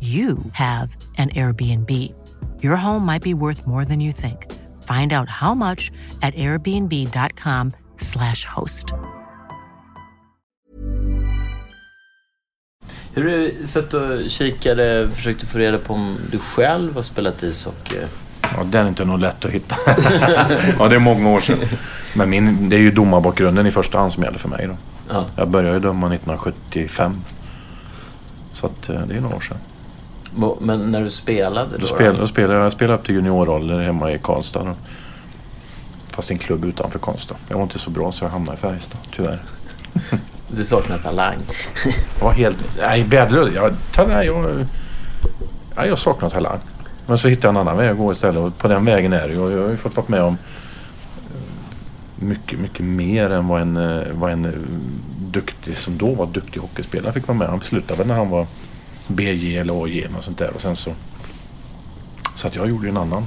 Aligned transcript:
you 0.00 0.38
have 0.52 0.96
an 1.18 1.28
Airbnb. 1.30 1.90
Your 2.62 2.76
home 2.76 3.04
might 3.04 3.22
be 3.22 3.34
worth 3.34 3.66
more 3.66 3.84
than 3.84 4.00
you 4.00 4.12
think. 4.12 4.46
Find 4.82 5.12
out 5.12 5.28
how 5.28 5.54
much 5.54 5.90
at 6.22 6.34
airbnb.com 6.34 7.72
slash 7.98 8.44
host. 8.44 8.94
Hur 13.14 13.24
har 13.24 13.30
du 13.30 13.66
sett 13.66 13.94
och 13.94 14.30
kikade, 14.30 15.10
försökte 15.14 15.46
få 15.46 15.58
reda 15.58 15.78
på 15.78 15.94
om 15.94 16.16
du 16.30 16.38
själv 16.38 16.94
har 16.94 17.02
spelat 17.02 17.42
ishockey? 17.42 17.96
Ja, 18.42 18.64
den 18.64 18.84
är 18.84 18.88
inte 18.88 19.04
nog 19.04 19.18
lätt 19.18 19.44
att 19.44 19.50
hitta. 19.50 19.76
ja, 20.78 20.88
det 20.88 20.94
är 20.94 20.98
många 20.98 21.30
år 21.30 21.40
sedan. 21.40 21.58
Men 22.14 22.30
min, 22.30 22.68
det 22.68 22.76
är 22.76 22.80
ju 22.80 22.90
domarbakgrunden 22.90 23.66
i 23.66 23.70
första 23.70 23.98
hand 23.98 24.12
som 24.12 24.22
gäller 24.22 24.38
för 24.38 24.48
mig. 24.48 24.66
Då. 24.66 24.76
Ja. 25.08 25.24
Jag 25.36 25.48
började 25.48 25.74
ju 25.74 25.80
döma 25.80 26.06
1975. 26.06 27.20
Så 28.52 28.66
att, 28.66 28.88
eh, 28.88 29.00
det 29.06 29.16
är 29.16 29.20
några 29.20 29.36
år 29.36 29.40
sedan. 29.40 29.56
Men 30.60 30.92
när 30.92 31.00
du 31.04 31.10
spelade 31.10 31.70
då? 31.70 31.76
Då 31.78 31.86
spelade, 31.86 32.18
då 32.18 32.26
spelade 32.26 32.54
jag, 32.54 32.64
jag 32.64 32.72
spelade 32.72 32.98
upp 32.98 33.06
till 33.06 33.14
juniorroller 33.14 33.80
hemma 33.80 34.12
i 34.12 34.18
Karlstad. 34.18 34.64
Då. 34.64 34.74
Fast 36.10 36.30
i 36.30 36.34
en 36.34 36.38
klubb 36.38 36.64
utanför 36.64 36.98
Karlstad. 36.98 37.36
Jag 37.48 37.56
var 37.56 37.62
inte 37.62 37.78
så 37.78 37.90
bra 37.90 38.12
så 38.12 38.24
jag 38.24 38.30
hamnade 38.30 38.58
i 38.58 38.60
Färjestad, 38.60 39.00
tyvärr. 39.16 39.42
Du 40.52 40.64
saknar 40.64 40.98
talang. 40.98 41.36
Jag 42.18 42.24
var 42.24 42.32
helt... 42.32 42.56
Nej, 42.80 43.02
värdelös. 43.02 43.54
Jag, 43.54 43.72
talang, 43.92 44.24
jag, 44.24 44.66
nej, 45.76 45.88
jag 45.88 45.98
saknar 45.98 46.30
talang. 46.30 46.58
Men 47.06 47.18
så 47.18 47.28
hittade 47.28 47.46
jag 47.46 47.54
en 47.54 47.68
annan 47.68 47.76
väg 47.76 47.90
att 47.90 47.98
gå 47.98 48.12
istället 48.12 48.36
och 48.36 48.58
på 48.58 48.68
den 48.68 48.84
vägen 48.84 49.12
är 49.12 49.28
det. 49.28 49.38
Och 49.38 49.52
Jag 49.52 49.62
har 49.62 49.70
ju 49.70 49.76
fått 49.76 49.96
vara 49.96 50.06
med 50.08 50.22
om 50.22 50.36
eh, 51.34 52.24
mycket, 52.24 52.58
mycket 52.58 52.86
mer 52.86 53.30
än 53.30 53.48
vad 53.48 53.62
en, 53.62 53.76
eh, 53.76 54.06
vad 54.12 54.32
en 54.32 54.44
eh, 54.44 54.50
duktig, 55.18 55.76
som 55.76 55.98
då 55.98 56.14
var 56.14 56.26
duktig 56.26 56.60
hockeyspelare 56.60 57.12
fick 57.12 57.28
vara 57.28 57.38
med. 57.38 57.48
Han 57.48 57.60
slutade 57.60 58.04
när 58.04 58.14
han 58.14 58.30
var 58.30 58.46
BJ 59.10 59.58
eller 59.58 59.84
AJ 59.84 60.08
och 60.16 60.24
sånt 60.24 60.38
där. 60.38 60.50
Och 60.54 60.60
sen 60.60 60.76
så... 60.76 60.92
Så 62.34 62.46
att 62.46 62.56
jag 62.56 62.68
gjorde 62.68 62.88
en 62.88 62.96
annan 62.96 63.24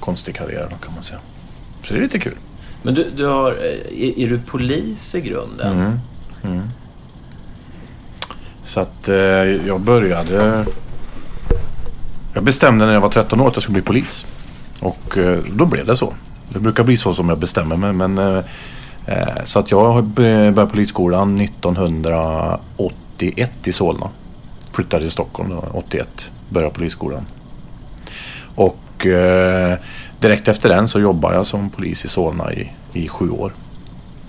konstig 0.00 0.36
karriär 0.36 0.68
kan 0.82 0.94
man 0.94 1.02
säga. 1.02 1.20
Så 1.82 1.94
det 1.94 2.00
är 2.00 2.02
lite 2.02 2.18
kul. 2.18 2.36
Men 2.82 2.94
du, 2.94 3.10
du 3.16 3.26
har, 3.26 3.52
eh, 3.52 4.02
är, 4.02 4.18
är 4.18 4.28
du 4.28 4.40
polis 4.40 5.14
i 5.14 5.20
grunden? 5.20 5.72
Mm. 5.72 5.98
Mm. 6.42 6.68
Så 8.64 8.80
att 8.80 9.08
eh, 9.08 9.16
jag 9.66 9.80
började... 9.80 10.64
Jag 12.34 12.44
bestämde 12.44 12.86
när 12.86 12.92
jag 12.92 13.00
var 13.00 13.10
13 13.10 13.40
år 13.40 13.48
att 13.48 13.54
jag 13.54 13.62
skulle 13.62 13.72
bli 13.72 13.82
polis. 13.82 14.26
Och 14.80 15.18
eh, 15.18 15.38
då 15.52 15.66
blev 15.66 15.86
det 15.86 15.96
så. 15.96 16.14
Det 16.48 16.58
brukar 16.58 16.84
bli 16.84 16.96
så 16.96 17.14
som 17.14 17.28
jag 17.28 17.38
bestämmer 17.38 17.76
mig. 17.76 17.92
Men, 17.92 18.18
eh, 18.18 18.44
eh, 19.06 19.44
så 19.44 19.58
att 19.58 19.70
jag 19.70 20.04
började 20.04 20.66
polisskolan 20.66 21.40
1981 21.40 23.50
i 23.64 23.72
Solna. 23.72 24.10
Flyttade 24.80 25.02
till 25.02 25.10
Stockholm 25.10 25.50
då, 25.50 25.64
81. 25.72 26.32
Började 26.48 26.74
polisskolan. 26.74 27.26
Och 28.54 29.06
eh, 29.06 29.78
direkt 30.20 30.48
efter 30.48 30.68
den 30.68 30.88
så 30.88 31.00
jobbade 31.00 31.34
jag 31.34 31.46
som 31.46 31.70
polis 31.70 32.04
i 32.04 32.08
Solna 32.08 32.52
i, 32.52 32.72
i 32.92 33.08
sju 33.08 33.30
år. 33.30 33.52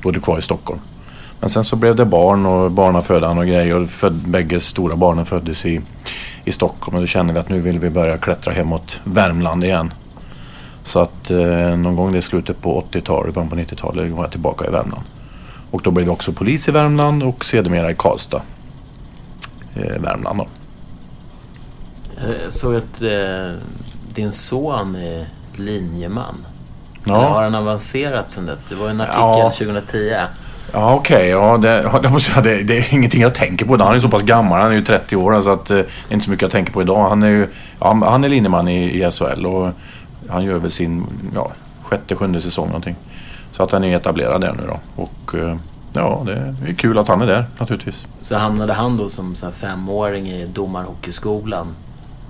Bodde 0.02 0.20
kvar 0.20 0.40
i 0.40 0.42
Stockholm. 0.42 0.80
Men 1.40 1.50
sen 1.50 1.64
så 1.64 1.76
blev 1.76 1.96
det 1.96 2.06
barn 2.06 2.46
och 2.46 2.72
barnafödande 2.72 3.42
och 3.42 3.48
grejer. 3.48 3.76
Och 3.76 3.90
föd, 3.90 4.14
bägge 4.14 4.60
stora 4.60 4.96
barnen 4.96 5.26
föddes 5.26 5.66
i, 5.66 5.82
i 6.46 6.52
Stockholm. 6.52 6.96
Och 6.96 7.02
då 7.02 7.08
kände 7.08 7.34
vi 7.34 7.40
att 7.40 7.50
nu 7.50 7.60
vill 7.60 7.80
vi 7.80 7.90
börja 7.90 8.18
klättra 8.18 8.54
hemåt 8.54 9.02
Värmland 9.04 9.64
igen. 9.64 9.94
Så 10.84 11.00
att 11.00 11.32
eh, 11.32 11.78
någon 11.78 11.96
gång 11.96 12.16
i 12.16 12.22
slutet 12.22 12.62
på 12.62 12.84
80-talet, 12.92 13.34
början 13.34 13.50
på 13.50 13.56
90-talet 13.56 14.12
var 14.12 14.24
jag 14.24 14.32
tillbaka 14.32 14.68
i 14.68 14.70
Värmland. 14.70 15.04
Och 15.72 15.82
då 15.82 15.92
blev 15.92 16.06
jag 16.06 16.14
också 16.14 16.34
polis 16.34 16.68
i 16.68 16.72
Värmland 16.72 17.24
och 17.24 17.46
sedermera 17.46 17.92
i 17.92 17.96
Karlstad. 17.96 18.42
Eh, 19.76 20.02
Värmland 20.02 20.40
då. 20.40 20.48
Jag 22.44 22.54
såg 22.54 22.76
att 22.76 23.02
eh, 23.02 23.64
din 24.14 24.32
son 24.32 24.96
är 24.96 25.30
linjeman. 25.56 26.46
Ja. 27.04 27.16
Eller 27.16 27.28
har 27.28 27.44
han 27.44 27.56
avancerat 27.56 28.32
sen 28.32 28.46
dess? 28.46 28.66
Det 28.70 28.76
var 28.76 28.90
en 28.90 29.02
artikel 29.02 29.18
Ja. 29.18 29.52
2010. 29.58 30.16
Ja 30.74 30.94
okej, 30.94 31.28
ja, 31.28 31.58
det, 31.58 31.82
ja, 31.94 32.00
det, 32.00 32.10
måste 32.10 32.32
jag, 32.36 32.44
det, 32.44 32.64
det 32.64 32.78
är 32.78 32.94
ingenting 32.94 33.22
jag 33.22 33.36
tänker 33.36 33.66
på. 33.66 33.78
Han 33.78 33.96
är 33.96 34.00
så 34.00 34.10
pass 34.10 34.22
gammal, 34.22 34.62
han 34.62 34.72
är 34.72 34.76
ju 34.76 34.82
30 34.82 35.16
år 35.16 35.42
så 35.42 35.50
att, 35.50 35.70
eh, 35.70 35.78
det 35.78 35.84
är 36.10 36.14
inte 36.14 36.26
så 36.26 36.32
mycket 36.32 36.42
jag 36.42 36.52
tänker 36.52 36.74
på 36.74 36.82
idag. 36.82 37.10
Han 37.10 37.24
är 37.24 37.30
ju 37.30 37.48
ja, 37.80 37.94
han 38.06 38.24
är 38.24 38.30
linjeman 38.30 38.68
i, 38.68 39.04
i 39.04 39.12
SHL 39.12 39.46
och 39.46 39.70
han 40.30 40.44
gör 40.44 40.58
väl 40.58 40.72
sin 40.72 41.06
ja, 41.36 41.52
sjätte, 41.84 42.16
sjunde 42.16 42.42
säsong 42.42 42.68
någonting. 42.68 42.96
Så 43.52 43.64
att 43.64 43.72
han 43.72 43.84
är 43.84 43.96
etablerad 43.96 44.42
där 44.42 44.54
nu 44.54 44.64
då. 44.68 45.04
Och 45.04 45.36
eh, 45.36 45.56
ja, 45.94 46.24
det 46.26 46.34
är 46.70 46.74
kul 46.74 46.98
att 46.98 47.08
han 47.08 47.22
är 47.22 47.28
där 47.28 47.46
naturligtvis. 47.60 48.08
Så 48.22 48.38
hamnade 48.38 48.74
han 48.74 48.98
då 48.98 49.10
som 49.10 49.36
så 49.36 49.46
här 49.46 49.54
femåring 49.54 50.28
i 50.30 50.46
domarhockeyskolan 50.46 51.68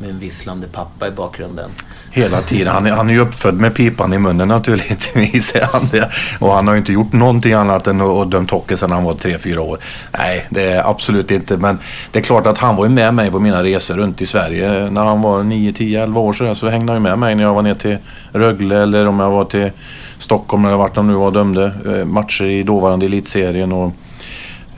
med 0.01 0.09
en 0.09 0.19
visslande 0.19 0.67
pappa 0.67 1.07
i 1.07 1.11
bakgrunden. 1.11 1.69
Hela 2.11 2.41
tiden. 2.41 2.73
Han 2.73 2.85
är, 2.85 2.91
han 2.91 3.09
är 3.09 3.13
ju 3.13 3.19
uppfödd 3.19 3.55
med 3.55 3.75
pipan 3.75 4.13
i 4.13 4.17
munnen 4.17 4.47
naturligtvis. 4.47 5.55
Han 5.71 5.87
det. 5.91 6.11
Och 6.39 6.53
han 6.53 6.67
har 6.67 6.73
ju 6.73 6.79
inte 6.79 6.93
gjort 6.93 7.13
någonting 7.13 7.53
annat 7.53 7.87
än 7.87 8.01
att 8.01 8.31
dömt 8.31 8.51
hockey 8.51 8.77
sedan 8.77 8.91
han 8.91 9.03
var 9.03 9.13
3-4 9.13 9.57
år. 9.57 9.77
Nej, 10.17 10.47
det 10.49 10.63
är 10.63 10.89
absolut 10.89 11.31
inte. 11.31 11.57
Men 11.57 11.79
det 12.11 12.19
är 12.19 12.23
klart 12.23 12.47
att 12.47 12.57
han 12.57 12.75
var 12.75 12.85
ju 12.85 12.89
med 12.89 13.13
mig 13.13 13.31
på 13.31 13.39
mina 13.39 13.63
resor 13.63 13.95
runt 13.95 14.21
i 14.21 14.25
Sverige. 14.25 14.89
När 14.89 15.05
han 15.05 15.21
var 15.21 15.43
9, 15.43 15.73
10, 15.73 16.03
11 16.03 16.19
år 16.19 16.33
så, 16.33 16.55
så 16.55 16.69
hängde 16.69 16.93
han 16.93 17.01
ju 17.01 17.03
med 17.03 17.19
mig 17.19 17.35
när 17.35 17.43
jag 17.43 17.53
var 17.53 17.61
ner 17.61 17.73
till 17.73 17.97
Rögle 18.31 18.81
eller 18.81 19.05
om 19.05 19.19
jag 19.19 19.31
var 19.31 19.45
till 19.45 19.71
Stockholm 20.17 20.65
eller 20.65 20.77
vart 20.77 20.95
de 20.95 21.07
nu 21.07 21.13
var 21.13 21.25
och 21.25 21.33
dömde 21.33 21.71
eh, 21.85 22.05
matcher 22.05 22.45
i 22.45 22.63
dåvarande 22.63 23.05
elitserien. 23.05 23.71
Och, 23.71 23.93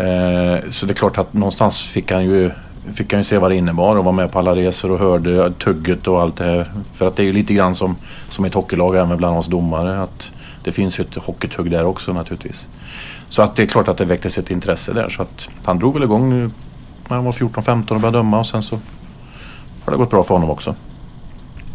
eh, 0.03 0.59
så 0.69 0.85
det 0.85 0.91
är 0.91 0.95
klart 0.95 1.17
att 1.17 1.33
någonstans 1.33 1.81
fick 1.81 2.12
han 2.12 2.23
ju 2.23 2.51
fick 2.94 3.13
han 3.13 3.19
ju 3.19 3.23
se 3.23 3.38
vad 3.38 3.51
det 3.51 3.55
innebar 3.55 3.95
och 3.95 4.03
vara 4.03 4.16
med 4.16 4.31
på 4.31 4.39
alla 4.39 4.55
resor 4.55 4.91
och 4.91 4.99
hörde 4.99 5.51
tugget 5.51 6.07
och 6.07 6.21
allt 6.21 6.35
det 6.35 6.44
här. 6.44 6.71
För 6.91 7.07
att 7.07 7.16
det 7.16 7.23
är 7.23 7.25
ju 7.25 7.33
lite 7.33 7.53
grann 7.53 7.75
som, 7.75 7.95
som 8.29 8.45
ett 8.45 8.53
hockeylag 8.53 8.95
även 8.95 9.17
bland 9.17 9.38
oss 9.38 9.47
domare. 9.47 10.01
Att 10.01 10.33
det 10.63 10.71
finns 10.71 10.99
ju 10.99 11.03
ett 11.03 11.16
hockeytugg 11.16 11.71
där 11.71 11.85
också 11.85 12.13
naturligtvis. 12.13 12.69
Så 13.29 13.41
att 13.41 13.55
det 13.55 13.63
är 13.63 13.67
klart 13.67 13.88
att 13.88 13.97
det 13.97 14.05
väcktes 14.05 14.38
ett 14.38 14.51
intresse 14.51 14.94
där. 14.94 15.09
Så 15.09 15.21
att 15.21 15.49
han 15.66 15.79
drog 15.79 15.94
väl 15.94 16.03
igång 16.03 16.29
när 17.07 17.16
han 17.16 17.25
var 17.25 17.31
14-15 17.31 17.91
och 17.91 17.99
började 17.99 18.17
döma 18.17 18.39
och 18.39 18.47
sen 18.47 18.61
så 18.61 18.79
har 19.85 19.91
det 19.91 19.97
gått 19.97 20.09
bra 20.09 20.23
för 20.23 20.35
honom 20.35 20.50
också. 20.50 20.75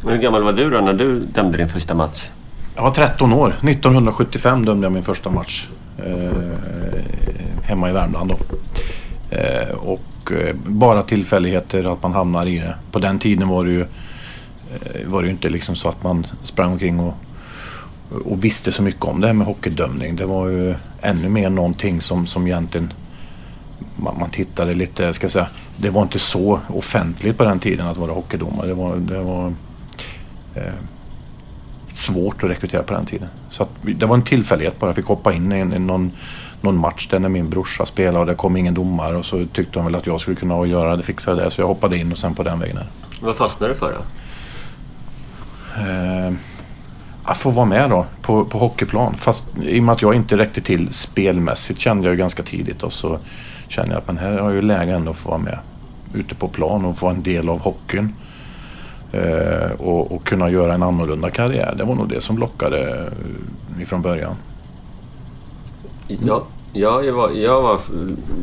Men 0.02 0.12
hur 0.12 0.22
gammal 0.22 0.42
var 0.42 0.52
du 0.52 0.70
då 0.70 0.80
när 0.80 0.92
du 0.92 1.20
dömde 1.20 1.58
din 1.58 1.68
första 1.68 1.94
match? 1.94 2.28
Jag 2.76 2.82
var 2.82 2.90
13 2.90 3.32
år. 3.32 3.48
1975 3.48 4.64
dömde 4.64 4.84
jag 4.84 4.92
min 4.92 5.02
första 5.02 5.30
match. 5.30 5.68
Eh, 5.98 6.32
hemma 7.62 7.90
i 7.90 7.92
Värmland 7.92 8.30
då. 8.30 8.38
Eh, 9.36 9.68
och 9.68 10.00
Eh, 10.32 10.54
bara 10.66 11.02
tillfälligheter 11.02 11.92
att 11.92 12.02
man 12.02 12.12
hamnar 12.12 12.46
i 12.46 12.58
det. 12.58 12.74
På 12.90 12.98
den 12.98 13.18
tiden 13.18 13.48
var 13.48 13.64
det 13.64 13.70
ju, 13.70 13.80
eh, 13.80 15.06
var 15.06 15.22
det 15.22 15.26
ju 15.26 15.32
inte 15.32 15.48
liksom 15.48 15.76
så 15.76 15.88
att 15.88 16.02
man 16.02 16.26
sprang 16.42 16.72
omkring 16.72 17.00
och, 17.00 17.14
och 18.24 18.44
visste 18.44 18.72
så 18.72 18.82
mycket 18.82 19.04
om 19.04 19.20
det 19.20 19.26
här 19.26 19.34
med 19.34 19.46
hockeydömning. 19.46 20.16
Det 20.16 20.26
var 20.26 20.48
ju 20.48 20.74
ännu 21.00 21.28
mer 21.28 21.50
någonting 21.50 22.00
som, 22.00 22.26
som 22.26 22.46
egentligen 22.46 22.92
man, 23.96 24.18
man 24.20 24.30
tittade 24.30 24.74
lite, 24.74 25.12
ska 25.12 25.24
jag 25.24 25.32
säga, 25.32 25.48
det 25.76 25.90
var 25.90 26.02
inte 26.02 26.18
så 26.18 26.60
offentligt 26.68 27.38
på 27.38 27.44
den 27.44 27.60
tiden 27.60 27.86
att 27.86 27.96
vara 27.96 28.12
hockeydomare. 28.12 28.66
Det 28.66 28.74
var, 28.74 28.96
det 28.96 29.22
var 29.22 29.52
eh, 30.54 30.72
svårt 31.88 32.44
att 32.44 32.50
rekrytera 32.50 32.82
på 32.82 32.94
den 32.94 33.06
tiden. 33.06 33.28
Så 33.50 33.62
att, 33.62 33.68
det 33.82 34.06
var 34.06 34.14
en 34.14 34.22
tillfällighet 34.22 34.78
bara. 34.78 34.86
Jag 34.86 34.96
fick 34.96 35.06
hoppa 35.06 35.32
in 35.32 35.52
i, 35.52 35.58
en, 35.58 35.72
i 35.72 35.78
någon, 35.78 36.12
någon 36.60 36.76
match 36.76 37.08
där 37.08 37.18
när 37.18 37.28
min 37.28 37.50
brorsa 37.50 37.86
spelade 37.86 38.18
och 38.18 38.26
det 38.26 38.34
kom 38.34 38.56
ingen 38.56 38.74
domare 38.74 39.16
och 39.16 39.26
så 39.26 39.46
tyckte 39.52 39.72
de 39.72 39.84
väl 39.84 39.94
att 39.94 40.06
jag 40.06 40.20
skulle 40.20 40.36
kunna 40.36 40.66
göra 40.66 40.96
det, 40.96 41.02
fixa 41.02 41.34
det. 41.34 41.50
Så 41.50 41.60
jag 41.60 41.66
hoppade 41.66 41.96
in 41.96 42.12
och 42.12 42.18
sen 42.18 42.34
på 42.34 42.42
den 42.42 42.58
vägen. 42.58 42.78
Vad 43.20 43.36
fastnade 43.36 43.72
du 43.72 43.78
för 43.78 43.92
då? 43.92 44.00
Eh, 45.82 46.32
att 47.24 47.38
få 47.38 47.50
vara 47.50 47.66
med 47.66 47.90
då 47.90 48.06
på, 48.22 48.44
på 48.44 48.58
hockeyplan. 48.58 49.14
Fast 49.14 49.46
i 49.62 49.80
och 49.80 49.84
med 49.84 49.92
att 49.92 50.02
jag 50.02 50.14
inte 50.14 50.36
räckte 50.36 50.60
till 50.60 50.92
spelmässigt 50.92 51.80
kände 51.80 52.04
jag 52.04 52.12
ju 52.12 52.18
ganska 52.18 52.42
tidigt 52.42 52.82
och 52.82 52.92
så 52.92 53.18
kände 53.68 53.94
jag 53.94 53.98
att 53.98 54.06
men 54.06 54.18
här 54.18 54.32
har 54.32 54.38
jag 54.38 54.54
ju 54.54 54.62
läge 54.62 54.92
ändå 54.92 55.10
att 55.10 55.16
få 55.16 55.28
vara 55.28 55.38
med 55.38 55.58
ute 56.14 56.34
på 56.34 56.48
plan 56.48 56.84
och 56.84 56.98
få 56.98 57.08
en 57.08 57.22
del 57.22 57.48
av 57.48 57.60
hockeyn. 57.60 58.14
Eh, 59.12 59.70
och, 59.78 60.12
och, 60.12 60.24
kunna 60.24 60.50
göra 60.50 60.74
en 60.74 60.82
annorlunda 60.82 61.30
karriär. 61.30 61.74
Det 61.76 61.84
var 61.84 61.94
nog 61.94 62.08
det 62.08 62.20
som 62.20 62.38
lockade 62.38 63.10
eh, 63.76 63.82
ifrån 63.82 64.02
början. 64.02 64.36
Ja, 66.08 66.42
jag, 66.72 67.12
var, 67.12 67.30
jag, 67.30 67.62
var, 67.62 67.80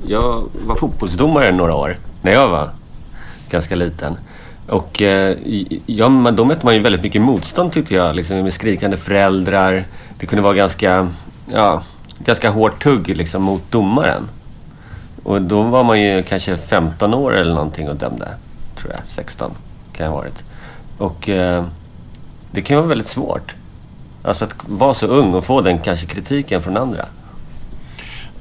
jag 0.08 0.50
var 0.66 0.76
fotbollsdomare 0.76 1.52
några 1.52 1.76
år 1.76 1.98
när 2.22 2.32
jag 2.32 2.48
var 2.48 2.70
ganska 3.50 3.76
liten. 3.76 4.18
Och 4.68 5.02
eh, 5.02 5.38
ja, 5.86 6.32
då 6.34 6.46
mötte 6.46 6.66
man 6.66 6.74
ju 6.74 6.80
väldigt 6.80 7.04
mycket 7.04 7.22
motstånd 7.22 7.72
tyckte 7.72 7.96
jag. 7.96 8.16
Liksom, 8.16 8.38
med 8.38 8.54
skrikande 8.54 8.98
föräldrar. 8.98 9.84
Det 10.20 10.26
kunde 10.26 10.42
vara 10.42 10.54
ganska, 10.54 11.10
ja, 11.52 11.84
ganska 12.20 12.50
hårt 12.50 12.84
tugg 12.84 13.08
liksom, 13.08 13.44
mot 13.44 13.72
domaren. 13.72 14.30
Och 15.24 15.42
då 15.42 15.62
var 15.62 15.84
man 15.84 16.02
ju 16.02 16.24
kanske 16.24 16.58
15 16.58 17.14
år 17.14 17.36
eller 17.36 17.54
någonting 17.54 17.90
och 17.90 17.96
dömde. 17.96 18.28
Tror 18.76 18.92
jag. 18.92 19.02
16 19.06 19.52
kan 19.94 20.06
jag 20.06 20.12
ha 20.12 20.18
varit. 20.18 20.44
Och 20.98 21.30
eh, 21.30 21.66
det 22.52 22.62
kan 22.62 22.76
ju 22.76 22.78
vara 22.78 22.90
väldigt 22.90 23.08
svårt. 23.08 23.56
Alltså 24.24 24.46
att 24.46 24.56
vara 24.66 24.94
så 24.94 25.08
ung 25.08 25.34
och 25.34 25.46
få 25.46 25.62
den 25.62 25.80
kanske 25.80 26.08
kritiken 26.08 26.62
från 26.62 26.78
andra. 26.78 27.06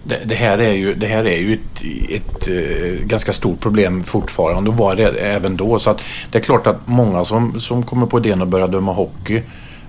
Det, 0.03 0.21
det, 0.25 0.35
här 0.35 0.59
är 0.59 0.73
ju, 0.73 0.95
det 0.95 1.07
här 1.07 1.27
är 1.27 1.39
ju 1.39 1.53
ett, 1.53 1.83
ett, 2.11 2.49
ett 2.49 3.01
ganska 3.01 3.33
stort 3.33 3.61
problem 3.61 4.05
fortfarande 4.05 4.71
och 4.71 4.77
var 4.77 4.97
det 4.97 5.09
även 5.09 5.57
då. 5.57 5.79
Så 5.79 5.91
att 5.91 6.01
det 6.31 6.39
är 6.39 6.43
klart 6.43 6.67
att 6.67 6.87
många 6.87 7.25
som, 7.25 7.61
som 7.61 7.83
kommer 7.83 8.07
på 8.07 8.19
idén 8.19 8.43
att 8.43 8.49
börja 8.49 8.67
döma 8.67 8.93
hockey 8.93 9.43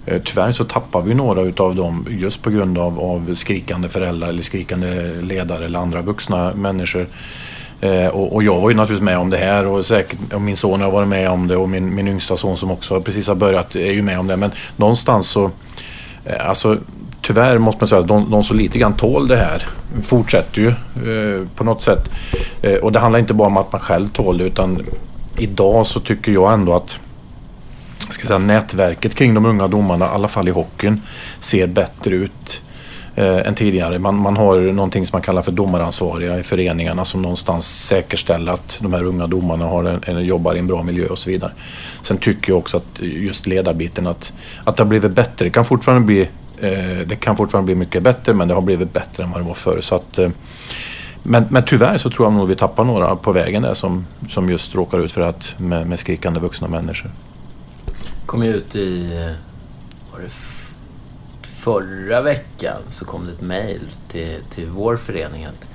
eh, 0.06 0.22
Tyvärr 0.26 0.52
så 0.52 0.64
tappar 0.64 1.02
vi 1.02 1.14
några 1.14 1.42
utav 1.42 1.76
dem 1.76 2.08
just 2.10 2.42
på 2.42 2.50
grund 2.50 2.78
av, 2.78 3.00
av 3.00 3.34
skrikande 3.34 3.90
föräldrar 3.90 4.28
eller 4.28 4.42
skrikande 4.42 5.22
ledare 5.22 5.66
eller 5.66 5.80
andra 5.80 6.02
vuxna 6.02 6.54
människor. 6.54 7.08
Eh, 7.82 8.08
och, 8.08 8.34
och, 8.34 8.44
jag 8.44 8.62
var 8.62 8.70
ju 8.70 8.76
naturligtvis 8.76 9.06
med 9.06 9.18
om 9.18 9.30
det 9.30 9.38
här 9.38 9.66
och 9.66 9.86
säkert 9.86 10.34
och 10.34 10.42
min 10.42 10.58
son 10.58 10.82
har 10.82 10.92
varit 10.92 11.08
med 11.08 11.30
om 11.30 11.48
det 11.48 11.58
och 11.58 11.70
min, 11.70 11.96
min 11.96 12.08
yngsta 12.08 12.38
son 12.38 12.58
som 12.58 12.72
också 12.72 13.02
precis 13.02 13.28
har 13.28 13.36
börjat 13.36 13.76
är 13.76 13.92
ju 13.92 14.02
med 14.02 14.20
om 14.20 14.28
det. 14.28 14.38
Men 14.38 14.52
någonstans 14.76 15.28
så 15.30 15.52
eh, 16.26 16.50
Alltså 16.50 16.78
tyvärr 17.22 17.58
måste 17.58 17.82
man 17.82 17.88
säga 17.88 18.02
att 18.02 18.08
de, 18.08 18.32
de 18.32 18.44
som 18.44 18.58
lite 18.58 18.80
grann 18.80 18.94
tål 18.94 19.28
det 19.28 19.38
här 19.38 19.68
fortsätter 20.02 20.62
ju 20.62 20.68
eh, 20.68 21.48
på 21.56 21.64
något 21.64 21.82
sätt. 21.82 22.10
Eh, 22.62 22.74
och 22.76 22.92
det 22.92 23.00
handlar 23.00 23.20
inte 23.20 23.34
bara 23.34 23.48
om 23.48 23.58
att 23.58 23.72
man 23.72 23.82
själv 23.82 24.08
tål 24.08 24.38
det 24.38 24.44
utan 24.44 24.86
idag 25.38 25.88
så 25.88 26.00
tycker 26.00 26.32
jag 26.32 26.54
ändå 26.54 26.76
att 26.76 27.00
ska 28.10 28.28
säga, 28.28 28.40
nätverket 28.40 29.16
kring 29.16 29.34
de 29.34 29.46
unga 29.46 29.68
domarna, 29.68 30.06
i 30.06 30.10
alla 30.10 30.28
fall 30.28 30.48
i 30.48 30.52
hockeyn, 30.52 31.02
ser 31.40 31.68
bättre 31.68 32.16
ut 32.16 32.62
eh, 33.16 33.48
än 33.48 33.56
tidigare. 33.56 34.00
Man, 34.00 34.16
man 34.16 34.38
har 34.38 34.60
någonting 34.60 35.08
som 35.08 35.16
man 35.16 35.22
kallar 35.22 35.42
för 35.42 35.52
domaransvariga 35.52 36.40
i 36.40 36.44
föreningarna 36.44 37.06
som 37.06 37.22
någonstans 37.22 37.86
säkerställer 37.86 38.52
att 38.52 38.78
de 38.82 38.94
här 38.94 39.04
unga 39.04 39.28
domarna 39.28 39.66
har 39.66 39.84
en, 39.84 40.00
en, 40.06 40.26
jobbar 40.26 40.56
i 40.56 40.60
en 40.60 40.68
bra 40.68 40.84
miljö 40.84 41.08
och 41.08 41.18
så 41.18 41.30
vidare. 41.30 41.52
Sen 42.02 42.18
tycker 42.18 42.52
jag 42.52 42.60
också 42.60 42.78
att 42.78 43.00
just 43.00 43.48
ledarbiten 43.48 44.08
att, 44.08 44.34
att 44.64 44.78
det 44.78 44.84
har 44.84 44.90
blivit 44.90 45.12
bättre. 45.12 45.46
Det 45.46 45.50
kan 45.50 45.66
fortfarande 45.66 46.06
bli 46.06 46.28
Eh, 46.60 47.08
det 47.08 47.16
kan 47.16 47.38
fortfarande 47.38 47.66
bli 47.66 47.76
mycket 47.76 48.04
bättre 48.04 48.34
men 48.34 48.48
det 48.48 48.54
har 48.54 48.62
blivit 48.62 48.94
bättre 48.94 49.24
än 49.24 49.32
vad 49.32 49.42
det 49.42 49.48
var 49.48 49.54
förr. 49.54 49.82
Så 49.82 49.96
att, 49.96 50.18
eh, 50.18 50.30
men, 51.24 51.46
men 51.50 51.64
tyvärr 51.66 51.98
så 51.98 52.10
tror 52.10 52.26
jag 52.26 52.34
nog 52.34 52.48
vi 52.48 52.56
tappar 52.56 52.84
några 52.84 53.16
på 53.16 53.32
vägen 53.32 53.62
där 53.62 53.74
som, 53.74 54.08
som 54.30 54.50
just 54.50 54.76
råkar 54.76 55.00
ut 55.00 55.12
för 55.12 55.22
att 55.22 55.56
med, 55.58 55.88
med 55.88 56.00
skrikande 56.00 56.40
vuxna 56.40 56.68
människor. 56.68 57.12
kom 58.26 58.44
ju 58.44 58.56
ut 58.56 58.76
i... 58.76 59.14
Eh, 59.14 59.32
var 60.12 60.20
det 60.20 60.30
förra 61.66 62.22
veckan 62.22 62.82
så 62.88 63.06
kom 63.06 63.26
det 63.26 63.32
ett 63.32 63.42
mejl 63.42 63.82
till, 64.08 64.40
till 64.50 64.70
vår 64.70 64.98
förening 64.98 65.46
att, 65.46 65.70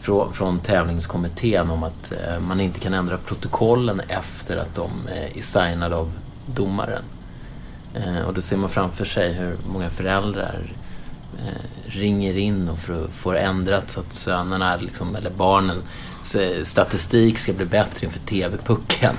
från, 0.00 0.32
från 0.32 0.60
tävlingskommittén 0.60 1.70
om 1.70 1.82
att 1.82 2.12
eh, 2.12 2.40
man 2.40 2.60
inte 2.60 2.80
kan 2.80 2.94
ändra 2.94 3.16
protokollen 3.16 4.00
efter 4.00 4.56
att 4.56 4.74
de 4.74 4.90
eh, 5.08 5.38
är 5.38 5.42
signade 5.42 5.96
av 5.96 6.12
domaren. 6.46 7.02
Eh, 7.94 8.20
och 8.20 8.34
då 8.34 8.40
ser 8.40 8.56
man 8.56 8.70
framför 8.70 9.04
sig 9.04 9.32
hur 9.32 9.56
många 9.72 9.90
föräldrar 9.90 10.72
eh, 11.38 11.90
ringer 11.90 12.36
in 12.36 12.68
och 12.68 12.78
får, 12.78 13.08
får 13.08 13.36
ändrat 13.36 13.90
så 13.90 14.00
att 14.00 14.12
sönerna, 14.12 14.76
liksom, 14.76 15.16
eller 15.16 15.30
barnen, 15.30 15.82
statistik 16.62 17.38
ska 17.38 17.52
bli 17.52 17.66
bättre 17.66 18.06
inför 18.06 18.20
TV-pucken. 18.20 19.14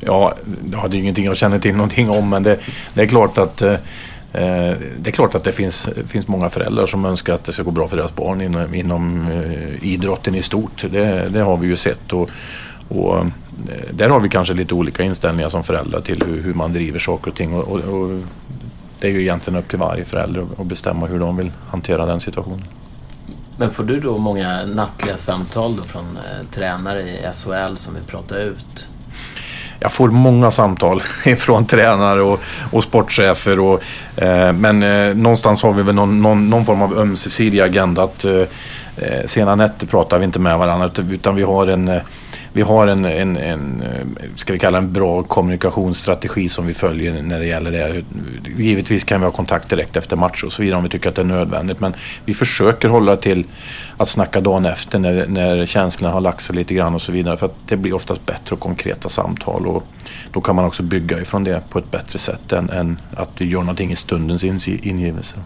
Ja, 0.00 0.36
det 0.64 0.76
är 0.76 0.94
ingenting 0.94 1.24
jag 1.24 1.36
känner 1.36 1.58
till 1.58 1.74
någonting 1.74 2.10
om 2.10 2.28
men 2.28 2.42
det, 2.42 2.58
det 2.94 3.02
är 3.02 3.06
klart 3.06 3.38
att 3.38 3.62
eh, 3.62 3.76
Eh, 4.34 4.76
det 4.98 5.10
är 5.10 5.12
klart 5.12 5.34
att 5.34 5.44
det 5.44 5.52
finns, 5.52 5.88
finns 6.06 6.28
många 6.28 6.48
föräldrar 6.48 6.86
som 6.86 7.04
önskar 7.04 7.34
att 7.34 7.44
det 7.44 7.52
ska 7.52 7.62
gå 7.62 7.70
bra 7.70 7.88
för 7.88 7.96
deras 7.96 8.14
barn 8.14 8.40
inom, 8.40 8.74
inom 8.74 9.30
eh, 9.30 9.84
idrotten 9.84 10.34
i 10.34 10.42
stort. 10.42 10.84
Det, 10.90 11.28
det 11.28 11.40
har 11.40 11.56
vi 11.56 11.66
ju 11.66 11.76
sett. 11.76 12.12
Och, 12.12 12.30
och 12.88 13.18
eh, 13.18 13.26
där 13.92 14.08
har 14.08 14.20
vi 14.20 14.28
kanske 14.28 14.54
lite 14.54 14.74
olika 14.74 15.02
inställningar 15.02 15.48
som 15.48 15.62
föräldrar 15.62 16.00
till 16.00 16.22
hur, 16.26 16.42
hur 16.42 16.54
man 16.54 16.72
driver 16.72 16.98
saker 16.98 17.30
och 17.30 17.36
ting. 17.36 17.54
Och, 17.54 17.68
och, 17.68 17.80
och, 17.80 18.22
det 19.00 19.08
är 19.08 19.12
ju 19.12 19.20
egentligen 19.20 19.58
upp 19.58 19.68
till 19.68 19.78
varje 19.78 20.04
förälder 20.04 20.46
att 20.58 20.66
bestämma 20.66 21.06
hur 21.06 21.18
de 21.18 21.36
vill 21.36 21.52
hantera 21.70 22.06
den 22.06 22.20
situationen. 22.20 22.64
Men 23.56 23.70
får 23.70 23.84
du 23.84 24.00
då 24.00 24.18
många 24.18 24.66
nattliga 24.66 25.16
samtal 25.16 25.76
då 25.76 25.82
från 25.82 26.16
eh, 26.16 26.46
tränare 26.50 27.02
i 27.02 27.18
SHL 27.34 27.76
som 27.76 27.94
vill 27.94 28.02
prata 28.02 28.38
ut? 28.38 28.88
Jag 29.82 29.92
får 29.92 30.08
många 30.08 30.50
samtal 30.50 31.00
från 31.38 31.66
tränare 31.66 32.22
och, 32.22 32.40
och 32.70 32.84
sportchefer. 32.84 33.60
Och, 33.60 33.82
eh, 34.16 34.52
men 34.52 34.82
eh, 34.82 35.14
någonstans 35.14 35.62
har 35.62 35.72
vi 35.72 35.82
väl 35.82 35.94
någon, 35.94 36.22
någon, 36.22 36.50
någon 36.50 36.64
form 36.64 36.82
av 36.82 36.98
ömsesidig 36.98 37.60
agenda. 37.60 38.02
Att, 38.02 38.24
eh, 38.24 38.40
eh 38.96 39.26
sena 39.26 39.54
nätter 39.54 39.86
pratar 39.86 40.18
vi 40.18 40.24
inte 40.24 40.38
med 40.38 40.58
varandra 40.58 40.90
utan 41.10 41.36
vi 41.36 41.42
har 41.42 41.66
en 41.66 41.88
eh, 41.88 42.02
vi 42.52 42.62
har 42.62 42.86
en, 42.86 43.04
en, 43.04 43.36
en, 43.36 43.82
eh, 43.82 44.28
ska 44.34 44.52
vi 44.52 44.58
kalla 44.58 44.78
en 44.78 44.92
bra 44.92 45.22
kommunikationsstrategi 45.22 46.48
som 46.48 46.66
vi 46.66 46.74
följer 46.74 47.22
när 47.22 47.38
det 47.38 47.46
gäller 47.46 47.70
det. 47.70 48.04
Givetvis 48.62 49.04
kan 49.04 49.20
vi 49.20 49.24
ha 49.24 49.32
kontakt 49.32 49.68
direkt 49.68 49.96
efter 49.96 50.16
match 50.16 50.44
och 50.44 50.52
så 50.52 50.62
vidare 50.62 50.78
om 50.78 50.84
vi 50.84 50.90
tycker 50.90 51.08
att 51.08 51.14
det 51.14 51.22
är 51.22 51.26
nödvändigt. 51.26 51.80
Men 51.80 51.94
vi 52.24 52.34
försöker 52.34 52.88
hålla 52.88 53.16
till 53.16 53.44
att 53.96 54.08
snacka 54.08 54.40
dagen 54.40 54.64
efter 54.64 54.98
när, 54.98 55.26
när 55.26 55.66
känslorna 55.66 56.14
har 56.14 56.20
lagt 56.20 56.40
sig 56.40 56.56
lite 56.56 56.74
grann 56.74 56.94
och 56.94 57.02
så 57.02 57.12
vidare. 57.12 57.36
För 57.36 57.46
att 57.46 57.56
det 57.66 57.76
blir 57.76 57.94
oftast 57.94 58.26
bättre 58.26 58.54
och 58.54 58.60
konkreta 58.60 59.08
samtal 59.08 59.66
och 59.66 59.86
då 60.32 60.40
kan 60.40 60.56
man 60.56 60.64
också 60.64 60.82
bygga 60.82 61.20
ifrån 61.20 61.44
det 61.44 61.62
på 61.68 61.78
ett 61.78 61.90
bättre 61.90 62.18
sätt 62.18 62.52
än, 62.52 62.70
än 62.70 63.00
att 63.16 63.30
vi 63.38 63.44
gör 63.44 63.60
någonting 63.60 63.92
i 63.92 63.96
stundens 63.96 64.68
ingivelse. 64.68 65.36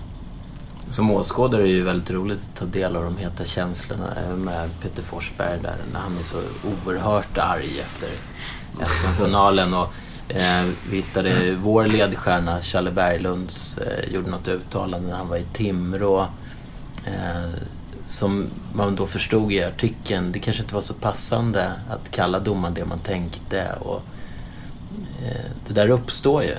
Som 0.91 1.11
åskådare 1.11 1.63
är 1.63 1.67
det 1.67 1.73
ju 1.73 1.83
väldigt 1.83 2.11
roligt 2.11 2.41
att 2.43 2.59
ta 2.59 2.65
del 2.65 2.97
av 2.97 3.05
de 3.05 3.17
heta 3.17 3.45
känslorna 3.45 4.37
med 4.37 4.71
Peter 4.83 5.03
Forsberg 5.03 5.59
där 5.63 5.77
när 5.93 6.01
han 6.01 6.19
är 6.19 6.23
så 6.23 6.39
oerhört 6.87 7.39
arg 7.39 7.81
efter 7.81 8.09
SM-finalen. 8.87 9.75
Och, 9.75 9.93
eh, 10.29 10.65
vi 10.91 10.97
hittade 10.97 11.55
vår 11.55 11.87
ledstjärna, 11.87 12.63
Challe 12.63 12.91
Berglunds, 12.91 13.79
eh, 13.79 14.13
gjorde 14.13 14.31
något 14.31 14.49
uttalande 14.49 15.09
när 15.09 15.17
han 15.17 15.29
var 15.29 15.37
i 15.37 15.45
Timrå. 15.53 16.21
Eh, 17.07 17.51
som 18.07 18.47
man 18.73 18.97
då 18.97 19.07
förstod 19.07 19.53
i 19.53 19.65
artikeln, 19.65 20.33
det 20.33 20.39
kanske 20.39 20.63
inte 20.63 20.75
var 20.75 20.83
så 20.83 20.95
passande 20.95 21.73
att 21.91 22.11
kalla 22.11 22.41
domaren 22.41 22.75
det 22.75 22.85
man 22.85 22.99
tänkte. 22.99 23.73
Och, 23.81 24.03
eh, 25.25 25.51
det 25.67 25.73
där 25.73 25.89
uppstår 25.89 26.43
ju. 26.43 26.57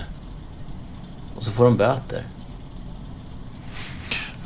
Och 1.35 1.43
så 1.43 1.51
får 1.51 1.63
de 1.63 1.77
böter. 1.77 2.23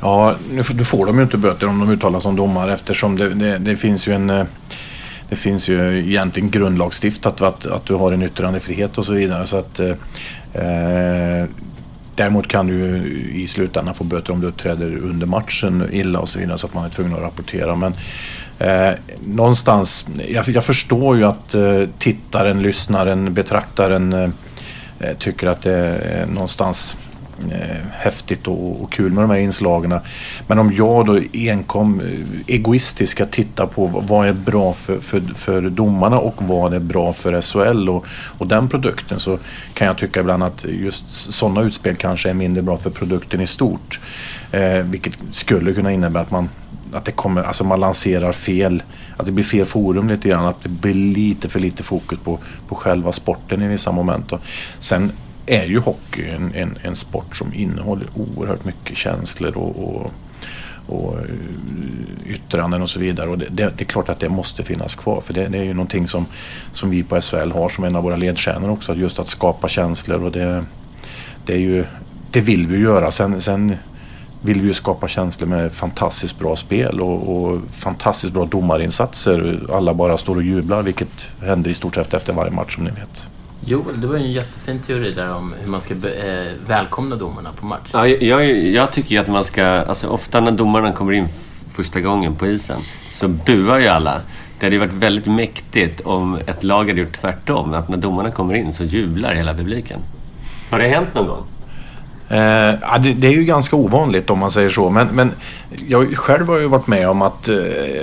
Ja, 0.02 0.34
nu, 0.50 0.62
får 0.62 1.06
de 1.06 1.16
ju 1.16 1.22
inte 1.22 1.36
böter 1.36 1.66
om 1.66 1.80
de 1.80 1.90
uttalar 1.90 2.18
sig 2.18 2.22
som 2.22 2.36
domare 2.36 2.72
eftersom 2.72 3.18
det, 3.18 3.28
det, 3.28 3.58
det, 3.58 3.76
finns 3.76 4.08
ju 4.08 4.12
en 4.12 4.30
eh, 4.30 4.44
det 5.28 5.36
finns 5.36 5.68
ju 5.68 5.98
egentligen 5.98 6.50
grundlagsstiftat 6.50 7.42
att, 7.42 7.66
att 7.66 7.86
du 7.86 7.94
har 7.94 8.12
en 8.12 8.22
yttrandefrihet 8.22 8.98
och 8.98 9.04
så 9.04 9.14
vidare. 9.14 9.46
Så 9.46 9.56
att, 9.56 9.80
eh, 9.80 9.90
eh 10.62 11.46
däremot 12.14 12.48
kan 12.48 12.66
du 12.66 12.96
i 13.32 13.46
slutändan 13.46 13.94
få 13.94 14.04
böter 14.04 14.32
om 14.32 14.40
du 14.40 14.46
uppträder 14.46 14.96
under 14.96 15.26
matchen 15.26 15.88
illa 15.92 16.18
och 16.18 16.28
så 16.28 16.38
vidare 16.38 16.58
så 16.58 16.66
att 16.66 16.74
man 16.74 16.84
är 16.84 16.88
tvungen 16.88 17.14
att 17.14 17.22
rapportera. 17.22 17.76
Men 17.76 17.94
eh, 18.58 18.94
någonstans, 19.26 20.06
jag, 20.28 20.48
jag, 20.48 20.64
förstår 20.64 21.16
ju 21.16 21.24
att 21.24 21.54
eh, 21.54 21.82
tittaren, 21.98 22.62
lyssnaren, 22.62 23.34
betraktaren 23.34 24.12
eh, 24.12 24.30
eh 24.98 25.16
tycker 25.18 25.46
att 25.46 25.62
det 25.62 25.72
är 25.72 26.26
någonstans 26.26 26.98
eh, 27.50 27.76
häftigt 27.92 28.48
och, 28.48 28.82
och, 28.82 28.92
kul 28.92 29.12
med 29.12 29.22
de 29.24 29.30
här 29.30 29.38
inslagen. 29.38 29.98
Men 30.46 30.58
om 30.58 30.72
jag 30.72 31.06
då 31.06 31.20
enkom 31.32 32.00
eh, 32.00 32.54
egoistiskt 32.54 33.12
ska 33.12 33.26
titta 33.26 33.66
på 33.66 33.86
vad 33.86 34.28
är 34.28 34.32
bra 34.32 34.72
för, 34.72 34.98
för, 34.98 35.20
för 35.34 35.60
domarna 35.60 36.18
och 36.18 36.42
vad 36.42 36.74
är 36.74 36.80
bra 36.80 37.12
för 37.12 37.40
SHL 37.40 37.88
och, 37.88 38.04
och 38.38 38.46
den 38.46 38.68
produkten 38.68 39.18
så 39.18 39.38
kan 39.74 39.86
jag 39.86 39.98
tycka 39.98 40.20
ibland 40.20 40.42
att 40.42 40.64
just 40.64 41.32
sådana 41.32 41.62
utspel 41.62 41.96
kanske 41.96 42.30
är 42.30 42.34
mindre 42.34 42.62
bra 42.62 42.76
för 42.76 42.90
produkten 42.90 43.40
i 43.40 43.46
stort. 43.46 44.00
Eh, 44.52 44.78
vilket 44.78 45.18
skulle 45.30 45.72
kunna 45.72 45.92
innebära 45.92 46.22
att 46.22 46.30
man 46.30 46.48
att 46.94 47.04
det 47.04 47.12
kommer, 47.12 47.42
alltså 47.42 47.64
man 47.64 47.80
lanserar 47.80 48.32
fel, 48.32 48.82
att 49.16 49.26
det 49.26 49.32
blir 49.32 49.44
fel 49.44 49.64
forum 49.64 50.08
lite 50.08 50.28
grann. 50.28 50.44
Att 50.44 50.62
det 50.62 50.68
blir 50.68 50.94
lite 50.94 51.48
för 51.48 51.60
lite 51.60 51.82
fokus 51.82 52.18
på, 52.18 52.38
på 52.68 52.74
själva 52.74 53.12
sporten 53.12 53.62
i 53.62 53.68
vissa 53.68 53.92
moment. 53.92 54.32
Och 54.32 54.40
sen 54.78 55.12
är 55.46 55.64
ju 55.64 55.78
hockey 55.78 56.28
en, 56.28 56.54
en, 56.54 56.78
en 56.82 56.96
sport 56.96 57.36
som 57.36 57.54
innehåller 57.54 58.06
oerhört 58.14 58.64
mycket 58.64 58.96
känslor 58.96 59.56
och, 59.56 59.84
och, 59.84 60.12
och 60.86 61.18
eh, 61.18 61.24
yttranden 62.26 62.82
och 62.82 62.90
så 62.90 63.00
vidare. 63.00 63.28
Och 63.28 63.38
det, 63.38 63.46
det, 63.50 63.72
det, 63.76 63.84
är 63.84 63.86
klart 63.86 64.08
att 64.08 64.20
det 64.20 64.28
måste 64.28 64.62
finnas 64.62 64.94
kvar 64.94 65.20
för 65.20 65.34
det, 65.34 65.48
det, 65.48 65.58
är 65.58 65.64
ju 65.64 65.74
någonting 65.74 66.06
som, 66.06 66.26
som 66.72 66.90
vi 66.90 67.02
på 67.02 67.20
SHL 67.20 67.50
har 67.50 67.68
som 67.68 67.84
en 67.84 67.96
av 67.96 68.02
våra 68.02 68.16
ledstjärnor 68.16 68.70
också. 68.70 68.94
Just 68.94 69.18
att 69.18 69.26
skapa 69.26 69.68
känslor 69.68 70.24
och 70.24 70.32
det, 70.32 70.64
det, 71.44 71.52
är 71.52 71.58
ju, 71.58 71.84
det 72.30 72.40
vill 72.40 72.66
vi 72.66 72.78
göra. 72.78 73.10
Sen, 73.10 73.40
sen 73.40 73.76
vill 74.40 74.60
vi 74.60 74.66
ju 74.66 74.74
skapa 74.74 75.08
känslor 75.08 75.48
med 75.48 75.72
fantastiskt 75.72 76.38
bra 76.38 76.56
spel 76.56 77.00
och, 77.00 77.36
och, 77.36 77.60
fantastiskt 77.70 78.32
bra 78.32 78.44
domarinsatser. 78.44 79.66
Alla 79.72 79.94
bara 79.94 80.18
står 80.18 80.36
och 80.36 80.42
jublar 80.42 80.82
vilket 80.82 81.28
händer 81.42 81.70
i 81.70 81.74
stort 81.74 81.94
sett 81.94 82.14
efter 82.14 82.32
varje 82.32 82.50
match 82.50 82.74
som 82.74 82.84
ni 82.84 82.90
vet. 82.90 83.28
Joel, 83.64 84.00
det 84.00 84.06
var 84.06 84.16
ju 84.16 84.24
en 84.24 84.32
jättefin 84.32 84.78
teori 84.78 85.12
där 85.12 85.34
om 85.34 85.54
hur 85.60 85.70
man 85.70 85.80
ska 85.80 85.94
eh, 85.94 86.52
välkomna 86.66 87.16
domarna 87.16 87.52
på 87.52 87.66
match. 87.66 87.90
Ja, 87.92 88.06
jag, 88.06 88.56
jag 88.66 88.92
tycker 88.92 89.10
ju 89.10 89.18
att 89.18 89.28
man 89.28 89.44
ska... 89.44 89.64
Alltså 89.64 90.08
ofta 90.08 90.40
när 90.40 90.52
domarna 90.52 90.92
kommer 90.92 91.12
in 91.12 91.28
första 91.70 92.00
gången 92.00 92.34
på 92.34 92.46
isen 92.46 92.80
så 93.10 93.28
buar 93.28 93.78
ju 93.78 93.86
alla. 93.86 94.20
Det 94.58 94.66
hade 94.66 94.76
ju 94.76 94.80
varit 94.80 94.92
väldigt 94.92 95.26
mäktigt 95.26 96.00
om 96.00 96.38
ett 96.46 96.64
lag 96.64 96.88
hade 96.88 97.00
gjort 97.00 97.20
tvärtom. 97.20 97.74
Att 97.74 97.88
när 97.88 97.96
domarna 97.96 98.30
kommer 98.30 98.54
in 98.54 98.72
så 98.72 98.84
jublar 98.84 99.34
hela 99.34 99.54
publiken. 99.54 100.00
Har 100.70 100.78
det 100.78 100.88
hänt 100.88 101.14
någon 101.14 101.26
gång? 101.26 101.44
Eh, 102.32 102.74
ja, 102.80 102.98
det, 103.02 103.12
det, 103.12 103.26
är 103.26 103.32
ju 103.32 103.44
ganska 103.44 103.76
ovanligt 103.76 104.30
om 104.30 104.38
man 104.38 104.50
säger 104.50 104.68
så. 104.68 104.90
Men, 104.90 105.06
men 105.06 105.32
jag 105.88 106.16
själv 106.16 106.48
har 106.48 106.58
ju 106.58 106.66
varit 106.66 106.86
med 106.86 107.08
om 107.08 107.22
att, 107.22 107.48
eh, 107.48 107.56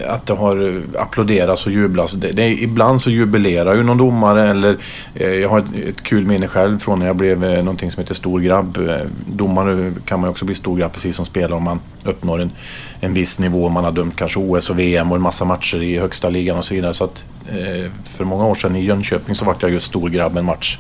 att 0.08 0.26
det 0.26 0.34
har 0.34 0.82
applåderats 0.98 1.66
och 1.66 1.72
jublats. 1.72 2.14
Det, 2.14 2.32
det, 2.32 2.48
ibland 2.48 3.02
så 3.02 3.10
jubilerar 3.10 3.76
ju 3.76 3.84
någon 3.84 3.98
domare 3.98 4.50
eller 4.50 4.78
eh, 5.16 5.28
jag 5.28 5.50
har 5.50 5.60
ett, 5.60 5.66
ett, 5.90 6.04
kul 6.04 6.26
minne 6.26 6.48
själv 6.48 6.80
från 6.80 7.00
när 7.00 7.06
jag 7.06 7.16
blev 7.16 7.46
eh, 7.46 7.64
någonting 7.64 7.92
som 7.92 8.02
heter 8.02 8.14
stor 8.14 8.40
grabb. 8.40 8.78
Eh, 8.78 8.96
domare 9.26 9.92
kan 10.06 10.20
man 10.20 10.28
ju 10.28 10.32
också 10.32 10.46
bli 10.46 10.56
stor 10.56 10.78
grabb 10.78 10.94
precis 10.94 11.16
som 11.16 11.26
spelare 11.26 11.54
om 11.54 11.64
man 11.64 11.80
uppnår 12.06 12.42
en, 12.42 12.52
en 13.00 13.14
viss 13.14 13.40
nivå. 13.40 13.70
Man 13.70 13.84
har 13.84 13.92
dömt 13.92 14.16
kanske 14.16 14.40
OS 14.40 14.70
och 14.70 14.80
VM 14.80 15.12
och 15.12 15.16
en 15.16 15.22
massa 15.22 15.46
matcher 15.46 15.84
i 15.84 16.00
högsta 16.00 16.30
ligan 16.30 16.58
och 16.58 16.66
så 16.66 16.74
vidare. 16.74 16.94
Så 16.94 17.04
att, 17.04 17.24
eh, 17.48 17.92
för 18.04 18.24
många 18.24 18.46
år 18.46 18.56
sedan 18.56 18.76
i 18.76 18.86
Jönköping 18.86 19.36
så 19.36 19.46
var 19.46 19.56
jag 19.60 19.72
just 19.72 19.86
stor 19.86 20.10
grabb 20.10 20.38
en 20.38 20.46
match 20.46 20.78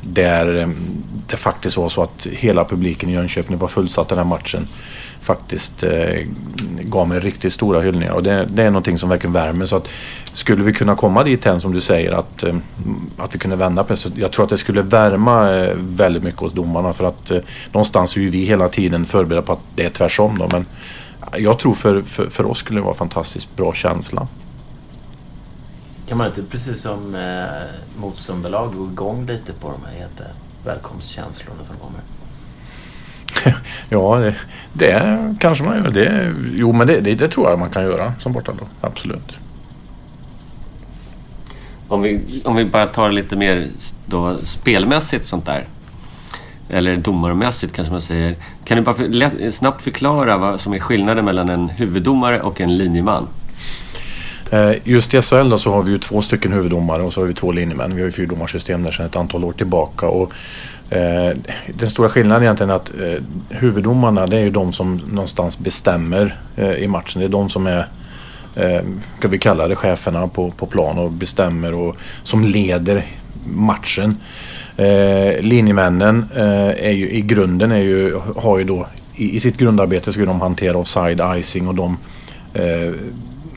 där 0.00 0.58
ehm, 0.58 0.76
det 1.26 1.36
faktiskt 1.36 1.76
var 1.76 1.88
så 1.88 2.02
att 2.02 2.26
hela 2.26 2.64
publiken 2.64 3.08
i 3.08 3.12
Jönköping 3.12 3.58
var 3.58 3.68
fullsatt 3.68 4.08
den 4.08 4.18
här 4.18 4.24
matchen. 4.24 4.68
Faktiskt 5.20 5.82
eh, 5.82 6.26
gav 6.80 7.08
mig 7.08 7.20
riktigt 7.20 7.52
stora 7.52 7.80
hyllningar 7.80 8.12
och 8.12 8.22
det, 8.22 8.48
det, 8.50 8.62
är 8.62 8.70
någonting 8.70 8.98
som 8.98 9.08
verkligen 9.08 9.32
värmer. 9.32 9.66
Så 9.66 9.76
att 9.76 9.88
skulle 10.32 10.64
vi 10.64 10.72
kunna 10.72 10.96
komma 10.96 11.24
dit 11.24 11.46
än 11.46 11.60
som 11.60 11.72
du 11.72 11.80
säger 11.80 12.12
att, 12.12 12.42
eh, 12.42 12.54
att 13.16 13.34
vi 13.34 13.38
kunde 13.38 13.56
vända 13.56 13.84
på 13.84 13.92
det. 13.92 14.16
Jag 14.16 14.32
tror 14.32 14.44
att 14.44 14.50
det 14.50 14.56
skulle 14.56 14.82
värma 14.82 15.54
eh, 15.54 15.74
väldigt 15.76 16.22
mycket 16.22 16.40
hos 16.40 16.52
domarna 16.52 16.92
för 16.92 17.04
att 17.04 17.30
eh, 17.30 17.38
någonstans 17.72 18.16
är 18.16 18.20
ju 18.20 18.28
vi 18.28 18.44
hela 18.44 18.68
tiden 18.68 19.04
förberedda 19.04 19.46
på 19.46 19.52
att 19.52 19.62
det 19.74 19.84
är 19.84 19.90
tvärsom. 19.90 20.38
Då, 20.38 20.48
men 20.52 20.66
jag 21.36 21.58
tror 21.58 21.74
för, 21.74 22.02
för, 22.02 22.26
för 22.26 22.46
oss 22.46 22.58
skulle 22.58 22.78
det 22.78 22.84
vara 22.84 22.92
en 22.92 22.98
fantastiskt 22.98 23.56
bra 23.56 23.72
känsla. 23.72 24.28
Kan 26.08 26.18
man 26.18 26.26
inte 26.26 26.42
precis 26.42 26.80
som 26.80 27.14
eh, 27.14 28.00
motståndarlag 28.00 28.74
gå 28.74 28.84
igång 28.84 29.26
lite 29.26 29.52
på 29.52 29.68
de 29.68 29.86
här 29.86 29.98
heta 29.98 30.24
välkomstkänslorna 30.64 31.64
som 31.64 31.76
kommer? 31.76 32.00
ja, 33.88 34.16
det, 34.18 34.34
det, 34.72 35.34
kanske 35.40 35.64
man 35.64 35.76
gör. 35.76 35.90
Det, 35.90 36.34
jo, 36.54 36.72
men 36.72 36.86
det, 36.86 37.00
det, 37.00 37.14
det 37.14 37.28
tror 37.28 37.50
jag 37.50 37.58
man 37.58 37.70
kan 37.70 37.82
göra 37.82 38.12
som 38.18 38.32
bortalag. 38.32 38.66
Absolut. 38.80 39.40
Om 41.88 42.02
vi, 42.02 42.42
om 42.44 42.56
vi 42.56 42.64
bara 42.64 42.86
tar 42.86 43.10
lite 43.10 43.36
mer 43.36 43.68
då, 44.06 44.36
spelmässigt 44.36 45.24
sånt 45.24 45.46
där. 45.46 45.66
Eller 46.68 46.96
domarmässigt 46.96 47.72
kanske 47.72 47.92
man 47.92 48.02
säger. 48.02 48.36
Kan 48.64 48.76
du 48.76 48.82
bara 48.82 48.94
för, 48.94 49.08
lätt, 49.08 49.54
snabbt 49.54 49.82
förklara 49.82 50.36
vad 50.36 50.60
som 50.60 50.72
är 50.72 50.78
skillnaden 50.78 51.24
mellan 51.24 51.48
en 51.48 51.68
huvuddomare 51.68 52.40
och 52.40 52.60
en 52.60 52.76
linjeman? 52.76 53.28
Eh, 54.50 54.72
just 54.84 55.14
i 55.14 55.22
SHL 55.22 55.56
så 55.56 55.72
har 55.72 55.82
vi 55.82 55.90
ju 55.90 55.98
två 55.98 56.22
stycken 56.22 56.52
huvuddomare 56.52 57.02
och 57.02 57.12
så 57.12 57.20
har 57.20 57.26
vi 57.26 57.34
två 57.34 57.52
linjemän. 57.52 57.94
Vi 57.94 58.00
har 58.00 58.06
ju 58.06 58.12
fyrdomarsystem 58.12 58.82
där 58.82 58.90
sedan 58.90 59.06
ett 59.06 59.16
antal 59.16 59.44
år 59.44 59.52
tillbaka. 59.52 60.06
Och, 60.06 60.32
eh, 60.90 61.36
den 61.74 61.88
stora 61.88 62.08
skillnaden 62.08 62.42
egentligen 62.42 62.70
är 62.70 62.74
att 62.74 62.90
eh, 63.00 63.22
huvuddomarna 63.48 64.26
det 64.26 64.36
är 64.36 64.40
ju 64.40 64.50
de 64.50 64.72
som 64.72 64.96
någonstans 64.96 65.58
bestämmer 65.58 66.36
eh, 66.56 66.72
i 66.72 66.88
matchen. 66.88 67.20
Det 67.20 67.26
är 67.26 67.28
de 67.28 67.48
som 67.48 67.66
är 67.66 67.86
eh, 68.54 68.80
ska 69.18 69.28
vi 69.28 69.38
kalla 69.38 69.68
det 69.68 69.76
cheferna 69.76 70.28
på, 70.28 70.50
på 70.50 70.66
plan 70.66 70.98
och 70.98 71.10
bestämmer 71.10 71.74
och 71.74 71.96
som 72.22 72.44
leder 72.44 73.06
matchen. 73.44 74.16
Eh, 74.76 75.40
linjemännen 75.40 76.26
eh, 76.36 76.86
är 76.86 76.92
ju 76.92 77.10
i 77.10 77.20
grunden 77.20 77.72
är 77.72 77.82
ju, 77.82 78.14
har 78.36 78.58
ju 78.58 78.64
då 78.64 78.86
i, 79.14 79.36
i 79.36 79.40
sitt 79.40 79.56
grundarbete 79.56 80.12
ska 80.12 80.24
de 80.24 80.40
hantera 80.40 80.78
offside, 80.78 81.20
icing 81.36 81.68
och 81.68 81.74
de 81.74 81.96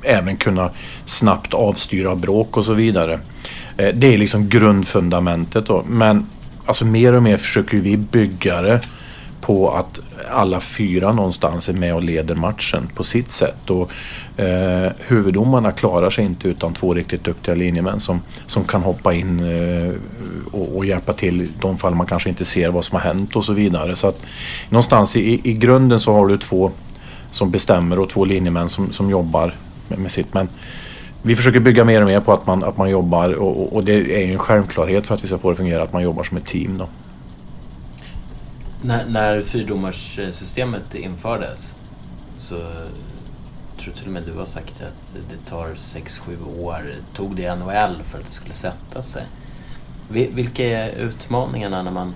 även 0.04 0.38
kunna 0.38 0.70
snabbt 1.06 1.54
avstyra 1.54 2.16
bråk 2.16 2.58
och 2.58 2.66
så 2.66 2.74
vidare. 2.74 3.20
Eh, 3.78 3.96
det 3.96 4.14
är 4.14 4.18
liksom 4.18 4.50
grundfundamentet 4.50 5.66
då. 5.66 5.84
Men 5.88 6.26
alltså 6.66 6.86
mer 6.86 7.14
och 7.14 7.24
mer 7.24 7.38
försöker 7.38 7.78
vi 7.78 7.98
bygga 7.98 8.62
det 8.62 8.82
på 9.42 9.72
att 9.72 10.00
alla 10.32 10.60
fyra 10.60 11.14
någonstans 11.14 11.70
är 11.70 11.74
med 11.74 11.96
och 11.96 12.04
leder 12.04 12.36
matchen 12.36 12.90
på 12.96 13.04
sitt 13.04 13.30
sätt. 13.30 13.70
Och, 13.70 13.92
eh, 14.42 14.92
huvuddomarna 15.00 15.72
klarar 15.72 16.10
sig 16.10 16.26
inte 16.26 16.48
utan 16.48 16.74
två 16.74 16.94
riktigt 16.94 17.24
duktiga 17.24 17.56
linjemän 17.56 18.00
som, 18.00 18.22
som 18.46 18.64
kan 18.64 18.82
hoppa 18.82 19.14
in 19.14 19.40
eh, 19.40 19.94
och, 20.52 20.78
och, 20.78 20.86
hjälpa 20.86 21.14
till 21.14 21.42
i 21.42 21.50
de 21.62 21.78
fall 21.78 21.96
man 21.96 22.08
kanske 22.08 22.30
inte 22.30 22.46
ser 22.46 22.70
vad 22.70 22.86
som 22.86 22.96
har 22.96 23.04
hänt 23.04 23.36
och 23.36 23.46
så 23.46 23.54
vidare. 23.54 23.96
Så 23.96 24.08
att 24.08 24.22
någonstans 24.70 25.16
i, 25.16 25.42
i 25.44 25.54
grunden 25.54 26.00
så 26.00 26.14
har 26.14 26.28
du 26.28 26.38
två 26.38 26.72
som 27.32 27.52
bestämmer 27.52 28.00
och 28.00 28.10
två 28.10 28.26
linjemän 28.26 28.70
som, 28.70 28.92
som 28.92 29.10
jobbar 29.10 29.54
med 30.00 30.12
sitt. 30.12 30.34
Men 30.34 30.50
vi 31.22 31.36
försöker 31.36 31.60
bygga 31.60 31.86
mer 31.86 32.02
och 32.02 32.08
mer 32.08 32.20
på 32.20 32.34
att 32.34 32.48
man, 32.48 32.64
att 32.64 32.78
man 32.78 32.90
jobbar 32.90 33.34
och, 33.34 33.76
och 33.76 33.84
det 33.84 33.94
är 33.94 34.26
ju 34.26 34.34
en 34.34 34.40
självklarhet 34.40 35.08
för 35.08 35.16
att 35.16 35.24
vi 35.24 35.28
ska 35.28 35.38
få 35.38 35.48
det 35.48 35.52
att 35.52 35.58
fungera 35.58 35.84
att 35.84 35.94
man 35.94 36.04
jobbar 36.04 36.24
som 36.24 36.38
ett 36.38 36.46
team. 36.46 36.78
Då. 36.78 36.90
När, 38.82 39.06
när 39.06 39.42
fyrdomarssystemet 39.42 40.96
infördes 40.96 41.76
så 42.38 42.56
jag 42.56 43.84
tror 43.84 43.94
till 43.94 44.06
och 44.06 44.12
med 44.12 44.24
du 44.24 44.34
har 44.34 44.46
sagt 44.46 44.82
att 44.82 45.16
det 45.30 45.50
tar 45.50 45.68
6-7 45.68 46.60
år. 46.60 46.96
Tog 47.14 47.36
det 47.36 47.56
NHL 47.56 48.04
för 48.04 48.18
att 48.18 48.26
det 48.26 48.32
skulle 48.32 48.54
sätta 48.54 49.02
sig? 49.02 49.24
Vilka 50.10 50.64
är 50.64 50.90
utmaningarna 50.90 51.84
när 51.84 51.92
man 51.92 52.14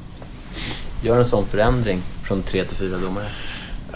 gör 1.04 1.20
en 1.20 1.26
sån 1.26 1.46
förändring 1.46 2.00
från 2.24 2.42
tre 2.42 2.64
till 2.64 2.78
fyra 2.78 2.98
domare? 2.98 3.26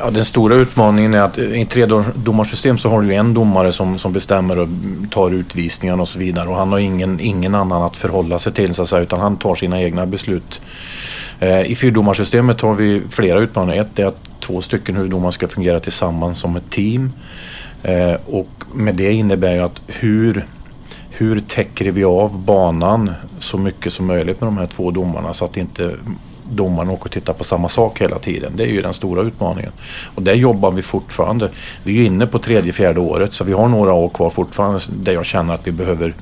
Ja, 0.01 0.09
den 0.09 0.25
stora 0.25 0.55
utmaningen 0.55 1.13
är 1.13 1.19
att 1.19 1.37
i 1.37 1.61
ett 1.61 1.69
tredomarsystem 1.69 2.77
så 2.77 2.89
har 2.89 3.01
du 3.01 3.13
en 3.13 3.33
domare 3.33 3.71
som, 3.71 3.97
som 3.97 4.13
bestämmer 4.13 4.59
och 4.59 4.67
tar 5.11 5.31
utvisningarna 5.31 6.01
och 6.01 6.07
så 6.07 6.19
vidare. 6.19 6.49
Och 6.49 6.55
han 6.55 6.71
har 6.71 6.79
ingen, 6.79 7.19
ingen 7.19 7.55
annan 7.55 7.83
att 7.83 7.97
förhålla 7.97 8.39
sig 8.39 8.53
till 8.53 8.73
så 8.73 8.81
att 8.81 8.89
säga, 8.89 9.01
utan 9.01 9.19
han 9.19 9.37
tar 9.37 9.55
sina 9.55 9.81
egna 9.81 10.05
beslut. 10.05 10.61
Eh, 11.39 11.61
I 11.61 11.75
fyrdomarsystemet 11.75 12.61
har 12.61 12.73
vi 12.73 13.01
flera 13.09 13.39
utmaningar. 13.39 13.81
Ett 13.81 13.99
är 13.99 14.05
att 14.05 14.29
två 14.39 14.61
stycken 14.61 14.95
huvuddomare 14.95 15.31
ska 15.31 15.47
fungera 15.47 15.79
tillsammans 15.79 16.39
som 16.39 16.55
ett 16.55 16.69
team. 16.69 17.11
Eh, 17.83 18.15
och 18.25 18.63
med 18.73 18.95
det 18.95 19.13
innebär 19.13 19.53
ju 19.53 19.59
att 19.59 19.81
hur, 19.87 20.45
hur 21.09 21.39
täcker 21.39 21.91
vi 21.91 22.03
av 22.03 22.39
banan 22.39 23.11
så 23.39 23.57
mycket 23.57 23.93
som 23.93 24.05
möjligt 24.05 24.41
med 24.41 24.47
de 24.47 24.57
här 24.57 24.65
två 24.65 24.91
domarna 24.91 25.33
så 25.33 25.45
att 25.45 25.57
inte 25.57 25.95
domaren 26.51 26.89
åker 26.89 27.05
och 27.05 27.11
tittar 27.11 27.33
på 27.33 27.43
samma 27.43 27.69
sak 27.69 28.01
hela 28.01 28.19
tiden. 28.19 28.51
Det 28.55 28.63
är 28.63 28.67
ju 28.67 28.81
den 28.81 28.93
stora 28.93 29.21
utmaningen. 29.21 29.71
Och 30.15 30.23
där 30.23 30.33
jobbar 30.33 30.71
vi 30.71 30.81
fortfarande. 30.81 31.49
Vi 31.83 31.91
är 31.91 31.97
ju 31.97 32.05
inne 32.05 32.27
på 32.27 32.39
tredje, 32.39 32.71
fjärde 32.73 32.99
året 32.99 33.33
så 33.33 33.43
vi 33.43 33.53
har 33.53 33.67
några 33.67 33.93
år 33.93 34.09
kvar 34.09 34.29
fortfarande 34.29 34.79
där 34.89 35.11
jag 35.11 35.25
känner 35.25 35.53
att 35.53 35.67
vi 35.67 35.71
behöver 35.71 36.13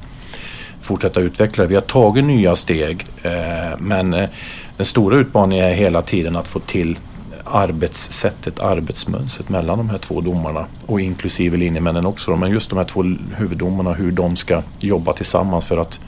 fortsätta 0.82 1.20
utveckla 1.20 1.64
det. 1.64 1.68
Vi 1.68 1.76
har 1.76 1.82
tagit 1.82 2.26
nya 2.26 2.56
steg 2.56 3.06
eh, 3.24 3.32
men 3.80 4.14
eh, 4.14 4.30
den 4.78 4.86
stora 4.86 5.18
utmaningen 5.18 5.66
är 5.66 5.74
hela 5.74 6.02
tiden 6.02 6.36
att 6.36 6.48
få 6.48 6.60
till 6.60 6.98
arbetssättet, 7.44 8.60
arbetsmönstret 8.60 9.50
mellan 9.50 9.78
de 9.78 9.90
här 9.90 9.98
två 9.98 10.22
domarna 10.22 10.66
och 10.86 11.02
inklusive 11.02 11.58
linjemännen 11.58 12.06
också. 12.06 12.36
Men 12.36 12.52
just 12.52 12.70
de 12.70 12.78
här 12.78 12.86
två 12.86 13.04
huvuddomarna, 13.36 13.94
hur 13.94 14.12
de 14.12 14.36
ska 14.36 14.62
jobba 14.80 15.14
tillsammans 15.14 15.68
för 15.68 15.78
att 15.78 16.00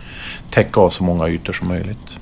täcka 0.49 0.81
av 0.81 0.89
så 0.89 1.03
många 1.03 1.27
ytor 1.27 1.53
som 1.53 1.67
möjligt. 1.67 2.19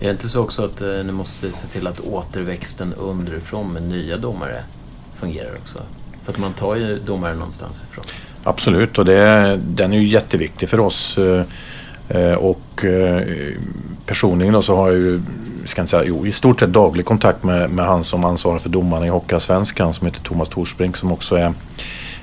Är 0.00 0.04
det 0.04 0.10
inte 0.10 0.28
så 0.28 0.42
också 0.42 0.64
att 0.64 0.80
eh, 0.80 0.88
ni 0.88 1.12
måste 1.12 1.52
se 1.52 1.66
till 1.66 1.86
att 1.86 2.00
återväxten 2.00 2.94
underifrån 2.94 3.72
med 3.72 3.82
nya 3.82 4.16
domare 4.16 4.62
fungerar 5.14 5.54
också? 5.62 5.78
För 6.24 6.32
att 6.32 6.38
man 6.38 6.52
tar 6.52 6.76
ju 6.76 6.98
domare 6.98 7.34
någonstans 7.34 7.82
ifrån. 7.90 8.04
Absolut 8.42 8.98
och 8.98 9.04
det, 9.04 9.60
den 9.64 9.92
är 9.92 9.98
ju 9.98 10.06
jätteviktig 10.06 10.68
för 10.68 10.80
oss. 10.80 11.18
eh, 11.18 11.42
eh 12.08 12.34
Och 12.34 12.84
eh, 12.84 13.22
personligen 14.06 14.54
då 14.54 14.62
så 14.62 14.76
har 14.76 14.88
jag 14.88 14.96
ju, 14.96 15.20
ska 15.64 15.80
inte 15.80 15.90
säga, 15.90 16.04
jo, 16.06 16.26
i 16.26 16.32
stort 16.32 16.60
sett 16.60 16.72
daglig 16.72 17.06
kontakt 17.06 17.44
med, 17.44 17.70
med 17.70 17.86
han 17.86 18.04
som 18.04 18.24
ansvarar 18.24 18.58
för 18.58 18.68
domarna 18.68 19.06
i 19.06 19.08
Hockeyallsvenskan 19.08 19.94
som 19.94 20.06
heter 20.06 20.20
Thomas 20.20 20.48
Torsbrink 20.48 20.96
som 20.96 21.12
också 21.12 21.36
är, 21.36 21.52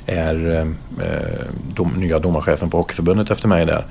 är 0.06 0.52
eh, 0.52 1.08
eh 1.08 1.46
dom, 1.76 1.94
nya 1.98 2.20
domarchefen 2.20 2.70
på 2.70 2.78
Hockeyförbundet 2.78 3.32
efter 3.32 3.48
mig 3.48 3.66
där. 3.66 3.86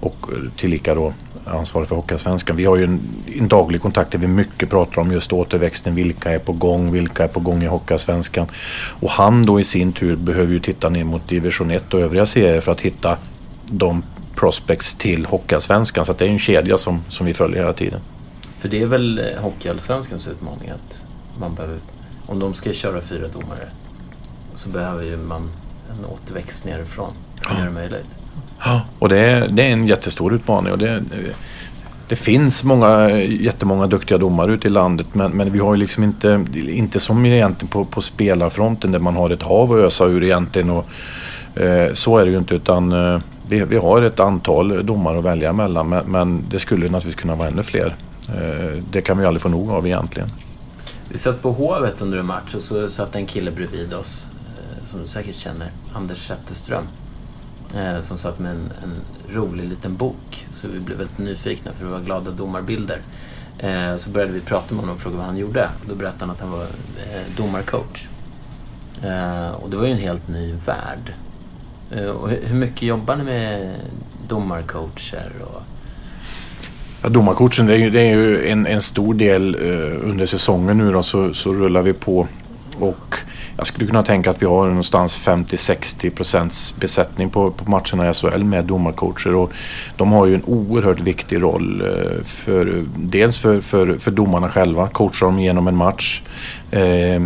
Och 0.00 0.26
eh, 0.32 0.50
tillika 0.56 0.94
då 0.94 1.12
ansvarig 1.50 1.88
för 1.88 1.96
Hockeyallsvenskan. 1.96 2.56
Vi 2.56 2.64
har 2.64 2.76
ju 2.76 2.84
en, 2.84 3.00
en 3.36 3.48
daglig 3.48 3.82
kontakt 3.82 4.12
där 4.12 4.18
vi 4.18 4.26
mycket 4.26 4.70
pratar 4.70 5.02
om 5.02 5.12
just 5.12 5.32
återväxten. 5.32 5.94
Vilka 5.94 6.30
är 6.30 6.38
på 6.38 6.52
gång? 6.52 6.92
Vilka 6.92 7.24
är 7.24 7.28
på 7.28 7.40
gång 7.40 7.62
i 7.62 7.66
Hockeyallsvenskan? 7.66 8.46
Och 9.00 9.10
han 9.10 9.42
då 9.42 9.60
i 9.60 9.64
sin 9.64 9.92
tur 9.92 10.16
behöver 10.16 10.52
ju 10.52 10.58
titta 10.58 10.88
ner 10.88 11.04
mot 11.04 11.28
division 11.28 11.70
1 11.70 11.94
och 11.94 12.00
övriga 12.00 12.26
serier 12.26 12.60
för 12.60 12.72
att 12.72 12.80
hitta 12.80 13.16
de 13.66 14.02
prospects 14.34 14.94
till 14.94 15.26
Hockeyallsvenskan. 15.26 16.04
Så 16.04 16.12
det 16.12 16.24
är 16.24 16.28
en 16.28 16.38
kedja 16.38 16.78
som, 16.78 17.00
som 17.08 17.26
vi 17.26 17.34
följer 17.34 17.58
hela 17.58 17.72
tiden. 17.72 18.00
För 18.58 18.68
det 18.68 18.82
är 18.82 18.86
väl 18.86 19.18
eh, 19.18 19.40
Hockeyallsvenskans 19.42 20.28
utmaning 20.28 20.68
att 20.70 21.04
man 21.38 21.54
behöver, 21.54 21.78
om 22.26 22.38
de 22.38 22.54
ska 22.54 22.72
köra 22.72 23.00
fyra 23.00 23.28
domare, 23.28 23.68
så 24.54 24.68
behöver 24.68 25.04
ju 25.04 25.16
man 25.16 25.50
en 25.90 26.04
återväxt 26.04 26.64
nerifrån 26.64 27.12
gör 27.58 27.64
det 27.64 27.70
möjligt. 27.70 28.18
Ja, 28.64 28.80
och 28.98 29.08
det 29.08 29.18
är, 29.18 29.48
det 29.48 29.62
är 29.62 29.70
en 29.70 29.86
jättestor 29.86 30.34
utmaning. 30.34 30.72
Och 30.72 30.78
det, 30.78 31.02
det 32.08 32.16
finns 32.16 32.64
många, 32.64 33.10
jättemånga 33.20 33.86
duktiga 33.86 34.18
domare 34.18 34.52
ute 34.52 34.66
i 34.68 34.70
landet 34.70 35.06
men, 35.12 35.32
men 35.32 35.52
vi 35.52 35.58
har 35.58 35.74
ju 35.74 35.80
liksom 35.80 36.04
inte, 36.04 36.44
inte 36.54 37.00
som 37.00 37.26
egentligen 37.26 37.68
på, 37.68 37.84
på 37.84 38.00
spelarfronten 38.00 38.92
där 38.92 38.98
man 38.98 39.16
har 39.16 39.30
ett 39.30 39.42
hav 39.42 39.72
att 39.72 39.78
ösa 39.78 40.04
ur 40.04 40.24
egentligen. 40.24 40.70
Och, 40.70 40.86
eh, 41.60 41.92
så 41.92 42.18
är 42.18 42.24
det 42.24 42.30
ju 42.30 42.38
inte 42.38 42.54
utan 42.54 42.92
eh, 42.92 43.20
vi, 43.48 43.64
vi 43.64 43.76
har 43.76 44.02
ett 44.02 44.20
antal 44.20 44.86
domare 44.86 45.18
att 45.18 45.24
välja 45.24 45.52
mellan 45.52 45.88
men, 45.88 46.06
men 46.06 46.44
det 46.50 46.58
skulle 46.58 46.84
naturligtvis 46.84 47.22
kunna 47.22 47.34
vara 47.34 47.48
ännu 47.48 47.62
fler. 47.62 47.96
Eh, 48.28 48.82
det 48.90 49.02
kan 49.02 49.18
vi 49.18 49.26
aldrig 49.26 49.42
få 49.42 49.48
nog 49.48 49.70
av 49.70 49.86
egentligen. 49.86 50.30
Vi 51.08 51.18
satt 51.18 51.42
på 51.42 51.52
Hovet 51.52 52.02
under 52.02 52.18
en 52.18 52.26
match 52.26 52.54
och 52.54 52.62
så 52.62 52.90
satt 52.90 53.14
en 53.16 53.26
kille 53.26 53.50
bredvid 53.50 53.94
oss 53.94 54.26
eh, 54.58 54.84
som 54.84 55.00
du 55.00 55.06
säkert 55.06 55.34
känner, 55.34 55.70
Anders 55.94 56.26
Zetterström. 56.28 56.84
Eh, 57.76 58.00
som 58.00 58.16
satt 58.16 58.38
med 58.38 58.50
en, 58.50 58.72
en 58.82 58.94
rolig 59.34 59.68
liten 59.68 59.96
bok. 59.96 60.46
Så 60.52 60.68
vi 60.68 60.80
blev 60.80 60.98
väldigt 60.98 61.18
nyfikna 61.18 61.72
för 61.72 61.84
det 61.84 61.90
var 61.90 62.00
glada 62.00 62.30
domarbilder. 62.30 62.98
Eh, 63.58 63.96
så 63.96 64.10
började 64.10 64.32
vi 64.32 64.40
prata 64.40 64.74
med 64.74 64.80
honom 64.80 64.96
och 64.96 65.02
fråga 65.02 65.16
vad 65.16 65.26
han 65.26 65.36
gjorde. 65.36 65.68
Då 65.88 65.94
berättade 65.94 66.20
han 66.24 66.30
att 66.30 66.40
han 66.40 66.50
var 66.50 66.62
eh, 66.62 67.36
domarcoach. 67.36 68.08
Eh, 69.02 69.50
och 69.50 69.70
det 69.70 69.76
var 69.76 69.86
ju 69.86 69.92
en 69.92 69.98
helt 69.98 70.28
ny 70.28 70.52
värld. 70.52 71.14
Eh, 71.90 72.04
och 72.04 72.30
hur, 72.30 72.40
hur 72.42 72.56
mycket 72.56 72.82
jobbar 72.82 73.16
ni 73.16 73.24
med 73.24 73.74
domarcoacher? 74.28 75.32
Och, 75.40 75.62
Ja, 77.02 77.08
domarcoachen 77.08 77.66
det 77.66 77.74
är 77.74 77.78
ju, 77.78 77.90
det 77.90 78.00
är 78.00 78.16
ju 78.16 78.48
en, 78.48 78.66
en 78.66 78.80
stor 78.80 79.14
del 79.14 79.54
eh, 79.54 80.08
under 80.08 80.26
säsongen 80.26 80.78
nu 80.78 80.92
då 80.92 81.02
så, 81.02 81.34
så 81.34 81.54
rullar 81.54 81.82
vi 81.82 81.92
på. 81.92 82.28
Och 82.78 83.16
jag 83.60 83.66
skulle 83.66 83.86
kunna 83.86 84.02
tänka 84.02 84.30
att 84.30 84.42
vi 84.42 84.46
har 84.46 84.66
någonstans 84.66 85.26
50-60 85.26 86.10
procents 86.10 86.74
besättning 86.80 87.30
på, 87.30 87.50
på 87.50 87.70
matcherna 87.70 88.10
i 88.10 88.14
SHL 88.14 88.44
med 88.44 88.64
domarcoacher. 88.64 89.34
Och 89.34 89.50
de 89.96 90.12
har 90.12 90.26
ju 90.26 90.34
en 90.34 90.44
oerhört 90.44 91.00
viktig 91.00 91.42
roll. 91.42 91.80
Eh, 91.80 92.24
för, 92.24 92.84
dels 92.96 93.38
för, 93.38 93.60
för, 93.60 93.98
för 93.98 94.10
domarna 94.10 94.48
själva, 94.48 94.88
coacha 94.88 95.26
dem 95.26 95.40
genom 95.40 95.68
en 95.68 95.76
match. 95.76 96.22
Eh, 96.70 97.22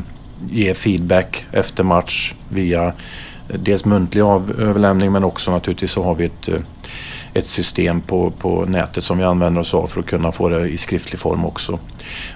ge 0.50 0.74
feedback 0.74 1.46
efter 1.52 1.84
match 1.84 2.34
via 2.48 2.84
eh, 2.84 2.92
dels 3.58 3.84
muntlig 3.84 4.22
av, 4.22 4.54
överlämning 4.58 5.12
men 5.12 5.24
också 5.24 5.50
naturligtvis 5.50 5.90
så 5.90 6.02
har 6.02 6.14
vi 6.14 6.24
ett 6.24 6.48
eh, 6.48 6.60
ett 7.34 7.46
system 7.46 8.00
på, 8.00 8.30
på 8.30 8.64
nätet 8.66 9.04
som 9.04 9.18
vi 9.18 9.24
använder 9.24 9.60
oss 9.60 9.74
av 9.74 9.86
för 9.86 10.00
att 10.00 10.06
kunna 10.06 10.32
få 10.32 10.48
det 10.48 10.68
i 10.68 10.76
skriftlig 10.76 11.18
form 11.18 11.44
också. 11.44 11.78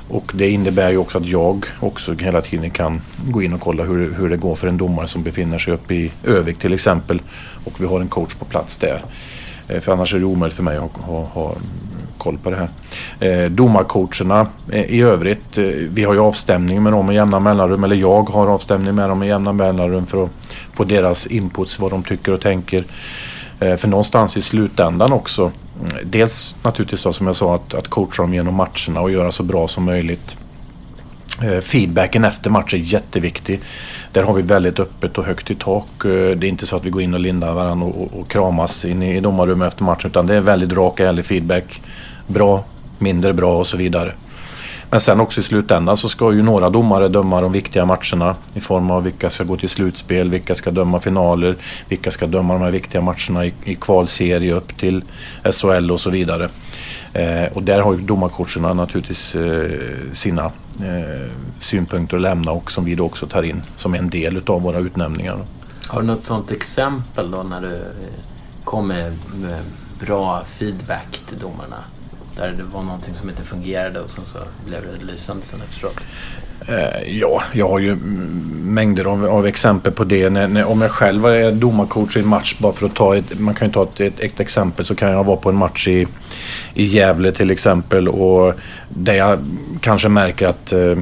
Och 0.09 0.33
det 0.35 0.50
innebär 0.50 0.90
ju 0.90 0.97
också 0.97 1.19
att 1.19 1.26
jag 1.26 1.67
också 1.81 2.14
hela 2.14 2.40
tiden 2.40 2.71
kan 2.71 3.00
gå 3.28 3.43
in 3.43 3.52
och 3.52 3.61
kolla 3.61 3.83
hur, 3.83 4.14
hur 4.14 4.28
det 4.31 4.37
går 4.37 4.55
för 4.55 4.69
en 4.69 4.76
domare 4.76 5.07
som 5.07 5.23
befinner 5.23 5.59
sig 5.59 5.75
uppe 5.75 5.95
i 5.95 6.12
Övik 6.25 6.59
till 6.59 6.75
exempel. 6.75 7.23
Och 7.64 7.81
vi 7.81 7.87
har 7.87 8.00
en 8.00 8.09
coach 8.09 8.35
på 8.35 8.45
plats 8.45 8.76
där. 8.76 9.05
Eh, 9.69 9.81
för 9.81 9.93
annars 9.93 10.14
är 10.14 10.19
det 10.19 10.25
omöjligt 10.25 10.57
för 10.57 10.62
mig 10.62 10.76
att 10.76 10.93
ha, 10.93 11.25
ha 11.25 11.55
koll 12.19 12.38
på 12.38 12.50
det 12.50 12.57
här. 12.57 12.69
Eh, 13.21 13.50
domarcoacherna 13.50 14.47
eh, 14.73 14.85
i 14.85 15.00
övrigt, 15.00 15.59
eh, 15.59 15.64
vi 15.66 16.05
har 16.05 16.14
ju 16.14 16.20
avstämning 16.20 16.83
med 16.83 16.92
dem 16.92 17.07
med 17.07 17.14
jämna 17.14 17.38
mellanrum, 17.38 17.85
eller 17.85 17.96
jag 17.96 18.22
har 18.22 18.46
avstämning 18.46 18.94
med 18.94 19.09
dem 19.09 19.18
med 19.18 19.29
jämna 19.29 19.53
mellanrum 19.53 20.07
för 20.07 20.25
att 20.25 20.31
få 20.72 20.85
deras 20.85 21.27
inputs, 21.27 21.79
vad 21.79 21.90
de 21.90 22.03
tycker 22.03 22.33
och 22.33 22.40
tänker. 22.40 22.85
Eh, 23.61 23.77
för 23.77 23.88
någonstans 23.88 24.37
i 24.37 24.40
slutändan 24.40 25.12
också, 25.12 25.42
mm, 25.81 26.11
dels 26.11 26.55
naturligtvis 26.62 27.03
då 27.03 27.12
som 27.12 27.27
jag 27.27 27.37
sa 27.37 27.55
att, 27.55 27.75
att 27.75 27.88
coacha 27.88 28.23
dem 28.23 28.35
genom 28.35 28.55
matcherna 28.55 29.01
och 29.01 29.11
göra 29.11 29.33
så 29.33 29.42
bra 29.42 29.68
som 29.68 29.85
möjligt. 29.85 30.37
Eh, 31.42 31.61
feedbacken 31.61 32.25
efter 32.25 32.51
match 32.51 32.75
är 32.75 32.79
jätteviktig. 32.79 33.61
Där 34.12 34.23
har 34.23 34.35
vi 34.35 34.42
väldigt 34.42 34.81
öppet 34.81 35.18
och 35.18 35.25
högt 35.25 35.51
i 35.51 35.55
tak. 35.55 36.05
Eh, 36.05 36.11
det 36.11 36.47
är 36.47 36.49
inte 36.49 36.66
så 36.66 36.77
att 36.77 36.85
vi 36.85 36.90
går 36.90 37.03
in 37.03 37.14
och 37.14 37.21
lindar 37.21 37.53
varandra 37.53 37.87
och, 37.87 38.03
och, 38.03 38.21
och 38.21 38.31
kramas 38.31 38.85
in 38.85 39.03
i 39.03 39.21
domarrummet 39.21 39.68
efter 39.68 39.85
matchen 39.85 40.11
utan 40.11 40.27
det 40.27 40.35
är 40.35 40.40
väldigt 40.40 40.73
rak 40.73 40.92
och 40.92 41.07
ärlig 41.07 41.25
feedback. 41.25 41.81
Bra, 42.27 42.64
mindre 42.99 43.33
bra 43.33 43.59
och 43.59 43.66
så 43.66 43.77
vidare. 43.77 44.12
Men 44.90 45.01
sen 45.01 45.20
också 45.20 45.40
i 45.40 45.42
slutändan 45.42 45.96
så 45.96 46.09
ska 46.09 46.33
ju 46.33 46.42
några 46.42 46.70
domare 46.70 47.09
döma 47.09 47.40
de 47.40 47.53
viktiga 47.53 47.85
matcherna 47.85 48.37
i 48.55 48.61
form 48.61 48.90
av 48.90 49.03
vilka 49.03 49.31
ska 49.31 49.44
gå 49.44 49.57
till 49.57 49.68
slutspel, 49.68 50.31
vilka 50.31 50.55
ska 50.55 50.70
döma 50.70 51.01
finaler, 51.01 51.57
vilka 51.88 52.11
ska 52.11 52.27
döma 52.27 52.53
de 52.53 52.62
här 52.62 52.70
viktiga 52.70 53.01
matcherna 53.01 53.46
i, 53.46 53.55
i 53.64 53.74
kvalserie 53.74 54.55
upp 54.55 54.79
till 54.79 55.05
SHL 55.53 55.90
och 55.90 56.01
så 56.01 56.11
vidare. 56.11 56.48
Eh, 57.12 57.53
och 57.55 57.62
där 57.62 57.81
har 57.81 57.94
ju 57.94 58.01
domarcoacherna 58.01 58.74
naturligtvis 58.74 59.35
eh, 59.35 59.70
sina 60.12 60.44
eh, 60.81 61.31
synpunkter 61.59 62.16
att 62.16 62.22
lämna 62.22 62.53
och 62.53 62.72
som 62.72 62.85
vi 62.85 62.94
då 62.94 63.05
också 63.05 63.27
tar 63.27 63.42
in 63.42 63.62
som 63.77 63.94
en 63.94 64.11
del 64.11 64.37
utav 64.37 64.62
våra 64.62 64.79
utnämningar. 64.79 65.38
Har 65.87 66.01
du 66.01 66.07
något 66.07 66.24
sånt 66.24 66.51
exempel 66.51 67.31
då 67.31 67.42
när 67.42 67.61
du 67.61 67.74
eh, 67.77 67.83
kom 68.64 68.88
med, 68.88 69.18
med 69.40 69.62
bra 70.01 70.42
feedback 70.59 71.20
till 71.29 71.38
domarna? 71.38 71.85
Där 72.38 72.55
det 72.57 72.62
var 72.62 72.83
någonting 72.83 73.14
som 73.14 73.29
inte 73.29 73.42
fungerade 73.42 74.01
och 74.01 74.11
sen 74.11 74.24
så 74.24 74.38
blev 74.66 74.83
det 74.83 75.05
lysande 75.05 75.46
sen 75.46 75.61
efteråt. 75.68 76.07
Eh, 76.66 77.18
ja, 77.18 77.42
jag 77.53 77.68
har 77.68 77.79
ju 77.79 77.96
mängder 78.62 79.05
av, 79.05 79.27
av 79.27 79.46
exempel 79.46 79.92
på 79.92 80.05
det. 80.05 80.31
När, 80.31 80.48
när, 80.48 80.64
om 80.64 80.81
jag 80.81 80.90
själv 80.90 81.27
är 81.27 81.53
domarcoach 81.53 82.16
i 82.16 82.20
en 82.20 82.29
match, 82.29 82.57
bara 82.59 82.72
för 82.72 82.87
att 82.87 82.94
ta 82.94 83.16
ett, 83.16 83.40
man 83.40 83.55
kan 83.55 83.68
ju 83.68 83.74
ta 83.74 83.83
ett, 83.83 84.01
ett, 84.01 84.20
ett 84.20 84.40
exempel, 84.40 84.85
så 84.85 84.94
kan 84.94 85.11
jag 85.11 85.24
vara 85.24 85.37
på 85.37 85.48
en 85.48 85.57
match 85.57 85.88
i, 85.88 86.07
i 86.74 86.85
Gävle 86.85 87.33
till 87.33 87.51
exempel 87.51 88.09
och 88.09 88.55
där 88.88 89.14
jag 89.14 89.38
kanske 89.81 90.09
märker 90.09 90.46
att 90.46 90.72
eh, 90.72 90.98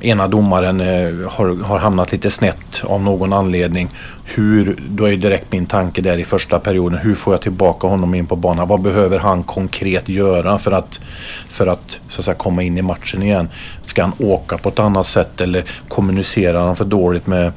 ena 0.00 0.28
domaren 0.28 0.80
eh, 0.80 1.30
har, 1.30 1.62
har 1.64 1.78
hamnat 1.78 2.12
lite 2.12 2.30
snett 2.30 2.82
av 2.84 3.02
någon 3.02 3.32
anledning. 3.32 3.88
Hur, 4.24 4.76
då 4.88 5.04
är 5.04 5.16
direkt 5.16 5.52
min 5.52 5.66
tanke 5.66 6.00
där 6.00 6.18
i 6.18 6.24
första 6.24 6.58
perioden. 6.58 6.98
Hur 6.98 7.14
får 7.14 7.34
jag 7.34 7.40
tillbaka 7.40 7.86
honom 7.86 8.14
in 8.14 8.26
på 8.26 8.36
banan? 8.36 8.68
Vad 8.68 8.80
behöver 8.80 9.18
han 9.18 9.42
konkret 9.42 10.08
göra 10.08 10.58
för 10.58 10.72
att, 10.72 11.00
för 11.48 11.66
att, 11.66 12.00
så 12.08 12.20
att 12.20 12.24
säga, 12.24 12.34
komma 12.34 12.62
in 12.62 12.78
i 12.78 12.82
matchen 12.82 13.22
igen? 13.22 13.48
Ska 13.82 14.02
han 14.02 14.12
åka 14.18 14.58
på 14.58 14.68
ett 14.68 14.78
annat 14.78 15.06
sätt 15.06 15.40
eller 15.40 15.64
kommunicerar 15.88 16.64
han 16.64 16.76
för 16.76 16.84
dåligt 16.84 17.26
med, 17.26 17.52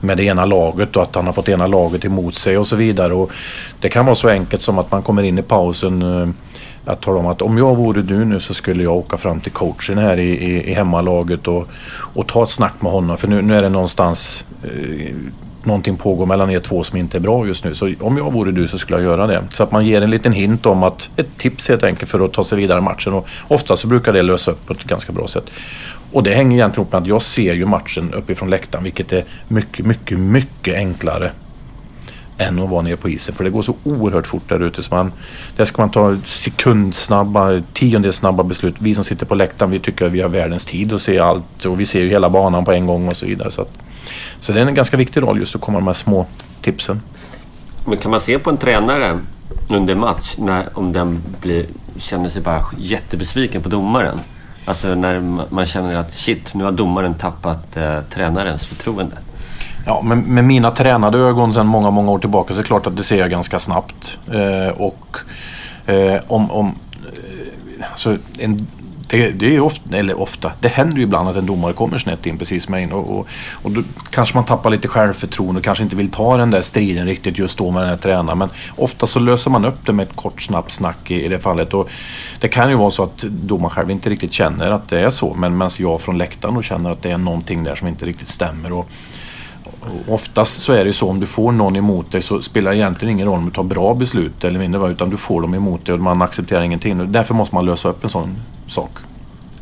med 0.00 0.16
det 0.16 0.24
ena 0.24 0.44
laget 0.44 0.96
och 0.96 1.02
att 1.02 1.14
han 1.14 1.26
har 1.26 1.32
fått 1.32 1.48
ena 1.48 1.66
laget 1.66 2.04
emot 2.04 2.34
sig 2.34 2.58
och 2.58 2.66
så 2.66 2.76
vidare. 2.76 3.14
Och 3.14 3.30
det 3.80 3.88
kan 3.88 4.04
vara 4.04 4.14
så 4.14 4.28
enkelt 4.28 4.62
som 4.62 4.78
att 4.78 4.90
man 4.90 5.02
kommer 5.02 5.22
in 5.22 5.38
i 5.38 5.42
pausen 5.42 6.02
eh, 6.02 6.28
att 6.86 7.00
tala 7.00 7.18
om 7.18 7.26
att 7.26 7.42
om 7.42 7.58
jag 7.58 7.76
vore 7.76 8.02
du 8.02 8.24
nu 8.24 8.40
så 8.40 8.54
skulle 8.54 8.82
jag 8.82 8.96
åka 8.96 9.16
fram 9.16 9.40
till 9.40 9.52
coachen 9.52 9.98
här 9.98 10.16
i, 10.16 10.30
i, 10.30 10.70
i 10.70 10.74
hemmalaget 10.74 11.48
och, 11.48 11.68
och 12.14 12.26
ta 12.26 12.42
ett 12.42 12.50
snack 12.50 12.74
med 12.80 12.92
honom. 12.92 13.16
För 13.16 13.28
nu, 13.28 13.42
nu 13.42 13.54
är 13.56 13.62
det 13.62 13.68
någonstans 13.68 14.46
eh, 14.62 15.14
någonting 15.66 15.96
pågår 15.96 16.26
mellan 16.26 16.50
er 16.50 16.60
två 16.60 16.82
som 16.82 16.98
inte 16.98 17.18
är 17.18 17.20
bra 17.20 17.46
just 17.46 17.64
nu. 17.64 17.74
Så 17.74 17.92
om 18.00 18.16
jag 18.16 18.32
vore 18.32 18.52
du 18.52 18.68
så 18.68 18.78
skulle 18.78 18.98
jag 18.98 19.04
göra 19.04 19.26
det. 19.26 19.42
Så 19.52 19.62
att 19.62 19.72
man 19.72 19.86
ger 19.86 20.02
en 20.02 20.10
liten 20.10 20.32
hint 20.32 20.66
om 20.66 20.82
att 20.82 21.10
ett 21.16 21.38
tips 21.38 21.68
helt 21.68 21.82
enkelt 21.82 22.10
för 22.10 22.24
att 22.24 22.32
ta 22.32 22.44
sig 22.44 22.58
vidare 22.58 22.78
i 22.78 22.82
matchen. 22.82 23.12
Och 23.12 23.26
ofta 23.48 23.76
så 23.76 23.86
brukar 23.86 24.12
det 24.12 24.22
lösa 24.22 24.50
upp 24.50 24.66
på 24.66 24.72
ett 24.72 24.84
ganska 24.84 25.12
bra 25.12 25.28
sätt. 25.28 25.44
Och 26.12 26.22
det 26.22 26.34
hänger 26.34 26.56
egentligen 26.56 26.82
ihop 26.82 26.92
med 26.92 27.02
att 27.02 27.08
jag 27.08 27.22
ser 27.22 27.54
ju 27.54 27.66
matchen 27.66 28.14
uppifrån 28.14 28.50
läktaren 28.50 28.84
vilket 28.84 29.12
är 29.12 29.24
mycket, 29.48 29.86
mycket, 29.86 30.18
mycket 30.18 30.74
enklare 30.74 31.30
än 32.38 32.58
att 32.58 32.68
vara 32.68 32.82
nere 32.82 32.96
på 32.96 33.08
isen. 33.08 33.34
För 33.34 33.44
det 33.44 33.50
går 33.50 33.62
så 33.62 33.74
oerhört 33.84 34.26
fort 34.26 34.48
där 34.48 34.62
ute. 34.62 34.82
Så 34.82 34.94
man, 34.94 35.12
där 35.56 35.64
ska 35.64 35.82
man 35.82 35.90
ta 35.90 36.16
sekundsnabba, 36.24 37.62
tiondels 37.72 38.16
snabba 38.16 38.42
beslut. 38.42 38.74
Vi 38.78 38.94
som 38.94 39.04
sitter 39.04 39.26
på 39.26 39.34
läktaren 39.34 39.70
vi 39.70 39.78
tycker 39.78 40.06
att 40.06 40.12
vi 40.12 40.20
har 40.20 40.28
världens 40.28 40.66
tid 40.66 40.92
att 40.92 41.02
se 41.02 41.18
allt. 41.18 41.64
Och 41.64 41.80
vi 41.80 41.86
ser 41.86 42.00
ju 42.00 42.08
hela 42.08 42.30
banan 42.30 42.64
på 42.64 42.72
en 42.72 42.86
gång 42.86 43.08
och 43.08 43.16
så 43.16 43.26
vidare. 43.26 43.50
Så, 43.50 43.62
att, 43.62 43.78
så 44.40 44.52
det 44.52 44.60
är 44.60 44.66
en 44.66 44.74
ganska 44.74 44.96
viktig 44.96 45.22
roll 45.22 45.38
just 45.38 45.54
att 45.54 45.60
komma 45.60 45.78
med 45.78 45.82
de 45.82 45.86
här 45.86 45.94
små 45.94 46.26
tipsen. 46.60 47.00
Men 47.86 47.98
kan 47.98 48.10
man 48.10 48.20
se 48.20 48.38
på 48.38 48.50
en 48.50 48.56
tränare 48.56 49.20
under 49.68 49.94
match 49.94 50.34
när, 50.38 50.78
om 50.78 50.92
den 50.92 51.22
blir, 51.40 51.66
känner 51.98 52.28
sig 52.28 52.42
bara 52.42 52.62
jättebesviken 52.78 53.62
på 53.62 53.68
domaren. 53.68 54.18
Alltså 54.64 54.94
när 54.94 55.20
man 55.50 55.66
känner 55.66 55.94
att 55.94 56.14
shit, 56.14 56.54
nu 56.54 56.64
har 56.64 56.72
domaren 56.72 57.14
tappat 57.14 57.76
eh, 57.76 58.00
tränarens 58.10 58.66
förtroende. 58.66 59.16
Ja, 59.88 60.02
med, 60.02 60.18
med 60.18 60.44
mina 60.44 60.70
tränade 60.70 61.18
ögon 61.18 61.54
sedan 61.54 61.66
många, 61.66 61.90
många 61.90 62.10
år 62.10 62.18
tillbaka 62.18 62.54
så 62.54 62.58
är 62.60 62.62
det 62.62 62.66
klart 62.66 62.86
att 62.86 62.96
det 62.96 63.04
ser 63.04 63.18
jag 63.18 63.30
ganska 63.30 63.58
snabbt. 63.58 64.18
Eh, 64.32 64.68
och 64.76 65.16
eh, 65.86 66.20
om... 66.26 66.50
om 66.50 66.74
alltså 67.90 68.16
en, 68.38 68.66
det, 69.08 69.30
det 69.30 69.56
är 69.56 69.60
ofta, 69.60 69.96
eller 69.96 70.20
ofta, 70.20 70.52
det 70.60 70.68
händer 70.68 70.96
ju 70.96 71.02
ibland 71.02 71.28
att 71.28 71.36
en 71.36 71.46
domare 71.46 71.72
kommer 71.72 71.98
snett 71.98 72.26
in 72.26 72.38
precis 72.38 72.68
med 72.68 72.82
in 72.82 72.92
och, 72.92 73.18
och, 73.18 73.26
och 73.52 73.70
då 73.70 73.82
kanske 74.10 74.36
man 74.36 74.44
tappar 74.44 74.70
lite 74.70 74.88
självförtroende 74.88 75.58
och 75.58 75.64
kanske 75.64 75.84
inte 75.84 75.96
vill 75.96 76.10
ta 76.10 76.36
den 76.36 76.50
där 76.50 76.62
striden 76.62 77.06
riktigt 77.06 77.38
just 77.38 77.58
då 77.58 77.70
med 77.70 77.82
den 77.82 77.88
här 77.88 77.96
tränaren. 77.96 78.38
Men 78.38 78.48
ofta 78.76 79.06
så 79.06 79.18
löser 79.18 79.50
man 79.50 79.64
upp 79.64 79.86
det 79.86 79.92
med 79.92 80.06
ett 80.06 80.16
kort 80.16 80.42
snabbt 80.42 80.70
snack 80.70 81.10
i, 81.10 81.24
i 81.24 81.28
det 81.28 81.38
fallet. 81.38 81.74
Och 81.74 81.88
det 82.40 82.48
kan 82.48 82.70
ju 82.70 82.76
vara 82.76 82.90
så 82.90 83.02
att 83.02 83.18
domaren 83.18 83.70
själv 83.70 83.90
inte 83.90 84.10
riktigt 84.10 84.32
känner 84.32 84.70
att 84.70 84.88
det 84.88 85.00
är 85.00 85.10
så 85.10 85.34
men 85.34 85.58
medan 85.58 85.70
jag 85.78 86.00
från 86.00 86.18
läktaren 86.18 86.54
då 86.54 86.62
känner 86.62 86.90
att 86.90 87.02
det 87.02 87.10
är 87.10 87.18
någonting 87.18 87.64
där 87.64 87.74
som 87.74 87.88
inte 87.88 88.04
riktigt 88.04 88.28
stämmer. 88.28 88.72
Och, 88.72 88.88
Oftast 90.08 90.62
så 90.62 90.72
är 90.72 90.76
det 90.78 90.84
ju 90.84 90.92
så 90.92 91.08
om 91.08 91.20
du 91.20 91.26
får 91.26 91.52
någon 91.52 91.76
emot 91.76 92.12
dig 92.12 92.22
så 92.22 92.42
spelar 92.42 92.70
det 92.70 92.76
egentligen 92.76 93.14
ingen 93.14 93.26
roll 93.26 93.38
om 93.38 93.44
du 93.44 93.50
tar 93.50 93.62
bra 93.62 93.94
beslut 93.94 94.44
eller 94.44 94.58
mindre 94.58 94.90
utan 94.90 95.10
du 95.10 95.16
får 95.16 95.42
dem 95.42 95.54
emot 95.54 95.86
dig 95.86 95.92
och 95.94 96.00
man 96.00 96.22
accepterar 96.22 96.62
ingenting. 96.62 97.12
Därför 97.12 97.34
måste 97.34 97.54
man 97.54 97.66
lösa 97.66 97.88
upp 97.88 98.04
en 98.04 98.10
sån 98.10 98.36
sak. 98.68 98.90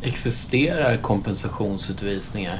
Existerar 0.01 0.97
kompensationsutvisningar? 0.97 2.59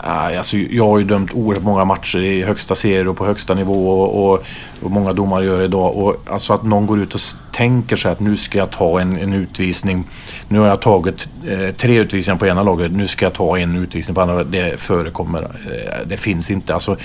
Alltså, 0.00 0.56
jag 0.56 0.86
har 0.86 0.98
ju 0.98 1.04
dömt 1.04 1.34
oerhört 1.34 1.64
många 1.64 1.84
matcher 1.84 2.18
i 2.18 2.42
högsta 2.42 2.74
serier 2.74 3.08
och 3.08 3.16
på 3.16 3.26
högsta 3.26 3.54
nivå 3.54 3.90
och, 3.90 4.32
och, 4.32 4.44
och 4.82 4.90
många 4.90 5.12
domare 5.12 5.44
gör 5.44 5.58
det 5.58 5.64
idag. 5.64 5.96
Och, 5.96 6.16
alltså 6.30 6.52
att 6.52 6.62
någon 6.62 6.86
går 6.86 7.00
ut 7.00 7.14
och 7.14 7.20
tänker 7.52 7.96
sig 7.96 8.12
att 8.12 8.20
nu 8.20 8.36
ska 8.36 8.58
jag 8.58 8.70
ta 8.70 9.00
en, 9.00 9.18
en 9.18 9.32
utvisning. 9.32 10.04
Nu 10.48 10.58
har 10.58 10.66
jag 10.66 10.80
tagit 10.80 11.28
eh, 11.46 11.74
tre 11.74 11.98
utvisningar 11.98 12.38
på 12.38 12.46
ena 12.46 12.62
laget. 12.62 12.92
Nu 12.92 13.06
ska 13.06 13.26
jag 13.26 13.32
ta 13.32 13.58
en 13.58 13.76
utvisning 13.76 14.14
på 14.14 14.20
andra. 14.20 14.44
Det 14.44 14.80
förekommer. 14.80 15.42
Eh, 15.42 16.06
det 16.06 16.16
finns 16.16 16.50
inte. 16.50 16.74
Alltså, 16.74 16.96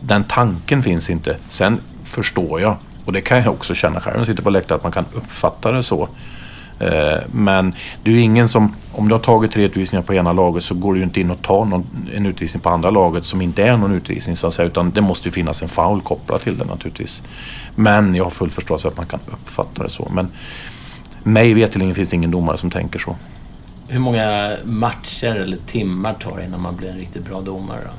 den 0.00 0.24
tanken 0.24 0.82
finns 0.82 1.10
inte. 1.10 1.36
Sen 1.48 1.80
förstår 2.04 2.60
jag 2.60 2.76
och 3.04 3.12
det 3.12 3.20
kan 3.20 3.38
jag 3.38 3.52
också 3.52 3.74
känna 3.74 4.00
själv 4.00 4.14
när 4.14 4.20
jag 4.20 4.26
sitter 4.26 4.42
på 4.42 4.50
läktaren 4.50 4.76
att 4.76 4.82
man 4.82 4.92
kan 4.92 5.04
uppfatta 5.14 5.72
det 5.72 5.82
så. 5.82 6.08
Eh, 6.82 7.18
men 7.32 7.74
det 8.02 8.10
är 8.10 8.14
ju 8.14 8.20
ingen 8.20 8.48
som, 8.48 8.74
om 8.92 9.08
du 9.08 9.14
har 9.14 9.20
tagit 9.20 9.52
tre 9.52 9.64
utvisningar 9.64 10.02
på 10.02 10.14
ena 10.14 10.32
laget 10.32 10.62
så 10.62 10.74
går 10.74 10.92
du 10.92 10.98
ju 10.98 11.04
inte 11.04 11.20
in 11.20 11.30
och 11.30 11.42
tar 11.42 11.64
någon, 11.64 11.86
en 12.14 12.26
utvisning 12.26 12.60
på 12.60 12.68
andra 12.68 12.90
laget 12.90 13.24
som 13.24 13.42
inte 13.42 13.62
är 13.62 13.76
någon 13.76 13.92
utvisning 13.92 14.36
så 14.36 14.46
att 14.46 14.54
säga. 14.54 14.66
Utan 14.66 14.90
det 14.90 15.00
måste 15.00 15.28
ju 15.28 15.32
finnas 15.32 15.62
en 15.62 15.68
foul 15.68 16.00
kopplad 16.00 16.40
till 16.40 16.58
det 16.58 16.64
naturligtvis. 16.64 17.22
Men 17.74 18.14
jag 18.14 18.24
har 18.24 18.30
full 18.30 18.50
förståelse 18.50 18.82
för 18.82 18.88
att 18.88 18.96
man 18.96 19.06
kan 19.06 19.20
uppfatta 19.26 19.82
det 19.82 19.88
så. 19.88 20.10
Men 20.14 20.28
mig 21.22 21.54
veterligen 21.54 21.94
finns 21.94 22.10
det 22.10 22.16
ingen 22.16 22.30
domare 22.30 22.56
som 22.56 22.70
tänker 22.70 22.98
så. 22.98 23.16
Hur 23.88 23.98
många 23.98 24.56
matcher 24.64 25.40
eller 25.40 25.58
timmar 25.66 26.14
tar 26.14 26.36
det 26.36 26.44
innan 26.44 26.60
man 26.60 26.76
blir 26.76 26.88
en 26.88 26.98
riktigt 26.98 27.24
bra 27.24 27.40
domare 27.40 27.80
då? 27.84 27.90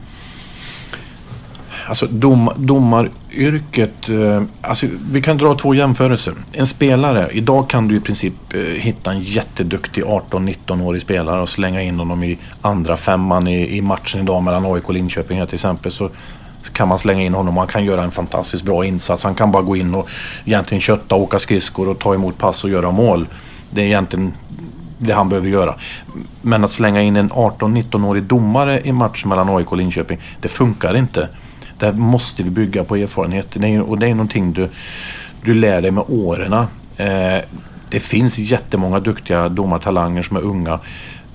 Alltså 1.87 2.07
dom, 2.07 2.49
domaryrket, 2.55 4.09
eh, 4.09 4.43
alltså, 4.61 4.87
vi 5.11 5.21
kan 5.21 5.37
dra 5.37 5.55
två 5.55 5.73
jämförelser. 5.73 6.33
En 6.51 6.67
spelare, 6.67 7.29
idag 7.31 7.69
kan 7.69 7.87
du 7.87 7.95
i 7.95 7.99
princip 7.99 8.33
eh, 8.53 8.59
hitta 8.59 9.11
en 9.11 9.19
jätteduktig 9.19 10.03
18-19-årig 10.03 11.01
spelare 11.01 11.41
och 11.41 11.49
slänga 11.49 11.81
in 11.81 11.99
honom 11.99 12.23
i 12.23 12.37
andra 12.61 12.97
femman 12.97 13.47
i, 13.47 13.77
i 13.77 13.81
matchen 13.81 14.21
idag 14.21 14.43
mellan 14.43 14.65
AIK 14.65 14.87
och 14.87 14.93
Linköping 14.93 15.45
till 15.45 15.53
exempel. 15.53 15.91
Så 15.91 16.09
kan 16.73 16.87
man 16.87 16.99
slänga 16.99 17.21
in 17.21 17.33
honom 17.33 17.57
och 17.57 17.61
han 17.61 17.67
kan 17.67 17.85
göra 17.85 18.03
en 18.03 18.11
fantastiskt 18.11 18.63
bra 18.63 18.85
insats. 18.85 19.23
Han 19.23 19.35
kan 19.35 19.51
bara 19.51 19.63
gå 19.63 19.75
in 19.75 19.95
och 19.95 20.09
egentligen 20.45 20.81
kötta, 20.81 21.15
åka 21.15 21.39
skridskor 21.39 21.89
och 21.89 21.99
ta 21.99 22.13
emot 22.13 22.37
pass 22.37 22.63
och 22.63 22.69
göra 22.69 22.91
mål. 22.91 23.27
Det 23.69 23.81
är 23.81 23.85
egentligen 23.85 24.33
det 24.97 25.13
han 25.13 25.29
behöver 25.29 25.49
göra. 25.49 25.75
Men 26.41 26.63
att 26.63 26.71
slänga 26.71 27.01
in 27.01 27.15
en 27.15 27.31
18-19-årig 27.31 28.23
domare 28.23 28.81
i 28.83 28.91
match 28.91 29.25
mellan 29.25 29.49
AIK 29.49 29.71
och 29.71 29.77
Linköping, 29.77 30.19
det 30.41 30.47
funkar 30.47 30.95
inte. 30.95 31.29
Där 31.83 31.93
måste 31.93 32.43
vi 32.43 32.49
bygga 32.49 32.83
på 32.83 32.95
erfarenhet. 32.95 33.55
och 33.85 33.99
det 33.99 34.07
är 34.07 34.15
någonting 34.15 34.53
du, 34.53 34.69
du 35.45 35.53
lär 35.53 35.81
dig 35.81 35.91
med 35.91 36.03
åren. 36.07 36.53
Eh, 36.97 37.41
det 37.91 37.99
finns 37.99 38.37
jättemånga 38.37 38.99
duktiga 38.99 39.49
domartalanger 39.49 40.21
som 40.21 40.37
är 40.37 40.41
unga 40.41 40.79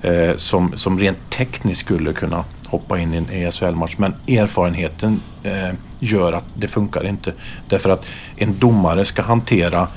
eh, 0.01 0.35
som, 0.35 0.73
som 0.75 0.99
rent 0.99 1.17
tekniskt 1.29 1.79
skulle 1.79 2.13
kunna 2.13 2.43
hoppa 2.67 2.99
in 2.99 3.13
i 3.13 3.17
en 3.17 3.29
ESL-match. 3.29 3.95
Men 3.97 4.13
erfarenheten 4.27 5.21
eh, 5.43 5.69
gör 5.99 6.33
att 6.33 6.45
det 6.53 6.67
funkar 6.67 7.05
inte. 7.05 7.33
Därför 7.67 7.89
att 7.89 8.05
en 8.35 8.59
domare 8.59 9.05
ska 9.05 9.21
hantera 9.21 9.87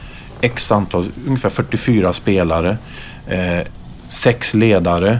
x 0.40 0.72
antal, 0.72 1.06
ungefär 1.26 1.50
44 1.50 2.12
spelare, 2.12 2.78
eh, 3.26 3.66
sex 4.08 4.54
ledare, 4.54 5.18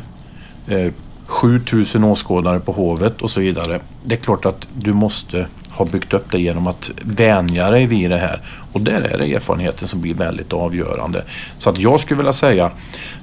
eh, 0.68 0.92
7000 1.32 2.04
åskådare 2.04 2.60
på 2.60 2.72
Hovet 2.72 3.22
och 3.22 3.30
så 3.30 3.40
vidare. 3.40 3.80
Det 4.04 4.14
är 4.14 4.18
klart 4.18 4.46
att 4.46 4.68
du 4.74 4.92
måste 4.92 5.46
ha 5.70 5.84
byggt 5.84 6.14
upp 6.14 6.30
det 6.30 6.40
genom 6.40 6.66
att 6.66 6.90
vänja 7.02 7.70
dig 7.70 7.86
vid 7.86 8.10
det 8.10 8.18
här. 8.18 8.40
Och 8.72 8.80
där 8.80 9.00
är 9.00 9.18
det 9.18 9.34
erfarenheten 9.34 9.88
som 9.88 10.00
blir 10.00 10.14
väldigt 10.14 10.52
avgörande. 10.52 11.24
Så 11.58 11.70
att 11.70 11.78
jag 11.78 12.00
skulle 12.00 12.18
vilja 12.18 12.32
säga, 12.32 12.70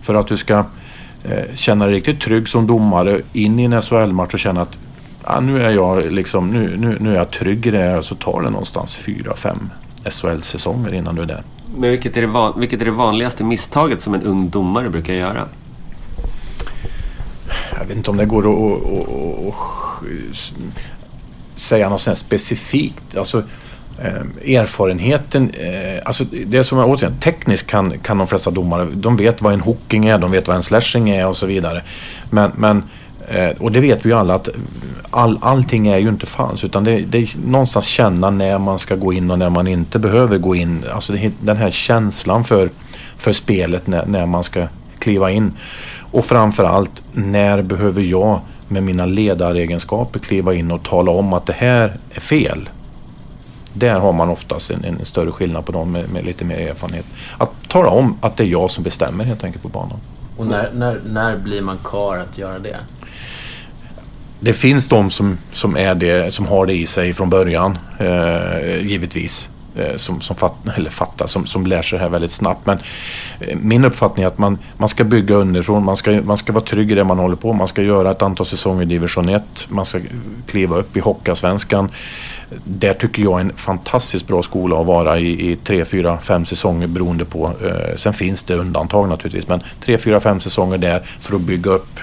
för 0.02 0.16
att 0.16 0.28
du 0.28 0.38
ska 0.38 0.66
eh, 1.24 1.56
känna 1.56 1.86
dig 1.86 1.94
riktigt 1.94 2.22
trygg 2.22 2.50
som 2.50 2.68
domare 2.68 3.22
in 3.34 3.60
i 3.60 3.64
en 3.64 3.82
SHL-match 3.82 4.34
och 4.34 4.40
känna 4.40 4.62
att 4.62 4.78
ja, 5.26 5.40
nu, 5.40 5.64
är 5.64 5.72
jag 5.72 6.12
liksom, 6.12 6.52
nu, 6.52 6.78
nu, 6.78 6.98
nu 7.00 7.12
är 7.12 7.18
jag 7.18 7.32
trygg 7.32 7.68
i 7.68 7.72
det 7.72 7.78
här 7.78 8.02
så 8.02 8.16
tar 8.16 8.42
det 8.42 8.50
någonstans 8.50 8.98
fyra, 8.98 9.36
fem 9.36 9.70
SHL-säsonger 10.04 10.94
innan 10.94 11.16
du 11.16 11.22
är 11.22 11.26
där. 11.26 11.44
Men 11.78 11.90
vilket 11.90 12.18
är, 12.18 12.22
det 12.22 12.60
vilket 12.60 12.82
är 12.82 12.86
det 12.86 12.92
vanligaste 12.92 13.44
misstaget 13.44 14.02
som 14.02 14.14
en 14.14 14.24
ung 14.24 14.50
domare 14.50 14.90
brukar 14.90 15.14
göra? 15.14 15.46
Jag 17.80 17.86
vet 17.86 17.98
inte 17.98 18.12
om 18.12 18.18
det 18.18 18.26
går 18.26 18.40
att, 19.50 19.54
säga 21.56 21.90
något 21.90 22.02
sånt 22.02 22.18
specifikt. 22.18 23.18
Alltså, 23.18 23.44
eh, 24.00 24.56
erfarenheten, 24.56 25.50
eh, 25.50 26.02
alltså 26.06 26.24
det 26.46 26.64
som 26.64 26.80
är 26.80 26.86
återigen 26.86 27.18
tekniskt 27.20 27.68
kan, 27.68 28.00
kan 28.00 28.18
de 28.18 28.28
flesta 28.28 28.52
domare, 28.52 28.88
de 28.94 29.18
vet 29.18 29.42
vad 29.42 29.54
en 29.54 29.62
hooking 29.62 30.06
är, 30.06 30.18
de 30.18 30.32
vet 30.32 30.48
vad 30.48 30.56
en 30.56 30.64
slashing 30.64 31.10
är 31.10 31.28
och 31.28 31.38
så 31.38 31.46
vidare. 31.46 31.84
Men, 32.30 32.52
men 32.58 32.84
eh, 33.28 33.50
och 33.50 33.72
det 33.72 33.80
vet 33.80 34.06
vi 34.06 34.10
ju 34.10 34.16
alla 34.16 34.36
att 34.36 34.50
all, 35.10 35.40
allting 35.42 35.88
är 35.88 35.98
ju 35.98 36.10
inte 36.10 36.26
falskt 36.26 36.66
utan 36.66 36.84
det, 36.84 37.00
det 37.00 37.18
är 37.18 37.30
någonstans 37.46 37.86
känna 37.86 38.30
när 38.30 38.58
man 38.58 38.80
ska 38.80 38.96
gå 38.96 39.14
in 39.14 39.32
och 39.32 39.40
när 39.40 39.50
man 39.50 39.68
inte 39.68 40.00
behöver 40.00 40.38
gå 40.38 40.56
in. 40.56 40.86
Alltså 40.94 41.14
det, 41.14 41.32
den 41.40 41.58
här 41.58 41.72
känslan 41.72 42.44
för, 42.44 42.70
för 43.18 43.34
spelet 43.34 43.88
när, 43.88 44.06
när 44.06 44.26
man 44.26 44.44
ska 44.44 44.68
kliva 45.00 45.32
in. 45.32 45.54
Och 46.12 46.26
framförallt, 46.26 47.04
när 47.14 47.62
behöver 47.62 48.02
jag 48.02 48.40
med 48.68 48.84
mina 48.84 49.06
ledaregenskaper 49.06 50.20
kliva 50.20 50.54
in 50.54 50.72
och 50.72 50.84
tala 50.84 51.12
om 51.12 51.34
att 51.34 51.46
det 51.46 51.54
här 51.54 51.98
är 52.10 52.20
fel? 52.20 52.70
Där 53.74 54.00
har 54.00 54.14
man 54.14 54.30
oftast 54.30 54.72
en, 54.72 54.84
en 54.84 55.06
större 55.06 55.32
skillnad 55.32 55.66
på 55.66 55.72
dem 55.72 55.92
med, 55.92 56.10
med, 56.10 56.26
lite 56.26 56.46
mer 56.46 56.58
erfarenhet. 56.58 57.06
Att 57.38 57.70
tala 57.70 57.90
om 57.90 58.18
att 58.22 58.38
det 58.38 58.44
är 58.44 58.48
jag 58.48 58.72
som 58.72 58.84
bestämmer 58.84 59.24
helt 59.24 59.44
enkelt 59.44 59.64
på 59.64 59.70
banan. 59.70 60.00
Och 60.38 60.48
när, 60.48 60.70
när, 60.74 61.00
när 61.06 61.38
blir 61.38 61.62
man 61.62 61.78
klar 61.84 62.18
att 62.18 62.38
göra 62.38 62.60
det? 62.60 62.78
Det 64.40 64.54
finns 64.54 64.88
de 64.88 65.10
som, 65.10 65.38
som, 65.52 65.78
är 65.78 65.96
det, 65.96 66.34
som 66.34 66.48
har 66.48 66.66
det 66.66 66.74
i 66.74 66.86
sig 66.86 67.14
från 67.14 67.30
början, 67.30 67.78
eh, 68.00 68.88
givetvis. 68.88 69.50
Eh, 69.80 69.96
som, 69.96 70.22
som, 70.22 70.36
fatt, 70.36 70.54
eller 70.76 70.90
fattar, 70.90 71.28
som, 71.28 71.46
som 71.46 71.66
lär 71.66 71.82
sig 71.82 72.00
det 72.00 72.04
här 72.04 72.10
väldigt 72.10 72.32
snabbt. 72.32 72.66
Men 72.66 72.80
eh, 73.40 73.58
min 73.62 73.86
uppfattning 73.86 74.24
är 74.24 74.28
att 74.28 74.38
man, 74.38 74.58
man 74.78 74.90
ska 74.90 75.04
bygga 75.04 75.36
underifrån. 75.36 75.84
Man 75.84 75.98
ska, 75.98 76.22
man 76.22 76.38
ska 76.38 76.54
vara 76.54 76.64
trygg 76.64 76.92
i 76.92 76.96
det 76.96 77.04
man 77.04 77.20
håller 77.20 77.36
på 77.36 77.54
Man 77.54 77.68
ska 77.68 77.82
göra 77.82 78.12
ett 78.12 78.22
antal 78.22 78.46
säsonger 78.46 78.82
i 78.82 78.86
division 78.86 79.30
1. 79.30 79.44
Man 79.70 79.86
ska 79.86 80.00
kliva 80.48 80.78
upp 80.78 80.98
i 80.98 81.00
Hockeyallsvenskan. 81.00 81.90
Där 82.64 82.94
tycker 82.94 83.24
jag 83.24 83.36
är 83.36 83.42
en 83.42 83.56
fantastiskt 83.56 84.28
bra 84.28 84.42
skola 84.42 84.80
att 84.80 84.88
vara 84.88 85.20
i, 85.20 85.52
i 85.52 85.56
tre, 85.56 85.86
fyra, 85.86 86.20
fem 86.20 86.46
säsonger 86.46 86.88
beroende 86.88 87.26
på. 87.26 87.52
Eh, 87.64 87.96
sen 87.96 88.14
finns 88.14 88.44
det 88.44 88.56
undantag 88.56 89.10
naturligtvis. 89.10 89.48
Men 89.48 89.64
tre, 89.80 89.98
fyra, 89.98 90.20
fem 90.20 90.40
säsonger 90.40 90.78
där 90.78 91.04
för 91.20 91.36
att 91.36 91.42
bygga 91.42 91.72
upp 91.72 92.00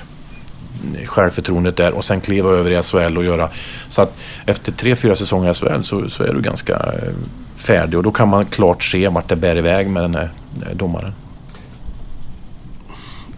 självförtroendet 1.06 1.76
där 1.76 1.92
och 1.92 2.04
sen 2.04 2.20
kliva 2.20 2.50
över 2.50 2.70
i 2.70 2.82
SHL 2.82 3.18
och 3.18 3.24
göra. 3.24 3.48
Så 3.88 4.02
att 4.02 4.18
efter 4.46 4.72
tre, 4.72 4.96
fyra 4.96 5.16
säsonger 5.16 5.50
i 5.50 5.54
SHL 5.54 5.82
så, 5.82 6.08
så 6.08 6.24
är 6.24 6.34
du 6.34 6.40
ganska 6.40 6.72
eh, 6.72 7.12
färdig 7.56 7.98
och 7.98 8.02
då 8.02 8.10
kan 8.10 8.28
man 8.28 8.44
klart 8.44 8.82
se 8.82 9.08
vart 9.08 9.28
det 9.28 9.36
bär 9.36 9.56
iväg 9.56 9.88
med 9.88 10.02
den 10.02 10.14
här 10.14 10.32
eh, 10.62 10.76
domaren. 10.76 11.12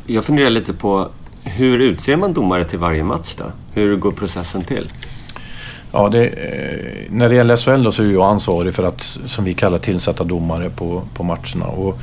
Jag 0.07 0.25
funderar 0.25 0.51
lite 0.51 0.73
på 0.73 1.09
hur 1.43 1.79
utser 1.79 2.17
man 2.17 2.33
domare 2.33 2.65
till 2.65 2.79
varje 2.79 3.05
match 3.05 3.35
då? 3.39 3.45
Hur 3.73 3.97
går 3.97 4.13
processen 4.13 4.63
till? 4.63 4.89
Ja, 5.93 6.09
det, 6.09 6.27
eh, 6.27 7.11
när 7.11 7.29
det 7.29 7.35
gäller 7.35 7.57
SHL 7.57 7.83
då 7.83 7.93
så 7.93 8.03
är 8.03 8.11
jag 8.11 8.23
ansvarig 8.23 8.75
för 8.75 8.83
att, 8.83 9.01
som 9.01 9.45
vi 9.45 9.55
kallar 9.55 9.79
tillsätta 9.79 10.25
domare 10.25 10.71
på, 10.71 11.03
på 11.15 11.23
matcherna. 11.23 11.67
Och 11.67 11.99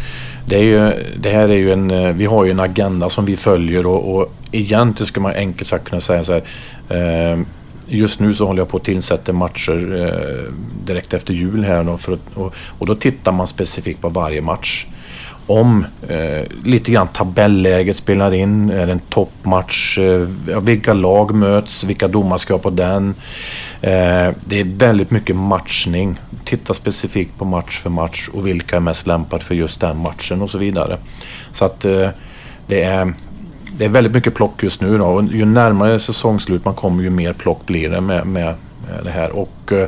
det, 0.45 0.55
är 0.55 0.63
ju, 0.63 1.03
det 1.19 1.29
här 1.29 1.49
är 1.49 1.55
ju 1.55 1.71
en, 1.71 1.91
eh, 1.91 2.13
vi 2.13 2.25
har 2.25 2.45
ju 2.45 2.51
en 2.51 2.59
agenda 2.59 3.09
som 3.09 3.25
vi 3.25 3.35
följer 3.35 3.87
och, 3.87 4.15
och 4.15 4.33
egentligen 4.51 5.07
skulle 5.07 5.23
man 5.23 5.33
enkelt 5.33 5.67
sagt 5.67 5.89
kunna 5.89 6.01
säga 6.01 6.23
så 6.23 6.33
här. 6.33 6.43
Eh, 6.89 7.39
just 7.87 8.19
nu 8.19 8.33
så 8.33 8.47
håller 8.47 8.61
jag 8.61 8.69
på 8.69 8.77
att 8.77 8.83
tillsätta 8.83 9.33
matcher 9.33 10.05
eh, 10.05 10.53
direkt 10.85 11.13
efter 11.13 11.33
jul 11.33 11.63
här. 11.63 11.83
Då 11.83 11.97
för 11.97 12.13
att, 12.13 12.19
och, 12.33 12.53
och 12.79 12.85
då 12.85 12.95
tittar 12.95 13.31
man 13.31 13.47
specifikt 13.47 14.01
på 14.01 14.09
varje 14.09 14.41
match 14.41 14.85
om 15.47 15.85
eh, 16.07 16.47
lite 16.63 16.91
grann 16.91 17.07
tabelläget 17.07 17.97
spelar 17.97 18.33
in. 18.33 18.69
Är 18.69 18.85
det 18.85 18.91
en 18.91 18.99
toppmatch? 18.99 19.97
Eh, 19.97 20.27
vilka 20.61 20.93
lag 20.93 21.35
möts? 21.35 21.83
Vilka 21.83 22.07
domar 22.07 22.37
ska 22.37 22.57
på 22.57 22.69
den? 22.69 23.09
Eh, 23.81 24.31
det 24.45 24.59
är 24.59 24.77
väldigt 24.77 25.11
mycket 25.11 25.35
matchning. 25.35 26.19
Titta 26.43 26.73
specifikt 26.73 27.37
på 27.37 27.45
match 27.45 27.79
för 27.79 27.89
match 27.89 28.29
och 28.33 28.47
vilka 28.47 28.75
är 28.75 28.79
mest 28.79 29.07
lämpade 29.07 29.43
för 29.43 29.55
just 29.55 29.81
den 29.81 29.97
matchen 29.97 30.41
och 30.41 30.49
så 30.49 30.57
vidare. 30.57 30.97
Så 31.51 31.65
att 31.65 31.85
eh, 31.85 32.09
det 32.67 32.83
är 32.83 33.13
det 33.77 33.85
är 33.85 33.89
väldigt 33.89 34.13
mycket 34.13 34.35
plock 34.35 34.63
just 34.63 34.81
nu 34.81 34.97
då. 34.97 35.05
Och 35.05 35.23
ju 35.23 35.45
närmare 35.45 35.99
säsongslut 35.99 36.65
man 36.65 36.73
kommer 36.73 37.03
ju 37.03 37.09
mer 37.09 37.33
plock 37.33 37.65
blir 37.65 37.89
det 37.89 38.01
med, 38.01 38.27
med 38.27 38.55
det 39.03 39.09
här. 39.09 39.31
Och 39.31 39.71
eh, 39.71 39.87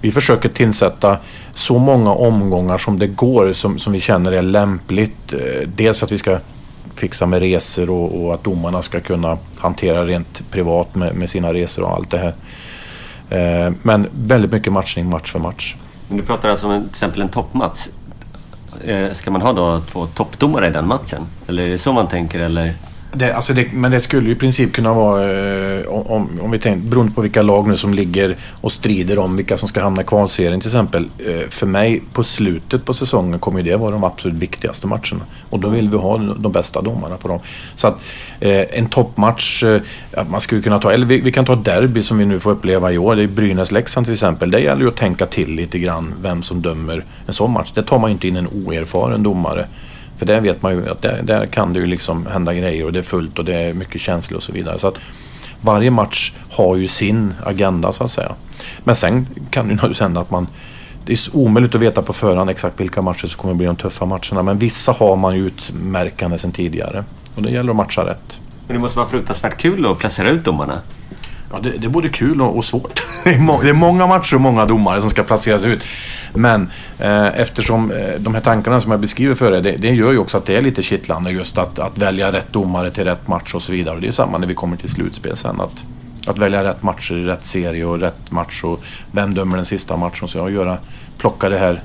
vi 0.00 0.10
försöker 0.10 0.48
tillsätta 0.48 1.18
så 1.58 1.78
många 1.78 2.12
omgångar 2.12 2.78
som 2.78 2.98
det 2.98 3.06
går 3.06 3.52
som, 3.52 3.78
som 3.78 3.92
vi 3.92 4.00
känner 4.00 4.32
är 4.32 4.42
lämpligt. 4.42 5.32
Eh, 5.32 5.68
dels 5.68 6.02
att 6.02 6.12
vi 6.12 6.18
ska 6.18 6.38
fixa 6.94 7.26
med 7.26 7.40
resor 7.40 7.90
och, 7.90 8.24
och, 8.24 8.34
att 8.34 8.44
domarna 8.44 8.82
ska 8.82 9.00
kunna 9.00 9.38
hantera 9.58 10.04
rent 10.04 10.50
privat 10.50 10.94
med, 10.94 11.14
med 11.14 11.30
sina 11.30 11.54
resor 11.54 11.82
och 11.82 11.90
allt 11.90 12.10
det 12.10 12.18
här. 12.18 12.34
Eh, 13.30 13.72
men 13.82 14.08
väldigt 14.12 14.52
mycket 14.52 14.72
matchning 14.72 15.10
match 15.10 15.32
för 15.32 15.38
match. 15.38 15.76
Men 16.08 16.16
du 16.16 16.22
pratar 16.22 16.48
alltså 16.48 16.66
om 16.66 16.80
till 16.80 16.90
exempel 16.90 17.22
en 17.22 17.28
toppmatch. 17.28 17.88
Eh, 18.84 19.12
ska 19.12 19.30
man 19.30 19.42
ha 19.42 19.52
då 19.52 19.80
två 19.80 20.06
toppdomare 20.06 20.66
i 20.66 20.70
den 20.70 20.86
matchen? 20.86 21.22
Eller 21.46 21.62
är 21.62 21.68
det 21.68 21.78
så 21.78 21.92
man 21.92 22.08
tänker? 22.08 22.40
Eller? 22.40 22.74
Det, 23.12 23.32
alltså 23.32 23.54
det, 23.54 23.72
men 23.72 23.90
det 23.90 24.00
skulle 24.00 24.26
ju 24.26 24.32
i 24.32 24.38
princip 24.38 24.72
kunna 24.72 24.94
vara, 24.94 25.32
eh, 25.32 25.88
om, 25.88 26.40
om 26.42 26.50
vi 26.50 26.58
tänker, 26.58 26.88
beroende 26.88 27.12
på 27.12 27.20
vilka 27.20 27.42
lag 27.42 27.68
nu 27.68 27.76
som 27.76 27.94
ligger 27.94 28.36
och 28.60 28.72
strider 28.72 29.18
om 29.18 29.36
vilka 29.36 29.56
som 29.56 29.68
ska 29.68 29.82
hamna 29.82 30.02
i 30.02 30.04
kvalserien 30.04 30.60
till 30.60 30.68
exempel. 30.68 31.08
Eh, 31.26 31.48
för 31.48 31.66
mig 31.66 32.02
på 32.12 32.24
slutet 32.24 32.84
på 32.84 32.94
säsongen 32.94 33.38
kommer 33.38 33.60
ju 33.60 33.70
det 33.70 33.76
vara 33.76 33.90
de 33.90 34.04
absolut 34.04 34.42
viktigaste 34.42 34.86
matcherna. 34.86 35.24
Och 35.50 35.60
då 35.60 35.68
vill 35.68 35.88
vi 35.88 35.96
ha 35.96 36.18
de 36.18 36.52
bästa 36.52 36.82
domarna 36.82 37.16
på 37.16 37.28
dem. 37.28 37.40
Så 37.74 37.86
att 37.86 37.94
eh, 38.40 38.78
en 38.78 38.86
toppmatch, 38.86 39.62
eh, 39.62 39.80
man 40.30 40.40
skulle 40.40 40.62
kunna 40.62 40.78
ta, 40.78 40.92
eller 40.92 41.06
vi, 41.06 41.20
vi, 41.20 41.32
kan 41.32 41.44
ta 41.44 41.56
derby 41.56 42.02
som 42.02 42.18
vi 42.18 42.24
nu 42.24 42.38
får 42.38 42.50
uppleva 42.50 42.92
i 42.92 42.98
år. 42.98 43.16
Det 43.16 43.22
är 43.22 43.26
Brynäs-Leksand 43.28 44.04
till 44.04 44.12
exempel. 44.12 44.50
Det 44.50 44.60
gäller 44.60 44.82
ju 44.82 44.88
att 44.88 44.96
tänka 44.96 45.26
till 45.26 45.54
lite 45.54 45.78
grann 45.78 46.14
vem 46.22 46.42
som 46.42 46.62
dömer 46.62 47.04
en 47.26 47.32
sån 47.32 47.50
match. 47.50 47.72
Det 47.74 47.82
tar 47.82 47.98
man 47.98 48.10
ju 48.10 48.12
inte 48.12 48.28
in 48.28 48.36
en 48.36 48.48
oerfaren 48.48 49.22
domare. 49.22 49.66
För 50.18 50.26
där 50.26 50.40
vet 50.40 50.62
man 50.62 50.72
ju 50.72 50.90
att 50.90 51.02
där, 51.02 51.22
där, 51.22 51.46
kan 51.46 51.72
det 51.72 51.78
ju 51.78 51.86
liksom 51.86 52.26
hända 52.26 52.54
grejer 52.54 52.84
och 52.84 52.92
det 52.92 52.98
är 52.98 53.02
fullt 53.02 53.38
och 53.38 53.44
det 53.44 53.54
är 53.54 53.74
mycket 53.74 54.00
känslor 54.00 54.36
och 54.36 54.42
så 54.42 54.52
vidare. 54.52 54.78
Så 54.78 54.88
att 54.88 54.98
varje 55.60 55.90
match 55.90 56.32
har 56.50 56.76
ju 56.76 56.88
sin 56.88 57.34
agenda 57.44 57.92
så 57.92 58.04
att 58.04 58.10
säga. 58.10 58.34
Men 58.84 58.94
sen 58.94 59.26
kan 59.50 59.66
det 59.66 59.70
ju 59.70 59.74
naturligtvis 59.76 60.00
hända 60.00 60.20
att 60.20 60.30
man 60.30 60.46
det 61.08 61.12
är 61.12 61.36
omöjligt 61.36 61.74
att 61.74 61.80
veta 61.80 62.02
på 62.02 62.12
förhand 62.12 62.50
exakt 62.50 62.80
vilka 62.80 63.02
matcher 63.02 63.26
som 63.26 63.40
kommer 63.40 63.52
att 63.52 63.58
bli 63.58 63.66
de 63.66 63.76
tuffa 63.76 64.06
matcherna. 64.06 64.42
Men 64.42 64.58
vissa 64.58 64.92
har 64.92 65.16
man 65.16 65.36
ju 65.36 65.46
utmärkande 65.46 66.38
sedan 66.38 66.52
tidigare. 66.52 67.04
Och 67.34 67.42
det 67.42 67.50
gäller 67.50 67.70
att 67.70 67.76
matcha 67.76 68.06
rätt. 68.06 68.40
Men 68.66 68.76
det 68.76 68.80
måste 68.80 68.98
vara 68.98 69.08
fruktansvärt 69.08 69.60
kul 69.60 69.86
att 69.86 69.98
placera 69.98 70.30
ut 70.30 70.44
domarna. 70.44 70.78
Ja, 71.52 71.58
det, 71.62 71.70
det 71.70 71.86
är 71.86 71.90
både 71.90 72.08
kul 72.08 72.42
och, 72.42 72.56
och 72.56 72.64
svårt. 72.64 73.02
det, 73.24 73.30
är 73.68 73.72
många 73.72 74.06
matcher 74.06 74.34
och 74.34 74.40
många 74.40 74.66
domare 74.66 75.00
som 75.00 75.10
ska 75.10 75.22
placeras 75.22 75.64
ut. 75.64 75.84
Men 76.34 76.70
eh, 76.98 77.40
eftersom 77.40 77.90
eh, 77.90 78.14
de 78.18 78.34
här 78.34 78.40
tankarna 78.40 78.80
som 78.80 78.90
jag 78.90 79.00
beskriver 79.00 79.34
för 79.34 79.52
er, 79.52 79.62
det, 79.62 79.72
det, 79.72 79.88
gör 79.88 80.12
ju 80.12 80.18
också 80.18 80.36
att 80.36 80.46
det 80.46 80.56
är 80.56 80.62
lite 80.62 80.82
kittlande 80.82 81.30
just 81.30 81.58
att, 81.58 81.78
att 81.78 81.98
välja 81.98 82.32
rätt 82.32 82.52
domare 82.52 82.90
till 82.90 83.04
rätt 83.04 83.28
match 83.28 83.54
och 83.54 83.62
så 83.62 83.72
vidare. 83.72 83.94
Och 83.94 84.00
det 84.00 84.08
är 84.08 84.12
samma 84.12 84.38
när 84.38 84.46
vi 84.46 84.54
kommer 84.54 84.76
till 84.76 84.88
slutspel 84.88 85.36
sen. 85.36 85.60
Att, 85.60 85.84
att 86.26 86.38
välja 86.38 86.64
rätt 86.64 86.82
matcher 86.82 87.14
i 87.14 87.24
rätt 87.24 87.44
serie 87.44 87.84
och 87.84 88.00
rätt 88.00 88.30
match 88.30 88.64
och 88.64 88.80
vem 89.12 89.34
dömer 89.34 89.56
den 89.56 89.64
sista 89.64 89.96
matchen. 89.96 90.28
Så 90.28 90.38
jag 90.38 90.50
göra, 90.50 90.78
plocka 91.18 91.48
det 91.48 91.58
här 91.58 91.80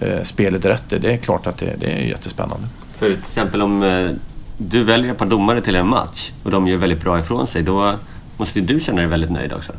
eh, 0.00 0.22
spelet 0.22 0.64
rätt, 0.64 0.82
det, 0.88 0.98
det 0.98 1.12
är 1.12 1.16
klart 1.16 1.46
att 1.46 1.58
det, 1.58 1.76
det 1.80 1.86
är 1.86 2.00
jättespännande. 2.00 2.68
För 2.98 3.06
till 3.06 3.18
exempel 3.18 3.62
om 3.62 3.82
eh, 3.82 4.10
du 4.56 4.84
väljer 4.84 5.12
ett 5.12 5.18
par 5.18 5.26
domare 5.26 5.60
till 5.60 5.76
en 5.76 5.88
match 5.88 6.30
och 6.42 6.50
de 6.50 6.68
gör 6.68 6.76
väldigt 6.76 7.00
bra 7.00 7.18
ifrån 7.18 7.46
sig. 7.46 7.62
Då 7.62 7.94
måste 8.40 8.60
du 8.60 8.80
känna 8.80 8.98
dig 8.98 9.06
väldigt 9.06 9.30
nöjd 9.30 9.52
också. 9.52 9.72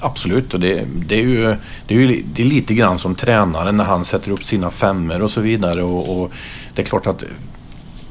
Absolut, 0.00 0.54
och 0.54 0.60
det, 0.60 0.84
det, 1.06 1.14
är 1.14 1.22
ju, 1.22 1.56
det, 1.86 1.94
är 1.94 1.98
ju, 1.98 2.22
det 2.32 2.42
är 2.42 2.46
lite 2.46 2.74
grann 2.74 2.98
som 2.98 3.14
tränaren 3.14 3.76
när 3.76 3.84
han 3.84 4.04
sätter 4.04 4.30
upp 4.30 4.44
sina 4.44 4.70
femmer 4.70 5.22
och 5.22 5.30
så 5.30 5.40
vidare. 5.40 5.82
Och, 5.82 6.20
och 6.20 6.32
det 6.74 6.82
är 6.82 6.86
klart 6.86 7.06
att 7.06 7.22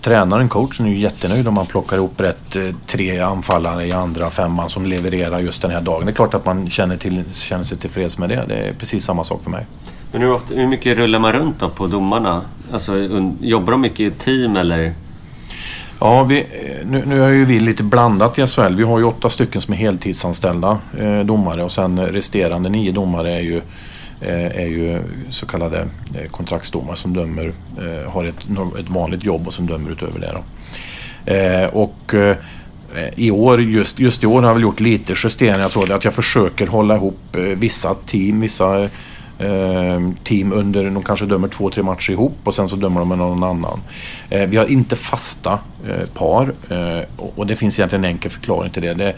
tränaren, 0.02 0.50
coachen, 0.50 0.86
är 0.86 0.89
ju 0.89 0.97
jättenöjd 0.97 1.47
om 1.47 1.54
man 1.54 1.65
plockar 1.65 1.97
ihop 1.97 2.21
rätt 2.21 2.56
eh, 2.56 2.63
tre 2.88 3.19
anfallare 3.19 3.86
i 3.86 3.91
andra 3.91 4.30
femman 4.30 4.69
som 4.69 4.86
levererar 4.86 5.39
just 5.39 5.62
den 5.62 5.71
här 5.71 5.82
dagen. 5.82 6.06
Det 6.06 6.12
är 6.12 6.15
klart 6.15 6.34
att 6.34 6.45
man 6.45 6.69
känner, 6.69 6.97
till, 6.97 7.23
känner 7.34 7.63
sig 7.63 7.78
tillfreds 7.78 8.17
med 8.17 8.30
det. 8.30 8.45
Det 8.47 8.56
är 8.56 8.73
precis 8.73 9.04
samma 9.04 9.23
sak 9.23 9.43
för 9.43 9.50
mig. 9.50 9.65
Men 10.12 10.21
hur, 10.21 10.32
ofta, 10.32 10.54
hur 10.54 10.67
mycket 10.67 10.97
rullar 10.97 11.19
man 11.19 11.34
runt 11.34 11.60
då 11.60 11.69
på 11.69 11.88
domarna? 11.88 12.41
Alltså, 12.71 12.97
jobbar 13.41 13.71
de 13.71 13.82
mycket 13.82 14.00
i 14.00 14.12
team 14.12 14.56
eller? 14.56 14.93
Ja, 16.00 16.24
vi, 16.24 16.40
eh, 16.40 16.88
nu, 16.88 17.04
nu 17.06 17.24
är 17.24 17.30
ju 17.30 17.46
vi 17.46 17.60
lite 17.60 17.84
blandat 17.84 18.40
i 18.40 18.48
SHL. 18.48 18.76
Vi 18.76 18.84
har 18.84 19.00
ju 19.00 19.06
åtta 19.06 19.30
stycken 19.30 19.62
som 19.62 19.74
är 19.74 19.78
heltidsanställda 19.78 20.80
eh, 21.00 21.20
domare 21.20 21.64
och 21.64 21.72
sen 21.72 22.00
resterande 22.00 22.70
nio 22.70 22.92
domare 22.92 23.34
är 23.34 23.42
ju, 23.42 23.58
eh, 24.22 24.46
är 24.46 24.68
ju 24.68 25.02
så 25.30 25.46
kallade 25.46 25.80
eh, 25.80 26.30
kontraktsdomare 26.32 26.96
som 26.96 27.14
dömer, 27.14 27.54
eh, 27.78 28.12
har 28.12 28.26
ett, 28.26 28.48
ett 28.80 28.90
vanligt 28.90 29.24
jobb 29.24 29.48
och 29.48 29.54
som 29.54 29.68
dömer 29.68 29.92
utöver 29.92 30.20
det. 30.20 30.34
Då. 30.34 30.44
Eh, 31.34 31.70
och 31.70 32.14
eh, 32.14 32.38
i 33.16 33.32
år, 33.32 33.62
just, 33.62 34.00
just 34.00 34.24
i 34.24 34.26
år 34.26 34.42
har 34.42 34.50
jag 34.50 34.54
väl 34.54 34.64
gjort 34.64 34.80
lite 34.80 35.14
justeringar 35.24 35.68
så 35.68 35.94
att 35.94 36.04
jag 36.04 36.14
försöker 36.14 36.68
hålla 36.68 36.96
ihop 36.96 37.36
eh, 37.36 37.42
vissa 37.42 37.94
team, 37.94 38.40
vissa 38.40 38.84
eh, 38.84 38.90
Ehm, 39.39 40.13
team 40.23 40.54
under, 40.54 40.89
de 40.89 41.04
kanske 41.04 41.26
dömer 41.26 41.47
två, 41.47 41.69
tre 41.69 41.84
matcher 41.84 42.12
ihop 42.12 42.38
och 42.43 42.56
sen 42.56 42.69
så 42.69 42.76
dömer 42.76 43.00
de 43.00 43.10
med 43.10 43.17
någon 43.17 43.43
annan. 43.43 43.82
Eh, 44.30 44.50
vi 44.50 44.58
har 44.58 44.65
inte 44.65 44.95
fasta 44.95 45.60
eh, 45.88 46.08
par 46.13 46.54
eh, 46.69 47.06
och 47.17 47.47
det 47.47 47.56
finns 47.56 47.80
egentligen 47.80 48.06
en 48.06 48.12
enkel 48.12 48.32
förklaring 48.32 48.71
till 48.71 48.82
det. 48.82 48.93
det. 48.93 49.15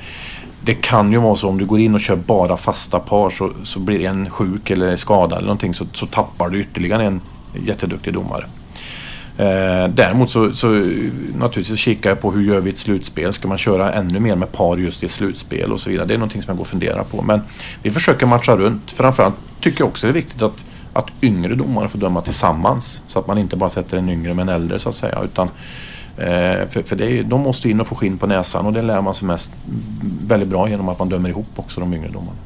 det. 0.61 0.73
kan 0.73 1.11
ju 1.11 1.17
vara 1.17 1.35
så 1.35 1.49
om 1.49 1.57
du 1.57 1.65
går 1.65 1.79
in 1.79 1.95
och 1.95 2.01
kör 2.01 2.15
bara 2.15 2.57
fasta 2.57 2.99
par 2.99 3.29
så, 3.29 3.51
så 3.63 3.79
blir 3.79 4.05
en 4.05 4.29
sjuk 4.29 4.69
eller 4.69 4.95
skadad 4.95 5.37
eller 5.37 5.47
någonting 5.47 5.73
så, 5.73 5.85
så 5.93 6.05
tappar 6.05 6.49
du 6.49 6.61
ytterligare 6.61 7.03
en 7.03 7.21
jätteduktig 7.65 8.13
domare. 8.13 8.45
Eh, 9.39 9.87
däremot 9.89 10.29
så, 10.29 10.53
så 10.53 10.67
naturligtvis 11.35 11.79
kikar 11.79 12.09
jag 12.09 12.21
på 12.21 12.31
hur 12.31 12.41
gör 12.41 12.59
vi 12.59 12.69
ett 12.69 12.77
slutspel. 12.77 13.33
Ska 13.33 13.47
man 13.47 13.57
köra 13.57 13.93
ännu 13.93 14.19
mer 14.19 14.35
med 14.35 14.51
par 14.51 14.77
just 14.77 15.03
i 15.03 15.05
ett 15.05 15.11
slutspel 15.11 15.71
och 15.71 15.79
så 15.79 15.89
vidare. 15.89 16.07
Det 16.07 16.13
är 16.13 16.17
någonting 16.17 16.41
som 16.41 16.49
jag 16.49 16.57
går 16.57 16.63
och 16.63 16.67
funderar 16.67 17.03
på. 17.03 17.21
Men 17.21 17.41
vi 17.83 17.91
försöker 17.91 18.25
matcha 18.25 18.55
runt. 18.55 18.91
Framförallt 18.91 19.35
tycker 19.61 19.81
jag 19.81 19.87
också 19.87 20.07
det 20.07 20.11
är 20.11 20.13
viktigt 20.13 20.41
att, 20.41 20.65
att 20.93 21.05
yngre 21.21 21.55
domare 21.55 21.87
får 21.87 21.99
döma 21.99 22.21
tillsammans. 22.21 23.01
Så 23.07 23.19
att 23.19 23.27
man 23.27 23.37
inte 23.37 23.55
bara 23.55 23.69
sätter 23.69 23.97
en 23.97 24.09
yngre 24.09 24.33
med 24.33 24.43
en 24.43 24.49
äldre 24.49 24.79
så 24.79 24.89
att 24.89 24.95
säga. 24.95 25.21
Utan, 25.23 25.47
eh, 26.17 26.67
för 26.69 26.83
för 26.83 26.95
det 26.95 27.19
är, 27.19 27.23
de 27.23 27.41
måste 27.41 27.69
in 27.69 27.81
och 27.81 27.87
få 27.87 27.95
skinn 27.95 28.17
på 28.17 28.27
näsan 28.27 28.65
och 28.65 28.73
det 28.73 28.81
lär 28.81 29.01
man 29.01 29.15
sig 29.15 29.27
mest 29.27 29.51
väldigt 30.27 30.49
bra 30.49 30.69
genom 30.69 30.89
att 30.89 30.99
man 30.99 31.09
dömer 31.09 31.29
ihop 31.29 31.47
också 31.55 31.79
de 31.79 31.93
yngre 31.93 32.09
domarna. 32.09 32.37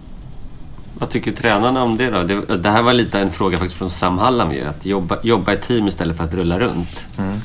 Vad 0.99 1.09
tycker 1.09 1.31
tränarna 1.31 1.83
om 1.83 1.97
det 1.97 2.09
då? 2.09 2.23
Det, 2.23 2.57
det, 2.57 2.69
här 2.69 2.81
var 2.81 2.93
lite 2.93 3.19
en 3.19 3.31
fråga 3.31 3.57
faktiskt 3.57 3.77
från 3.77 3.89
Sam 3.89 4.17
Hallam 4.17 4.53
ju. 4.53 4.65
Att 4.65 4.85
jobba, 4.85 5.17
jobba 5.23 5.53
i 5.53 5.57
team 5.57 5.87
istället 5.87 6.17
för 6.17 6.23
att 6.23 6.33
rulla 6.33 6.59
runt. 6.59 7.05
Mm. 7.17 7.39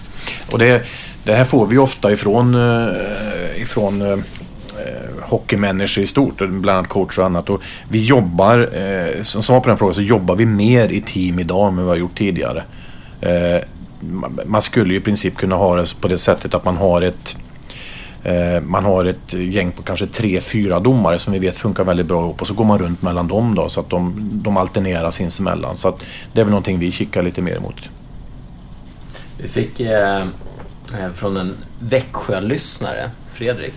Och 0.52 0.58
det, 0.58 0.82
det 1.24 1.34
här 1.34 1.44
får 1.44 1.66
vi 1.66 1.78
ofta 1.78 2.12
ifrån, 2.12 2.54
eh, 2.54 3.62
ifrån 3.62 4.02
eh, 4.02 4.12
eh, 4.12 4.18
hockeymänniskor 5.22 6.04
i 6.04 6.06
stort, 6.06 6.36
bland 6.36 6.68
annat 6.70 6.88
coacher 6.88 7.20
och 7.20 7.26
annat. 7.26 7.50
Och 7.50 7.62
vi 7.88 8.04
jobbar, 8.04 8.70
eh, 8.76 9.22
som 9.22 9.42
svar 9.42 9.60
på 9.60 9.68
den 9.68 9.78
frågan, 9.78 9.94
så 9.94 10.02
jobbar 10.02 10.36
vi 10.36 10.46
mer 10.46 10.88
i 10.88 11.00
team 11.00 11.38
idag 11.38 11.68
än 11.68 11.76
vad 11.76 11.84
vi 11.84 11.90
har 11.90 11.96
gjort 11.96 12.18
tidigare. 12.18 12.62
Eh, 13.20 13.62
man 14.46 14.62
skulle 14.62 14.92
ju 14.92 14.98
i 14.98 15.02
princip 15.02 15.36
kunna 15.36 15.56
ha 15.56 15.76
det 15.76 16.00
på 16.00 16.08
det 16.08 16.18
sättet 16.18 16.54
att 16.54 16.64
man 16.64 16.76
har 16.76 17.02
ett 17.02 17.36
man 18.62 18.84
har 18.84 19.04
ett 19.04 19.34
gäng 19.34 19.72
på 19.72 19.82
kanske 19.82 20.06
tre, 20.06 20.40
fyra 20.40 20.80
domare 20.80 21.18
som 21.18 21.32
vi 21.32 21.38
vet 21.38 21.56
funkar 21.56 21.84
väldigt 21.84 22.06
bra 22.06 22.20
ihop 22.20 22.40
och 22.40 22.46
så 22.46 22.54
går 22.54 22.64
man 22.64 22.78
runt 22.78 23.02
mellan 23.02 23.28
dem 23.28 23.54
då 23.54 23.68
så 23.68 23.80
att 23.80 23.90
de, 23.90 24.30
de 24.32 24.56
alternerar 24.56 25.10
sinsemellan. 25.10 25.76
Så 25.76 25.88
att 25.88 26.00
det 26.32 26.40
är 26.40 26.44
väl 26.44 26.50
någonting 26.50 26.78
vi 26.78 26.90
kikar 26.90 27.22
lite 27.22 27.42
mer 27.42 27.56
emot. 27.56 27.88
Vi 29.38 29.48
fick 29.48 29.80
eh, 29.80 30.18
eh 30.18 31.10
från 31.14 31.36
en 31.36 31.56
Växjö-lyssnare, 31.78 33.10
Fredrik. 33.32 33.74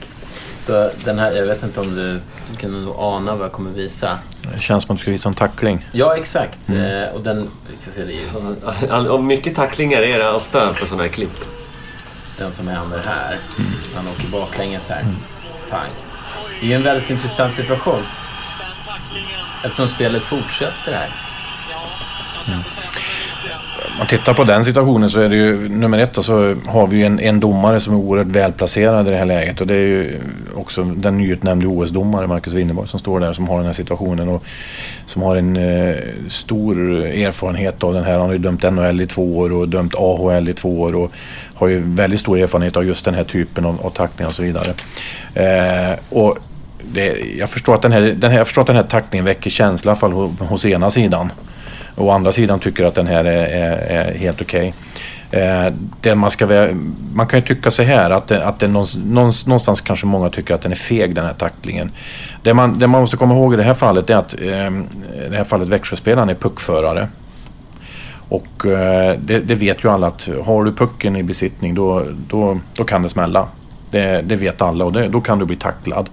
Så 0.60 0.89
den 1.06 1.19
här, 1.19 1.32
jag 1.32 1.45
vet 1.45 1.63
inte 1.63 1.80
om 1.80 1.95
du, 1.95 2.19
du 2.51 2.58
kan 2.58 2.86
nog 2.86 2.95
ana 2.97 3.36
vad 3.36 3.45
jag 3.45 3.51
kommer 3.51 3.71
visa. 3.71 4.19
Det 4.54 4.62
känns 4.62 4.84
som 4.84 4.93
att 4.93 4.99
du 4.99 5.01
ska 5.01 5.12
visa 5.12 5.30
en 5.30 5.36
tackling. 5.36 5.88
Ja, 5.91 6.17
exakt. 6.17 6.69
Mm. 6.69 7.04
Eh, 7.04 7.10
och 7.10 7.21
den, 7.21 7.49
vi 7.69 7.77
ska 7.82 7.91
se 7.91 8.06
det. 8.06 9.10
Och 9.10 9.25
mycket 9.25 9.56
tacklingar 9.56 10.01
är 10.01 10.17
det 10.17 10.32
ofta 10.32 10.73
på 10.73 10.86
sådana 10.86 11.04
här 11.04 11.10
klipp 11.10 11.61
den 12.41 12.51
som 12.51 12.67
händer 12.67 13.04
här. 13.06 13.38
Mm. 13.60 13.71
Han 13.95 14.08
åker 14.08 14.27
baklänges 14.27 14.89
här. 14.89 15.01
Mm. 15.01 15.15
Pang. 15.69 15.89
Det 16.60 16.65
är 16.65 16.69
ju 16.69 16.75
en 16.75 16.84
väldigt 16.84 17.10
intressant 17.10 17.56
situation. 17.56 18.04
Eftersom 19.63 19.88
spelet 19.88 20.23
fortsätter 20.23 20.93
här. 20.93 21.10
Mm. 22.47 22.63
Om 23.85 23.97
man 23.97 24.07
tittar 24.07 24.33
på 24.33 24.43
den 24.43 24.65
situationen 24.65 25.09
så 25.09 25.21
är 25.21 25.29
det 25.29 25.35
ju 25.35 25.69
nummer 25.69 25.99
ett 25.99 26.13
då 26.13 26.23
så 26.23 26.55
har 26.67 26.87
vi 26.87 26.97
ju 26.97 27.05
en, 27.05 27.19
en 27.19 27.39
domare 27.39 27.79
som 27.79 27.93
är 27.93 27.97
oerhört 27.97 28.27
välplacerad 28.27 29.07
i 29.07 29.11
det 29.11 29.17
här 29.17 29.25
läget 29.25 29.61
och 29.61 29.67
det 29.67 29.73
är 29.73 29.77
ju 29.77 30.19
också 30.55 30.83
den 30.83 31.17
nyutnämnde 31.17 31.67
OS-domare 31.67 32.27
Marcus 32.27 32.53
Winnerborg 32.53 32.87
som 32.87 32.99
står 32.99 33.19
där 33.19 33.33
som 33.33 33.47
har 33.47 33.57
den 33.57 33.65
här 33.65 33.73
situationen 33.73 34.29
och 34.29 34.43
som 35.05 35.21
har 35.21 35.35
en 35.35 35.57
eh, 35.57 35.95
stor 36.27 37.05
erfarenhet 37.05 37.83
av 37.83 37.93
den 37.93 38.03
här. 38.03 38.11
Han 38.11 38.21
har 38.21 38.33
ju 38.33 38.37
dömt 38.37 38.63
NHL 38.63 39.01
i 39.01 39.07
två 39.07 39.37
år 39.37 39.51
och 39.51 39.69
dömt 39.69 39.95
AHL 39.95 40.49
i 40.49 40.53
två 40.53 40.81
år 40.81 40.95
och 40.95 41.11
har 41.55 41.67
ju 41.67 41.83
väldigt 41.85 42.19
stor 42.19 42.39
erfarenhet 42.39 42.77
av 42.77 42.85
just 42.85 43.05
den 43.05 43.13
här 43.13 43.23
typen 43.23 43.65
av, 43.65 43.85
av 43.85 43.89
tacklingar 43.89 44.29
och 44.29 44.35
så 44.35 44.43
vidare. 44.43 44.73
Eh, 45.33 45.99
och 46.09 46.37
det, 46.93 47.17
jag, 47.37 47.49
förstår 47.49 47.75
att 47.75 47.81
den 47.81 47.91
här, 47.91 48.01
den 48.01 48.31
här, 48.31 48.37
jag 48.37 48.47
förstår 48.47 48.61
att 48.61 48.67
den 48.67 48.75
här 48.75 48.83
tackningen 48.83 49.25
väcker 49.25 49.49
känsla 49.49 49.89
i 49.89 49.91
alla 49.91 49.99
fall 49.99 50.11
hos, 50.11 50.39
hos 50.39 50.65
ena 50.65 50.89
sidan. 50.89 51.31
Å 52.01 52.09
andra 52.09 52.31
sidan 52.31 52.59
tycker 52.59 52.83
att 52.83 52.95
den 52.95 53.07
här 53.07 53.25
är, 53.25 53.47
är, 53.47 53.77
är 53.77 54.17
helt 54.17 54.41
okej. 54.41 54.73
Okay. 55.29 55.71
Eh, 56.03 56.15
man, 56.15 56.31
ska, 56.31 56.73
man 57.13 57.27
kan 57.27 57.39
ju 57.39 57.45
tycka 57.45 57.71
så 57.71 57.83
här 57.83 58.09
att, 58.09 58.27
det, 58.27 58.45
att 58.45 58.59
det 58.59 58.67
någonstans, 58.67 59.47
någonstans 59.47 59.81
kanske 59.81 60.05
många 60.05 60.29
tycker 60.29 60.53
att 60.53 60.61
den 60.61 60.71
är 60.71 60.75
feg 60.75 61.15
den 61.15 61.25
här 61.25 61.33
tacklingen. 61.33 61.91
Det 62.43 62.53
man, 62.53 62.79
det 62.79 62.87
man 62.87 63.01
måste 63.01 63.17
komma 63.17 63.33
ihåg 63.33 63.53
i 63.53 63.57
det 63.57 63.63
här 63.63 63.73
fallet 63.73 64.09
är 64.09 64.15
att 64.15 64.33
eh, 64.33 64.71
det 65.29 65.37
här 65.37 65.43
fallet 65.43 65.67
Växjöspelaren 65.67 66.29
är 66.29 66.35
puckförare. 66.35 67.07
Och 68.29 68.65
eh, 68.65 69.17
det, 69.19 69.39
det, 69.39 69.55
vet 69.55 69.83
ju 69.83 69.89
alla 69.89 70.07
att 70.07 70.29
har 70.45 70.63
du 70.63 70.73
pucken 70.73 71.15
i 71.15 71.23
besittning 71.23 71.75
då, 71.75 72.05
då, 72.27 72.59
då 72.75 72.83
kan 72.83 73.01
det 73.01 73.09
smälla. 73.09 73.47
Det, 73.89 74.21
det 74.21 74.35
vet 74.35 74.61
alla 74.61 74.85
och 74.85 74.93
det, 74.93 75.07
då 75.07 75.21
kan 75.21 75.39
du 75.39 75.45
bli 75.45 75.55
tacklad. 75.55 76.09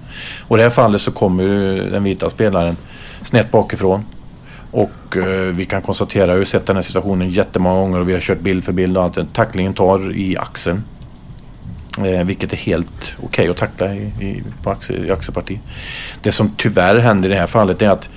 Och 0.49 0.57
i 0.57 0.59
det 0.59 0.63
här 0.63 0.71
fallet 0.71 1.01
så 1.01 1.11
kommer 1.11 1.43
ju 1.43 1.91
den 1.91 2.05
vita 2.05 2.31
spelaren 2.31 2.77
snett 3.23 3.51
bakifrån. 3.51 4.05
Och 4.71 5.17
eh, 5.17 5.55
vi 5.55 5.65
kan 5.65 5.83
konstatera, 5.83 6.27
jag 6.27 6.33
har 6.33 6.39
ju 6.39 6.45
sett 6.45 6.67
den 6.67 6.77
här 6.77 6.83
situationen 6.83 7.29
jättemånga 7.29 7.81
gånger 7.81 8.01
och 8.01 8.09
vi 8.09 8.13
har 8.13 8.21
kört 8.21 8.41
bild 8.41 8.65
för 8.65 8.73
bild 8.73 8.97
och 8.97 9.03
allt. 9.03 9.35
Tacklingen 9.35 9.75
tar 9.75 10.17
i 10.17 10.37
axeln. 10.37 10.85
Eh, 11.99 12.25
vilket 12.25 12.53
är 12.53 12.57
helt 12.57 13.17
okej 13.17 13.27
okay 13.27 13.49
att 13.49 13.57
tackla 13.57 13.95
i, 13.95 13.99
i, 13.99 14.43
på 14.63 14.71
axel, 14.71 15.07
i 15.07 15.11
axelparti. 15.11 15.61
Det 16.23 16.33
som 16.33 16.51
tyvärr 16.57 16.99
händer 16.99 17.29
i 17.29 17.33
det 17.33 17.39
här 17.39 17.47
fallet 17.47 17.83
är 17.83 17.89
att 17.89 18.11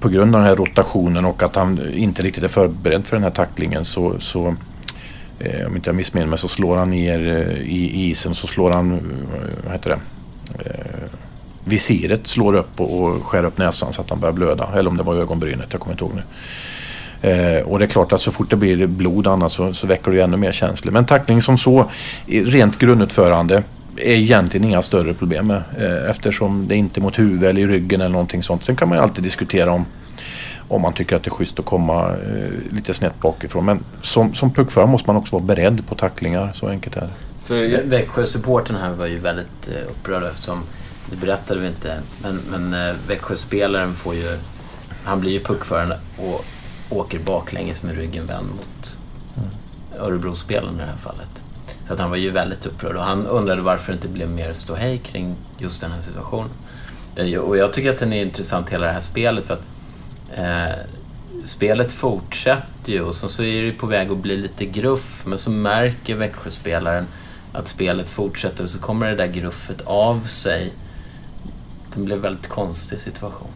på 0.00 0.08
grund 0.08 0.34
av 0.34 0.40
den 0.40 0.48
här 0.48 0.56
rotationen 0.56 1.24
och 1.24 1.42
att 1.42 1.56
han 1.56 1.94
inte 1.94 2.22
riktigt 2.22 2.44
är 2.44 2.48
förberedd 2.48 3.06
för 3.06 3.16
den 3.16 3.22
här 3.22 3.30
tacklingen 3.30 3.84
så, 3.84 4.20
så 4.20 4.56
eh, 5.38 5.66
om 5.66 5.76
inte 5.76 5.88
jag 5.88 5.96
missminner 5.96 6.26
mig 6.26 6.38
så 6.38 6.48
slår 6.48 6.76
han 6.76 6.90
ner 6.90 7.28
eh, 7.28 7.62
i 7.62 8.08
isen 8.10 8.34
så 8.34 8.46
slår 8.46 8.70
han, 8.70 8.92
eh, 8.92 8.98
vad 9.64 9.72
heter 9.72 9.90
det, 9.90 9.98
eh, 10.64 11.08
visiret 11.64 12.26
slår 12.26 12.54
upp 12.54 12.80
och, 12.80 13.00
och 13.00 13.24
skär 13.24 13.44
upp 13.44 13.58
näsan 13.58 13.92
så 13.92 14.00
att 14.00 14.10
han 14.10 14.20
börjar 14.20 14.32
blöda. 14.32 14.68
Eller 14.76 14.90
om 14.90 14.96
det 14.96 15.02
var 15.02 15.14
ögonbrynet, 15.14 15.68
jag 15.70 15.80
kommer 15.80 15.94
inte 15.94 16.04
ihåg 16.04 16.14
nu. 16.14 16.22
Eh, 17.30 17.62
och 17.62 17.78
det 17.78 17.84
är 17.84 17.88
klart 17.88 18.12
att 18.12 18.20
så 18.20 18.30
fort 18.30 18.50
det 18.50 18.56
blir 18.56 18.86
blod 18.86 19.26
annars 19.26 19.52
så, 19.52 19.72
så 19.72 19.86
väcker 19.86 20.10
det 20.10 20.20
ännu 20.20 20.36
mer 20.36 20.52
känslor. 20.52 20.92
Men 20.92 21.06
tackling 21.06 21.42
som 21.42 21.58
så, 21.58 21.90
rent 22.26 22.78
grundutförande, 22.78 23.62
är 23.96 24.14
egentligen 24.14 24.68
inga 24.68 24.82
större 24.82 25.14
problem 25.14 25.46
med. 25.46 25.62
Eh, 25.78 26.10
eftersom 26.10 26.68
det 26.68 26.74
inte 26.74 27.00
är 27.00 27.02
mot 27.02 27.18
huvudet 27.18 27.50
eller 27.50 27.60
i 27.60 27.66
ryggen 27.66 28.00
eller 28.00 28.12
någonting 28.12 28.42
sånt. 28.42 28.64
Sen 28.64 28.76
kan 28.76 28.88
man 28.88 28.98
ju 28.98 29.02
alltid 29.02 29.24
diskutera 29.24 29.72
om, 29.72 29.86
om 30.68 30.82
man 30.82 30.92
tycker 30.92 31.16
att 31.16 31.22
det 31.22 31.28
är 31.28 31.30
schysst 31.30 31.58
att 31.58 31.64
komma 31.64 32.10
eh, 32.10 32.74
lite 32.74 32.94
snett 32.94 33.20
bakifrån. 33.20 33.64
Men 33.64 33.78
som, 34.00 34.34
som 34.34 34.50
puckförare 34.50 34.88
måste 34.88 35.08
man 35.10 35.16
också 35.16 35.36
vara 35.36 35.44
beredd 35.44 35.86
på 35.88 35.94
tacklingar. 35.94 36.50
Så 36.54 36.68
enkelt 36.68 36.96
är 36.96 37.00
det. 37.00 37.10
För 37.44 37.82
Växjö-supporten 37.84 38.76
här 38.76 38.90
var 38.90 39.06
ju 39.06 39.18
väldigt 39.18 39.68
eh, 39.68 39.90
upprörd 39.90 40.22
eftersom 40.22 40.62
det 41.10 41.16
berättade 41.16 41.60
vi 41.60 41.66
inte. 41.66 42.00
Men, 42.22 42.40
men 42.50 42.88
eh, 42.88 42.96
Växjöspelaren 43.08 43.94
får 43.94 44.14
ju... 44.14 44.38
Han 45.04 45.20
blir 45.20 45.32
ju 45.32 45.40
puckförare 45.40 45.98
och 46.18 46.44
åker 46.90 47.18
baklänges 47.18 47.82
med 47.82 47.96
ryggen 47.96 48.26
vänd 48.26 48.48
mot. 48.48 48.98
Örebrospelaren 49.98 50.74
i 50.74 50.78
det 50.78 50.84
här 50.84 50.96
fallet. 50.96 51.42
Så 51.86 51.92
att 51.92 51.98
han 51.98 52.10
var 52.10 52.16
ju 52.16 52.30
väldigt 52.30 52.66
upprörd 52.66 52.96
och 52.96 53.02
han 53.02 53.26
undrade 53.26 53.62
varför 53.62 53.92
det 53.92 53.96
inte 53.96 54.08
blev 54.08 54.28
mer 54.28 54.52
ståhej 54.52 54.98
kring 54.98 55.34
just 55.58 55.80
den 55.80 55.92
här 55.92 56.00
situationen. 56.00 56.50
Och 57.40 57.56
jag 57.56 57.72
tycker 57.72 57.90
att 57.90 57.98
den 57.98 58.12
är 58.12 58.22
intressant 58.22 58.70
hela 58.70 58.86
det 58.86 58.92
här 58.92 59.00
spelet 59.00 59.46
för 59.46 59.54
att 59.54 59.62
eh, 60.36 60.76
spelet 61.44 61.92
fortsätter 61.92 62.92
ju 62.92 63.02
och 63.02 63.14
sen 63.14 63.28
så 63.28 63.42
är 63.42 63.62
det 63.62 63.72
på 63.72 63.86
väg 63.86 64.10
att 64.10 64.18
bli 64.18 64.36
lite 64.36 64.64
gruff 64.64 65.22
men 65.26 65.38
så 65.38 65.50
märker 65.50 66.14
Växjöspelaren 66.14 67.06
att 67.52 67.68
spelet 67.68 68.10
fortsätter 68.10 68.64
och 68.64 68.70
så 68.70 68.80
kommer 68.80 69.10
det 69.10 69.16
där 69.16 69.26
gruffet 69.26 69.80
av 69.86 70.24
sig 70.24 70.72
det 71.94 72.04
blev 72.04 72.16
en 72.16 72.22
väldigt 72.22 72.48
konstig 72.48 73.00
situation. 73.00 73.50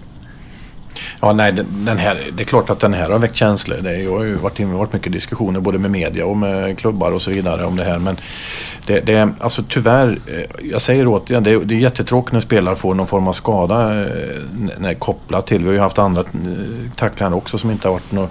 Ja, 1.20 1.32
nej, 1.32 1.52
den 1.68 1.98
här, 1.98 2.20
det 2.32 2.42
är 2.42 2.44
klart 2.44 2.70
att 2.70 2.80
den 2.80 2.94
här 2.94 3.10
har 3.10 3.18
väckt 3.18 3.36
känslor. 3.36 3.76
Det 3.82 3.88
har 3.88 4.24
ju 4.24 4.34
varit, 4.34 4.60
varit 4.60 4.92
mycket 4.92 5.12
diskussioner 5.12 5.60
både 5.60 5.78
med 5.78 5.90
media 5.90 6.26
och 6.26 6.36
med 6.36 6.78
klubbar 6.78 7.12
och 7.12 7.22
så 7.22 7.30
vidare 7.30 7.64
om 7.64 7.76
det 7.76 7.84
här. 7.84 7.98
Men 7.98 8.16
det, 8.86 9.00
det 9.00 9.32
alltså 9.40 9.62
tyvärr, 9.68 10.18
eh, 10.26 10.68
jag 10.70 10.80
säger 10.80 11.06
återigen, 11.08 11.42
det 11.42 11.50
är, 11.50 11.58
det 11.58 11.74
är 11.74 11.78
jättetråkigt 11.78 12.32
när 12.32 12.40
spelare 12.40 12.76
får 12.76 12.94
någon 12.94 13.06
form 13.06 13.28
av 13.28 13.32
skada 13.32 14.00
eh, 14.00 14.42
när, 14.78 14.94
kopplat 14.94 15.46
till. 15.46 15.58
Vi 15.58 15.66
har 15.66 15.74
ju 15.74 15.80
haft 15.80 15.98
andra 15.98 16.20
eh, 16.20 16.26
tacklingar 16.96 17.34
också 17.34 17.58
som 17.58 17.70
inte 17.70 17.88
har 17.88 17.92
varit 17.92 18.12
någon, 18.12 18.28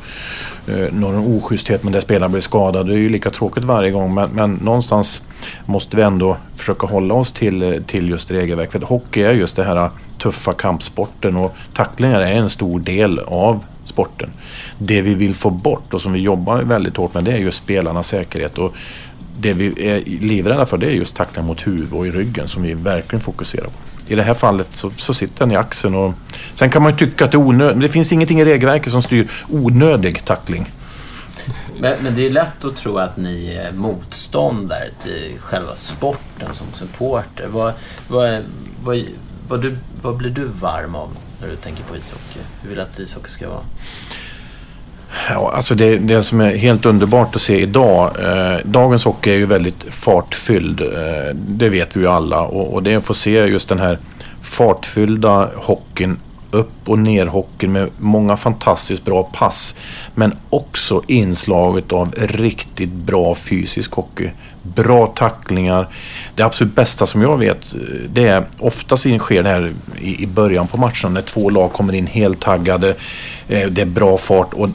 någon 0.91 1.37
oschysthet 1.37 1.83
men 1.83 1.93
där 1.93 1.99
spelaren 1.99 2.31
blir 2.31 2.41
skadad. 2.41 2.87
Det 2.87 2.93
är 2.93 2.97
ju 2.97 3.09
lika 3.09 3.29
tråkigt 3.29 3.63
varje 3.63 3.91
gång 3.91 4.13
men, 4.13 4.29
men 4.29 4.53
någonstans 4.53 5.23
måste 5.65 5.97
vi 5.97 6.03
ändå 6.03 6.37
försöka 6.55 6.87
hålla 6.87 7.13
oss 7.13 7.31
till, 7.31 7.83
till 7.87 8.09
just 8.09 8.31
regelverk. 8.31 8.71
För 8.71 8.79
hockey 8.79 9.21
är 9.21 9.33
just 9.33 9.55
det 9.55 9.63
här 9.63 9.89
tuffa 10.17 10.53
kampsporten 10.53 11.37
och 11.37 11.55
tacklingar 11.73 12.21
är 12.21 12.33
en 12.33 12.49
stor 12.49 12.79
del 12.79 13.19
av 13.19 13.65
sporten. 13.85 14.29
Det 14.77 15.01
vi 15.01 15.15
vill 15.15 15.35
få 15.35 15.49
bort 15.49 15.93
och 15.93 16.01
som 16.01 16.13
vi 16.13 16.19
jobbar 16.19 16.61
väldigt 16.61 16.97
hårt 16.97 17.13
med 17.13 17.23
det 17.23 17.31
är 17.31 17.37
just 17.37 17.57
spelarnas 17.57 18.07
säkerhet. 18.07 18.57
Och 18.57 18.75
det 19.39 19.53
vi 19.53 19.89
är 19.89 20.01
livrädda 20.05 20.65
för 20.65 20.77
det 20.77 20.87
är 20.87 20.91
just 20.91 21.15
tacklingar 21.15 21.47
mot 21.47 21.67
huvud 21.67 21.93
och 21.93 22.07
i 22.07 22.11
ryggen 22.11 22.47
som 22.47 22.63
vi 22.63 22.73
verkligen 22.73 23.21
fokuserar 23.21 23.65
på. 23.65 23.71
I 24.07 24.15
det 24.15 24.23
här 24.23 24.33
fallet 24.33 24.67
så, 24.71 24.91
så 24.97 25.13
sitter 25.13 25.39
den 25.39 25.51
i 25.51 25.55
axeln 25.55 25.95
och 25.95 26.13
sen 26.55 26.69
kan 26.69 26.81
man 26.81 26.91
ju 26.91 26.97
tycka 26.97 27.25
att 27.25 27.31
det 27.31 27.35
är 27.35 27.47
onödigt. 27.47 27.81
Det 27.81 27.89
finns 27.89 28.11
ingenting 28.11 28.39
i 28.39 28.45
regelverket 28.45 28.91
som 28.91 29.01
styr 29.01 29.31
onödig 29.49 30.25
tackling. 30.25 30.71
Men, 31.79 31.95
men, 32.03 32.15
det 32.15 32.25
är 32.25 32.29
lätt 32.29 32.65
att 32.65 32.75
tro 32.75 32.97
att 32.97 33.17
ni 33.17 33.47
är 33.47 33.71
motståndare 33.71 34.89
till 35.03 35.33
själva 35.39 35.75
sporten 35.75 36.53
som 36.53 36.67
supporter. 36.73 37.47
Vad, 37.47 37.73
vad, 38.07 38.43
vad, 38.83 39.05
vad, 39.47 39.61
du, 39.61 39.77
vad 40.01 40.17
blir 40.17 40.29
du 40.29 40.45
varm 40.45 40.95
av 40.95 41.09
när 41.41 41.47
du 41.47 41.55
tänker 41.55 41.83
på 41.83 41.97
ishockey? 41.97 42.39
Hur 42.61 42.69
vill 42.69 42.77
du 42.77 42.83
att 42.83 42.99
ishockey 42.99 43.29
ska 43.29 43.49
vara? 43.49 43.61
Ja, 45.29 45.51
alltså 45.53 45.75
det, 45.75 45.97
det 45.97 46.21
som 46.21 46.41
är 46.41 46.55
helt 46.55 46.85
underbart 46.85 47.35
att 47.35 47.41
se 47.41 47.59
idag. 47.59 48.11
Eh, 48.23 48.59
dagens 48.63 49.05
hockey 49.05 49.31
är 49.31 49.35
ju 49.35 49.45
väldigt 49.45 49.85
fartfylld. 49.89 50.81
Eh, 50.81 51.35
det 51.35 51.69
vet 51.69 51.95
vi 51.95 51.99
ju 51.99 52.07
alla. 52.07 52.41
Och, 52.41 52.73
och 52.73 52.83
det 52.83 52.91
är 52.91 52.97
att 52.97 53.05
få 53.05 53.13
se 53.13 53.31
just 53.31 53.69
den 53.69 53.79
här 53.79 53.99
fartfyllda 54.41 55.49
hockeyn 55.55 56.17
upp 56.51 56.89
och 56.89 56.99
ner 56.99 57.25
hockeyn 57.25 57.71
med 57.71 57.89
många 57.97 58.37
fantastiskt 58.37 59.05
bra 59.05 59.23
pass. 59.23 59.75
Men 60.15 60.35
också 60.49 61.01
inslaget 61.07 61.91
av 61.91 62.13
riktigt 62.17 62.89
bra 62.89 63.35
fysisk 63.35 63.91
hockey. 63.91 64.29
Bra 64.61 65.07
tacklingar. 65.07 65.87
Det 66.35 66.43
absolut 66.43 66.75
bästa 66.75 67.05
som 67.05 67.21
jag 67.21 67.37
vet 67.37 67.75
eh, 67.75 67.81
det 68.09 68.27
är 68.27 68.45
oftast 68.59 69.03
sker 69.19 69.43
det 69.43 69.49
här 69.49 69.73
i 69.99 70.27
början 70.27 70.67
på 70.67 70.77
matchen 70.77 71.13
när 71.13 71.21
två 71.21 71.49
lag 71.49 71.73
kommer 71.73 71.93
in 71.93 72.07
helt 72.07 72.39
taggade. 72.39 72.95
Eh, 73.47 73.67
det 73.69 73.81
är 73.81 73.85
bra 73.85 74.17
fart 74.17 74.53
och 74.53 74.69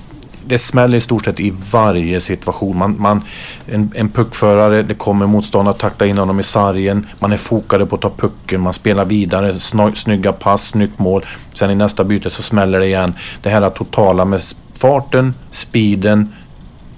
det 0.53 0.59
smäller 0.59 0.97
i 0.97 1.01
stort 1.01 1.25
sett 1.25 1.41
i 1.41 1.53
varje 1.73 2.21
situation. 2.21 2.79
Man, 2.79 2.97
man, 2.99 3.23
en, 3.67 3.93
en 3.95 4.09
puckförare, 4.09 4.83
det 4.83 4.95
kommer 4.95 5.27
motståndare 5.27 5.75
att 5.75 5.81
tackla 5.81 6.07
in 6.07 6.19
honom 6.19 6.41
i 6.41 6.43
sargen. 6.43 7.07
Man 7.19 7.33
är 7.33 7.37
fokade 7.37 7.87
på 7.87 7.97
att 7.97 8.03
ta 8.03 8.11
pucken, 8.11 8.61
man 8.61 8.73
spelar 8.73 9.05
vidare, 9.05 9.61
snygga 9.95 10.33
pass, 10.33 10.69
snyggt 10.69 10.99
mål. 10.99 11.27
Sen 11.55 11.71
i 11.71 11.75
nästa 11.75 12.05
byte 12.05 12.31
så 12.31 12.43
smäller 12.43 12.81
det 12.81 12.87
igen. 12.87 13.15
Det 13.43 13.51
här 13.51 13.71
totala 13.71 14.25
med 14.25 14.41
farten, 14.75 15.35
speeden, 15.51 16.33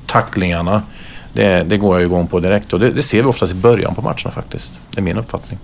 tacklingarna. 0.07 0.83
Det, 1.33 1.62
det 1.62 1.77
går 1.77 1.97
jag 1.97 2.07
igång 2.07 2.27
på 2.27 2.40
direkt 2.40 2.73
och 2.73 2.81
det, 2.81 2.90
det 2.90 3.03
ser 3.03 3.23
vi 3.23 3.29
oftast 3.29 3.53
i 3.53 3.57
början 3.57 3.95
på 3.95 4.03
matcherna 4.03 4.31
faktiskt. 4.31 4.81
Det 4.90 5.01
är 5.01 5.03
min 5.03 5.19
uppfattning. 5.19 5.59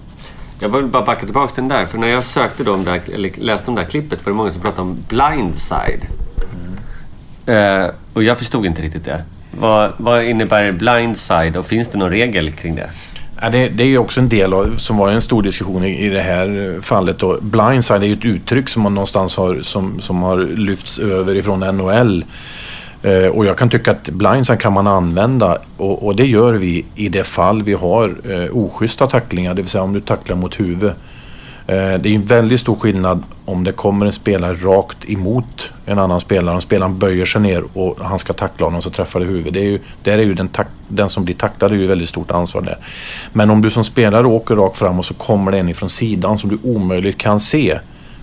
Jag 0.60 0.68
vill 0.68 0.86
bara 0.86 1.02
backa 1.02 1.24
tillbaka 1.24 1.54
till 1.54 1.62
den 1.62 1.68
där. 1.68 1.86
För 1.86 1.98
när 1.98 2.08
jag 2.08 2.24
sökte 2.24 2.64
de 2.64 2.84
där, 2.84 3.00
eller 3.14 3.32
läste 3.36 3.66
de 3.66 3.74
där 3.74 3.84
klippet 3.84 4.26
var 4.26 4.32
det 4.32 4.36
många 4.36 4.50
som 4.50 4.60
pratade 4.60 4.82
om 4.82 4.98
blindside. 5.08 6.06
Eh, 7.46 7.86
och 8.12 8.22
jag 8.22 8.38
förstod 8.38 8.66
inte 8.66 8.82
riktigt 8.82 9.04
det. 9.04 9.24
Vad, 9.50 9.92
vad 9.96 10.24
innebär 10.24 10.72
blindside 10.72 11.56
och 11.56 11.66
finns 11.66 11.88
det 11.88 11.98
någon 11.98 12.10
regel 12.10 12.52
kring 12.52 12.74
det? 12.74 12.90
Ja, 13.42 13.50
det, 13.50 13.68
det 13.68 13.82
är 13.82 13.86
ju 13.86 13.98
också 13.98 14.20
en 14.20 14.28
del 14.28 14.54
av, 14.54 14.76
som 14.76 14.96
var 14.96 15.08
en 15.08 15.22
stor 15.22 15.42
diskussion 15.42 15.84
i, 15.84 16.06
i 16.06 16.08
det 16.08 16.20
här 16.22 16.78
fallet. 16.80 17.18
Då. 17.18 17.38
Blindside 17.40 18.02
är 18.02 18.06
ju 18.06 18.12
ett 18.12 18.24
uttryck 18.24 18.68
som 18.68 18.82
man 18.82 18.94
någonstans 18.94 19.36
har, 19.36 19.60
som, 19.60 20.00
som 20.00 20.22
har 20.22 20.38
lyfts 20.38 20.98
över 20.98 21.34
ifrån 21.34 21.60
NHL. 21.60 22.24
Eh, 23.02 23.26
och 23.26 23.46
jag 23.46 23.58
kan 23.58 23.70
tycka 23.70 23.90
att 23.90 24.10
blindside 24.10 24.60
kan 24.60 24.72
man 24.72 24.86
använda 24.86 25.58
och, 25.76 26.06
och, 26.06 26.16
det 26.16 26.26
gör 26.26 26.52
vi 26.52 26.84
i 26.94 27.08
det 27.08 27.24
fall 27.24 27.62
vi 27.62 27.72
har 27.72 28.16
eh, 28.28 28.56
oschyssta 28.56 29.06
tacklingar. 29.06 29.54
Det 29.54 29.62
vill 29.62 29.70
säga 29.70 29.84
om 29.84 29.92
du 29.92 30.00
tacklar 30.00 30.36
mot 30.36 30.60
huvudet. 30.60 30.96
Eh, 31.70 31.98
det 32.00 32.08
är 32.08 32.14
en 32.14 32.24
väldigt 32.24 32.60
stor 32.60 32.76
skillnad 32.76 33.22
om 33.44 33.64
det 33.64 33.72
kommer 33.72 34.06
en 34.06 34.12
spelare 34.12 34.54
rakt 34.54 35.10
emot 35.10 35.72
en 35.86 35.98
annan 35.98 36.20
spelare. 36.20 36.54
Om 36.54 36.60
spelaren 36.60 36.98
böjer 36.98 37.24
sig 37.24 37.40
ner 37.40 37.64
och 37.74 37.98
han 38.00 38.18
ska 38.18 38.32
tackla 38.32 38.66
honom 38.66 38.82
så 38.82 38.90
träffar 38.90 39.20
det 39.20 39.26
huvudet. 39.26 39.52
Det 39.52 39.60
är 39.60 39.64
ju, 39.64 39.80
där 40.02 40.18
är 40.18 40.22
ju 40.22 40.34
den, 40.34 40.50
den 40.88 41.08
som 41.08 41.24
blir 41.24 41.34
tacklad 41.34 41.72
är 41.72 41.76
ju 41.76 41.86
väldigt 41.86 42.08
stort 42.08 42.30
ansvar 42.30 42.62
där. 42.62 42.78
Men 43.32 43.50
om 43.50 43.62
du 43.62 43.70
som 43.70 43.84
spelare 43.84 44.26
åker 44.26 44.56
rakt 44.56 44.78
fram 44.78 44.98
och 44.98 45.04
så 45.04 45.14
kommer 45.14 45.52
det 45.52 45.58
en 45.58 45.68
ifrån 45.68 45.90
sidan 45.90 46.38
som 46.38 46.50
du 46.50 46.58
omöjligt 46.62 47.18
kan 47.18 47.40
se 47.40 47.78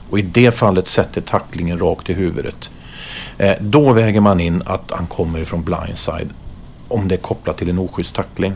och 0.09 0.19
i 0.19 0.21
det 0.21 0.51
fallet 0.51 0.87
sätter 0.87 1.21
tacklingen 1.21 1.79
rakt 1.79 2.09
i 2.09 2.13
huvudet. 2.13 2.69
Eh, 3.37 3.53
då 3.59 3.93
väger 3.93 4.19
man 4.19 4.39
in 4.39 4.63
att 4.65 4.91
han 4.91 5.07
kommer 5.07 5.39
ifrån 5.39 5.63
blindside. 5.63 6.29
Om 6.87 7.07
det 7.07 7.15
är 7.15 7.19
kopplat 7.19 7.57
till 7.57 7.69
en 7.69 7.79
oschysst 7.79 8.15
tackling. 8.15 8.53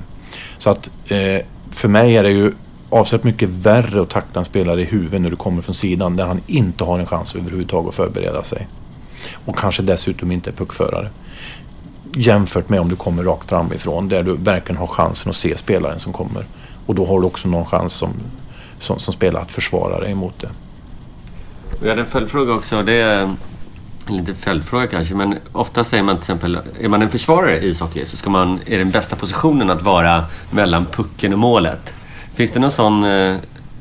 Så 0.58 0.70
att 0.70 0.90
eh, 1.08 1.38
för 1.72 1.88
mig 1.88 2.18
är 2.18 2.24
det 2.24 2.32
ju 2.32 2.52
avsevärt 2.92 3.24
mycket 3.24 3.50
värre 3.50 4.02
att 4.02 4.10
tackla 4.10 4.40
en 4.40 4.46
spelare 4.46 4.82
i 4.82 4.86
huvudet 4.86 5.22
när 5.22 5.30
du 5.30 5.36
kommer 5.36 5.62
från 5.62 5.76
sidan 5.76 6.16
där 6.16 6.26
han 6.26 6.42
inte 6.48 6.84
har 6.84 7.00
en 7.00 7.06
chans 7.06 7.36
överhuvudtaget 7.36 7.88
att 7.90 7.96
förbereda 7.96 8.44
sig. 8.44 8.68
Och 9.46 9.58
kanske 9.58 9.84
dessutom 9.84 10.32
inte 10.32 10.50
är 10.50 10.54
puckförare. 10.54 11.10
Jämfört 12.16 12.70
med 12.70 12.80
om 12.80 12.90
du 12.90 12.96
kommer 12.96 13.24
rakt 13.24 13.50
framifrån 13.50 14.10
där 14.10 14.24
du 14.24 14.36
verkligen 14.36 14.78
har 14.78 14.88
chansen 14.88 15.30
att 15.30 15.36
se 15.36 15.58
spelaren 15.58 16.00
som 16.00 16.14
kommer. 16.14 16.46
Och 16.86 16.96
då 16.96 17.06
har 17.06 17.20
du 17.20 17.26
också 17.26 17.48
någon 17.48 17.66
chans 17.66 17.94
som, 17.94 18.14
som, 18.80 19.00
som 19.00 19.14
spelare 19.14 19.42
att 19.42 19.52
försvara 19.52 20.00
dig 20.00 20.12
emot 20.12 20.40
det. 20.40 20.50
Vi 21.82 21.90
hade 21.90 22.02
en 22.02 22.08
följdfråga 22.08 22.54
också. 22.54 22.84
Det 22.84 22.94
är, 22.94 23.36
eller 24.08 24.20
inte 24.20 24.34
följdfråga 24.34 24.88
kanske, 24.88 25.16
men 25.16 25.36
ofta 25.52 25.84
säger 25.84 26.04
man 26.04 26.16
till 26.16 26.22
exempel, 26.22 26.60
är 26.80 26.90
man 26.90 27.02
en 27.02 27.10
försvarare 27.10 27.60
i 27.60 27.70
ishockey 27.70 28.06
så 28.06 28.18
ska 28.18 28.30
man, 28.30 28.60
är 28.66 28.78
den 28.78 28.92
bästa 28.92 29.16
positionen 29.16 29.70
att 29.70 29.82
vara 29.82 30.26
mellan 30.52 30.86
pucken 30.86 31.34
och 31.34 31.40
målet. 31.40 31.94
Finns 32.36 32.52
det 32.52 32.60
någon 32.60 32.72
sån, 32.72 33.04
eh, 33.04 33.36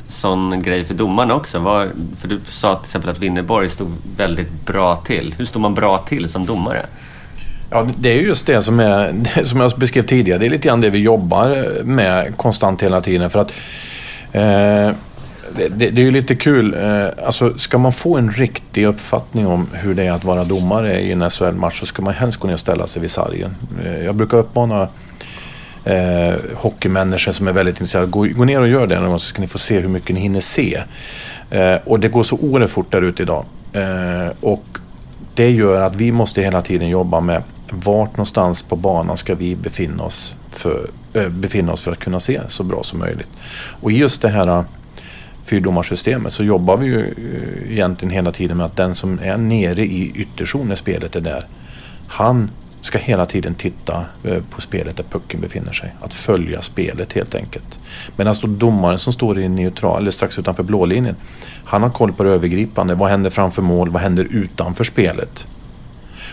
sån 0.08 0.62
grej 0.62 0.84
för 0.84 0.94
domarna 0.94 1.34
också? 1.34 1.58
Var, 1.58 1.90
för 2.16 2.28
du 2.28 2.40
sa 2.48 2.74
till 2.74 2.84
exempel 2.84 3.10
att 3.10 3.18
Winnerborg 3.18 3.70
stod 3.70 3.92
väldigt 4.16 4.66
bra 4.66 4.96
till. 4.96 5.34
Hur 5.38 5.44
står 5.44 5.60
man 5.60 5.74
bra 5.74 5.98
till 5.98 6.28
som 6.28 6.46
domare? 6.46 6.86
Ja, 7.70 7.88
det 7.98 8.08
är 8.08 8.22
just 8.22 8.46
det 8.46 8.62
som, 8.62 8.80
är, 8.80 9.12
det 9.34 9.44
som 9.44 9.60
jag 9.60 9.72
beskrev 9.76 10.02
tidigare. 10.02 10.38
Det 10.38 10.46
är 10.46 10.50
lite 10.50 10.68
grann 10.68 10.80
det 10.80 10.90
vi 10.90 10.98
jobbar 10.98 11.82
med 11.84 12.36
konstant 12.36 12.82
hela 12.82 13.00
tiden. 13.00 13.30
För 13.30 13.40
att 13.40 13.52
eh, 14.32 14.96
det, 15.56 15.68
det, 15.68 15.90
det, 15.90 16.00
är 16.00 16.04
ju 16.04 16.10
lite 16.10 16.34
kul. 16.34 16.74
Eh, 16.74 17.26
alltså, 17.26 17.58
ska 17.58 17.78
man 17.78 17.92
få 17.92 18.16
en 18.16 18.30
riktig 18.30 18.86
uppfattning 18.86 19.46
om 19.46 19.66
hur 19.72 19.94
det 19.94 20.02
är 20.02 20.12
att 20.12 20.24
vara 20.24 20.44
domare 20.44 21.00
i 21.00 21.12
en 21.12 21.30
SHL-match 21.30 21.80
så 21.80 21.86
ska 21.86 22.02
man 22.02 22.14
helst 22.14 22.38
gå 22.38 22.46
ner 22.46 22.54
och 22.54 22.60
ställa 22.60 22.86
sig 22.86 23.02
vid 23.02 23.10
sargen. 23.10 23.54
Eh, 23.84 24.04
jag 24.04 24.14
brukar 24.14 24.36
uppmana 24.36 24.88
eh, 25.84 26.34
hockeymänniskor 26.54 27.32
som 27.32 27.48
är 27.48 27.52
väldigt 27.52 27.74
intresserade. 27.74 28.08
Gå, 28.08 28.26
gå 28.26 28.44
ner 28.44 28.60
och 28.60 28.68
gör 28.68 28.86
det 28.86 29.00
någon 29.00 29.08
gång 29.08 29.18
så 29.18 29.26
ska 29.26 29.40
ni 29.40 29.48
få 29.48 29.58
se 29.58 29.80
hur 29.80 29.88
mycket 29.88 30.14
ni 30.14 30.20
hinner 30.20 30.40
se. 30.40 30.82
Eh, 31.50 31.76
och 31.84 32.00
det 32.00 32.08
går 32.08 32.22
så 32.22 32.36
oerhört 32.36 32.70
fort 32.70 32.92
där 32.92 33.02
ute 33.02 33.22
idag. 33.22 33.44
Eh, 33.72 34.28
och 34.40 34.64
det 35.34 35.50
gör 35.50 35.80
att 35.80 35.94
vi 35.94 36.12
måste 36.12 36.42
hela 36.42 36.62
tiden 36.62 36.88
jobba 36.88 37.20
med 37.20 37.42
vart 37.70 38.10
någonstans 38.10 38.62
på 38.62 38.76
banan 38.76 39.16
ska 39.16 39.34
vi 39.34 39.56
befinna 39.56 40.02
oss 40.02 40.36
för, 40.50 40.90
äh, 41.12 41.28
befinna 41.28 41.72
oss 41.72 41.80
för 41.80 41.92
att 41.92 41.98
kunna 41.98 42.20
se 42.20 42.40
så 42.48 42.64
bra 42.64 42.82
som 42.82 42.98
möjligt. 42.98 43.28
Och 43.80 43.92
i 43.92 43.96
just 43.96 44.22
det 44.22 44.28
här 44.28 44.48
eh, 44.48 44.64
fyrdomarsystemet 45.44 46.32
så 46.32 46.44
jobbar 46.44 46.76
vi 46.76 46.86
ju 46.86 47.00
eh, 47.00 47.72
egentligen 47.72 48.14
hela 48.14 48.32
tiden 48.32 48.56
med 48.56 48.66
att 48.66 48.76
den 48.76 48.94
som 48.94 49.18
är 49.22 49.36
nere 49.36 49.86
i 49.86 50.12
ytterzon 50.14 50.68
när 50.68 50.74
spelet 50.74 51.16
är 51.16 51.20
där, 51.20 51.46
han 52.06 52.50
ska 52.80 52.98
hela 52.98 53.26
tiden 53.26 53.54
titta 53.54 54.04
eh, 54.24 54.42
på 54.50 54.60
spelet 54.60 54.96
där 54.96 55.04
pucken 55.10 55.40
befinner 55.40 55.72
sig. 55.72 55.94
Att 56.00 56.14
följa 56.14 56.62
spelet 56.62 57.12
helt 57.12 57.34
enkelt. 57.34 57.80
Medan 58.16 58.24
då 58.24 58.28
alltså, 58.28 58.46
domaren 58.46 58.98
som 58.98 59.12
står 59.12 59.38
i 59.38 59.48
neutral, 59.48 60.02
eller 60.02 60.10
strax 60.10 60.38
utanför 60.38 60.62
blålinjen, 60.62 61.16
han 61.64 61.82
har 61.82 61.90
koll 61.90 62.12
på 62.12 62.22
det 62.22 62.30
övergripande. 62.30 62.94
Vad 62.94 63.10
händer 63.10 63.30
framför 63.30 63.62
mål? 63.62 63.90
Vad 63.90 64.02
händer 64.02 64.24
utanför 64.24 64.84
spelet? 64.84 65.48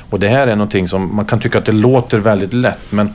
Och 0.09 0.19
det 0.19 0.27
här 0.27 0.47
är 0.47 0.55
någonting 0.55 0.87
som 0.87 1.15
man 1.15 1.25
kan 1.25 1.39
tycka 1.39 1.57
att 1.57 1.65
det 1.65 1.71
låter 1.71 2.17
väldigt 2.17 2.53
lätt 2.53 2.91
men 2.91 3.13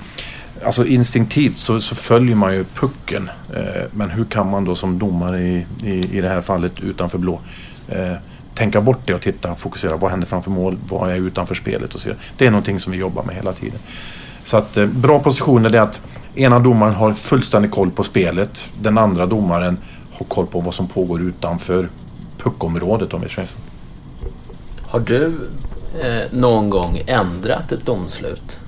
alltså 0.64 0.86
instinktivt 0.86 1.58
så, 1.58 1.80
så 1.80 1.94
följer 1.94 2.34
man 2.34 2.54
ju 2.54 2.64
pucken. 2.64 3.30
Eh, 3.54 3.82
men 3.90 4.10
hur 4.10 4.24
kan 4.24 4.50
man 4.50 4.64
då 4.64 4.74
som 4.74 4.98
domare 4.98 5.40
i, 5.40 5.66
i, 5.84 6.18
i 6.18 6.20
det 6.20 6.28
här 6.28 6.40
fallet 6.40 6.80
utanför 6.80 7.18
blå 7.18 7.40
eh, 7.88 8.12
tänka 8.55 8.80
bort 8.80 8.98
det 9.05 9.14
och 9.14 9.22
titta, 9.22 9.55
fokusera. 9.55 9.96
Vad 9.96 10.11
händer 10.11 10.26
framför 10.26 10.50
mål? 10.50 10.78
Vad 10.88 11.11
är 11.11 11.14
utanför 11.14 11.55
spelet? 11.55 11.94
Och 11.94 12.00
så 12.00 12.09
vidare. 12.09 12.22
Det 12.36 12.46
är 12.46 12.50
någonting 12.50 12.80
som 12.80 12.92
vi 12.92 12.98
jobbar 12.98 13.22
med 13.22 13.34
hela 13.34 13.53
tiden. 13.53 13.78
Så 14.44 14.57
att 14.57 14.76
eh, 14.76 14.86
bra 14.86 15.18
positioner 15.18 15.74
är 15.74 15.80
att 15.80 16.03
ena 16.34 16.59
domaren 16.59 16.94
har 16.94 17.12
fullständig 17.14 17.70
koll 17.70 17.90
på 17.90 18.03
spelet. 18.03 18.68
Den 18.80 18.98
andra 18.98 19.26
domaren 19.26 19.78
har 20.12 20.26
koll 20.26 20.46
på 20.46 20.61
vad 20.61 20.74
som 20.74 20.88
pågår 20.88 21.20
utanför 21.20 21.88
puckområdet 22.38 23.14
om 23.14 23.20
vi 23.20 23.28
säger 23.28 23.48
så. 23.48 23.59
Har 24.82 25.00
du 25.00 25.48
eh, 26.00 26.22
någon 26.30 26.70
gång 26.70 27.03
ändrat 27.07 27.72
ett 27.72 27.86
domslut? 27.86 28.61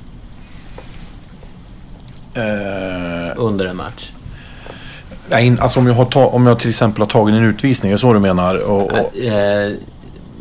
Eh, 2.34 3.32
under 3.36 3.64
en 3.66 3.76
match? 3.76 4.12
Nej, 5.30 5.56
alltså 5.60 5.80
om 5.80 5.86
jag, 5.86 5.94
har 5.94 6.34
om 6.34 6.46
jag 6.46 6.58
till 6.58 6.68
exempel 6.68 7.00
har 7.00 7.06
tagit 7.06 7.34
en 7.34 7.44
utvisning, 7.44 7.90
är 7.90 7.94
det 7.94 8.00
så 8.00 8.12
du 8.12 8.20
menar? 8.20 8.62
Och, 8.62 8.92
och... 8.92 9.16
Eh, 9.16 9.72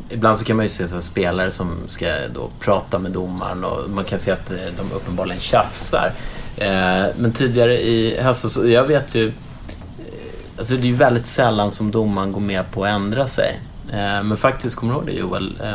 ibland 0.09 0.37
så 0.37 0.45
kan 0.45 0.55
man 0.55 0.65
ju 0.65 0.69
se 0.69 0.87
så 0.87 1.01
spelare 1.01 1.51
som 1.51 1.75
ska 1.87 2.05
då 2.33 2.49
prata 2.59 2.99
med 2.99 3.11
domaren 3.11 3.63
och 3.63 3.89
man 3.89 4.03
kan 4.03 4.19
se 4.19 4.31
att 4.31 4.51
eh, 4.51 4.57
de 4.77 4.91
uppenbarligen 4.95 5.41
tjafsar. 5.41 6.11
Eh, 6.57 7.05
men 7.17 7.31
tidigare 7.33 7.81
i 7.81 8.21
höstas, 8.21 8.57
jag 8.65 8.87
vet 8.87 9.15
ju... 9.15 9.27
Eh, 9.27 9.33
alltså 10.57 10.75
det 10.75 10.81
är 10.81 10.91
ju 10.91 10.95
väldigt 10.95 11.27
sällan 11.27 11.71
som 11.71 11.91
domaren 11.91 12.31
går 12.31 12.41
med 12.41 12.71
på 12.71 12.83
att 12.83 12.89
ändra 12.89 13.27
sig. 13.27 13.59
Eh, 13.91 14.23
men 14.23 14.37
faktiskt, 14.37 14.75
kommer 14.75 14.93
du 14.93 14.99
ihåg 14.99 15.07
det 15.07 15.13
Joel? 15.13 15.61
Eh, 15.63 15.73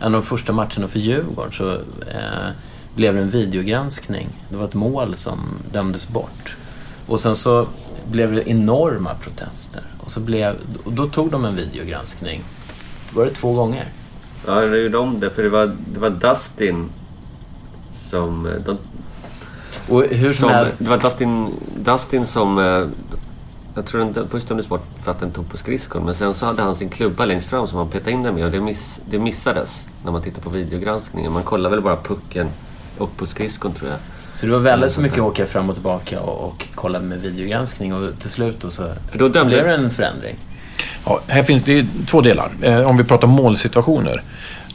en 0.00 0.06
av 0.06 0.12
de 0.12 0.22
första 0.22 0.52
matcherna 0.52 0.88
för 0.88 0.98
Djurgården 0.98 1.52
så 1.52 1.72
eh, 1.72 2.50
blev 2.94 3.14
det 3.14 3.20
en 3.20 3.30
videogranskning. 3.30 4.28
Det 4.48 4.56
var 4.56 4.64
ett 4.64 4.74
mål 4.74 5.16
som 5.16 5.40
dömdes 5.72 6.08
bort. 6.08 6.56
Och 7.06 7.20
sen 7.20 7.36
så 7.36 7.66
blev 8.10 8.34
det 8.34 8.50
enorma 8.50 9.14
protester. 9.14 9.82
Och, 10.00 10.10
så 10.10 10.20
blev, 10.20 10.56
och 10.84 10.92
då 10.92 11.06
tog 11.06 11.30
de 11.30 11.44
en 11.44 11.56
videogranskning. 11.56 12.42
Var 13.12 13.24
det 13.24 13.30
två 13.30 13.52
gånger? 13.52 13.88
Ja, 14.46 14.60
det 14.60 14.78
gjorde 14.78 14.98
om 14.98 15.20
det. 15.20 15.30
För 15.30 15.42
det 15.42 15.48
var, 15.48 15.76
det 15.92 16.00
var 16.00 16.10
Dustin 16.10 16.90
som... 17.94 18.46
Eh, 18.46 18.52
de, 18.52 18.78
och 19.88 20.04
hur 20.04 20.32
som, 20.32 20.48
som 20.48 20.68
Det 20.78 20.90
var 20.90 20.98
Dustin, 20.98 21.54
Dustin 21.76 22.26
som... 22.26 22.58
Eh, 22.58 22.88
jag 23.74 23.86
tror 23.86 24.04
den 24.04 24.28
först 24.28 24.48
dömdes 24.48 24.68
bort 24.68 24.86
för 25.02 25.10
att 25.10 25.20
den 25.20 25.30
tog 25.30 25.50
på 25.50 25.56
skridskon. 25.56 26.04
Men 26.04 26.14
sen 26.14 26.34
så 26.34 26.46
hade 26.46 26.62
han 26.62 26.76
sin 26.76 26.88
klubba 26.88 27.24
längst 27.24 27.46
fram 27.46 27.66
som 27.66 27.78
han 27.78 27.88
petade 27.88 28.10
in 28.10 28.22
den 28.22 28.34
med. 28.34 28.44
Och 28.44 28.50
det, 28.50 28.60
miss, 28.60 29.00
det 29.10 29.18
missades 29.18 29.88
när 30.04 30.12
man 30.12 30.22
tittar 30.22 30.42
på 30.42 30.50
videogranskningen. 30.50 31.32
Man 31.32 31.42
kollar 31.42 31.70
väl 31.70 31.80
bara 31.80 31.96
pucken 31.96 32.48
och 32.98 33.16
på 33.16 33.26
skridskon 33.26 33.72
tror 33.72 33.90
jag. 33.90 33.98
Så 34.36 34.46
det 34.46 34.52
var 34.52 34.58
väldigt 34.58 34.98
mycket 34.98 35.18
åka 35.18 35.46
fram 35.46 35.68
och 35.68 35.74
tillbaka 35.74 36.20
och, 36.20 36.48
och 36.48 36.66
kolla 36.74 37.00
med 37.00 37.20
videogranskning 37.20 37.94
och 37.94 38.18
till 38.18 38.30
slut 38.30 38.60
då 38.60 38.70
så 38.70 38.82
För 39.10 39.18
då 39.18 39.28
dömde... 39.28 39.54
blev 39.54 39.66
det 39.66 39.74
en 39.74 39.90
förändring. 39.90 40.36
Ja, 41.06 41.20
här 41.26 41.42
finns 41.42 41.62
det 41.62 41.86
två 42.06 42.20
delar. 42.20 42.50
Eh, 42.62 42.90
om 42.90 42.96
vi 42.96 43.04
pratar 43.04 43.28
målsituationer. 43.28 44.22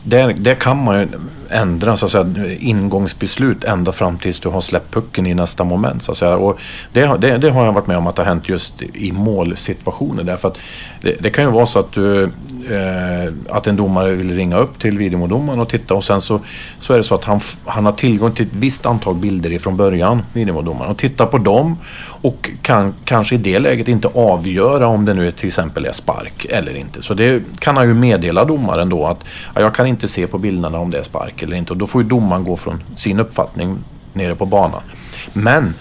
Där, 0.04 0.34
där 0.34 0.56
kan 0.56 0.84
man 0.84 1.00
ju 1.00 1.08
ändra 1.52 1.98
så 1.98 2.06
att 2.06 2.12
säga, 2.12 2.56
ingångsbeslut 2.60 3.64
ända 3.64 3.92
fram 3.92 4.18
tills 4.18 4.40
du 4.40 4.50
har 4.50 4.62
släppt 4.62 4.94
pucken 4.94 5.28
i 5.28 5.34
nästa 5.34 5.64
moment. 5.64 6.04
Så 6.04 6.12
att 6.12 6.18
säga. 6.18 6.36
Och 6.36 6.60
det, 6.94 7.18
det, 7.20 7.38
det 7.38 7.50
har 7.50 7.66
jag 7.66 7.74
varit 7.74 7.88
med 7.88 7.98
om 7.98 8.08
att 8.08 8.16
det 8.16 8.22
har 8.22 8.28
hänt 8.28 8.50
just 8.50 8.82
i 8.82 9.12
målsituationer. 9.12 10.24
Därför 10.24 10.48
att 10.48 10.58
det, 11.02 11.16
det 11.20 11.30
kan 11.30 11.44
ju 11.44 11.52
vara 11.52 11.66
så 11.66 11.80
att, 11.80 11.92
du, 11.92 12.24
eh, 12.24 13.34
att 13.50 13.68
en 13.68 13.76
domare 13.76 14.12
vill 14.12 14.36
ringa 14.36 14.58
upp 14.58 14.80
till 14.80 14.98
videodomaren 14.98 15.60
och 15.60 15.70
titta 15.70 15.94
och 15.94 16.04
sen 16.04 16.22
så, 16.22 16.40
så 16.80 16.94
är 16.94 16.98
det 16.98 17.04
så 17.04 17.16
att 17.16 17.24
han, 17.24 17.40
han 17.66 17.86
har 17.86 17.94
tillgång 17.94 18.32
till 18.32 18.46
ett 18.46 18.54
visst 18.54 18.86
antal 18.86 19.16
bilder 19.16 19.52
ifrån 19.52 19.78
början, 19.78 20.22
videodomaren, 20.34 20.92
och 20.92 20.98
tittar 20.98 21.26
på 21.26 21.38
dem 21.38 21.78
och 22.22 22.50
kan 22.62 22.94
kanske 23.06 23.36
i 23.36 23.38
det 23.38 23.60
läget 23.60 23.88
inte 23.88 24.08
avgöra 24.08 24.88
om 24.88 25.06
det 25.06 25.14
nu 25.14 25.32
till 25.32 25.48
exempel 25.48 25.86
är 25.86 25.92
spark 25.92 26.46
eller 26.50 26.76
inte. 26.76 27.02
Så 27.02 27.14
det 27.14 27.44
kan 27.60 27.78
han 27.78 27.88
ju 27.88 27.94
meddela 27.94 28.46
domaren 28.46 28.90
då 28.90 29.06
att 29.06 29.26
ja, 29.56 29.62
jag 29.62 29.76
kan 29.76 29.88
inte 29.88 30.08
se 30.08 30.28
på 30.28 30.38
bilderna 30.38 30.80
om 30.80 30.90
det 30.90 30.98
är 30.98 31.04
spark 31.04 31.41
eller 31.44 31.58
inte. 31.58 31.74
Och 31.74 31.78
då 31.78 31.88
får 31.88 32.02
ju 32.04 32.10
domaren 32.10 32.44
gå 32.44 32.58
från 32.58 32.84
sin 32.96 33.20
uppfattning 33.20 33.78
nere 34.14 34.36
på 34.36 34.46
banan. 34.46 34.82
Men 35.34 35.74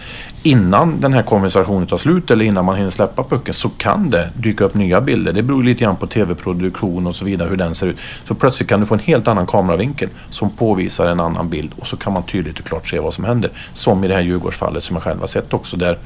innan 0.42 1.00
den 1.00 1.12
här 1.12 1.22
konversationen 1.22 1.86
tar 1.86 1.96
slut 1.96 2.30
eller 2.30 2.44
innan 2.44 2.64
man 2.64 2.76
hinner 2.76 2.90
släppa 2.90 3.24
pucken 3.24 3.54
så 3.54 3.68
kan 3.68 4.10
det 4.10 4.30
dyka 4.36 4.64
upp 4.64 4.74
nya 4.74 5.00
bilder. 5.00 5.32
Det 5.32 5.42
beror 5.42 5.62
lite 5.62 5.84
grann 5.84 5.96
på 5.96 6.06
tv-produktion 6.06 7.06
och 7.06 7.16
så 7.16 7.24
vidare 7.24 7.48
hur 7.48 7.56
den 7.56 7.74
ser 7.74 7.86
ut. 7.86 7.96
Så 8.24 8.34
plötsligt 8.34 8.68
kan 8.68 8.80
du 8.80 8.86
få 8.86 8.94
en 8.94 9.00
helt 9.00 9.28
annan 9.28 9.46
kameravinkel 9.46 10.08
som 10.28 10.50
påvisar 10.50 11.06
en 11.06 11.20
annan 11.20 11.48
bild 11.48 11.72
och 11.78 11.86
så 11.86 11.96
kan 11.96 12.12
man 12.12 12.22
tydligt 12.22 12.58
och 12.58 12.64
klart 12.64 12.88
se 12.88 13.00
vad 13.00 13.14
som 13.14 13.24
händer. 13.24 13.50
Som 13.72 14.04
i 14.04 14.08
det 14.08 14.14
här 14.14 14.22
Djurgårdsfallet 14.22 14.82
som 14.82 14.96
jag 14.96 15.02
själv 15.02 15.20
har 15.20 15.26
sett 15.26 15.52
också 15.52 15.76
där, 15.76 15.98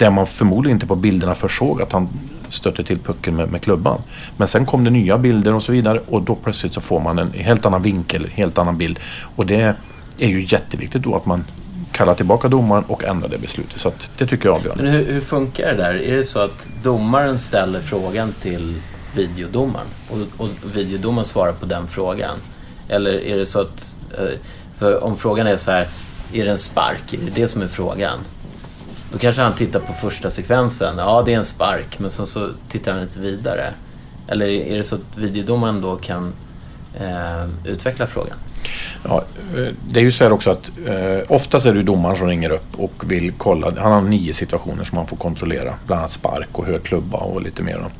där 0.00 0.10
man 0.10 0.26
förmodligen 0.26 0.76
inte 0.76 0.86
på 0.86 0.96
bilderna 0.96 1.34
försåg 1.34 1.82
att 1.82 1.92
han 1.92 2.08
stötte 2.48 2.84
till 2.84 2.98
pucken 2.98 3.36
med, 3.36 3.50
med 3.50 3.62
klubban. 3.62 4.02
Men 4.36 4.48
sen 4.48 4.66
kom 4.66 4.84
det 4.84 4.90
nya 4.90 5.18
bilder 5.18 5.54
och 5.54 5.62
så 5.62 5.72
vidare 5.72 6.00
och 6.06 6.22
då 6.22 6.34
plötsligt 6.34 6.74
så 6.74 6.80
får 6.80 7.00
man 7.00 7.18
en 7.18 7.32
helt 7.32 7.66
annan 7.66 7.82
vinkel, 7.82 8.26
helt 8.26 8.58
annan 8.58 8.78
bild. 8.78 8.98
Och 9.36 9.46
det 9.46 9.74
är 10.18 10.28
ju 10.28 10.44
jätteviktigt 10.46 11.02
då 11.02 11.14
att 11.14 11.26
man 11.26 11.44
kallar 11.92 12.14
tillbaka 12.14 12.48
domaren 12.48 12.84
och 12.84 13.04
ändrar 13.04 13.28
det 13.28 13.38
beslutet. 13.38 13.80
Så 13.80 13.88
att 13.88 14.10
det 14.18 14.26
tycker 14.26 14.48
jag 14.48 14.54
är 14.54 14.58
avgörande. 14.58 14.82
Men 14.82 14.92
hur, 14.92 15.12
hur 15.12 15.20
funkar 15.20 15.66
det 15.66 15.74
där? 15.74 15.94
Är 15.94 16.16
det 16.16 16.24
så 16.24 16.40
att 16.40 16.68
domaren 16.82 17.38
ställer 17.38 17.80
frågan 17.80 18.32
till 18.32 18.74
videodomaren 19.14 19.86
och, 20.10 20.44
och 20.44 20.48
videodomaren 20.74 21.24
svarar 21.24 21.52
på 21.52 21.66
den 21.66 21.86
frågan? 21.86 22.36
Eller 22.88 23.24
är 23.24 23.36
det 23.36 23.46
så 23.46 23.60
att... 23.60 23.98
Eh, 24.18 24.38
för 24.78 25.04
om 25.04 25.16
frågan 25.16 25.46
är 25.46 25.56
så 25.56 25.70
här, 25.70 25.88
är 26.32 26.44
det 26.44 26.50
en 26.50 26.58
spark? 26.58 27.12
Är 27.12 27.18
det 27.18 27.30
det 27.34 27.48
som 27.48 27.62
är 27.62 27.68
frågan? 27.68 28.18
Då 29.12 29.18
kanske 29.18 29.42
han 29.42 29.52
tittar 29.52 29.80
på 29.80 29.92
första 29.92 30.30
sekvensen. 30.30 30.98
Ja, 30.98 31.22
det 31.26 31.32
är 31.32 31.36
en 31.36 31.44
spark, 31.44 31.98
men 31.98 32.10
sen 32.10 32.26
så 32.26 32.50
tittar 32.68 32.92
han 32.92 33.02
inte 33.02 33.20
vidare. 33.20 33.64
Eller 34.28 34.46
är 34.46 34.76
det 34.76 34.84
så 34.84 34.94
att 34.94 35.16
videodomaren 35.16 35.80
då 35.80 35.96
kan 35.96 36.32
eh, 37.00 37.44
utveckla 37.64 38.06
frågan? 38.06 38.36
Ja, 39.04 39.24
eh, 39.56 39.72
det 39.90 40.00
är 40.00 40.04
ju 40.04 40.10
så 40.10 40.24
här 40.24 40.32
också 40.32 40.50
att 40.50 40.70
eh, 40.86 41.18
oftast 41.28 41.66
är 41.66 41.74
det 41.74 41.82
domaren 41.82 42.16
som 42.16 42.28
ringer 42.28 42.50
upp 42.50 42.78
och 42.78 43.12
vill 43.12 43.32
kolla. 43.32 43.74
Han 43.78 43.92
har 43.92 44.00
nio 44.00 44.32
situationer 44.32 44.84
som 44.84 44.98
han 44.98 45.06
får 45.06 45.16
kontrollera. 45.16 45.74
Bland 45.86 45.98
annat 45.98 46.10
spark 46.10 46.48
och 46.52 46.66
hög 46.66 46.82
klubba 46.82 47.18
och 47.18 47.42
lite 47.42 47.62
mer. 47.62 47.90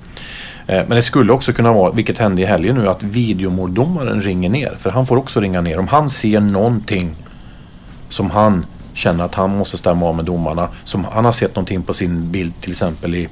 Eh, 0.66 0.76
men 0.86 0.90
det 0.90 1.02
skulle 1.02 1.32
också 1.32 1.52
kunna 1.52 1.72
vara, 1.72 1.92
vilket 1.92 2.18
hände 2.18 2.42
i 2.42 2.44
helgen 2.44 2.76
nu, 2.76 2.88
att 2.88 3.02
videomåldomaren 3.02 4.22
ringer 4.22 4.50
ner. 4.50 4.74
För 4.78 4.90
han 4.90 5.06
får 5.06 5.16
också 5.16 5.40
ringa 5.40 5.60
ner. 5.60 5.78
Om 5.78 5.88
han 5.88 6.10
ser 6.10 6.40
någonting 6.40 7.16
som 8.08 8.30
han 8.30 8.66
känner 9.00 9.24
att 9.24 9.34
han 9.34 9.50
måste 9.56 9.78
stämma 9.78 10.06
av 10.06 10.14
med 10.14 10.24
domarna. 10.24 10.68
Som 10.84 11.04
han 11.04 11.24
har 11.24 11.32
sett 11.32 11.56
någonting 11.56 11.82
på 11.82 11.92
sin 11.92 12.30
bild 12.30 12.52
till 12.60 12.70
exempel 12.70 13.14
i, 13.14 13.28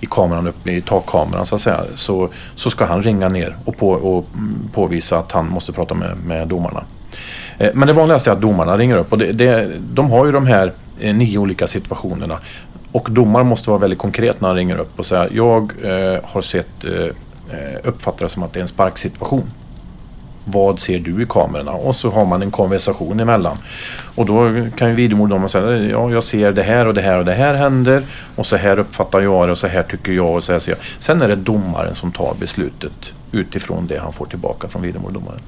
i 0.00 0.06
kameran 0.06 0.46
uppe 0.46 0.70
i 0.72 0.80
takkameran 0.80 1.46
så 1.46 1.54
att 1.54 1.60
säga. 1.60 1.80
Så, 1.94 2.28
så 2.54 2.70
ska 2.70 2.84
han 2.84 3.02
ringa 3.02 3.28
ner 3.28 3.56
och, 3.64 3.76
på, 3.76 3.90
och 3.90 4.26
påvisa 4.72 5.18
att 5.18 5.32
han 5.32 5.48
måste 5.48 5.72
prata 5.72 5.94
med, 5.94 6.16
med 6.26 6.48
domarna. 6.48 6.84
Eh, 7.58 7.70
Men 7.74 7.88
det 7.88 7.94
vanligaste 7.94 8.30
är 8.30 8.32
att 8.32 8.40
domarna 8.40 8.76
ringer 8.78 8.96
upp 8.96 9.12
och 9.12 9.18
det, 9.18 9.32
det, 9.32 9.70
de 9.92 10.10
har 10.10 10.26
ju 10.26 10.32
de 10.32 10.46
här 10.46 10.72
eh, 11.00 11.14
nio 11.14 11.38
olika 11.38 11.66
situationerna. 11.66 12.38
Och 12.92 13.08
domaren 13.10 13.46
måste 13.46 13.70
vara 13.70 13.80
väldigt 13.80 13.98
konkret 13.98 14.40
när 14.40 14.48
han 14.48 14.56
ringer 14.56 14.76
upp 14.76 14.98
och 14.98 15.06
säga 15.06 15.28
jag 15.32 15.72
eh, 15.82 16.20
har 16.24 16.40
sett, 16.40 16.84
eh, 16.84 16.92
eh, 17.58 17.78
uppfattar 17.84 18.24
det 18.24 18.28
som 18.28 18.42
att 18.42 18.52
det 18.52 18.58
är 18.58 18.62
en 18.62 18.68
sparksituation. 18.68 19.50
Vad 20.44 20.78
ser 20.78 20.98
du 20.98 21.22
i 21.22 21.26
kamerorna? 21.26 21.72
Och 21.72 21.96
så 21.96 22.10
har 22.10 22.24
man 22.24 22.42
en 22.42 22.50
konversation 22.50 23.20
emellan. 23.20 23.58
Och 24.14 24.26
då 24.26 24.66
kan 24.76 24.88
ju 24.88 24.94
videomåldomaren 24.94 25.48
säga 25.48 25.76
ja, 25.76 26.10
jag 26.10 26.22
ser 26.22 26.52
det 26.52 26.62
här 26.62 26.86
och 26.86 26.94
det 26.94 27.02
här 27.02 27.18
och 27.18 27.24
det 27.24 27.34
här 27.34 27.54
händer. 27.54 28.02
Och 28.36 28.46
så 28.46 28.56
här 28.56 28.78
uppfattar 28.78 29.20
jag 29.20 29.48
det 29.48 29.52
och 29.52 29.58
så 29.58 29.66
här 29.66 29.82
tycker 29.82 30.12
jag 30.12 30.34
och 30.34 30.44
så 30.44 30.52
här 30.52 30.58
ser 30.58 30.72
jag. 30.72 30.80
Sen 30.98 31.22
är 31.22 31.28
det 31.28 31.36
domaren 31.36 31.94
som 31.94 32.12
tar 32.12 32.34
beslutet 32.40 33.14
utifrån 33.32 33.86
det 33.86 33.98
han 33.98 34.12
får 34.12 34.26
tillbaka 34.26 34.68
från 34.68 34.82
videomåldomaren. 34.82 35.40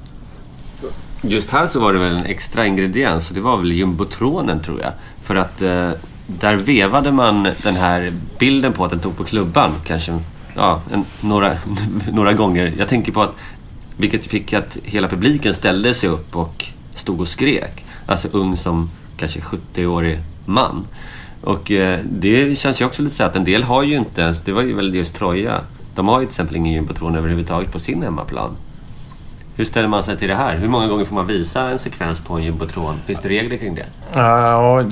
Just 1.21 1.49
här 1.49 1.67
så 1.67 1.79
var 1.79 1.93
det 1.93 1.99
väl 1.99 2.17
en 2.17 2.25
extra 2.25 2.65
ingrediens 2.65 3.29
och 3.29 3.35
det 3.35 3.41
var 3.41 3.57
väl 3.57 3.71
jumbotronen 3.71 4.59
tror 4.59 4.81
jag. 4.81 4.91
För 5.21 5.35
att 5.35 5.61
eh, 5.61 5.89
där 6.27 6.55
vevade 6.55 7.11
man 7.11 7.49
den 7.63 7.75
här 7.75 8.11
bilden 8.39 8.73
på 8.73 8.85
att 8.85 8.91
den 8.91 8.99
tog 8.99 9.17
på 9.17 9.23
klubban 9.23 9.71
kanske 9.85 10.19
ja, 10.55 10.81
en, 10.93 11.05
några, 11.21 11.57
några 12.11 12.33
gånger. 12.33 12.73
Jag 12.77 12.87
tänker 12.87 13.11
på 13.11 13.21
att 13.21 13.35
vilket 13.97 14.25
fick 14.25 14.53
att 14.53 14.77
hela 14.83 15.07
publiken 15.07 15.53
ställde 15.53 15.93
sig 15.93 16.09
upp 16.09 16.35
och 16.35 16.65
stod 16.93 17.19
och 17.19 17.27
skrek. 17.27 17.85
Alltså 18.05 18.27
ung 18.31 18.57
som 18.57 18.89
kanske 19.17 19.39
70-årig 19.39 20.19
man. 20.45 20.87
Och 21.41 21.71
eh, 21.71 21.99
det 22.09 22.59
känns 22.59 22.81
ju 22.81 22.85
också 22.85 23.03
lite 23.03 23.15
så 23.15 23.23
att 23.23 23.35
en 23.35 23.43
del 23.43 23.63
har 23.63 23.83
ju 23.83 23.95
inte 23.95 24.21
ens, 24.21 24.41
det 24.41 24.51
var 24.51 24.61
ju 24.61 24.73
väl 24.73 24.95
just 24.95 25.15
Troja. 25.15 25.61
De 25.95 26.07
har 26.07 26.19
ju 26.19 26.25
till 26.25 26.31
exempel 26.31 26.55
ingen 26.55 26.73
gympatron 26.73 27.15
överhuvudtaget 27.15 27.71
på 27.71 27.79
sin 27.79 28.03
hemmaplan. 28.03 28.51
Hur 29.57 29.65
ställer 29.65 29.87
man 29.87 30.03
sig 30.03 30.17
till 30.17 30.27
det 30.27 30.35
här? 30.35 30.55
Hur 30.55 30.67
många 30.67 30.87
gånger 30.87 31.05
får 31.05 31.15
man 31.15 31.27
visa 31.27 31.69
en 31.69 31.79
sekvens 31.79 32.19
på 32.19 32.33
en 32.33 32.43
jumbotron? 32.43 32.99
Finns 33.05 33.19
det 33.19 33.29
regler 33.29 33.57
kring 33.57 33.75
det? 33.75 33.85
Ja, 34.13 34.83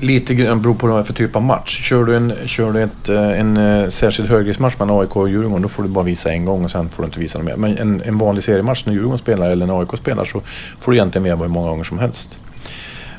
lite 0.00 0.34
grann 0.34 0.62
beror 0.62 0.74
på 0.74 0.86
vad 0.86 0.96
det 0.96 1.00
är 1.00 1.04
för 1.04 1.14
typ 1.14 1.36
av 1.36 1.42
match. 1.42 1.80
Kör 1.82 2.04
du 2.04 2.16
en, 2.16 2.32
kör 2.46 2.72
du 2.72 2.82
ett, 2.82 3.08
eh, 3.08 3.40
en 3.40 3.56
eh, 3.56 3.88
särskild 3.88 4.28
högriskmatch 4.28 4.78
mellan 4.78 5.00
AIK 5.00 5.16
och 5.16 5.28
Djurgården 5.28 5.62
då 5.62 5.68
får 5.68 5.82
du 5.82 5.88
bara 5.88 6.04
visa 6.04 6.32
en 6.32 6.44
gång 6.44 6.64
och 6.64 6.70
sen 6.70 6.88
får 6.88 7.02
du 7.02 7.06
inte 7.06 7.20
visa 7.20 7.38
något 7.38 7.46
mer. 7.46 7.56
Men 7.56 7.78
en, 7.78 8.02
en 8.02 8.18
vanlig 8.18 8.44
seriematch 8.44 8.86
när 8.86 8.92
Djurgården 8.92 9.18
spelar 9.18 9.50
eller 9.50 9.66
när 9.66 9.80
AIK 9.80 9.96
spelar 9.96 10.24
så 10.24 10.42
får 10.80 10.92
du 10.92 10.98
egentligen 10.98 11.24
veva 11.24 11.42
hur 11.42 11.48
många 11.48 11.68
gånger 11.68 11.84
som 11.84 11.98
helst. 11.98 12.38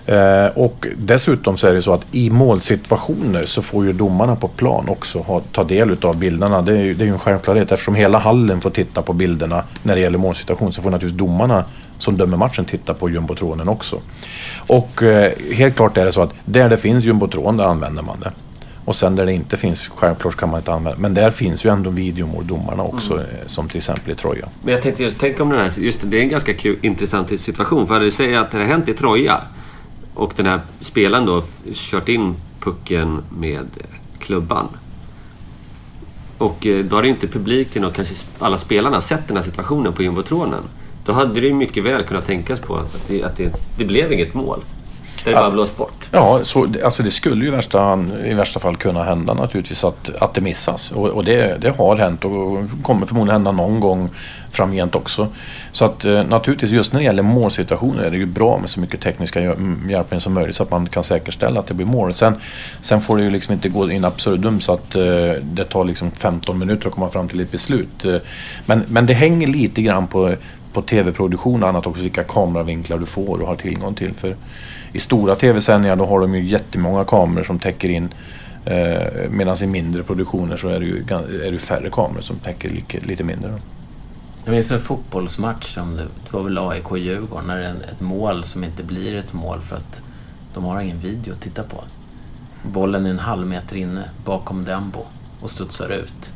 Eh, 0.06 0.46
och 0.46 0.88
dessutom 0.98 1.58
så 1.58 1.68
är 1.68 1.74
det 1.74 1.82
så 1.82 1.94
att 1.94 2.06
i 2.12 2.30
målsituationer 2.30 3.46
så 3.46 3.62
får 3.62 3.86
ju 3.86 3.94
domarna 3.94 4.36
på 4.36 4.48
plan 4.48 4.90
också 4.90 5.20
ha, 5.20 5.42
ta 5.52 5.64
del 5.64 5.98
av 6.02 6.18
bilderna. 6.18 6.62
Det 6.62 6.72
är, 6.72 6.82
ju, 6.82 6.94
det 6.94 7.04
är 7.04 7.06
ju 7.06 7.14
en 7.14 7.20
självklarhet 7.20 7.72
eftersom 7.72 7.96
hela 7.96 8.18
hallen 8.18 8.62
får 8.62 8.70
titta 8.70 9.02
på 9.02 9.14
bilderna 9.14 9.64
när 9.84 9.96
det 9.96 10.02
gäller 10.02 10.18
målsituation 10.18 10.72
så 10.72 10.82
får 10.82 10.92
naturligtvis 10.92 11.20
domarna 11.20 11.64
som 11.98 12.18
dömer 12.18 12.38
matchen 12.38 12.66
titta 12.66 12.94
på 12.94 13.10
jumbotronen 13.10 13.70
också. 13.70 14.00
Och 14.58 15.04
eh, 15.04 15.32
helt 15.54 15.76
klart 15.76 15.98
är 15.98 16.06
det 16.06 16.12
så 16.12 16.22
att 16.22 16.34
där 16.46 16.70
det 16.70 16.78
finns 16.78 17.04
jumbotron 17.04 17.58
där 17.58 17.66
använder 17.66 18.04
man 18.04 18.20
det. 18.20 18.32
Och 18.86 18.96
sen 18.96 19.16
där 19.16 19.26
det 19.26 19.34
inte 19.34 19.58
finns, 19.58 19.88
självklart 19.88 20.36
kan 20.36 20.50
man 20.50 20.60
inte 20.60 20.74
använda 20.74 21.00
Men 21.00 21.14
där 21.14 21.32
finns 21.32 21.66
ju 21.66 21.70
ändå 21.70 21.90
videomåldomarna 21.90 22.84
också 22.84 23.14
eh, 23.14 23.26
som 23.46 23.70
till 23.70 23.78
exempel 23.78 24.12
i 24.12 24.16
Troja. 24.16 24.50
Men 24.64 24.74
jag 24.74 24.84
tänkte 24.84 25.04
just, 25.04 25.20
tänk 25.20 25.40
om 25.40 25.50
den 25.50 25.60
här, 25.60 25.72
just 25.78 26.02
det, 26.02 26.08
det 26.08 26.18
är 26.18 26.22
en 26.22 26.30
ganska 26.30 26.54
kul, 26.54 26.78
intressant 26.82 27.40
situation. 27.40 27.88
För 27.88 28.00
det 28.00 28.12
säger 28.12 28.40
att 28.40 28.52
det 28.52 28.58
har 28.58 28.66
hänt 28.66 28.88
i 28.88 28.94
Troja 28.94 29.42
och 30.16 30.34
den 30.36 30.46
här 30.46 30.62
spelaren 30.80 31.26
då 31.26 31.44
kört 31.74 32.10
in 32.10 32.36
pucken 32.60 33.22
med 33.30 33.68
klubban. 34.20 34.68
Och 36.38 36.66
eh, 36.66 36.86
då 36.86 36.96
då 36.98 37.08
ju 37.08 37.14
inte 37.14 37.28
publiken 37.28 37.86
och 37.86 37.94
kanske 37.94 38.16
alla 38.40 38.58
spelarna 38.58 39.02
sett 39.02 39.28
den 39.28 39.38
här 39.38 39.44
situationen 39.44 39.94
på 39.94 40.04
jumbotronen. 40.04 40.64
Då 41.06 41.14
hade 41.14 41.42
det 41.42 41.48
ju 41.48 41.54
mycket 41.54 41.84
väl 41.84 42.04
kunnat 42.04 42.26
tänkas 42.26 42.60
på 42.60 42.76
att 42.76 43.08
det, 43.08 43.24
att 43.24 43.38
det, 43.38 43.54
det 43.78 43.86
blev 43.86 44.12
inget 44.12 44.34
mål. 44.34 44.64
Där 45.24 45.32
det 45.32 45.38
bara 45.38 45.52
blåst 45.52 45.78
bort. 45.78 46.10
Ja, 46.12 46.40
så, 46.44 46.68
alltså 46.84 47.04
det 47.04 47.12
skulle 47.12 47.46
ju 47.46 47.48
i 47.48 47.52
värsta, 47.52 48.06
i 48.26 48.34
värsta 48.34 48.60
fall 48.60 48.78
kunna 48.78 49.04
hända 49.04 49.34
naturligtvis 49.34 49.84
att, 49.84 50.10
att 50.20 50.34
det 50.34 50.42
missas. 50.42 50.92
Och, 50.92 51.08
och 51.08 51.24
det, 51.24 51.62
det 51.62 51.70
har 51.78 51.98
hänt 51.98 52.26
och 52.26 52.60
kommer 52.84 53.06
förmodligen 53.06 53.36
hända 53.36 53.52
någon 53.52 53.80
gång 53.80 54.10
framgent 54.52 54.96
också. 54.96 55.28
Så 55.72 55.86
att 55.86 56.06
eh, 56.06 56.24
naturligtvis 56.24 56.72
just 56.72 56.94
när 56.94 57.00
det 57.00 57.06
gäller 57.06 57.24
målsituationer 57.24 58.04
är 58.04 58.12
det 58.12 58.18
ju 58.18 58.26
bra 58.26 58.58
med 58.58 58.70
så 58.70 58.80
mycket 58.80 59.02
tekniska 59.02 59.42
mm, 59.42 59.90
hjälpmedel 59.90 60.22
som 60.22 60.34
möjligt 60.34 60.56
så 60.56 60.64
att 60.64 60.72
man 60.72 60.90
kan 60.90 61.04
säkerställa 61.04 61.60
att 61.60 61.68
det 61.68 61.74
blir 61.74 61.86
mål. 61.86 62.14
Sen, 62.14 62.36
sen 62.82 63.02
får 63.02 63.18
det 63.18 63.24
ju 63.24 63.30
liksom 63.30 63.54
inte 63.54 63.70
gå 63.70 63.92
in 63.92 64.06
absurdum 64.06 64.62
så 64.62 64.74
att 64.74 64.96
eh, 64.96 65.04
det 65.42 65.64
tar 65.64 65.84
liksom 65.84 66.12
15 66.12 66.60
minuter 66.60 66.88
att 66.88 66.94
komma 66.94 67.10
fram 67.10 67.28
till 67.28 67.40
ett 67.40 67.52
beslut. 67.52 68.06
Eh, 68.06 68.18
men, 68.66 68.84
men 68.88 69.06
det 69.06 69.14
hänger 69.14 69.48
lite 69.48 69.82
grann 69.82 70.08
på 70.08 70.36
på 70.74 70.82
tv-produktion 70.82 71.64
och 71.64 71.70
annat 71.70 71.88
också 71.88 72.02
vilka 72.02 72.24
kameravinklar 72.24 72.98
du 72.98 73.06
får 73.06 73.42
och 73.42 73.48
har 73.48 73.56
tillgång 73.56 73.96
till. 73.96 74.14
För 74.14 74.36
i 74.94 75.00
stora 75.00 75.36
tv-sändningar 75.36 75.96
då 75.96 76.06
har 76.06 76.20
de 76.20 76.36
ju 76.36 76.46
jättemånga 76.46 77.06
kameror 77.06 77.44
som 77.44 77.60
täcker 77.60 77.90
in 77.90 78.14
eh, 78.66 79.30
medan 79.30 79.58
i 79.64 79.68
mindre 79.68 80.04
produktioner 80.04 80.58
så 80.58 80.68
är 80.68 80.80
det 80.80 80.86
ju 80.86 81.06
är 81.48 81.52
det 81.52 81.60
färre 81.60 81.90
kameror 81.90 82.22
som 82.22 82.36
täcker 82.36 82.70
lite, 82.70 83.00
lite 83.00 83.24
mindre. 83.24 83.52
Då. 83.52 83.58
Jag 84.46 84.52
minns 84.52 84.72
en 84.72 84.80
fotbollsmatch, 84.80 85.74
som 85.74 85.96
det, 85.96 86.04
det 86.04 86.34
var 86.34 86.44
väl 86.44 86.58
AIK-Djurgården, 86.58 87.48
när 87.48 87.60
det 87.60 87.68
är 87.68 87.92
ett 87.92 88.02
mål 88.02 88.44
som 88.44 88.64
inte 88.64 88.84
blir 88.84 89.16
ett 89.16 89.34
mål 89.34 89.62
för 89.62 89.76
att 89.76 90.04
de 90.54 90.64
har 90.64 90.82
ingen 90.82 91.00
video 91.00 91.34
att 91.34 91.42
titta 91.42 91.64
på. 91.64 91.84
Bollen 92.64 93.06
är 93.06 93.10
en 93.10 93.20
halv 93.20 93.48
meter 93.48 93.76
inne 93.76 94.10
bakom 94.26 94.66
Dembo 94.66 95.06
och 95.42 95.50
studsar 95.50 95.90
ut. 95.90 96.34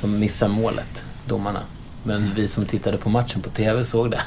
De 0.00 0.18
missar 0.18 0.48
målet, 0.48 1.04
domarna. 1.26 1.60
Men 2.06 2.32
vi 2.34 2.48
som 2.48 2.64
tittade 2.64 2.96
på 2.96 3.08
matchen 3.08 3.42
på 3.42 3.50
TV 3.50 3.84
såg 3.84 4.10
det. 4.10 4.20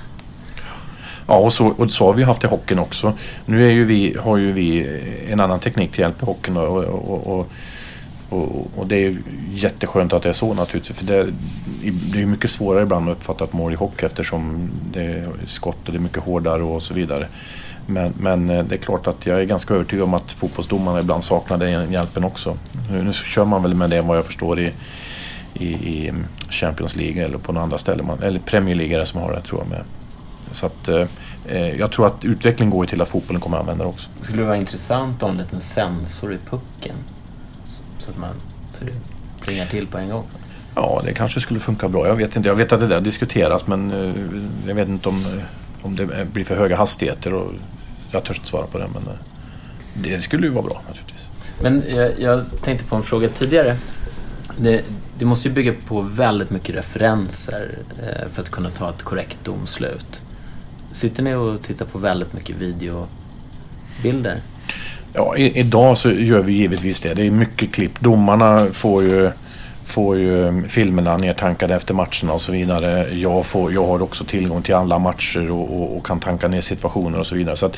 Ja, 1.27 1.37
och 1.37 1.53
så, 1.53 1.67
och 1.67 1.91
så 1.91 2.05
har 2.05 2.13
vi 2.13 2.23
haft 2.23 2.43
i 2.43 2.47
hockeyn 2.47 2.79
också. 2.79 3.13
Nu 3.45 3.67
är 3.67 3.71
ju 3.71 3.85
vi, 3.85 4.17
har 4.19 4.37
ju 4.37 4.51
vi 4.51 4.87
en 5.29 5.39
annan 5.39 5.59
teknik 5.59 5.91
till 5.91 5.99
hjälp 5.99 6.21
i 6.21 6.25
hockeyn 6.25 6.57
och, 6.57 6.83
och, 6.83 7.27
och, 7.27 7.51
och, 8.29 8.71
och 8.75 8.87
det 8.87 8.95
är 8.95 8.99
ju 8.99 9.21
jätteskönt 9.53 10.13
att 10.13 10.23
det 10.23 10.29
är 10.29 10.33
så 10.33 10.53
naturligtvis. 10.53 10.97
För 10.97 11.05
det 11.05 11.15
är, 11.15 11.33
det 11.81 12.17
är 12.17 12.19
ju 12.19 12.25
mycket 12.25 12.51
svårare 12.51 12.83
ibland 12.83 13.09
att 13.09 13.17
uppfatta 13.17 13.43
ett 13.43 13.53
mål 13.53 13.73
i 13.73 13.75
hockey 13.75 14.05
eftersom 14.05 14.69
det 14.93 15.03
är 15.03 15.29
skott 15.45 15.77
och 15.85 15.91
det 15.91 15.97
är 15.97 16.01
mycket 16.01 16.23
hårdare 16.23 16.63
och 16.63 16.83
så 16.83 16.93
vidare. 16.93 17.27
Men, 17.85 18.13
men 18.19 18.49
eh, 18.49 18.63
det 18.63 18.75
är 18.75 18.79
klart 18.79 19.07
att 19.07 19.25
jag 19.25 19.39
är 19.39 19.43
ganska 19.43 19.73
övertygad 19.73 20.03
om 20.03 20.13
att 20.13 20.31
fotbollsdomarna 20.31 20.99
ibland 20.99 21.23
saknar 21.23 21.57
den 21.57 21.91
hjälpen 21.91 22.23
också. 22.23 22.57
Nu, 22.91 23.03
nu 23.03 23.13
kör 23.13 23.45
man 23.45 23.63
väl 23.63 23.73
med 23.73 23.89
det 23.89 24.01
vad 24.01 24.17
jag 24.17 24.25
förstår 24.25 24.59
i, 24.59 24.73
i, 25.59 25.67
i 25.67 26.13
Champions 26.49 26.95
League 26.95 27.25
eller 27.25 27.37
på 27.37 27.51
några 27.51 27.63
andra 27.63 27.77
ställen. 27.77 28.09
Eller 28.21 28.39
Premier 28.39 28.75
League 28.75 29.05
som 29.05 29.21
har 29.21 29.31
det 29.31 29.41
tror 29.41 29.61
jag 29.61 29.69
med. 29.69 29.83
Så 30.51 30.65
att, 30.65 30.87
eh, 30.87 31.07
eh, 31.45 31.75
jag 31.75 31.91
tror 31.91 32.07
att 32.07 32.25
utvecklingen 32.25 32.71
går 32.71 32.85
ju 32.85 32.89
till 32.89 33.01
att 33.01 33.09
fotbollen 33.09 33.41
kommer 33.41 33.57
att 33.57 33.61
använda 33.61 33.83
det 33.83 33.89
också. 33.89 34.09
Skulle 34.21 34.41
det 34.41 34.45
vara 34.45 34.57
intressant 34.57 35.15
att 35.15 35.21
ha 35.21 35.29
en 35.29 35.37
liten 35.37 35.61
sensor 35.61 36.33
i 36.33 36.37
pucken? 36.49 36.95
Så, 37.65 37.83
så 37.99 38.11
att 38.11 38.17
man 38.17 38.33
så 38.73 38.85
det 38.85 38.91
plingar 39.41 39.65
till 39.65 39.87
på 39.87 39.97
en 39.97 40.09
gång. 40.09 40.23
Ja, 40.75 41.01
det 41.05 41.13
kanske 41.13 41.41
skulle 41.41 41.59
funka 41.59 41.89
bra. 41.89 42.07
Jag 42.07 42.15
vet 42.15 42.35
inte. 42.35 42.49
Jag 42.49 42.55
vet 42.55 42.73
att 42.73 42.79
det 42.79 42.87
där 42.87 43.01
diskuteras 43.01 43.67
men 43.67 43.91
eh, 43.91 44.13
jag 44.67 44.75
vet 44.75 44.87
inte 44.87 45.09
om, 45.09 45.25
om 45.81 45.95
det 45.95 46.27
blir 46.33 46.45
för 46.45 46.55
höga 46.55 46.75
hastigheter. 46.75 47.33
Och 47.33 47.51
jag 48.11 48.23
törs 48.23 48.37
inte 48.37 48.49
svara 48.49 48.67
på 48.67 48.77
det 48.77 48.87
men 48.93 49.03
eh, 49.03 49.19
det 49.93 50.21
skulle 50.21 50.47
ju 50.47 50.53
vara 50.53 50.65
bra 50.65 50.81
naturligtvis. 50.87 51.29
Men 51.61 51.83
jag, 51.87 52.19
jag 52.19 52.45
tänkte 52.61 52.85
på 52.85 52.95
en 52.95 53.03
fråga 53.03 53.29
tidigare. 53.29 53.77
Det, 54.57 54.83
det 55.19 55.25
måste 55.25 55.47
ju 55.47 55.53
bygga 55.53 55.73
på 55.87 56.01
väldigt 56.01 56.49
mycket 56.49 56.75
referenser 56.75 57.77
eh, 58.03 58.29
för 58.33 58.41
att 58.41 58.49
kunna 58.49 58.69
ta 58.69 58.89
ett 58.89 59.03
korrekt 59.03 59.37
domslut. 59.43 60.21
Sitter 60.91 61.23
ni 61.23 61.33
och 61.33 61.61
tittar 61.61 61.85
på 61.85 61.97
väldigt 61.97 62.33
mycket 62.33 62.55
videobilder? 62.55 64.41
Ja, 65.13 65.37
i, 65.37 65.59
idag 65.59 65.97
så 65.97 66.11
gör 66.11 66.41
vi 66.41 66.53
givetvis 66.53 67.01
det. 67.01 67.13
Det 67.13 67.27
är 67.27 67.31
mycket 67.31 67.73
klipp. 67.73 67.99
Domarna 67.99 68.67
får 68.71 69.03
ju, 69.03 69.31
får 69.83 70.17
ju 70.17 70.63
filmerna 70.67 71.17
nedtankade 71.17 71.75
efter 71.75 71.93
matcherna 71.93 72.33
och 72.33 72.41
så 72.41 72.51
vidare. 72.51 73.05
Jag, 73.13 73.45
får, 73.45 73.73
jag 73.73 73.85
har 73.85 74.01
också 74.01 74.23
tillgång 74.23 74.61
till 74.61 74.75
alla 74.75 74.99
matcher 74.99 75.51
och, 75.51 75.81
och, 75.81 75.97
och 75.97 76.05
kan 76.05 76.19
tanka 76.19 76.47
ner 76.47 76.61
situationer 76.61 77.19
och 77.19 77.27
så 77.27 77.35
vidare. 77.35 77.55
Så 77.55 77.65
att, 77.65 77.77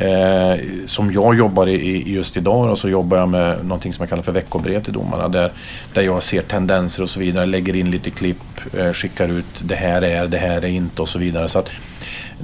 eh, 0.00 0.58
som 0.86 1.12
jag 1.12 1.38
jobbar 1.38 1.68
i, 1.68 2.12
just 2.12 2.36
idag 2.36 2.78
så 2.78 2.88
jobbar 2.88 3.16
jag 3.16 3.28
med 3.28 3.64
någonting 3.64 3.92
som 3.92 4.02
jag 4.02 4.08
kallar 4.10 4.22
för 4.22 4.32
veckobrev 4.32 4.82
till 4.82 4.92
domarna. 4.92 5.28
Där, 5.28 5.52
där 5.94 6.02
jag 6.02 6.22
ser 6.22 6.42
tendenser 6.42 7.02
och 7.02 7.10
så 7.10 7.20
vidare, 7.20 7.46
lägger 7.46 7.76
in 7.76 7.90
lite 7.90 8.10
klipp, 8.10 8.42
eh, 8.78 8.92
skickar 8.92 9.28
ut 9.28 9.62
det 9.62 9.74
här 9.74 10.02
är, 10.02 10.26
det 10.26 10.38
här 10.38 10.64
är 10.64 10.68
inte 10.68 11.02
och 11.02 11.08
så 11.08 11.18
vidare. 11.18 11.48
Så 11.48 11.58
att, 11.58 11.68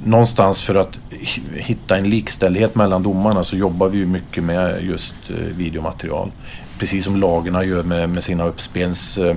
någonstans 0.05 0.63
för 0.63 0.75
att 0.75 0.99
hitta 1.55 1.97
en 1.97 2.09
likställighet 2.09 2.75
mellan 2.75 3.03
domarna 3.03 3.43
så 3.43 3.57
jobbar 3.57 3.89
vi 3.89 4.05
mycket 4.05 4.43
med 4.43 4.83
just 4.83 5.15
eh, 5.29 5.35
videomaterial. 5.35 6.31
Precis 6.79 7.03
som 7.03 7.15
lagarna 7.15 7.63
gör 7.63 7.83
med, 7.83 8.09
med 8.09 8.23
sina 8.23 8.45
eh, 8.45 9.35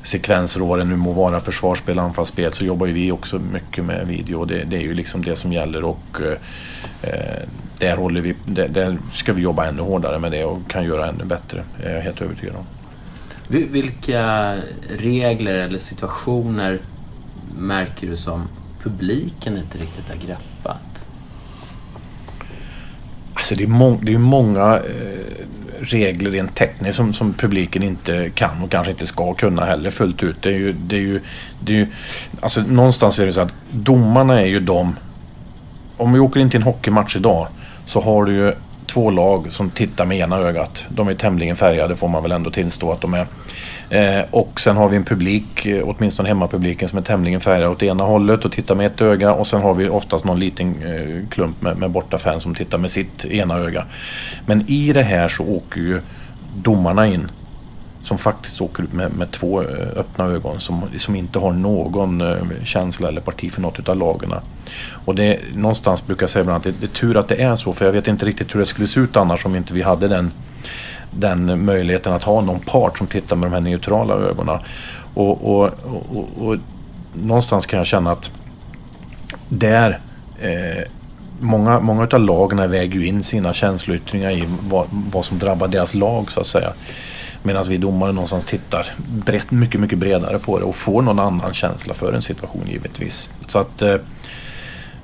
uppspelssekvenser 0.00 0.62
och 0.62 0.68
vad 0.68 0.78
det 0.78 0.84
nu 0.84 0.96
må 0.96 1.12
vara, 1.12 1.40
försvarsspel, 1.40 1.98
anfallsspel, 1.98 2.52
så 2.52 2.64
jobbar 2.64 2.86
vi 2.86 3.12
också 3.12 3.38
mycket 3.38 3.84
med 3.84 4.06
video. 4.06 4.44
Det, 4.44 4.64
det 4.64 4.76
är 4.76 4.80
ju 4.80 4.94
liksom 4.94 5.22
det 5.22 5.36
som 5.36 5.52
gäller 5.52 5.84
och 5.84 6.20
eh, 7.02 7.42
där, 7.78 7.96
håller 7.96 8.20
vi, 8.20 8.34
där, 8.46 8.68
där, 8.68 8.98
ska 9.12 9.32
vi 9.32 9.42
jobba 9.42 9.66
ännu 9.66 9.82
hårdare 9.82 10.18
med 10.18 10.32
det 10.32 10.44
och 10.44 10.58
kan 10.68 10.84
göra 10.84 11.06
ännu 11.06 11.24
bättre. 11.24 11.64
Är 11.82 11.94
jag 11.94 12.02
helt 12.02 12.22
övertygad 12.22 12.56
om. 12.56 12.64
Vilka 13.48 14.56
regler 14.98 15.54
eller 15.54 15.78
situationer 15.78 16.80
märker 17.58 18.06
du 18.06 18.16
som 18.16 18.48
publiken 18.82 19.56
inte 19.56 19.78
riktigt 19.78 20.08
har 20.08 20.16
greppat? 20.16 21.04
Alltså 23.34 23.54
det 23.54 23.64
är, 23.64 23.68
må 23.68 23.98
det 24.02 24.14
är 24.14 24.18
många 24.18 24.76
eh, 24.76 25.19
regler 25.80 26.30
rent 26.30 26.56
tekniskt 26.56 26.96
som, 26.96 27.12
som 27.12 27.32
publiken 27.32 27.82
inte 27.82 28.30
kan 28.34 28.62
och 28.62 28.70
kanske 28.70 28.92
inte 28.92 29.06
ska 29.06 29.34
kunna 29.34 29.64
heller 29.64 29.90
fullt 29.90 30.22
ut. 30.22 30.42
Det 30.42 30.48
är 30.48 30.58
ju, 30.58 30.72
det 30.72 30.96
är 30.96 31.00
ju, 31.00 31.20
det 31.60 31.72
är 31.72 31.76
ju, 31.76 31.86
alltså 32.40 32.60
någonstans 32.60 33.18
är 33.18 33.26
det 33.26 33.32
så 33.32 33.40
att 33.40 33.52
domarna 33.70 34.40
är 34.40 34.46
ju 34.46 34.60
de... 34.60 34.96
Om 35.96 36.12
vi 36.12 36.18
åker 36.18 36.40
in 36.40 36.50
till 36.50 36.60
en 36.60 36.62
hockeymatch 36.62 37.16
idag 37.16 37.48
så 37.84 38.00
har 38.00 38.24
du 38.24 38.32
ju 38.34 38.54
två 38.92 39.10
lag 39.10 39.52
som 39.52 39.70
tittar 39.70 40.06
med 40.06 40.18
ena 40.18 40.36
ögat. 40.36 40.86
De 40.88 41.08
är 41.08 41.14
tämligen 41.14 41.56
färgade 41.56 41.96
får 41.96 42.08
man 42.08 42.22
väl 42.22 42.32
ändå 42.32 42.50
tillstå 42.50 42.92
att 42.92 43.00
de 43.00 43.14
är. 43.14 43.26
Eh, 43.90 44.24
och 44.30 44.60
sen 44.60 44.76
har 44.76 44.88
vi 44.88 44.96
en 44.96 45.04
publik, 45.04 45.66
eh, 45.66 45.82
åtminstone 45.88 46.28
hemmapubliken, 46.28 46.88
som 46.88 46.98
är 46.98 47.02
tämligen 47.02 47.40
färgad 47.40 47.70
åt 47.70 47.82
ena 47.82 48.04
hållet 48.04 48.44
och 48.44 48.52
tittar 48.52 48.74
med 48.74 48.86
ett 48.86 49.00
öga. 49.00 49.32
Och 49.32 49.46
sen 49.46 49.60
har 49.60 49.74
vi 49.74 49.88
oftast 49.88 50.24
någon 50.24 50.40
liten 50.40 50.74
eh, 50.82 51.28
klump 51.28 51.62
med, 51.62 51.76
med 51.76 51.90
bortafan 51.90 52.40
som 52.40 52.54
tittar 52.54 52.78
med 52.78 52.90
sitt 52.90 53.24
ena 53.24 53.58
öga. 53.58 53.84
Men 54.46 54.64
i 54.68 54.92
det 54.92 55.02
här 55.02 55.28
så 55.28 55.44
åker 55.44 55.80
ju 55.80 56.00
domarna 56.54 57.06
in 57.06 57.30
som 58.02 58.18
faktiskt 58.18 58.60
åker 58.60 58.82
ut 58.82 58.92
med, 58.92 59.12
med 59.12 59.30
två 59.30 59.62
eh, 59.62 59.88
öppna 59.96 60.24
ögon 60.24 60.60
som, 60.60 60.82
som 60.96 61.16
inte 61.16 61.38
har 61.38 61.52
någon 61.52 62.20
eh, 62.20 62.36
känsla 62.64 63.08
eller 63.08 63.20
parti 63.20 63.52
för 63.52 63.60
något 63.60 63.88
av 63.88 63.96
lagarna. 63.96 64.42
Och 65.04 65.14
det 65.14 65.40
någonstans 65.54 66.06
brukar 66.06 66.22
jag 66.22 66.30
säga 66.30 66.40
ibland 66.40 66.56
att 66.56 66.62
det, 66.64 66.80
det 66.80 66.86
är 66.86 67.00
tur 67.00 67.16
att 67.16 67.28
det 67.28 67.42
är 67.42 67.56
så 67.56 67.72
för 67.72 67.84
jag 67.84 67.92
vet 67.92 68.08
inte 68.08 68.26
riktigt 68.26 68.54
hur 68.54 68.60
det 68.60 68.66
skulle 68.66 68.86
se 68.86 69.00
ut 69.00 69.16
annars 69.16 69.46
om 69.46 69.56
inte 69.56 69.74
vi 69.74 69.82
hade 69.82 70.08
den, 70.08 70.30
den 71.10 71.64
möjligheten 71.64 72.12
att 72.12 72.22
ha 72.22 72.40
någon 72.40 72.60
part 72.60 72.98
som 72.98 73.06
tittar 73.06 73.36
med 73.36 73.50
de 73.50 73.54
här 73.54 73.60
neutrala 73.60 74.14
ögonen. 74.14 74.58
Och, 75.14 75.44
och, 75.44 75.70
och, 76.12 76.48
och 76.48 76.56
någonstans 77.14 77.66
kan 77.66 77.76
jag 77.76 77.86
känna 77.86 78.12
att 78.12 78.32
där 79.48 80.00
eh, 80.40 80.84
Många, 81.42 81.80
många 81.80 82.08
av 82.12 82.20
lagen 82.20 82.70
väger 82.70 82.94
ju 82.94 83.06
in 83.06 83.22
sina 83.22 83.52
känsloyttringar 83.52 84.30
i 84.30 84.44
vad, 84.68 84.86
vad 84.90 85.24
som 85.24 85.38
drabbar 85.38 85.68
deras 85.68 85.94
lag 85.94 86.30
så 86.30 86.40
att 86.40 86.46
säga. 86.46 86.72
Medan 87.42 87.64
vi 87.68 87.76
domare 87.76 88.12
någonstans 88.12 88.44
tittar 88.44 88.86
brett, 89.08 89.50
mycket, 89.50 89.80
mycket 89.80 89.98
bredare 89.98 90.38
på 90.38 90.58
det 90.58 90.64
och 90.64 90.76
får 90.76 91.02
någon 91.02 91.18
annan 91.18 91.52
känsla 91.52 91.94
för 91.94 92.12
en 92.12 92.22
situation 92.22 92.62
givetvis. 92.66 93.30
Så 93.46 93.58
att 93.58 93.82
eh, 93.82 93.94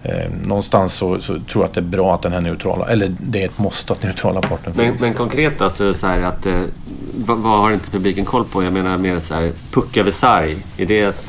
eh, 0.03 0.31
någonstans 0.45 0.95
så, 0.95 1.21
så, 1.21 1.33
tror 1.33 1.63
jag 1.63 1.65
att 1.65 1.75
det 1.75 1.81
är 1.81 1.83
bra 1.83 2.15
att 2.15 2.23
den 2.23 2.33
här 2.33 2.41
neutrala, 2.41 2.87
eller 2.87 3.15
det 3.21 3.43
är 3.43 3.47
ett 3.47 3.59
måste 3.59 3.93
att 3.93 4.03
neutrala 4.03 4.41
parten 4.41 4.75
finns. 4.75 5.01
Men, 5.01 5.09
men 5.09 5.15
konkret 5.15 5.61
alltså 5.61 5.95
så 5.95 6.07
här 6.07 6.23
att, 6.23 6.47
eh, 6.47 6.63
vad, 7.15 7.39
vad, 7.39 7.61
har 7.61 7.73
inte 7.73 7.91
publiken 7.91 8.25
koll 8.25 8.45
på? 8.45 8.63
Jag 8.63 8.73
menar 8.73 8.99
mer 8.99 9.21
så 9.21 9.35
här, 9.35 9.53
puck 9.71 9.97
över 9.97 10.11
sarg. 10.11 10.57
Är 10.77 10.87
det 10.87 11.01
ett, 11.01 11.25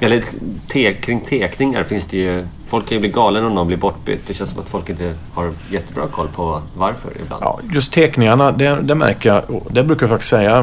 eller 0.00 0.24
te, 0.68 0.94
kring 0.94 1.20
tekningar 1.20 1.84
finns 1.84 2.06
det 2.06 2.16
ju 2.16 2.46
Folk 2.66 2.88
kan 2.88 2.96
ju 2.96 3.00
bli 3.00 3.08
galen 3.08 3.44
om 3.44 3.54
någon 3.54 3.66
blir 3.66 3.76
bortbytt. 3.76 4.26
Det 4.26 4.34
känns 4.34 4.50
som 4.50 4.60
att 4.60 4.68
folk 4.68 4.88
inte 4.88 5.14
har 5.34 5.52
jättebra 5.70 6.06
koll 6.06 6.28
på 6.28 6.62
varför 6.76 7.12
ibland. 7.24 7.42
Ja, 7.44 7.60
just 7.72 7.92
teckningarna, 7.92 8.52
det, 8.52 8.80
det 8.82 8.94
märker 8.94 9.28
jag. 9.28 9.62
Det 9.70 9.84
brukar 9.84 10.06
jag 10.06 10.10
faktiskt 10.10 10.30
säga 10.30 10.62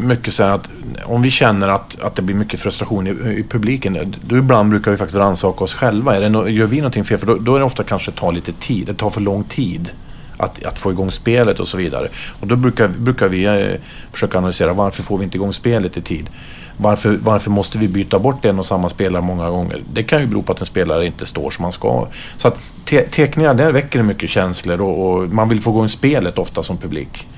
mycket 0.00 0.34
så 0.34 0.42
här 0.42 0.50
att 0.50 0.70
om 1.04 1.22
vi 1.22 1.30
känner 1.30 1.68
att, 1.68 2.00
att 2.00 2.14
det 2.14 2.22
blir 2.22 2.34
mycket 2.34 2.60
frustration 2.60 3.06
i, 3.06 3.10
i 3.10 3.44
publiken. 3.48 3.96
Eh, 3.96 4.08
då 4.26 4.36
ibland 4.36 4.70
brukar 4.70 4.90
vi 4.90 4.96
faktiskt 4.96 5.18
rannsaka 5.18 5.64
oss 5.64 5.74
själva. 5.74 6.16
Är 6.16 6.20
det 6.20 6.28
no, 6.28 6.48
gör 6.48 6.66
vi 6.66 6.76
någonting 6.76 7.04
fel? 7.04 7.18
För 7.18 7.26
då, 7.26 7.34
då 7.34 7.54
är 7.54 7.58
det 7.58 7.64
ofta 7.64 7.82
kanske 7.82 8.10
tar 8.10 8.32
lite 8.32 8.52
tid. 8.52 8.86
Det 8.86 8.94
tar 8.94 9.10
för 9.10 9.20
lång 9.20 9.44
tid. 9.44 9.90
Att, 10.36 10.64
att, 10.64 10.78
få 10.78 10.90
igång 10.90 11.10
spelet 11.10 11.60
och 11.60 11.68
så 11.68 11.76
vidare. 11.76 12.08
Och 12.40 12.46
då 12.46 12.56
brukar, 12.56 12.88
brukar 12.88 13.28
vi 13.28 13.44
eh, 13.44 13.80
försöka 14.12 14.38
analysera 14.38 14.72
varför 14.72 15.02
får 15.02 15.18
vi 15.18 15.24
inte 15.24 15.36
igång 15.36 15.52
spelet 15.52 15.96
i 15.96 16.00
tid. 16.00 16.30
Varför, 16.76 17.18
varför 17.22 17.50
måste 17.50 17.78
vi 17.78 17.88
byta 17.88 18.18
bort 18.18 18.44
en 18.44 18.58
och 18.58 18.66
samma 18.66 18.88
spelare 18.88 19.22
många 19.22 19.50
gånger? 19.50 19.82
Det 19.92 20.02
kan 20.02 20.20
ju 20.20 20.26
bero 20.26 20.42
på 20.42 20.52
att 20.52 20.60
en 20.60 20.66
spelare 20.66 21.06
inte 21.06 21.26
står 21.26 21.50
som 21.50 21.62
man 21.62 21.72
ska. 21.72 22.06
Så 22.36 22.48
att 22.48 22.58
te 22.84 23.02
teckningar, 23.02 23.54
där 23.54 23.72
väcker 23.72 23.98
det 23.98 24.04
mycket 24.04 24.30
känslor 24.30 24.80
och, 24.80 25.12
och, 25.12 25.28
man 25.28 25.48
vill 25.48 25.60
få 25.60 25.70
igång 25.70 25.88
spelet 25.88 26.38
ofta 26.38 26.62
som 26.62 26.76
publik. 26.76 27.28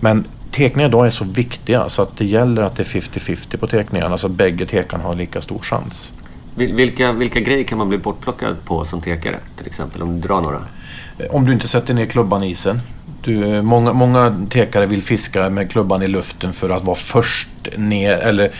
Men 0.00 0.24
teckningar 0.50 0.88
idag 0.88 1.06
är 1.06 1.10
så 1.10 1.24
viktiga 1.24 1.88
så 1.88 2.02
att 2.02 2.16
det 2.16 2.24
gäller 2.24 2.62
att 2.62 2.76
det 2.76 2.82
är 2.82 3.00
50-50 3.00 3.56
på 3.56 3.66
teckningarna 3.66 4.18
så 4.18 4.26
att 4.26 4.32
bägge 4.32 4.66
tekarna 4.66 5.04
har 5.04 5.14
lika 5.14 5.40
stor 5.40 5.58
chans. 5.58 6.14
Vilka, 6.54 7.12
vilka 7.12 7.40
grejer 7.40 7.64
kan 7.64 7.78
man 7.78 7.88
bli 7.88 7.98
bortplockad 7.98 8.56
på 8.64 8.84
som 8.84 9.00
tekare? 9.00 9.38
Till 9.56 9.66
exempel 9.66 10.02
om 10.02 10.14
du 10.14 10.28
drar 10.28 10.40
några? 10.40 10.64
Om 11.30 11.44
du 11.44 11.52
inte 11.52 11.68
sätter 11.68 11.94
ner 11.94 12.04
klubban 12.04 12.42
i 12.42 12.50
isen. 12.50 12.80
Du, 13.24 13.62
många, 13.62 13.92
många 13.92 14.46
tekare 14.50 14.86
vill 14.86 15.02
fiska 15.02 15.50
med 15.50 15.70
klubban 15.70 16.02
i 16.02 16.06
luften 16.06 16.52
för 16.52 16.70
att 16.70 16.84
vara 16.84 16.96
först 16.96 17.48
ner 17.76 18.12
eller 18.12 18.50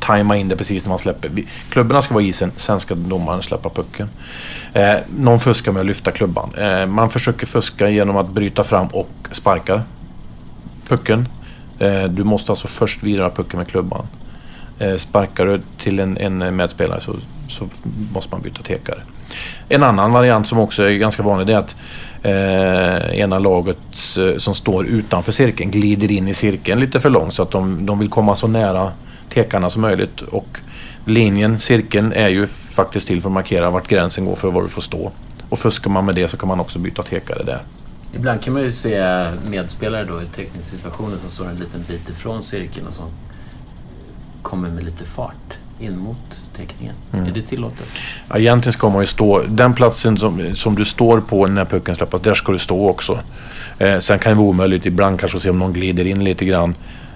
tajma 0.00 0.36
in 0.36 0.48
det 0.48 0.56
precis 0.56 0.84
när 0.84 0.88
man 0.88 0.98
släpper. 0.98 1.30
Klubborna 1.68 2.02
ska 2.02 2.14
vara 2.14 2.24
i 2.24 2.28
isen, 2.28 2.52
sen 2.56 2.80
ska 2.80 2.94
domaren 2.94 3.42
släppa 3.42 3.70
pucken. 3.70 4.08
Eh, 4.72 4.96
någon 5.16 5.40
fuskar 5.40 5.72
med 5.72 5.80
att 5.80 5.86
lyfta 5.86 6.12
klubban. 6.12 6.54
Eh, 6.54 6.86
man 6.86 7.10
försöker 7.10 7.46
fuska 7.46 7.88
genom 7.90 8.16
att 8.16 8.30
bryta 8.30 8.64
fram 8.64 8.86
och 8.86 9.10
sparka 9.32 9.82
pucken. 10.88 11.28
Eh, 11.78 12.04
du 12.04 12.24
måste 12.24 12.52
alltså 12.52 12.66
först 12.68 13.02
vira 13.02 13.30
pucken 13.30 13.58
med 13.58 13.68
klubban. 13.68 14.06
Eh, 14.78 14.96
sparkar 14.96 15.46
du 15.46 15.62
till 15.78 16.00
en, 16.00 16.16
en 16.16 16.56
medspelare 16.56 17.00
så, 17.00 17.14
så 17.48 17.68
måste 18.12 18.34
man 18.34 18.42
byta 18.42 18.62
tekare. 18.62 19.02
En 19.68 19.82
annan 19.82 20.12
variant 20.12 20.46
som 20.46 20.58
också 20.58 20.82
är 20.82 20.90
ganska 20.90 21.22
vanlig 21.22 21.54
är 21.54 21.58
att 21.58 21.76
eh, 22.22 23.20
ena 23.20 23.38
laget 23.38 23.78
eh, 24.18 24.36
som 24.36 24.54
står 24.54 24.86
utanför 24.86 25.32
cirkeln 25.32 25.70
glider 25.70 26.12
in 26.12 26.28
i 26.28 26.34
cirkeln 26.34 26.80
lite 26.80 27.00
för 27.00 27.10
långt 27.10 27.34
så 27.34 27.42
att 27.42 27.50
de, 27.50 27.86
de 27.86 27.98
vill 27.98 28.08
komma 28.08 28.36
så 28.36 28.48
nära 28.48 28.92
tekarna 29.28 29.70
som 29.70 29.82
möjligt. 29.82 30.22
Och 30.22 30.60
linjen, 31.04 31.58
cirkeln, 31.58 32.12
är 32.12 32.28
ju 32.28 32.46
faktiskt 32.46 33.08
till 33.08 33.20
för 33.20 33.28
att 33.28 33.32
markera 33.32 33.70
vart 33.70 33.88
gränsen 33.88 34.24
går 34.24 34.34
för 34.34 34.50
var 34.50 34.62
du 34.62 34.68
får 34.68 34.82
stå. 34.82 35.12
Och 35.48 35.58
fuskar 35.58 35.90
man 35.90 36.04
med 36.04 36.14
det 36.14 36.28
så 36.28 36.36
kan 36.36 36.48
man 36.48 36.60
också 36.60 36.78
byta 36.78 37.02
tekare 37.02 37.42
där. 37.42 37.62
Ibland 38.14 38.42
kan 38.42 38.52
man 38.52 38.62
ju 38.62 38.70
se 38.70 39.26
medspelare 39.48 40.04
då 40.04 40.22
i 40.22 40.26
tekniska 40.26 40.76
situationer 40.76 41.16
som 41.16 41.30
står 41.30 41.48
en 41.48 41.56
liten 41.56 41.84
bit 41.88 42.08
ifrån 42.08 42.42
cirkeln 42.42 42.86
och 42.86 42.92
som 42.92 43.06
kommer 44.42 44.68
med 44.68 44.84
lite 44.84 45.04
fart 45.04 45.58
in 45.80 45.98
mot 45.98 46.40
teckningen. 46.56 46.94
Mm. 47.12 47.26
Är 47.26 47.30
det 47.30 47.42
tillåtet? 47.42 47.92
Ja, 48.28 48.38
egentligen 48.38 48.72
ska 48.72 48.88
man 48.88 49.02
ju 49.02 49.06
stå... 49.06 49.42
Den 49.42 49.74
platsen 49.74 50.18
som, 50.18 50.54
som 50.54 50.74
du 50.74 50.84
står 50.84 51.20
på 51.20 51.46
när 51.46 51.64
pucken 51.64 51.94
släppas, 51.94 52.20
där 52.20 52.34
ska 52.34 52.52
du 52.52 52.58
stå 52.58 52.88
också. 52.88 53.20
Eh, 53.78 53.98
sen 53.98 54.18
kan 54.18 54.32
det 54.32 54.38
vara 54.38 54.48
omöjligt 54.48 54.86
ibland 54.86 55.20
kanske 55.20 55.36
att 55.36 55.42
se 55.42 55.50
om 55.50 55.58
någon 55.58 55.72
glider 55.72 56.04
in 56.04 56.24
lite 56.24 56.44
grann 56.44 56.74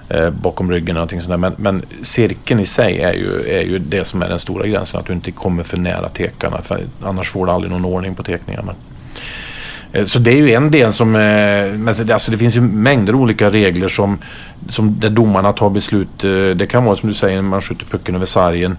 eh, 0.09 0.31
bakom 0.31 0.71
ryggen 0.71 0.95
någonting 0.95 1.21
sånt 1.21 1.41
men, 1.41 1.55
men 1.57 1.85
cirkeln 2.03 2.61
i 2.61 2.67
sig 2.67 3.01
är 3.01 3.13
ju, 3.13 3.43
är 3.49 3.63
ju 3.63 3.79
det 3.79 4.05
som 4.05 4.23
är 4.23 4.29
den 4.29 4.39
stora 4.39 4.67
gränsen. 4.67 5.01
Att 5.01 5.07
du 5.07 5.13
inte 5.13 5.31
kommer 5.31 5.63
för 5.63 5.77
nära 5.77 6.09
tekarna. 6.09 6.63
För 6.63 6.87
annars 7.03 7.29
får 7.29 7.47
du 7.47 7.53
aldrig 7.53 7.73
någon 7.73 7.85
ordning 7.85 8.15
på 8.15 8.23
teckningarna. 8.23 8.75
Eh, 9.93 10.05
så 10.05 10.19
det 10.19 10.31
är 10.31 10.37
ju 10.37 10.53
en 10.53 10.71
del 10.71 10.93
som... 10.93 11.17
Eh, 11.17 11.21
men 11.79 11.89
alltså 11.89 12.31
det 12.31 12.39
finns 12.39 12.57
ju 12.57 12.61
mängder 12.61 13.15
olika 13.15 13.51
regler 13.51 13.89
som, 13.89 14.19
som 14.69 15.01
där 15.01 15.11
domarna 15.11 15.53
tar 15.53 15.71
beslut. 15.71 16.25
Eh, 16.25 16.31
det 16.31 16.67
kan 16.67 16.85
vara 16.85 16.97
som 16.97 17.09
du 17.09 17.15
säger, 17.15 17.43
man 17.43 17.61
skjuter 17.61 17.85
pucken 17.85 18.15
över 18.15 18.27
sargen. 18.27 18.77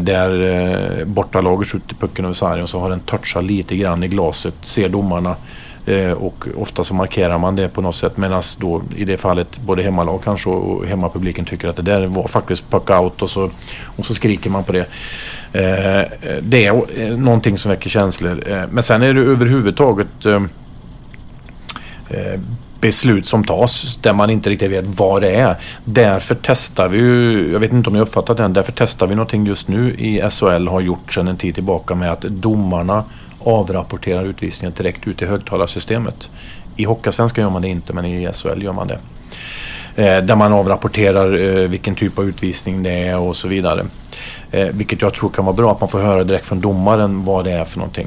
Där 0.00 1.04
bortalaget 1.04 1.68
skjuter 1.68 1.94
pucken 1.94 2.24
över 2.24 2.34
sargen 2.34 2.62
och 2.62 2.68
så 2.68 2.80
har 2.80 2.90
den 2.90 3.00
touchat 3.00 3.44
lite 3.44 3.76
grann 3.76 4.02
i 4.02 4.08
glaset. 4.08 4.54
Ser 4.62 4.88
domarna. 4.88 5.36
Och 6.16 6.46
ofta 6.56 6.84
så 6.84 6.94
markerar 6.94 7.38
man 7.38 7.56
det 7.56 7.68
på 7.68 7.80
något 7.80 7.94
sätt 7.94 8.16
medan 8.16 8.42
då 8.58 8.82
i 8.96 9.04
det 9.04 9.16
fallet 9.16 9.60
både 9.66 9.82
hemmalag 9.82 10.20
kanske 10.24 10.48
och 10.48 10.86
hemmapubliken 10.86 11.44
tycker 11.44 11.68
att 11.68 11.76
det 11.76 11.82
där 11.82 12.06
var 12.06 12.28
faktiskt 12.28 12.70
puck 12.70 12.90
out 12.90 13.22
och 13.22 13.30
så, 13.30 13.50
och 13.96 14.06
så 14.06 14.14
skriker 14.14 14.50
man 14.50 14.64
på 14.64 14.72
det. 14.72 14.86
Eh, 15.54 16.02
det 16.42 16.66
är 16.66 17.00
eh, 17.00 17.16
någonting 17.16 17.58
som 17.58 17.70
väcker 17.70 17.90
känslor. 17.90 18.42
Eh, 18.46 18.62
men 18.70 18.82
sen 18.82 19.02
är 19.02 19.14
det 19.14 19.20
överhuvudtaget 19.20 20.08
beslut 22.80 23.26
som 23.26 23.44
tas 23.44 23.98
där 24.02 24.12
man 24.12 24.30
inte 24.30 24.50
riktigt 24.50 24.70
vet 24.70 24.84
vad 24.86 25.22
det 25.22 25.34
är. 25.34 25.56
Därför 25.84 26.36
testar 26.42 26.88
vi 26.88 26.98
ju, 26.98 27.52
jag 27.52 27.60
vet 27.60 27.72
inte 27.72 27.90
om 27.90 27.94
ni 27.94 28.00
uppfattat 28.00 28.36
det 28.36 28.44
än, 28.44 28.52
därför 28.52 28.72
testar 28.72 29.06
vi 29.06 29.14
någonting 29.14 29.46
just 29.46 29.68
nu 29.68 29.94
i 29.94 30.30
SHL 30.30 30.68
har 30.68 30.80
gjort 30.80 31.12
sedan 31.12 31.28
en 31.28 31.36
tid 31.36 31.54
tillbaka 31.54 31.94
med 31.94 32.12
att 32.12 32.20
domarna 32.20 33.04
avrapporterar 33.38 34.24
utvisningen 34.24 34.74
direkt 34.76 35.06
ut 35.06 35.22
i 35.22 35.26
högtalarsystemet. 35.26 36.30
I 36.76 36.84
Hockeysvenskan 36.84 37.44
gör 37.44 37.50
man 37.50 37.62
det 37.62 37.68
inte 37.68 37.92
men 37.92 38.04
i 38.04 38.32
SHL 38.32 38.62
gör 38.62 38.72
man 38.72 38.88
det. 38.88 38.98
Eh, 39.96 40.18
där 40.18 40.36
man 40.36 40.52
avrapporterar 40.52 41.40
eh, 41.40 41.68
vilken 41.68 41.94
typ 41.94 42.18
av 42.18 42.24
utvisning 42.24 42.82
det 42.82 42.90
är 42.90 43.18
och 43.18 43.36
så 43.36 43.48
vidare. 43.48 43.86
Eh, 44.50 44.66
vilket 44.66 45.02
jag 45.02 45.14
tror 45.14 45.30
kan 45.30 45.44
vara 45.44 45.56
bra, 45.56 45.72
att 45.72 45.80
man 45.80 45.88
får 45.88 45.98
höra 45.98 46.24
direkt 46.24 46.46
från 46.46 46.60
domaren 46.60 47.24
vad 47.24 47.44
det 47.44 47.52
är 47.52 47.64
för 47.64 47.78
någonting. 47.78 48.06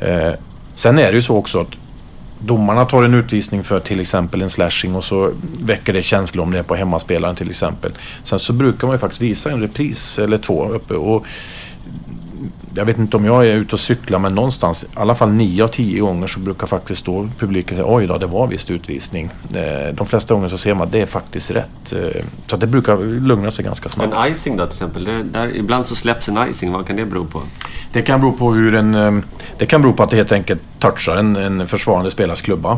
Eh, 0.00 0.32
sen 0.74 0.98
är 0.98 1.02
det 1.02 1.14
ju 1.14 1.22
så 1.22 1.36
också 1.36 1.60
att 1.60 1.68
domarna 2.38 2.84
tar 2.84 3.02
en 3.02 3.14
utvisning 3.14 3.64
för 3.64 3.80
till 3.80 4.00
exempel 4.00 4.42
en 4.42 4.50
slashing 4.50 4.94
och 4.94 5.04
så 5.04 5.32
väcker 5.60 5.92
det 5.92 6.02
känslor 6.02 6.42
om 6.42 6.50
det 6.50 6.58
är 6.58 6.62
på 6.62 6.74
hemmaspelaren 6.74 7.36
till 7.36 7.50
exempel. 7.50 7.92
Sen 8.22 8.38
så 8.38 8.52
brukar 8.52 8.86
man 8.86 8.94
ju 8.94 8.98
faktiskt 8.98 9.22
visa 9.22 9.50
en 9.50 9.60
repris 9.60 10.18
eller 10.18 10.38
två 10.38 10.68
uppe. 10.68 10.94
Och 10.94 11.26
jag 12.78 12.84
vet 12.84 12.98
inte 12.98 13.16
om 13.16 13.24
jag 13.24 13.46
är 13.46 13.54
ute 13.54 13.72
och 13.74 13.80
cyklar 13.80 14.18
men 14.18 14.34
någonstans, 14.34 14.84
i 14.84 14.86
alla 14.94 15.14
fall 15.14 15.30
nio 15.32 15.64
av 15.64 15.68
tio 15.68 16.00
gånger 16.00 16.26
så 16.26 16.40
brukar 16.40 16.66
faktiskt 16.66 17.04
då 17.06 17.28
publiken 17.38 17.76
säga 17.76 17.86
oj 17.88 18.06
då, 18.06 18.18
det 18.18 18.26
var 18.26 18.46
visst 18.46 18.70
utvisning. 18.70 19.30
Eh, 19.54 19.94
de 19.94 20.06
flesta 20.06 20.34
gånger 20.34 20.48
så 20.48 20.58
ser 20.58 20.74
man 20.74 20.86
att 20.86 20.92
det 20.92 21.00
är 21.00 21.06
faktiskt 21.06 21.50
rätt. 21.50 21.92
Eh, 21.92 22.22
så 22.46 22.56
det 22.56 22.66
brukar 22.66 23.20
lugna 23.20 23.50
sig 23.50 23.64
ganska 23.64 23.88
snabbt. 23.88 24.14
En 24.16 24.32
icing 24.32 24.56
då 24.56 24.66
till 24.66 24.74
exempel, 24.74 25.04
det, 25.04 25.22
där, 25.22 25.56
ibland 25.56 25.86
så 25.86 25.94
släpps 25.96 26.28
en 26.28 26.38
icing, 26.50 26.72
vad 26.72 26.86
kan 26.86 26.96
det 26.96 27.04
bero 27.04 27.24
på? 27.24 27.42
Det 27.92 28.02
kan 28.02 28.20
bero 28.20 28.32
på 28.32 28.52
hur 28.52 28.74
en... 28.74 28.94
eh, 28.94 29.18
Det 29.58 29.66
kan 29.66 29.82
bero 29.82 29.92
på 29.92 30.02
att 30.02 30.10
det 30.10 30.16
helt 30.16 30.32
enkelt 30.32 30.60
touchar 30.78 31.16
en, 31.16 31.36
en 31.36 31.66
försvarande 31.66 32.10
spelares 32.10 32.40
klubba. 32.40 32.72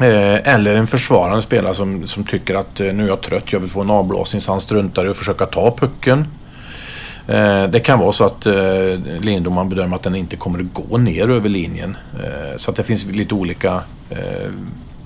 Eh, 0.00 0.54
Eller 0.54 0.74
en 0.76 0.86
försvarande 0.86 1.42
spelare 1.42 1.74
som, 1.74 2.06
som 2.06 2.24
tycker 2.24 2.54
att 2.54 2.80
eh, 2.80 2.92
nu 2.92 3.04
är 3.04 3.08
jag 3.08 3.20
trött, 3.20 3.52
jag 3.52 3.60
vill 3.60 3.70
få 3.70 3.80
en 3.80 3.90
avblåsning 3.90 4.42
så 4.42 4.52
han 4.52 4.60
struntar 4.60 5.06
i 5.06 5.08
att 5.08 5.16
försöka 5.16 5.46
ta 5.46 5.76
pucken. 5.76 6.26
Eh, 7.28 7.64
Det 7.70 7.80
kan 7.80 7.98
vara 7.98 8.12
så 8.12 8.24
att 8.24 8.46
eh, 8.46 8.54
linjedomaren 9.20 9.68
bedömer 9.68 9.96
att 9.96 10.02
den 10.02 10.14
inte 10.14 10.36
kommer 10.36 10.60
att 10.60 10.74
gå 10.88 10.98
ner 10.98 11.30
över 11.30 11.48
linjen. 11.48 11.96
Eh, 12.24 12.56
Så 12.56 12.70
att 12.70 12.76
det 12.76 12.82
finns 12.82 13.04
lite 13.06 13.34
olika 13.34 13.80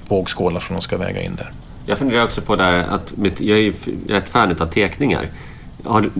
vågskålar 0.08 0.60
som 0.60 0.76
de 0.76 0.82
ska 0.82 0.96
väga 0.96 1.22
in 1.22 1.36
där. 1.36 1.52
Jag 1.86 1.98
funderar 1.98 2.24
också 2.24 2.40
på 2.40 2.56
det 2.56 2.62
här 2.62 2.74
att 2.74 3.14
jag 3.38 3.58
är 3.58 3.72
ett 4.12 4.28
fan 4.28 4.50
av 4.60 4.66
teckningar. 4.66 5.28
Har, 5.84 6.00
du- 6.00 6.10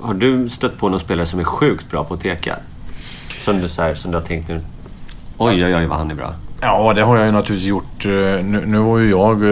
har 0.00 0.14
du 0.14 0.48
stött 0.48 0.76
på 0.78 0.88
någon 0.88 1.00
spelare 1.00 1.26
som 1.26 1.40
är 1.40 1.44
sjukt 1.44 1.90
bra 1.90 2.04
på 2.04 2.14
att 2.14 2.20
teka? 2.20 2.56
Som 3.38 3.60
du, 3.60 3.68
så 3.68 3.82
här, 3.82 3.94
som 3.94 4.10
du 4.10 4.16
har 4.18 4.24
tänkt 4.24 4.48
nu, 4.48 4.60
oj 5.38 5.64
oj 5.64 5.76
oj 5.76 5.86
vad 5.86 5.98
han 5.98 6.10
är 6.10 6.14
bra. 6.14 6.34
Ja, 6.60 6.92
det 6.94 7.02
har 7.02 7.16
jag 7.16 7.26
ju 7.26 7.32
naturligtvis 7.32 7.68
gjort. 7.68 8.04
Nu, 8.04 8.62
nu 8.66 8.78
var 8.78 8.98
ju 8.98 9.10
jag... 9.10 9.42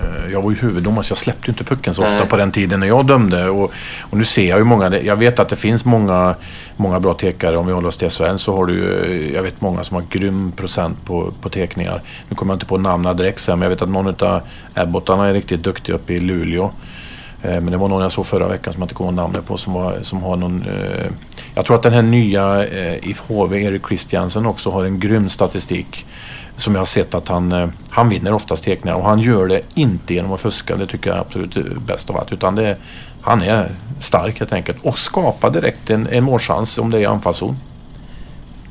eh, 0.00 0.32
Jag 0.32 0.42
var 0.42 0.50
ju 0.50 0.56
huvuddomare 0.56 1.04
så 1.04 1.10
jag 1.12 1.18
släppte 1.18 1.50
inte 1.50 1.64
pucken 1.64 1.94
så 1.94 2.02
ofta 2.02 2.16
Nej. 2.18 2.28
på 2.28 2.36
den 2.36 2.50
tiden 2.50 2.80
när 2.80 2.86
jag 2.86 3.06
dömde. 3.06 3.48
Och, 3.50 3.72
och 4.00 4.18
nu 4.18 4.24
ser 4.24 4.48
jag 4.48 4.58
ju 4.58 4.64
många... 4.64 4.98
Jag 5.00 5.16
vet 5.16 5.38
att 5.38 5.48
det 5.48 5.56
finns 5.56 5.84
många, 5.84 6.34
många 6.76 7.00
bra 7.00 7.14
tekare. 7.14 7.56
Om 7.56 7.66
vi 7.66 7.72
håller 7.72 7.88
oss 7.88 7.96
till 7.98 8.10
SHL 8.10 8.36
så 8.36 8.56
har 8.56 8.66
du 8.66 8.72
ju... 8.74 9.04
eh, 9.28 9.34
Jag 9.34 9.42
vet 9.42 9.60
många 9.60 9.82
som 9.84 9.94
har 9.94 10.04
grym 10.10 10.52
procent 10.52 11.04
på, 11.04 11.32
på 11.40 11.48
tekningar. 11.48 12.02
Nu 12.28 12.36
kommer 12.36 12.52
jag 12.52 12.56
inte 12.56 12.66
på 12.66 12.78
namnen 12.78 13.16
direkt 13.16 13.40
sen, 13.40 13.58
men 13.58 13.66
jag 13.66 13.70
vet 13.70 13.82
att 13.82 13.88
någon 13.88 14.06
av 14.28 14.40
Abbottarna 14.74 15.28
är 15.28 15.32
riktigt 15.32 15.62
duktig 15.62 15.92
uppe 15.92 16.12
i 16.14 16.20
Luleå. 16.20 16.70
Eh, 17.42 17.50
Men 17.60 17.66
det 17.66 17.76
var 17.76 17.88
någon 17.88 18.02
jag 18.02 18.12
såg 18.12 18.26
förra 18.26 18.48
veckan 18.48 18.72
som 18.72 18.82
jag 18.82 18.84
inte 18.84 18.94
kommer 18.94 19.10
ihåg 19.10 19.16
namnet 19.16 19.46
på 19.46 19.56
som, 19.56 19.72
var, 19.72 19.98
som 20.02 20.22
har 20.22 20.36
någon... 20.36 20.62
Eh, 20.62 21.06
jag 21.54 21.64
tror 21.64 21.76
att 21.76 21.82
den 21.82 21.92
här 21.92 22.02
nya 22.02 22.66
eh, 22.66 23.08
IF 23.10 23.20
HV, 23.28 23.62
Erik 23.62 23.86
Christiansen 23.86 24.46
också 24.46 24.70
har 24.70 24.84
en 24.84 25.00
grym 25.00 25.28
statistik. 25.28 26.06
Som 26.56 26.74
jag 26.74 26.80
har 26.80 26.86
sett 26.86 27.14
att 27.14 27.28
han, 27.28 27.52
eh, 27.52 27.68
han 27.90 28.08
vinner 28.08 28.32
oftast 28.32 28.64
tekningar 28.64 28.96
och 28.96 29.04
han 29.04 29.18
gör 29.20 29.48
det 29.48 29.62
inte 29.74 30.14
genom 30.14 30.32
att 30.32 30.40
fuska. 30.40 30.76
Det 30.76 30.86
tycker 30.86 31.10
jag 31.10 31.16
är 31.16 31.20
absolut 31.20 31.56
eh, 31.56 31.62
bäst 31.86 32.10
av 32.10 32.16
allt. 32.16 32.32
Utan 32.32 32.54
det, 32.54 32.76
han 33.20 33.42
är 33.42 33.72
stark 34.00 34.38
helt 34.38 34.52
enkelt 34.52 34.78
och 34.82 34.98
skapar 34.98 35.50
direkt 35.50 35.90
en, 35.90 36.06
en 36.06 36.24
målchans 36.24 36.78
om 36.78 36.90
det 36.90 36.98
är 36.98 37.08
anfallszon. 37.08 37.56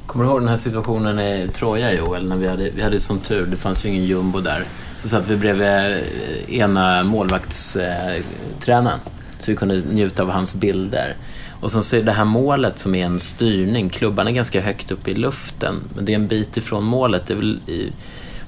Kommer 0.06 0.26
du 0.26 0.32
ihåg 0.32 0.42
den 0.42 0.50
här 0.50 0.58
situationen 0.58 1.20
i 1.20 1.50
Troja 1.54 1.94
Joel? 1.94 2.30
När 2.30 2.36
vi 2.36 2.48
hade, 2.48 2.70
vi 2.70 2.82
hade 2.82 3.00
sån 3.00 3.20
tur, 3.20 3.46
det 3.46 3.58
fanns 3.58 3.86
ju 3.86 3.90
ingen 3.90 4.06
jumbo 4.06 4.40
där. 4.40 4.66
Så 4.98 5.10
satt 5.10 5.28
vi 5.28 5.36
bredvid 5.36 5.68
eh, 5.68 6.60
ena 6.60 7.04
målvaktstränaren. 7.04 9.00
Så 9.40 9.52
vi 9.52 9.58
kunde 9.58 9.82
njuta 9.92 10.24
av 10.24 10.30
hans 10.30 10.56
bilder. 10.56 11.16
Och 11.60 11.72
sen 11.72 11.84
så 11.84 11.96
är 11.96 12.04
det 12.04 12.12
här 12.12 12.26
målet 12.26 12.80
som 12.80 12.96
är 12.96 13.06
en 13.06 13.20
styrning. 13.20 13.90
Klubban 13.90 14.28
är 14.28 14.32
ganska 14.32 14.62
högt 14.62 14.92
upp 14.92 15.08
i 15.08 15.14
luften. 15.14 15.76
Men 15.96 16.06
det 16.06 16.12
är 16.12 16.16
en 16.16 16.28
bit 16.28 16.58
ifrån 16.58 16.84
målet. 16.84 17.26
Det 17.28 17.34
är 17.34 17.38
väl 17.38 17.60
i, 17.68 17.92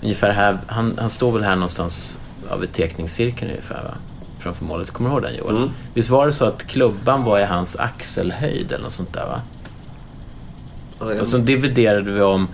ungefär 0.02 0.32
här. 0.32 0.58
Han, 0.68 0.98
han 0.98 1.10
står 1.10 1.32
väl 1.32 1.44
här 1.44 1.56
någonstans 1.56 2.20
av 2.50 2.64
ett 2.64 2.74
tekningscirkeln 2.74 3.52
ungefär 3.52 3.84
va? 3.84 3.94
Framför 4.40 4.66
målet. 4.66 4.92
Kommer 4.92 5.10
du 5.10 5.14
ihåg 5.14 5.24
den 5.24 5.36
Joel? 5.36 5.56
Mm. 5.58 5.70
Visst 5.94 6.10
var 6.10 6.26
det 6.26 6.32
så 6.32 6.46
att 6.46 6.68
klubban 6.68 7.24
var 7.24 7.40
i 7.40 7.44
hans 7.44 7.76
axelhöjd 7.76 8.72
eller 8.72 8.84
något 8.84 8.94
sånt 8.94 9.14
där 9.14 9.26
va? 9.26 9.42
Och 11.20 11.28
så 11.28 11.38
dividerade 11.38 12.12
vi 12.12 12.22
om, 12.22 12.48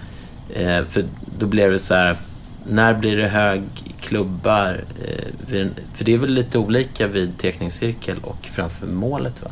eh, 0.54 0.86
för 0.86 1.06
då 1.40 1.46
blev 1.46 1.72
det 1.72 1.80
så 1.80 1.94
här, 1.94 2.18
när 2.66 2.94
blir 2.94 3.18
det 3.18 3.28
hög 3.28 3.64
klubbar? 4.02 4.84
Eh, 5.06 5.26
vid 5.52 5.72
för 5.94 6.06
det 6.06 6.14
är 6.14 6.18
väl 6.18 6.30
lite 6.30 6.58
olika 6.58 7.08
vid 7.08 7.38
teckningscirkel 7.38 8.18
och 8.24 8.50
framför 8.52 8.88
målet 8.88 9.44
va? 9.44 9.52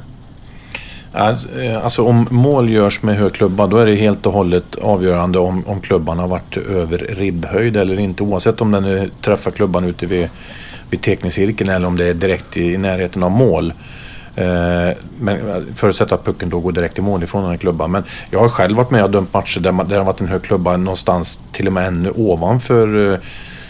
Alltså, 1.15 1.61
eh, 1.61 1.77
alltså, 1.77 2.03
om 2.03 2.27
mål 2.31 2.69
görs 2.69 3.03
med 3.03 3.17
hög 3.17 3.33
klubba 3.33 3.67
då 3.67 3.77
är 3.77 3.85
det 3.85 3.95
helt 3.95 4.25
och 4.25 4.33
hållet 4.33 4.75
avgörande 4.75 5.39
om, 5.39 5.63
om 5.67 5.81
klubban 5.81 6.19
har 6.19 6.27
varit 6.27 6.57
över 6.57 6.97
ribbhöjd 6.97 7.77
eller 7.77 7.99
inte. 7.99 8.23
Oavsett 8.23 8.61
om 8.61 8.71
den 8.71 9.11
träffar 9.21 9.51
klubban 9.51 9.83
ute 9.83 10.05
vid, 10.05 10.29
vid 10.89 11.01
teckningscirkeln 11.01 11.69
eller 11.69 11.87
om 11.87 11.97
det 11.97 12.05
är 12.05 12.13
direkt 12.13 12.57
i, 12.57 12.73
i 12.73 12.77
närheten 12.77 13.23
av 13.23 13.31
mål. 13.31 13.73
Eh, 14.35 14.97
men 15.19 15.65
förutsatt 15.75 16.11
att 16.11 16.25
pucken 16.25 16.49
då 16.49 16.59
går 16.59 16.71
direkt 16.71 16.97
i 16.97 17.01
mål 17.01 17.23
ifrån 17.23 17.41
den 17.41 17.51
här 17.51 17.57
klubban. 17.57 17.91
Men 17.91 18.03
jag 18.29 18.39
har 18.39 18.49
själv 18.49 18.77
varit 18.77 18.91
med 18.91 19.03
och 19.03 19.11
dömt 19.11 19.33
matcher 19.33 19.59
där, 19.59 19.71
man, 19.71 19.87
där 19.87 19.95
det 19.95 19.99
har 19.99 20.05
varit 20.05 20.21
en 20.21 20.27
hög 20.27 20.41
klubba 20.41 20.77
någonstans 20.77 21.39
till 21.51 21.67
och 21.67 21.73
med 21.73 21.87
ännu 21.87 22.11
ovanför 22.15 23.13
eh, 23.13 23.19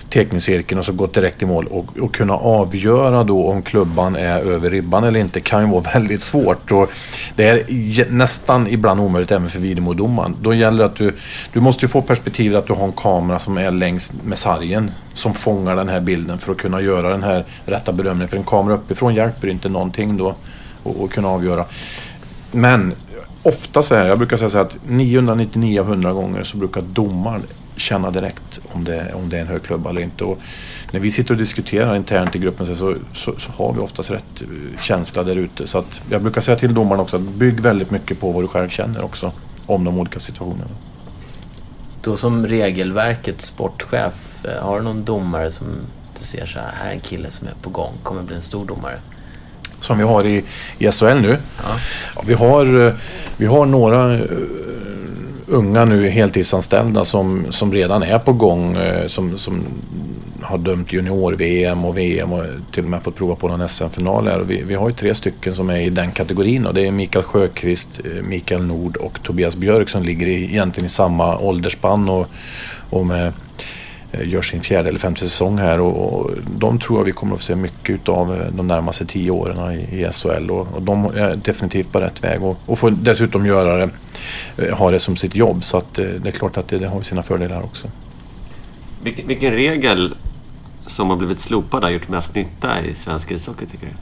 teckningscirkeln 0.10 0.80
och 0.80 0.86
så 0.86 0.93
gått 0.93 1.14
direkt 1.14 1.41
i 1.41 1.45
mål. 1.45 1.68
Och, 1.68 1.97
och 1.99 2.16
kunna 2.16 2.34
avgöra 2.34 3.24
då 3.24 3.47
om 3.47 3.62
klubban 3.62 4.16
är 4.16 4.39
över 4.39 4.70
ribban 4.70 5.03
eller 5.03 5.20
inte 5.20 5.39
kan 5.39 5.62
ju 5.62 5.72
vara 5.72 5.82
väldigt 5.93 6.22
svårt. 6.22 6.72
Och 6.72 6.91
det 7.36 7.47
är 7.47 8.12
nästan 8.12 8.68
ibland 8.68 8.99
omöjligt 8.99 9.32
även 9.32 9.49
för 9.49 9.60
videodomaren. 9.60 10.36
Då 10.41 10.53
gäller 10.53 10.78
det 10.78 10.86
att 10.86 10.95
du, 10.95 11.16
du 11.53 11.60
måste 11.60 11.86
ju 11.86 11.89
få 11.89 12.01
perspektivet 12.01 12.58
att 12.58 12.68
du 12.68 12.74
har 12.74 12.86
en 12.86 12.91
kamera 12.91 13.39
som 13.39 13.58
är 13.58 13.72
längs 13.72 14.14
med 14.24 14.38
sargen 14.38 14.91
som 15.14 15.34
fångar 15.34 15.76
den 15.76 15.89
här 15.89 15.99
bilden 15.99 16.38
för 16.38 16.51
att 16.51 16.58
kunna 16.58 16.82
göra 16.82 17.10
den 17.10 17.24
här 17.24 17.45
rätta 17.66 17.91
bedömningen. 17.91 18.28
För 18.28 18.38
en 18.38 18.43
kamera 18.43 18.76
uppifrån 18.76 19.16
hjälper 19.16 19.47
inte 19.47 19.70
någonting 19.70 20.18
då 20.18 20.36
att 20.84 21.10
kunna 21.10 21.28
avgöra. 21.28 21.66
Men 22.51 22.93
ofta 23.43 23.84
så 23.84 23.95
här, 23.95 24.06
jag 24.06 24.18
brukar 24.18 24.38
säga 24.38 24.49
så 24.49 24.58
här 24.58 24.66
att 24.66 24.78
999 24.88 25.80
av 25.80 25.88
100 25.88 26.14
gånger 26.14 26.43
så 26.43 26.58
brukar 26.58 26.82
domaren 26.82 27.43
känna 27.76 28.12
direkt 28.12 28.60
om 28.72 28.84
det, 28.84 29.14
om 29.14 29.30
det 29.30 29.38
är 29.38 29.42
en 29.42 29.48
hög 29.48 29.64
klubba 29.64 29.90
eller 29.90 30.02
inte. 30.02 30.24
Och 30.24 30.40
när 30.92 31.00
vi 31.00 31.12
sitter 31.12 31.34
och 31.34 31.38
diskuterar 31.38 31.96
internt 31.96 32.36
i 32.36 32.40
gruppen 32.40 32.66
så, 32.66 32.76
så, 33.14 33.34
så, 33.38 33.52
har 33.52 33.74
vi 33.74 33.80
oftast 33.80 34.12
rätt 34.12 34.42
eh, 34.42 34.80
känsla 34.80 35.24
där 35.24 35.36
ute. 35.36 35.68
Så 35.68 35.78
att 35.78 36.02
jag 36.10 36.22
brukar 36.22 36.42
säga 36.42 36.58
till 36.58 36.74
domaren 36.74 37.00
också 37.00 37.16
att 37.16 37.22
bygg 37.22 37.60
väldigt 37.60 37.92
mycket 37.92 38.20
på 38.20 38.32
vad 38.32 38.44
du 38.44 38.48
själv 38.48 38.70
känner 38.70 39.06
också 39.06 39.32
om 39.66 39.84
de 39.84 40.00
olika 40.00 40.20
situationerna. 40.20 40.72
Då 42.02 42.16
som 42.16 42.48
regelverkets 42.48 43.46
sportchef, 43.46 44.46
eh, 44.46 44.64
har 44.64 44.78
du 44.78 44.84
någon 44.84 45.06
domare 45.06 45.52
som 45.52 45.68
du 46.20 46.26
ser 46.26 46.46
så 46.46 46.60
här, 46.60 46.72
här 46.72 46.90
är 46.90 46.94
en 46.94 47.00
kille 47.00 47.32
som 47.32 47.48
är 47.48 47.54
på 47.62 47.70
gång, 47.70 47.94
kommer 48.04 48.24
bli 48.24 48.36
en 48.36 48.42
stor 48.42 48.66
domare? 48.66 49.00
Som 49.80 49.98
vi 49.98 50.04
har 50.04 50.26
i, 50.26 50.44
i 50.78 50.92
SHL 50.92 51.06
nu. 51.06 51.38
Ja. 51.64 51.80
Ja, 52.16 52.22
vi, 52.26 52.34
har, 52.34 52.88
eh, 52.88 52.94
vi 53.38 53.46
har 53.46 53.66
några 53.66 54.20
unga 55.48 55.86
nu 55.86 56.10
heltidsanställda 56.10 57.04
som, 57.04 57.46
som 57.50 57.74
redan 57.74 58.04
är 58.04 58.20
på 58.20 58.34
gång. 58.34 58.78
Eh, 58.78 59.08
som, 59.08 59.38
som 59.38 59.64
har 60.46 60.58
dömt 60.58 60.93
junior-VM 60.93 61.86
och 61.86 61.98
VM 61.98 62.34
och 62.34 62.43
till 62.72 62.84
och 62.84 62.89
med 62.89 63.04
fått 63.04 63.16
prova 63.16 63.36
på 63.36 63.48
någon 63.48 63.70
SM-final. 63.70 64.28
här. 64.28 64.39
Vi, 64.39 64.64
vi 64.64 64.76
har 64.76 64.89
ju 64.89 64.96
tre 64.96 65.16
stycken 65.16 65.56
som 65.56 65.70
är 65.70 65.80
i 65.80 65.89
den 65.89 66.12
kategorin 66.12 66.66
och 66.66 66.74
det 66.74 66.88
är 66.88 66.91
Mikael 66.91 67.24
Sjöqvist, 67.26 68.00
eh, 68.06 68.24
Mikael 68.24 68.64
Nord 68.64 68.98
och 68.98 69.24
Tobias 69.24 69.56
Björk 69.56 69.89
som 69.89 70.04
ligger 70.04 70.28
i, 70.28 70.43
egentligen 70.43 70.86
i 70.86 70.89
samma 70.89 71.38
åldersspann 71.38 72.10
och, 72.10 72.28
och 72.89 73.06
med, 73.06 73.34
Eh, 74.18 74.30
gör 74.30 74.41
sin 74.41 74.61
fjärde 74.61 74.89
eller 74.89 74.99
femte 74.99 75.22
säsong 75.22 75.57
här 75.57 75.80
och, 75.80 76.13
och 76.13 76.32
de 76.57 76.80
tror 76.80 76.99
jag 76.99 77.05
vi 77.05 77.11
kommer 77.11 77.34
att 77.34 77.39
få 77.39 77.43
se 77.43 77.55
mycket 77.55 77.89
utav 77.89 78.41
eh, 78.41 78.47
de 78.51 78.68
närmaste 78.68 79.05
tio 79.05 79.32
åren 79.32 79.72
i, 79.72 80.01
i 80.01 80.11
SHL 80.11 80.51
och, 80.51 80.68
och 80.74 80.82
de 80.82 81.05
är 81.05 81.36
definitivt 81.36 81.91
på 81.91 81.99
rätt 81.99 82.24
väg 82.24 82.43
och, 82.43 82.57
och 82.66 82.80
får 82.80 82.91
dessutom 82.91 83.45
göra 83.45 83.78
det, 83.78 83.89
eh, 84.57 84.78
ha 84.78 84.91
det 84.91 84.99
som 84.99 85.16
sitt 85.16 85.36
jobb 85.36 85.63
så 85.63 85.78
att 85.78 85.93
det 85.93 86.28
är 86.28 86.32
klart 86.32 86.57
att 86.57 86.68
det, 86.68 86.78
det 86.78 86.88
har 86.88 87.01
sina 87.01 87.24
fördelar 87.24 87.61
också. 87.61 87.88
Vilken, 89.03 89.28
vilken 89.28 89.51
regel 89.51 90.16
som 90.88 91.09
har 91.09 91.18
blivit 91.18 91.39
slopad 91.39 91.84
har 91.84 91.89
gjort 91.89 92.09
mest 92.09 92.36
nytta 92.36 92.86
i 92.86 92.95
svensk 92.95 93.32
ishockey 93.32 93.66
tycker 93.66 93.86
du? 93.86 93.93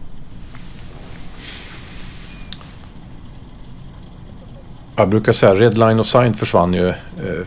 Jag 4.96 5.10
brukar 5.10 5.32
säga 5.32 5.56
Red 5.56 5.78
Line 5.78 6.00
of 6.00 6.06
Sign 6.06 6.34
försvann 6.34 6.74
ju 6.74 6.88
eh, 6.88 6.96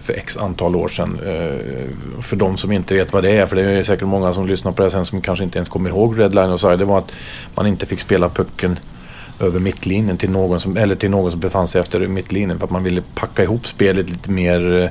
för 0.01 0.13
x 0.13 0.37
antal 0.37 0.77
år 0.77 0.89
sedan. 0.89 1.21
Eh, 1.27 2.23
för 2.23 2.37
de 2.37 2.57
som 2.57 2.73
inte 2.73 2.95
vet 2.95 3.13
vad 3.13 3.23
det 3.23 3.31
är, 3.31 3.47
för 3.47 3.57
det 3.57 3.63
är 3.63 3.83
säkert 3.83 4.09
många 4.09 4.33
som 4.33 4.47
lyssnar 4.47 4.73
på 4.73 4.83
det 4.83 4.91
sen 4.91 5.05
som 5.05 5.21
kanske 5.21 5.45
inte 5.45 5.59
ens 5.59 5.69
kommer 5.69 5.91
ihåg 5.91 6.21
Red 6.21 6.35
Line 6.35 6.51
of 6.51 6.61
Sign. 6.61 6.79
Det 6.79 6.85
var 6.85 6.99
att 6.99 7.13
man 7.55 7.67
inte 7.67 7.87
fick 7.87 8.01
spela 8.01 8.29
pucken 8.29 8.79
över 9.41 9.61
mittlinjen 9.61 10.17
till 10.17 10.31
någon 10.31 10.61
som, 10.61 10.77
eller 10.77 10.95
till 10.95 11.11
någon 11.11 11.31
som 11.31 11.41
befann 11.41 11.67
sig 11.67 11.81
efter 11.81 12.07
mittlinjen 12.07 12.59
för 12.59 12.67
att 12.67 12.71
man 12.71 12.85
ville 12.85 13.03
packa 13.15 13.43
ihop 13.43 13.67
spelet 13.67 14.11
lite 14.11 14.31
mer 14.31 14.83
eh, 14.83 14.89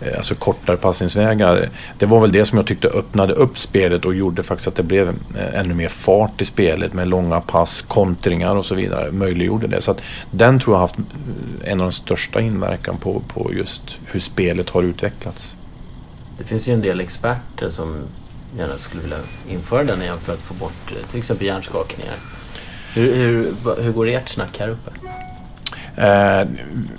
Eh, 0.00 0.16
alltså 0.16 0.34
kortare 0.34 0.76
passningsvägar. 0.76 1.70
Det 1.98 2.06
var 2.06 2.20
väl 2.20 2.32
det 2.32 2.44
som 2.44 2.58
jag 2.58 2.66
tyckte 2.66 2.88
öppnade 2.88 3.34
upp 3.34 3.58
spelet 3.58 4.04
och 4.04 4.14
gjorde 4.14 4.42
faktiskt 4.42 4.68
att 4.68 4.74
det 4.74 4.82
blev 4.82 5.08
eh, 5.08 5.60
ännu 5.60 5.74
mer 5.74 5.88
fart 5.88 6.40
i 6.40 6.44
spelet 6.44 6.92
med 6.92 7.08
långa 7.08 7.40
pass, 7.40 7.82
kontringar 7.82 8.56
och 8.56 8.64
så 8.64 8.74
vidare. 8.74 9.12
Möjliggjorde 9.12 9.66
det. 9.66 9.80
Så 9.80 9.90
att 9.90 10.00
den 10.30 10.60
tror 10.60 10.74
jag 10.74 10.78
har 10.78 10.84
haft 10.84 10.98
eh, 10.98 11.72
en 11.72 11.80
av 11.80 11.86
de 11.86 11.92
största 11.92 12.40
inverkan 12.40 12.96
på, 12.96 13.22
på 13.28 13.54
just 13.54 13.98
hur 14.06 14.20
spelet 14.20 14.70
har 14.70 14.82
utvecklats. 14.82 15.56
Det 16.38 16.44
finns 16.44 16.68
ju 16.68 16.72
en 16.72 16.82
del 16.82 17.00
experter 17.00 17.70
som 17.70 17.96
gärna 18.58 18.78
skulle 18.78 19.02
vilja 19.02 19.18
införa 19.48 19.84
den 19.84 20.02
igen 20.02 20.18
för 20.22 20.32
att 20.32 20.42
få 20.42 20.54
bort 20.54 20.92
till 21.10 21.18
exempel 21.18 21.46
hjärnskakningar. 21.46 22.14
Hur, 22.94 23.14
hur, 23.14 23.54
hur 23.82 23.92
går 23.92 24.08
ert 24.08 24.28
snack 24.28 24.58
här 24.58 24.68
uppe? 24.68 24.90
Eh, 25.96 26.48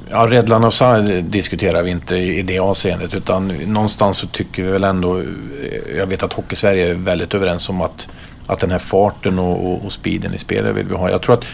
ja, 0.10 0.28
Redlan 0.30 0.64
och 0.64 0.74
Saar 0.74 1.22
diskuterar 1.22 1.84
vi 1.84 1.92
inte 1.92 2.16
i, 2.16 2.42
det 2.42 2.60
avseendet 2.60 3.14
utan 3.14 3.48
någonstans 3.48 4.18
så 4.18 4.28
tycker 4.28 4.64
vi 4.64 4.72
väl 4.72 4.84
ändå, 4.84 5.20
eh, 5.20 5.98
jag 5.98 6.06
vet 6.08 6.24
att 6.24 6.34
Hockey-Sverige 6.34 6.90
är 6.90 6.94
väldigt 6.94 7.34
överens 7.34 7.70
om 7.70 7.82
att, 7.82 8.10
att 8.48 8.60
den 8.60 8.72
här 8.72 8.80
farten 8.80 9.40
och, 9.40 9.66
och, 9.66 9.86
och 9.86 9.92
speeden 9.92 10.34
i 10.34 10.38
spelet 10.38 10.76
vill 10.76 10.88
vi 10.88 10.96
ha. 10.96 11.10
Jag 11.10 11.22
tror 11.22 11.36
att 11.36 11.46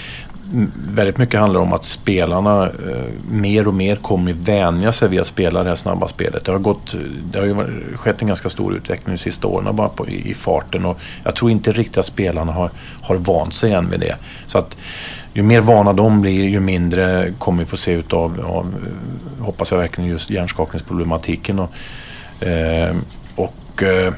väldigt 0.88 1.18
mycket 1.18 1.40
handlar 1.40 1.60
om 1.60 1.74
att 1.74 1.84
spelarna 1.84 2.66
eh, 2.66 3.04
mer 3.30 3.68
och 3.68 3.74
mer 3.74 3.96
kommer 3.96 4.34
vänja 4.34 4.92
sig 4.92 5.10
vid 5.10 5.20
att 5.20 5.28
spela 5.28 5.64
det 5.64 5.70
här 5.70 5.76
snabba 5.76 6.08
spelet. 6.08 6.46
Det 6.46 6.52
har, 6.52 6.60
gått, 6.60 6.96
det 7.32 7.40
har 7.40 7.46
ju 7.46 7.56
skett 7.96 8.22
en 8.22 8.28
ganska 8.28 8.50
stor 8.50 8.76
utveckling 8.76 9.16
de 9.16 9.22
sista 9.22 9.48
åren 9.48 9.76
bara 9.76 9.90
på, 9.90 10.08
i, 10.08 10.30
i, 10.30 10.34
farten 10.34 10.86
och 10.86 11.00
jag 11.24 11.36
tror 11.36 11.52
inte 11.52 11.72
riktigt 11.72 11.98
att 11.98 12.06
spelarna 12.06 12.52
har, 12.52 12.72
har 13.02 13.16
vant 13.16 13.54
sig 13.54 13.74
än 13.74 13.90
vid 13.90 14.00
det. 14.00 14.16
Så 14.48 14.58
att 14.58 14.78
ju 15.34 15.44
mer 15.44 15.62
vana 15.62 15.94
de 15.94 16.22
blir, 16.22 16.44
ju 16.44 16.60
mindre 16.60 17.34
kommer 17.38 17.60
vi 17.60 17.66
få 17.66 17.78
se 17.78 17.92
utav, 17.92 18.46
av, 18.46 18.74
hoppas 19.40 19.72
jag 19.72 19.78
verkligen, 19.78 20.10
just 20.10 20.30
hjärnskakningsproblematiken. 20.30 21.60
Och, 21.60 21.72
eh, 22.48 22.96
och 23.36 23.84
eh, 23.84 24.14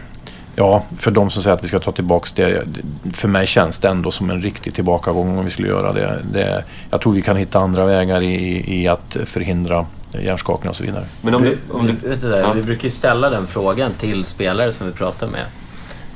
ja, 0.59 0.83
för 0.97 1.11
de 1.11 1.29
som 1.29 1.43
säger 1.43 1.57
att 1.57 1.63
vi 1.63 1.67
ska 1.67 1.79
ta 1.79 1.91
tillbaka 1.91 2.29
det. 2.35 2.63
För 3.13 3.27
mig 3.27 3.47
känns 3.47 3.79
det 3.79 3.87
ändå 3.87 4.11
som 4.11 4.29
en 4.29 4.41
riktig 4.41 4.73
tillbakagång 4.73 5.37
om 5.37 5.45
vi 5.45 5.51
skulle 5.51 5.67
göra 5.67 5.93
det. 5.93 6.19
det 6.33 6.63
jag 6.89 7.01
tror 7.01 7.13
vi 7.13 7.21
kan 7.21 7.37
hitta 7.37 7.59
andra 7.59 7.85
vägar 7.85 8.21
i, 8.21 8.63
i 8.81 8.87
att 8.87 9.17
förhindra 9.25 9.85
hjärnskakning 10.11 10.69
och 10.69 10.75
så 10.75 10.83
vidare. 10.83 11.05
Men 11.21 11.35
om 11.35 11.43
du, 11.43 11.57
om 11.71 11.87
du, 11.87 12.09
vet 12.09 12.21
du 12.21 12.29
där, 12.29 12.39
ja. 12.39 12.53
Vi 12.53 12.63
brukar 12.63 12.83
ju 12.83 12.89
ställa 12.89 13.29
den 13.29 13.47
frågan 13.47 13.91
till 13.93 14.25
spelare 14.25 14.71
som 14.71 14.87
vi 14.87 14.93
pratar 14.93 15.27
med. 15.27 15.45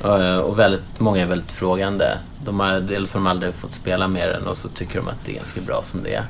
Eh, 0.04 0.38
och 0.38 0.58
väldigt 0.58 1.00
många 1.00 1.22
är 1.22 1.26
väldigt 1.26 1.52
frågande. 1.52 2.18
De 2.44 2.60
har, 2.60 2.80
dels 2.80 3.14
har 3.14 3.20
de 3.20 3.26
aldrig 3.26 3.54
fått 3.54 3.72
spela 3.72 4.08
med 4.08 4.28
den 4.28 4.46
och 4.46 4.56
så 4.56 4.68
tycker 4.68 4.98
de 4.98 5.08
att 5.08 5.24
det 5.24 5.32
är 5.32 5.36
ganska 5.36 5.60
bra 5.60 5.82
som 5.82 6.02
det 6.02 6.14
är. 6.14 6.24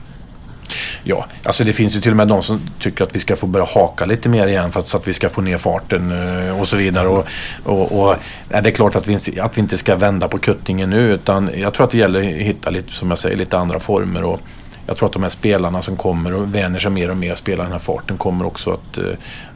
Ja, 1.03 1.27
alltså 1.43 1.65
det 1.65 1.73
finns 1.73 1.97
ju 1.97 2.01
till 2.01 2.11
och 2.11 2.17
med 2.17 2.29
de 2.29 2.43
som 2.43 2.61
tycker 2.79 3.05
att 3.05 3.17
vi 3.17 3.21
ska 3.21 3.37
få 3.37 3.47
börja 3.47 3.67
haka 3.67 4.05
lite 4.05 4.29
mer 4.29 4.49
igen 4.49 4.73
för 4.73 4.81
att, 4.81 4.89
så 4.89 4.97
att 4.97 5.09
vi 5.09 5.13
ska 5.13 5.29
få 5.29 5.41
ner 5.41 5.59
farten 5.59 6.13
eh, 6.13 6.61
och 6.61 6.69
så 6.69 6.77
vidare. 6.77 7.09
Och, 7.09 7.27
och, 7.65 7.93
och 7.93 8.17
ja, 8.49 8.61
det 8.61 8.69
är 8.69 8.75
klart 8.75 8.97
att 8.97 9.07
vi, 9.07 9.41
att 9.41 9.57
vi 9.57 9.61
inte 9.61 9.79
ska 9.79 9.97
vända 9.97 10.29
på 10.29 10.39
kuttingen 10.39 10.91
nu 10.91 11.13
utan 11.13 11.51
jag 11.57 11.75
tror 11.75 11.85
att 11.85 11.91
det 11.91 11.99
gäller 11.99 12.21
att 12.21 12.47
hitta 12.47 12.71
lite, 12.71 12.93
som 12.93 13.09
jag 13.09 13.19
säger, 13.19 13.37
lite 13.37 13.59
andra 13.59 13.81
former. 13.81 14.23
Och, 14.23 14.41
jag 14.87 14.97
tror 14.97 15.07
att 15.07 15.13
de 15.13 15.23
här 15.23 15.31
spelarna 15.31 15.83
som 15.83 15.97
kommer 15.97 16.35
och 16.35 16.55
vänjer 16.55 16.81
sig 16.81 16.91
mer 16.91 17.11
och 17.11 17.17
mer 17.17 17.33
att 17.33 17.39
spela 17.39 17.63
den 17.63 17.73
här 17.73 17.79
farten 17.79 18.17
kommer 18.17 18.47
också 18.47 18.71
att, 18.71 18.99
eh, 18.99 19.05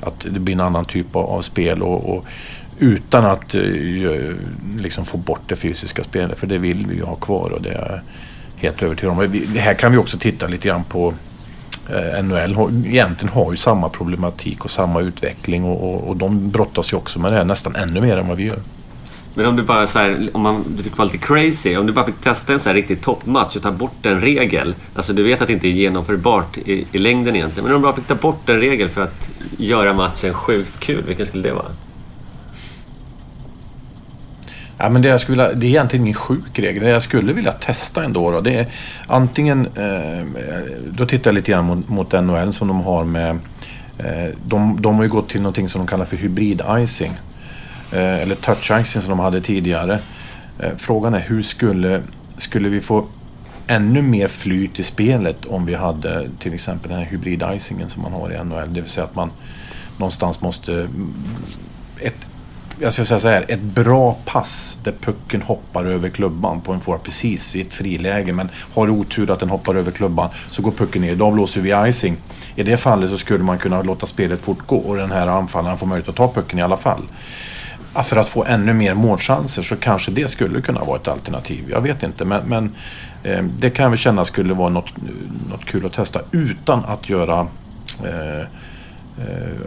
att 0.01 0.27
det 0.31 0.41
blir 0.41 0.55
en 0.55 0.61
annan 0.61 0.85
typ 0.85 1.17
av, 1.17 1.43
spel. 1.43 1.83
Och, 1.83 2.17
och, 2.17 2.25
utan 2.79 3.25
att 3.25 3.55
eh, 3.55 3.63
liksom 4.79 5.05
få 5.05 5.17
bort 5.17 5.41
det 5.47 5.57
fysiska 5.57 6.05
spelet. 6.05 6.39
För 6.39 6.47
det 6.47 6.59
vill 6.59 6.87
vi 6.87 6.95
ju 6.95 7.03
ha 7.03 7.15
kvar 7.15 7.51
och 7.51 7.63
det 7.63 8.01
helt 8.61 8.83
övertygad 8.83 9.19
om. 9.19 9.33
Här 9.57 9.75
kan 9.75 9.93
vi 9.93 9.99
också 9.99 10.19
titta 10.19 10.47
lite 10.47 10.69
grann 10.69 10.85
på. 10.85 11.15
Eh, 11.91 12.23
NHL 12.23 12.87
egentligen 12.87 13.35
har 13.35 13.51
ju 13.51 13.57
samma 13.57 13.89
problematik 13.89 14.65
och 14.65 14.71
samma 14.71 15.01
utveckling 15.01 15.65
och, 15.65 15.95
och, 15.95 16.09
och 16.09 16.17
de 16.17 16.51
brottas 16.51 16.93
ju 16.93 16.97
också 16.97 17.21
med 17.21 17.33
det 17.33 17.37
här 17.37 17.45
nästan 17.45 17.77
ännu 17.77 18.01
mer 18.01 18.17
än 18.17 18.29
vad 18.29 18.37
vi 18.37 18.45
gör. 18.45 18.59
Men 19.35 19.47
om 19.47 19.57
du 19.57 19.63
bara 19.63 19.87
så 19.87 19.99
här, 19.99 20.31
om 20.33 20.43
man, 20.43 20.65
du 20.77 20.83
fick 20.83 20.99
vara 20.99 21.07
lite 21.07 21.27
crazy, 21.27 21.77
om 21.77 21.87
du 21.87 21.93
bara 21.93 22.07
fick 22.07 22.21
testa 22.21 22.53
en 22.53 22.61
så 22.61 22.69
här 22.69 22.75
riktig 22.75 23.01
toppmatch 23.01 23.57
och 23.57 23.63
ta 23.63 23.73
bort 23.73 24.07
en 24.07 24.21
regel. 24.21 24.75
Alltså 24.95 25.13
du 25.13 25.23
vet 25.23 25.41
att 25.41 25.47
det 25.47 25.53
inte 25.53 25.69
är 25.69 25.73
genomförbart 25.73 26.59
i, 26.59 26.87
i 26.93 26.99
längden 26.99 27.37
egentligen. 27.37 27.65
Men 27.65 27.75
om 27.75 27.83
du 27.83 27.87
bara 27.87 27.97
fick 27.97 28.07
ta 28.07 28.15
bort 28.15 28.49
en 28.49 28.61
regel 28.61 28.89
för 28.89 29.03
att 29.03 29.29
göra 29.57 29.93
matchen 29.93 30.35
sjukt 30.35 30.81
kul, 30.81 31.05
vilken 31.07 31.27
skulle 31.27 31.43
det 31.43 31.55
vara? 31.55 31.67
Ja, 34.79 34.89
men 34.89 35.03
det, 35.03 35.09
jag 35.09 35.21
skulle, 35.21 35.53
det 35.55 35.67
är 35.67 35.69
egentligen 35.69 36.05
ingen 36.05 36.15
sjuk 36.15 36.59
regel. 36.59 36.83
Det 36.83 36.91
jag 36.91 37.03
skulle 37.03 37.33
vilja 37.33 37.53
testa 37.53 38.05
ändå 38.05 38.31
då, 38.31 38.41
det 38.41 38.55
är 38.55 38.67
antingen... 39.07 39.67
Eh, 39.67 40.27
då 40.91 41.07
tittar 41.07 41.31
jag 41.31 41.35
lite 41.35 41.51
grann 41.53 41.65
mot, 41.65 41.89
mot 41.89 42.13
NHL 42.13 42.53
som 42.53 42.69
de 42.69 42.81
har 42.81 43.05
med... 43.05 43.39
Eh, 43.99 44.35
de, 44.45 44.83
de 44.83 44.97
har 44.97 45.03
ju 45.03 45.09
gått 45.09 45.29
till 45.29 45.41
någonting 45.41 45.69
som 45.69 45.79
de 45.79 45.87
kallar 45.87 46.05
för 46.05 46.17
hybrid-icing. 46.17 47.11
Eh, 47.93 48.23
eller 48.23 48.35
touch-icing 48.35 49.01
som 49.01 49.11
de 49.11 49.19
hade 49.19 49.41
tidigare. 49.41 49.99
Eh, 50.59 50.71
frågan 50.77 51.15
är 51.15 51.21
hur 51.21 51.43
skulle, 51.43 52.03
skulle 52.37 52.69
vi 52.69 52.81
få 52.81 53.07
ännu 53.67 54.03
mer 54.03 54.29
flyt 54.29 54.79
i 54.79 54.83
spelet 54.83 55.45
om 55.45 55.67
vi 55.67 55.75
hade 55.75 56.31
till 56.39 56.55
exempel 56.55 56.91
den 56.91 56.99
här 56.99 57.07
hybrid-icingen 57.07 57.89
som 57.89 58.03
man 58.03 58.13
har 58.13 58.33
i 58.33 58.45
NHL. 58.45 58.75
Det 58.75 58.81
vill 58.81 58.91
säga 58.91 59.05
att 59.05 59.15
man 59.15 59.31
någonstans 59.97 60.41
måste... 60.41 60.73
Mm, 60.73 61.15
ett, 62.01 62.27
jag 62.81 62.93
ska 62.93 63.05
säga 63.05 63.19
så 63.19 63.29
här, 63.29 63.45
ett 63.49 63.61
bra 63.61 64.17
pass 64.25 64.79
där 64.83 64.93
pucken 65.01 65.43
hoppar 65.43 65.85
över 65.85 66.09
klubban 66.09 66.61
på 66.61 66.73
en 66.73 66.81
forward 66.81 67.03
precis 67.03 67.57
i 67.57 67.61
ett 67.61 67.75
friläge 67.75 68.33
men 68.33 68.49
har 68.75 68.91
otur 68.91 69.31
att 69.31 69.41
den 69.41 69.51
hoppar 69.51 69.75
över 69.75 69.91
klubban 69.91 70.31
så 70.51 70.63
går 70.63 70.71
pucken 70.71 71.03
ner. 71.03 71.15
Då 71.15 71.31
blåser 71.31 71.61
vi 71.61 71.89
icing. 71.89 72.17
I 72.57 72.63
det 72.63 72.77
fallet 72.77 73.11
så 73.11 73.19
skulle 73.19 73.45
man 73.45 73.59
kunna 73.59 73.83
låta 73.83 74.07
spelet 74.07 74.41
fortgå 74.41 74.77
och 74.77 74.97
den 74.97 75.11
här 75.11 75.27
anfallaren 75.27 75.79
får 75.79 75.87
möjlighet 75.87 76.09
att 76.09 76.17
ta 76.17 76.33
pucken 76.33 76.59
i 76.59 76.63
alla 76.63 76.77
fall. 76.77 77.03
För 78.05 78.17
att 78.17 78.29
få 78.29 78.45
ännu 78.45 78.73
mer 78.73 78.95
målchanser 78.95 79.63
så 79.63 79.77
kanske 79.77 80.11
det 80.11 80.31
skulle 80.31 80.61
kunna 80.61 80.85
vara 80.85 80.97
ett 80.97 81.09
alternativ. 81.09 81.65
Jag 81.71 81.81
vet 81.81 82.03
inte 82.03 82.25
men, 82.25 82.49
men 82.49 82.75
eh, 83.23 83.43
det 83.43 83.71
kan 83.71 83.91
vi 83.91 83.97
känna 83.97 84.25
skulle 84.25 84.55
vara 84.55 84.69
något, 84.69 84.89
eh, 84.97 85.51
något 85.51 85.65
kul 85.65 85.87
att 85.87 85.93
testa 85.93 86.21
utan 86.33 86.85
att 86.85 87.09
göra 87.09 87.47
Eh, 88.05 88.47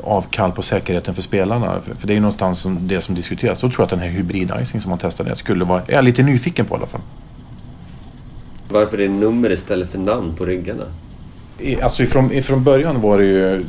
avkall 0.04 0.52
på 0.52 0.62
säkerheten 0.62 1.14
för 1.14 1.22
spelarna. 1.22 1.80
För 1.98 2.08
det 2.08 2.14
är 2.14 2.16
ju 2.16 2.22
någonstans 2.22 2.60
som 2.60 2.88
det 2.88 3.02
som 3.02 3.16
diskuteras. 3.16 3.60
Så 3.60 3.70
tror 3.70 3.80
jag 3.80 3.84
att 3.84 3.90
den 3.90 4.00
här 4.00 4.10
hybrid-icing 4.10 4.80
som 4.80 4.90
man 4.90 5.00
testade 5.00 5.36
skulle 5.36 5.66
vara, 5.66 5.82
är 5.88 5.94
jag 5.94 6.04
lite 6.04 6.24
nyfiken 6.24 6.66
på 6.66 6.76
i 6.76 6.78
alla 6.78 6.88
fall. 6.88 7.02
Varför 8.70 8.98
är 8.98 9.08
det 9.08 9.14
nummer 9.14 9.52
istället 9.52 9.92
för 9.92 9.98
namn 10.00 10.36
på 10.36 10.46
ryggarna? 10.46 10.84
Alltså 11.82 12.04
ifrån, 12.04 12.32
ifrån 12.32 12.64
början 12.64 13.02
var 13.02 13.18
det 13.18 13.26
ju 13.26 13.56
eh, 13.56 13.62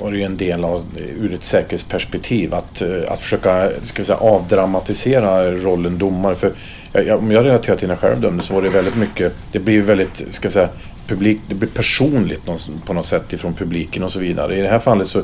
var 0.00 0.12
det 0.12 0.18
ju 0.18 0.24
en 0.24 0.36
del 0.36 0.64
av, 0.64 0.84
ur 1.20 1.34
ett 1.34 1.44
säkerhetsperspektiv, 1.44 2.54
att, 2.54 2.82
eh, 2.82 2.88
att 3.08 3.20
försöka 3.20 3.70
ska 3.82 4.04
säga, 4.04 4.18
avdramatisera 4.18 5.50
rollen 5.50 5.98
domare. 5.98 6.34
För 6.34 6.52
jag, 6.92 7.18
om 7.18 7.32
jag 7.32 7.44
relaterar 7.44 7.76
till 7.76 7.88
när 7.88 7.94
jag 7.94 8.00
själv 8.00 8.20
dömde 8.20 8.42
så 8.42 8.54
var 8.54 8.62
det 8.62 8.68
väldigt 8.68 8.96
mycket, 8.96 9.32
det 9.52 9.58
blir 9.58 9.82
väldigt, 9.82 10.26
ska 10.30 10.50
säga, 10.50 10.68
publik, 11.06 11.38
det 11.48 11.54
blir 11.54 11.68
personligt 11.68 12.42
på 12.86 12.92
något 12.92 13.06
sätt 13.06 13.32
ifrån 13.32 13.54
publiken 13.54 14.02
och 14.02 14.12
så 14.12 14.18
vidare. 14.18 14.58
I 14.58 14.60
det 14.60 14.68
här 14.68 14.78
fallet 14.78 15.06
så 15.06 15.22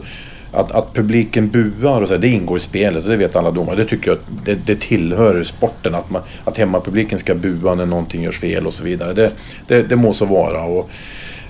att, 0.52 0.72
att 0.72 0.94
publiken 0.94 1.48
buar 1.48 2.02
och 2.02 2.08
så, 2.08 2.16
det 2.16 2.28
ingår 2.28 2.56
i 2.56 2.60
spelet 2.60 3.04
och 3.04 3.10
det 3.10 3.16
vet 3.16 3.36
alla 3.36 3.50
domare. 3.50 3.76
Det 3.76 3.84
tycker 3.84 4.10
jag 4.10 4.18
det, 4.44 4.54
det 4.54 4.80
tillhör 4.80 5.42
sporten 5.42 5.94
att, 5.94 6.10
man, 6.10 6.22
att 6.44 6.58
hemmapubliken 6.58 7.18
ska 7.18 7.34
bua 7.34 7.74
när 7.74 7.86
någonting 7.86 8.22
görs 8.22 8.40
fel 8.40 8.66
och 8.66 8.74
så 8.74 8.84
vidare. 8.84 9.12
Det, 9.12 9.32
det, 9.66 9.82
det 9.82 9.96
må 9.96 10.12
så 10.12 10.24
vara. 10.24 10.62
Och, 10.64 10.90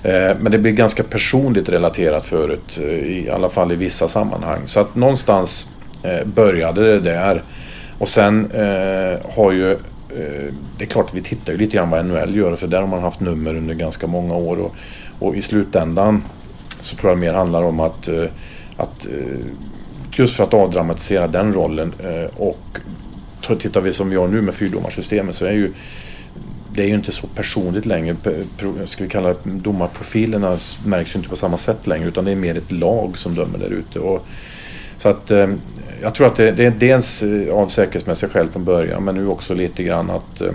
eh, 0.03 0.37
men 0.39 0.51
det 0.51 0.57
blir 0.57 0.71
ganska 0.71 1.03
personligt 1.03 1.69
relaterat 1.69 2.25
förut, 2.25 2.79
eh, 2.81 2.87
i 2.87 3.29
alla 3.29 3.49
fall 3.49 3.71
i 3.71 3.75
vissa 3.75 4.07
sammanhang. 4.07 4.61
Så 4.65 4.79
att 4.79 4.95
någonstans 4.95 5.69
eh, 6.03 6.27
började 6.27 6.81
det 6.81 6.99
där. 6.99 7.43
Och 7.97 8.09
sen 8.09 8.51
eh, 8.51 9.33
har 9.35 9.51
ju 9.51 9.77
Eh, 10.17 10.53
det 10.77 10.83
är 10.83 10.89
klart 10.89 11.05
att 11.05 11.15
vi 11.15 11.21
tittar 11.21 11.53
ju 11.53 11.59
lite 11.59 11.77
grann 11.77 11.89
vad 11.89 12.05
NHL 12.05 12.35
gör 12.35 12.55
för 12.55 12.67
där 12.67 12.81
har 12.81 12.87
man 12.87 13.01
haft 13.01 13.19
nummer 13.19 13.55
under 13.55 13.73
ganska 13.73 14.07
många 14.07 14.35
år. 14.35 14.59
Och, 14.59 14.75
och 15.19 15.35
i 15.35 15.41
slutändan 15.41 16.23
så 16.79 16.95
tror 16.95 17.11
jag 17.11 17.19
mer 17.19 17.33
handlar 17.33 17.63
om 17.63 17.79
att, 17.79 18.07
eh, 18.07 18.25
att 18.77 19.05
eh, 19.05 19.45
just 20.11 20.35
för 20.35 20.43
att 20.43 20.53
avdramatisera 20.53 21.27
den 21.27 21.53
rollen 21.53 21.93
och 22.37 22.79
tittar 23.59 23.81
vi 23.81 23.93
som 23.93 24.09
vi 24.09 24.15
gör 24.15 24.27
nu 24.27 24.41
med 24.41 24.55
fyrdomarsystemet 24.55 25.35
så 25.35 25.45
är 25.45 25.51
ju 25.51 25.73
det 26.73 26.83
är 26.83 26.87
ju 26.87 26.95
inte 26.95 27.11
så 27.11 27.27
personligt 27.27 27.85
längre. 27.85 28.15
Ska 28.85 29.03
vi 29.03 29.09
kalla 29.09 29.29
det, 29.29 29.35
domarprofilerna 29.43 30.57
märks 30.85 31.15
ju 31.15 31.17
inte 31.17 31.29
på 31.29 31.35
samma 31.35 31.57
sätt 31.57 31.87
längre 31.87 32.07
utan 32.07 32.25
det 32.25 32.31
är 32.31 32.35
mer 32.35 32.57
ett 32.57 32.71
lag 32.71 33.17
som 33.17 33.35
dömer 33.35 33.59
där 33.59 33.69
ute. 33.69 33.99
Så 34.97 35.09
att 35.09 35.31
jag 36.01 36.15
tror 36.15 36.27
att 36.27 36.35
det, 36.35 36.51
det 36.51 36.65
är 36.65 36.71
dels 36.71 37.23
eh, 37.23 37.53
av 37.53 37.67
säkerhetsmässiga 37.67 38.29
skäl 38.29 38.49
från 38.49 38.65
början 38.65 39.03
men 39.03 39.15
nu 39.15 39.27
också 39.27 39.53
lite 39.53 39.83
grann 39.83 40.09
att 40.09 40.41
eh, 40.41 40.51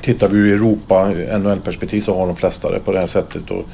Tittar 0.00 0.28
vi 0.28 0.48
i 0.48 0.52
Europa, 0.52 1.08
NHL-perspektiv, 1.38 2.00
så 2.00 2.18
har 2.18 2.26
de 2.26 2.36
flesta 2.36 2.70
det 2.70 2.80
på 2.80 2.92
det 2.92 2.98
här 2.98 3.06
sättet. 3.06 3.50
Och, 3.50 3.64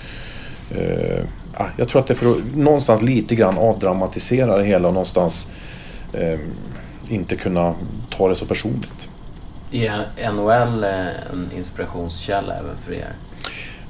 eh, 0.77 1.25
ja, 1.59 1.69
jag 1.77 1.89
tror 1.89 2.01
att 2.01 2.07
det 2.07 2.15
är 2.15 2.17
för 2.17 2.31
att 2.31 2.57
någonstans 2.57 3.03
lite 3.03 3.35
grann 3.35 3.59
avdramatisera 3.59 4.57
det 4.57 4.65
hela 4.65 4.89
och 4.89 4.95
någonstans 4.95 5.49
eh, 6.13 6.39
inte 7.09 7.37
kunna 7.37 7.75
ta 8.11 8.29
det 8.29 8.35
så 8.35 8.47
personligt. 8.47 9.09
Är 9.73 10.33
NHL 10.33 10.85
en 10.85 11.51
inspirationskälla 11.57 12.55
även 12.55 12.77
för 12.85 12.93
er? 12.93 13.13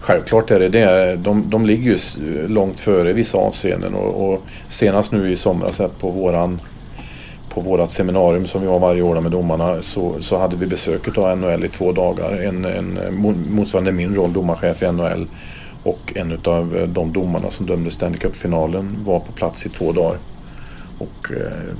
Självklart 0.01 0.51
är 0.51 0.61
det 0.61 0.69
det. 0.69 1.17
De, 1.17 1.51
de 1.51 1.67
ligger 1.67 1.91
ju 1.91 2.49
långt 2.49 2.81
före 2.81 3.11
i 3.11 3.13
vissa 3.13 3.39
avseenden 3.39 3.95
och, 3.95 4.33
och 4.33 4.43
senast 4.69 5.13
nu 5.13 5.33
i 5.33 5.37
somras 5.37 5.81
på 6.01 6.11
våran 6.11 6.61
på 7.57 7.63
vårat 7.63 7.91
seminarium 7.91 8.47
som 8.47 8.61
vi 8.63 8.67
har 8.67 8.79
varje 8.79 9.03
år 9.03 9.21
med 9.21 9.33
domarna 9.33 9.83
så, 9.83 10.23
så 10.23 10.39
hade 10.39 10.57
vi 10.57 10.67
besöket 10.67 11.19
av 11.19 11.39
NHL 11.39 11.65
i 11.65 11.69
två 11.69 11.93
dagar. 11.93 12.43
En, 12.43 12.65
en, 12.65 12.99
motsvarande 13.51 13.93
min 13.93 14.15
roll, 14.15 14.33
domarchef 14.33 14.83
i 14.83 14.93
NHL. 14.93 15.27
Och 15.83 16.13
en 16.15 16.39
av 16.45 16.77
eh, 16.77 16.87
de 16.87 17.13
domarna 17.13 17.51
som 17.51 17.67
dömde 17.67 17.91
Stanley 17.91 18.19
Cup-finalen 18.19 18.97
var 19.05 19.21
på 19.21 19.33
plats 19.33 19.67
i 19.67 19.69
två 19.69 19.93
dagar. 19.93 20.19
Och 20.99 21.33
eh, 21.33 21.75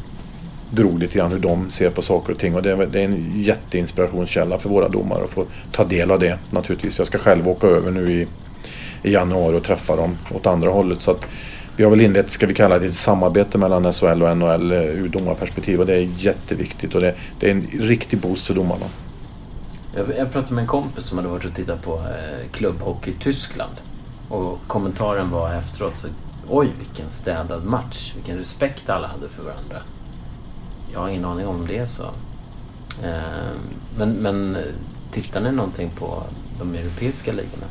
drog 0.71 0.99
lite 0.99 1.19
grann 1.19 1.33
hur 1.33 1.39
de 1.39 1.71
ser 1.71 1.91
på 1.91 2.03
saker 2.03 2.33
och 2.33 2.39
ting. 2.39 2.55
Och 2.55 2.63
det 2.63 2.73
är, 2.73 2.77
det 2.77 3.01
är 3.01 3.05
en 3.05 3.43
jätteinspirationskälla 3.43 4.59
för 4.59 4.69
våra 4.69 4.89
domare 4.89 5.25
att 5.25 5.31
få 5.31 5.45
ta 5.73 5.85
del 5.85 6.11
av 6.11 6.19
det 6.19 6.39
naturligtvis. 6.51 6.99
Jag 6.99 7.07
ska 7.07 7.19
själv 7.19 7.49
åka 7.49 7.67
över 7.67 7.91
nu 7.91 8.13
i, 8.13 8.27
i 9.09 9.13
januari 9.13 9.57
och 9.57 9.65
träffa 9.65 9.97
dem 9.97 10.19
åt 10.35 10.47
andra 10.47 10.71
hållet. 10.71 11.01
Så 11.01 11.11
att 11.11 11.25
vi 11.77 11.85
har 11.85 11.91
väl 11.91 12.01
inlett, 12.01 12.31
ska 12.31 12.47
vi 12.47 12.55
kalla 12.55 12.79
det, 12.79 12.87
ett 12.87 12.95
samarbete 12.95 13.59
mellan 13.59 13.93
SHL 13.93 14.23
och 14.23 14.37
NHL 14.37 14.73
eh, 14.73 14.79
ur 14.79 15.09
domarperspektiv 15.09 15.81
och 15.81 15.87
det 15.87 15.95
är 15.95 16.09
jätteviktigt 16.17 16.95
och 16.95 17.01
det, 17.01 17.15
det 17.39 17.47
är 17.47 17.51
en 17.51 17.67
riktig 17.73 18.19
boost 18.19 18.47
för 18.47 18.55
domarna. 18.55 18.87
Jag, 19.95 20.07
jag 20.19 20.33
pratade 20.33 20.55
med 20.55 20.63
en 20.63 20.69
kompis 20.69 21.05
som 21.05 21.19
hade 21.19 21.31
varit 21.31 21.45
och 21.45 21.55
tittat 21.55 21.83
på 21.83 21.95
eh, 21.95 22.51
klubbhockey 22.53 23.11
i 23.11 23.15
Tyskland. 23.15 23.73
Och 24.29 24.59
kommentaren 24.67 25.31
var 25.31 25.55
efteråt 25.55 25.97
så 25.97 26.09
Oj, 26.49 26.73
vilken 26.79 27.11
städad 27.11 27.65
match. 27.65 28.13
Vilken 28.15 28.39
respekt 28.39 28.91
alla 28.91 29.07
hade 29.07 29.29
för 29.29 29.43
varandra. 29.43 29.77
Jag 30.93 31.01
har 31.01 31.09
ingen 31.09 31.25
aning 31.25 31.47
om 31.47 31.67
det 31.67 31.79
är 31.79 31.87
så. 31.87 32.05
Eh, 33.03 33.57
men, 33.99 34.11
men 34.11 34.57
eh, 34.57 34.63
tittar 35.13 35.41
ni 35.41 35.53
någonting 35.53 35.91
på 35.91 36.23
de 36.59 36.75
europeiska 36.75 37.33
ligorna? 37.33 37.67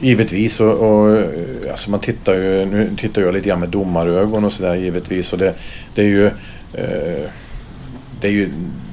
Givetvis 0.00 0.60
och, 0.60 0.72
och 0.72 1.24
alltså 1.70 1.90
man 1.90 2.00
tittar 2.00 2.34
ju, 2.34 2.64
nu 2.64 2.90
tittar 2.96 3.22
jag 3.22 3.34
lite 3.34 3.48
grann 3.48 3.60
med 3.60 3.68
domarögon 3.68 4.44
och 4.44 4.52
sådär 4.52 4.74
givetvis 4.74 5.32
och 5.32 5.38
det, 5.38 5.54
det 5.94 6.02
är 6.02 6.06
ju 6.06 6.26
eh, 6.74 7.30
det 8.20 8.28
är 8.28 8.32
ju, 8.32 8.50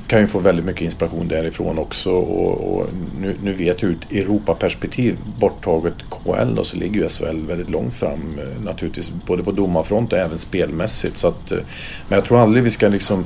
kan 0.07 0.19
ju 0.19 0.27
få 0.27 0.39
väldigt 0.39 0.65
mycket 0.65 0.81
inspiration 0.81 1.27
därifrån 1.27 1.77
också 1.77 2.11
och, 2.11 2.77
och 2.77 2.87
nu, 3.19 3.35
nu 3.43 3.53
vet 3.53 3.81
jag 3.81 3.91
ur 3.91 3.97
ett 3.97 4.11
Europaperspektiv 4.11 5.17
borttaget 5.39 5.93
KL 6.09 6.57
och 6.57 6.65
så 6.65 6.77
ligger 6.77 7.01
ju 7.01 7.09
SHL 7.09 7.45
väldigt 7.47 7.69
långt 7.69 7.95
fram 7.95 8.39
eh, 8.39 8.63
naturligtvis 8.63 9.11
både 9.25 9.43
på 9.43 9.51
domarfront 9.51 10.13
och 10.13 10.19
även 10.19 10.37
spelmässigt 10.37 11.17
så 11.17 11.27
att, 11.27 11.51
eh, 11.51 11.57
men 12.07 12.17
jag 12.17 12.25
tror 12.25 12.39
aldrig 12.39 12.63
vi 12.63 12.69
ska 12.69 12.87
liksom 12.87 13.25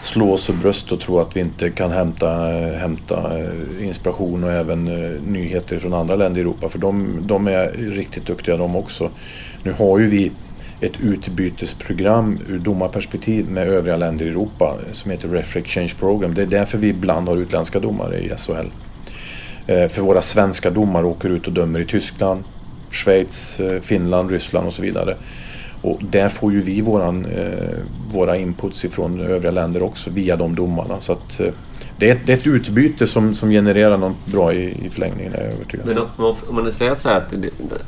slå 0.00 0.32
oss 0.32 0.46
för 0.46 0.52
bröst 0.52 0.92
och 0.92 1.00
tro 1.00 1.18
att 1.18 1.36
vi 1.36 1.40
inte 1.40 1.70
kan 1.70 1.90
hämta, 1.90 2.30
hämta 2.78 3.38
eh, 3.38 3.86
inspiration 3.86 4.44
och 4.44 4.52
även 4.52 4.88
eh, 4.88 5.22
nyheter 5.26 5.78
från 5.78 5.94
andra 5.94 6.16
länder 6.16 6.38
i 6.38 6.42
Europa. 6.42 6.68
För 6.68 6.78
de, 6.78 7.18
de 7.22 7.46
är 7.46 7.72
riktigt 7.72 8.26
duktiga 8.26 8.56
de 8.56 8.76
också. 8.76 9.10
Nu 9.62 9.72
har 9.72 9.98
ju 9.98 10.06
vi 10.06 10.32
ett 10.80 11.00
utbytesprogram 11.00 12.38
ur 12.48 12.58
domarperspektiv 12.58 13.50
med 13.50 13.68
övriga 13.68 13.96
länder 13.96 14.26
i 14.26 14.28
Europa 14.28 14.76
som 14.90 15.10
heter 15.10 15.28
Reflex 15.28 15.66
Exchange 15.66 15.94
Program. 15.98 16.34
Det 16.34 16.42
är 16.42 16.46
därför 16.46 16.78
vi 16.78 16.88
ibland 16.88 17.28
har 17.28 17.36
utländska 17.36 17.80
domare 17.80 18.18
i 18.18 18.28
SHL. 18.28 18.52
Eh, 19.66 19.88
för 19.88 20.02
våra 20.02 20.22
svenska 20.22 20.70
domare 20.70 21.06
åker 21.06 21.28
ut 21.28 21.46
och 21.46 21.52
dömer 21.52 21.80
i 21.80 21.84
Tyskland, 21.84 22.44
Schweiz, 22.90 23.60
Finland, 23.82 24.30
Ryssland 24.30 24.66
och 24.66 24.72
så 24.72 24.82
vidare. 24.82 25.16
Och 25.82 25.98
där 26.00 26.28
får 26.28 26.52
ju 26.52 26.60
vi 26.60 26.80
våran, 26.80 27.24
eh, 27.24 27.78
våra 28.12 28.36
inputs 28.36 28.84
ifrån 28.84 29.20
övriga 29.20 29.50
länder 29.50 29.82
också 29.82 30.10
via 30.10 30.36
de 30.36 30.54
domarna. 30.54 31.00
Så 31.00 31.12
att, 31.12 31.40
eh, 31.40 31.52
det, 31.98 32.08
är 32.08 32.12
ett, 32.12 32.20
det 32.26 32.32
är 32.32 32.36
ett 32.36 32.46
utbyte 32.46 33.06
som, 33.06 33.34
som 33.34 33.50
genererar 33.50 33.96
något 33.96 34.26
bra 34.26 34.52
i, 34.52 34.86
i 34.86 34.88
förlängningen, 34.90 35.34
är 35.34 35.42
jag 35.42 35.52
övertygad 35.52 35.86
Men 35.86 35.98
om, 35.98 36.34
om 36.48 36.54
man 36.54 36.72
säger 36.72 36.94
så 36.94 37.08
att, 37.08 37.32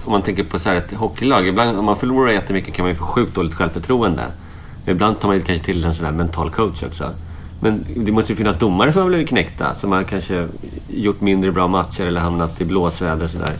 om 0.04 0.12
man 0.12 0.22
tänker 0.22 0.44
på 0.44 0.58
så 0.58 0.68
här 0.68 0.76
ett 0.76 0.92
hockeylag, 0.92 1.48
ibland 1.48 1.78
om 1.78 1.84
man 1.84 1.96
förlorar 1.96 2.32
jättemycket 2.32 2.74
kan 2.74 2.82
man 2.82 2.90
ju 2.90 2.96
få 2.96 3.04
sjukt 3.04 3.34
dåligt 3.34 3.54
självförtroende. 3.54 4.22
Ibland 4.86 5.20
tar 5.20 5.28
man 5.28 5.36
ju 5.36 5.42
kanske 5.42 5.64
till 5.64 5.84
en 5.84 5.94
sån 5.94 6.06
här 6.06 6.12
mental 6.12 6.50
coach 6.50 6.82
också. 6.82 7.10
Men 7.60 7.84
det 7.96 8.12
måste 8.12 8.32
ju 8.32 8.36
finnas 8.36 8.58
domare 8.58 8.92
som 8.92 9.02
har 9.02 9.08
blivit 9.08 9.28
knäckta, 9.28 9.74
som 9.74 9.92
har 9.92 10.02
kanske 10.02 10.48
gjort 10.88 11.20
mindre 11.20 11.52
bra 11.52 11.68
matcher 11.68 12.06
eller 12.06 12.20
hamnat 12.20 12.60
i 12.60 12.64
blåsväder 12.64 13.24
och 13.24 13.30
sådär. 13.30 13.52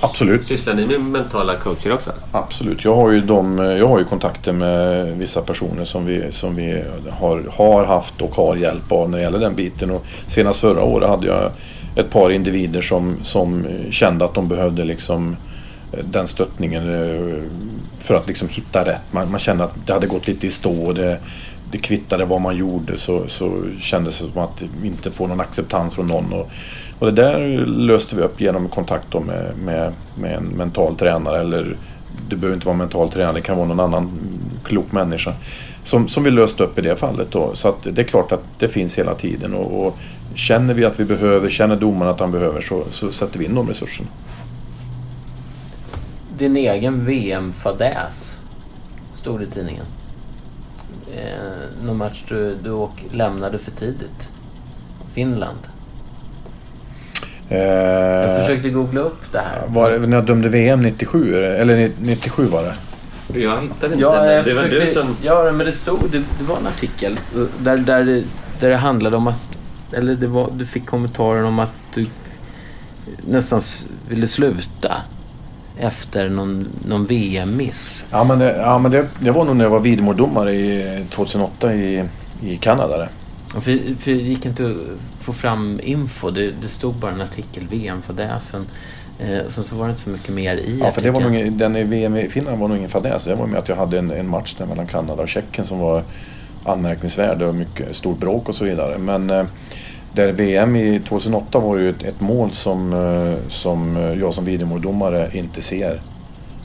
Absolut. 0.00 0.44
Sysslar 0.44 0.74
ni 0.74 0.86
med 0.86 1.00
mentala 1.00 1.56
coacher 1.56 1.92
också? 1.92 2.12
Absolut. 2.32 2.84
Jag 2.84 2.94
har 2.94 3.10
ju, 3.10 3.20
de, 3.20 3.58
jag 3.58 3.88
har 3.88 3.98
ju 3.98 4.04
kontakter 4.04 4.52
med 4.52 5.06
vissa 5.18 5.42
personer 5.42 5.84
som 5.84 6.06
vi, 6.06 6.32
som 6.32 6.56
vi 6.56 6.84
har, 7.10 7.44
har 7.52 7.84
haft 7.84 8.22
och 8.22 8.34
har 8.34 8.56
hjälp 8.56 8.92
av 8.92 9.10
när 9.10 9.18
det 9.18 9.24
gäller 9.24 9.38
den 9.38 9.54
biten. 9.54 9.90
Och 9.90 10.04
senast 10.26 10.60
förra 10.60 10.82
året 10.82 11.08
hade 11.08 11.26
jag 11.26 11.50
ett 11.96 12.10
par 12.10 12.30
individer 12.30 12.80
som, 12.80 13.16
som 13.22 13.66
kände 13.90 14.24
att 14.24 14.34
de 14.34 14.48
behövde 14.48 14.84
liksom 14.84 15.36
eh, 15.92 16.04
den 16.04 16.26
stöttningen 16.26 16.88
eh, 16.88 17.42
för 17.98 18.14
att 18.14 18.26
liksom 18.26 18.48
hitta 18.48 18.84
rätt. 18.84 19.02
Man, 19.10 19.30
man 19.30 19.40
kände 19.40 19.64
att 19.64 19.72
det 19.86 19.92
hade 19.92 20.06
gått 20.06 20.26
lite 20.26 20.46
i 20.46 20.50
stå. 20.50 20.82
Och 20.86 20.94
det, 20.94 21.18
det 21.70 21.78
kvittade 21.78 22.24
vad 22.24 22.40
man 22.40 22.56
gjorde 22.56 22.96
så, 22.96 23.28
så 23.28 23.64
kändes 23.80 24.18
det 24.18 24.32
som 24.32 24.42
att 24.42 24.62
inte 24.84 25.10
få 25.10 25.26
någon 25.26 25.40
acceptans 25.40 25.94
från 25.94 26.06
någon. 26.06 26.32
Och, 26.32 26.50
och 26.98 27.06
det 27.06 27.22
där 27.22 27.66
löste 27.66 28.16
vi 28.16 28.22
upp 28.22 28.40
genom 28.40 28.68
kontakt 28.68 29.14
med, 29.14 29.58
med, 29.64 29.92
med 30.20 30.36
en 30.36 30.44
mental 30.44 30.96
tränare 30.96 31.40
eller 31.40 31.76
det 32.28 32.36
behöver 32.36 32.54
inte 32.54 32.66
vara 32.66 32.74
en 32.74 32.78
mental 32.78 33.10
tränare, 33.10 33.34
det 33.34 33.40
kan 33.40 33.56
vara 33.56 33.68
någon 33.68 33.80
annan 33.80 34.10
klok 34.64 34.92
människa. 34.92 35.32
Som, 35.82 36.08
som 36.08 36.24
vi 36.24 36.30
löste 36.30 36.62
upp 36.62 36.78
i 36.78 36.82
det 36.82 36.96
fallet. 36.96 37.30
Då. 37.30 37.54
Så 37.54 37.68
att 37.68 37.82
det 37.82 38.00
är 38.00 38.04
klart 38.04 38.32
att 38.32 38.42
det 38.58 38.68
finns 38.68 38.98
hela 38.98 39.14
tiden. 39.14 39.54
Och, 39.54 39.86
och 39.86 39.98
känner 40.34 40.74
vi 40.74 40.84
att 40.84 41.00
vi 41.00 41.04
behöver, 41.04 41.50
känner 41.50 41.76
domaren 41.76 42.14
att 42.14 42.20
han 42.20 42.30
behöver 42.30 42.60
så, 42.60 42.84
så 42.90 43.12
sätter 43.12 43.38
vi 43.38 43.44
in 43.44 43.54
de 43.54 43.68
resurserna. 43.68 44.08
Din 46.38 46.56
egen 46.56 47.06
VM-fadäs 47.06 48.40
stod 49.12 49.40
det 49.40 49.44
i 49.44 49.48
tidningen. 49.48 49.84
Eh, 51.14 51.84
någon 51.84 51.96
match 51.96 52.24
du, 52.28 52.54
du 52.62 52.70
åk, 52.70 53.04
lämnade 53.12 53.58
för 53.58 53.70
tidigt. 53.70 54.32
Finland. 55.14 55.58
Eh, 57.48 57.58
jag 57.58 58.40
försökte 58.40 58.70
googla 58.70 59.00
upp 59.00 59.32
det 59.32 59.38
här. 59.38 59.62
Var 59.68 59.90
det 59.90 59.98
när 59.98 60.16
jag 60.16 60.26
dömde 60.26 60.48
VM 60.48 60.80
97? 60.80 61.44
Eller 61.44 61.90
97 62.00 62.46
var 62.46 62.62
det? 62.62 62.74
Jag 63.40 63.60
hittade 63.60 63.94
inte 63.94 64.02
ja, 64.02 64.24
den. 64.24 64.44
Det 64.44 64.54
var 64.54 64.62
du 64.62 64.86
som... 64.86 65.16
Ja, 65.22 65.52
men 65.52 65.66
det 65.66 65.72
stod... 65.72 66.10
Det, 66.10 66.18
det, 66.18 66.44
var 66.48 66.56
en 66.56 66.66
artikel 66.66 67.20
där, 67.58 67.76
där, 67.76 68.04
det, 68.04 68.24
där 68.60 68.70
det 68.70 68.76
handlade 68.76 69.16
om 69.16 69.26
att... 69.26 69.58
Eller 69.92 70.14
det 70.14 70.26
var, 70.26 70.50
du 70.56 70.66
fick 70.66 70.86
kommentaren 70.86 71.44
om 71.44 71.58
att 71.58 71.70
du 71.94 72.06
nästan 73.26 73.60
ville 74.08 74.26
sluta 74.26 74.96
efter 75.78 76.28
någon, 76.28 76.68
någon 76.86 77.06
VM-miss. 77.06 78.06
Ja, 78.10 78.24
men, 78.24 78.38
det, 78.38 78.56
ja, 78.56 78.78
men 78.78 78.90
det, 78.90 79.06
det 79.18 79.30
var 79.30 79.44
nog 79.44 79.56
när 79.56 79.64
jag 79.64 79.70
var 79.70 79.80
Vidmordomare 79.80 81.04
2008 81.10 81.74
i, 81.74 82.04
i 82.42 82.56
Kanada. 82.56 83.08
För, 83.48 83.60
för 83.98 84.10
det 84.10 84.16
gick 84.16 84.46
inte 84.46 84.66
att 84.66 85.24
få 85.24 85.32
fram 85.32 85.80
info. 85.82 86.30
Det, 86.30 86.50
det 86.62 86.68
stod 86.68 86.94
bara 86.94 87.12
en 87.12 87.20
artikel, 87.20 87.66
VM-fadäsen. 87.70 88.66
Eh, 89.18 89.46
sen 89.46 89.64
så 89.64 89.76
var 89.76 89.84
det 89.84 89.90
inte 89.90 90.02
så 90.02 90.10
mycket 90.10 90.34
mer 90.34 90.56
i 90.56 90.78
Ja, 90.80 90.90
för 90.90 91.02
det 91.02 91.10
var 91.10 91.20
nog, 91.20 91.52
den 91.52 91.76
i 91.76 91.84
VM 91.84 92.16
i 92.16 92.28
Finland 92.28 92.58
var 92.58 92.68
nog 92.68 92.76
ingen 92.76 92.88
fadäs. 92.88 93.24
Det 93.24 93.34
var 93.34 93.46
med 93.46 93.58
att 93.58 93.68
jag 93.68 93.76
hade 93.76 93.98
en, 93.98 94.10
en 94.10 94.28
match 94.28 94.54
där 94.54 94.66
mellan 94.66 94.86
Kanada 94.86 95.22
och 95.22 95.28
Tjeckien 95.28 95.66
som 95.66 95.78
var 95.78 96.02
anmärkningsvärd 96.64 97.42
och 97.42 97.54
mycket 97.54 97.96
stort 97.96 98.18
bråk 98.18 98.48
och 98.48 98.54
så 98.54 98.64
vidare. 98.64 98.98
Men 98.98 99.30
eh, 99.30 99.44
där 100.12 100.32
VM 100.32 100.76
i 100.76 101.00
2008 101.00 101.58
var 101.58 101.76
ju 101.76 101.90
ett, 101.90 102.02
ett 102.02 102.20
mål 102.20 102.52
som, 102.52 102.92
eh, 102.92 103.48
som 103.48 103.96
eh, 103.96 104.20
jag 104.20 104.34
som 104.34 104.44
videomåldomare 104.44 105.30
inte 105.32 105.60
ser. 105.60 106.00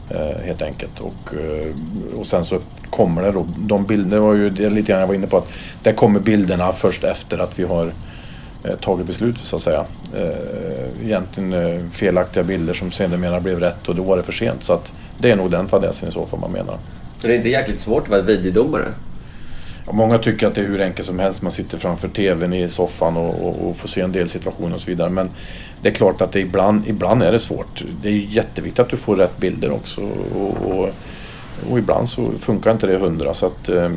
Eh, 0.10 0.46
helt 0.46 0.62
enkelt. 0.62 1.00
Och, 1.00 1.34
och 2.18 2.26
sen 2.26 2.46
så 2.46 2.60
kommer 2.89 3.22
det 3.22 3.32
då, 3.32 3.48
de 3.58 3.86
bilder 3.86 4.18
var 4.18 4.34
ju 4.34 4.50
det 4.50 4.70
lite 4.70 4.91
grann 4.91 5.00
jag 5.00 5.08
var 5.08 5.16
inne 5.16 5.28
på 5.28 5.38
att 5.38 5.50
där 5.84 5.94
kommer 5.94 6.20
bilderna 6.20 6.72
först 6.72 7.04
efter 7.04 7.39
att 7.39 7.60
vi 7.60 7.64
har 7.64 7.91
tagit 8.80 9.08
beslutet 9.08 9.41
så 9.41 9.56
att 9.56 9.62
säga. 9.62 9.86
Egentligen 11.04 11.91
felaktiga 11.91 12.44
bilder 12.44 12.74
som 12.74 12.91
sedermera 12.91 13.39
blev 13.39 13.60
rätt 13.60 13.89
och 13.89 13.96
då 13.96 14.04
var 14.04 14.18
det 14.18 14.24
för 14.24 14.32
sent. 14.32 14.64
Så 14.64 14.74
att 14.74 14.94
det 15.18 15.32
är 15.32 15.36
nog 15.36 15.52
den 15.52 15.68
fadäsen 15.68 16.10
i 16.10 16.12
så 16.12 16.26
fall 16.26 16.39
man 16.39 16.52
menar. 16.52 16.78
Men 17.22 17.30
det 17.30 17.36
är 17.36 17.38
inte 17.38 17.50
jäkligt 17.50 17.80
svårt 17.80 18.04
att 18.04 18.10
vara 18.10 18.22
videodomare? 18.22 18.88
Många 19.91 20.17
tycker 20.17 20.47
att 20.47 20.55
det 20.55 20.61
är 20.61 20.65
hur 20.65 20.81
enkelt 20.81 21.07
som 21.07 21.19
helst. 21.19 21.41
Man 21.41 21.51
sitter 21.51 21.77
framför 21.77 22.07
TVn 22.07 22.53
i 22.53 22.69
soffan 22.69 23.17
och, 23.17 23.47
och, 23.47 23.69
och 23.69 23.75
får 23.75 23.88
se 23.88 24.01
en 24.01 24.11
del 24.11 24.27
situationer 24.27 24.75
och 24.75 24.81
så 24.81 24.91
vidare. 24.91 25.09
Men 25.09 25.29
det 25.81 25.89
är 25.89 25.93
klart 25.93 26.21
att 26.21 26.31
det 26.31 26.39
ibland, 26.39 26.88
ibland 26.88 27.23
är 27.23 27.31
det 27.31 27.39
svårt. 27.39 27.84
Det 28.01 28.09
är 28.09 28.11
jätteviktigt 28.11 28.79
att 28.79 28.89
du 28.89 28.97
får 28.97 29.15
rätt 29.15 29.38
bilder 29.38 29.71
också. 29.71 30.01
Och, 30.36 30.71
och, 30.71 30.89
och 31.69 31.79
ibland 31.79 32.09
så 32.09 32.31
funkar 32.39 32.71
inte 32.71 32.88
det 32.88 32.97
hundra. 32.97 33.34
Så 33.34 33.45
att, 33.45 33.69
eh, 33.69 33.89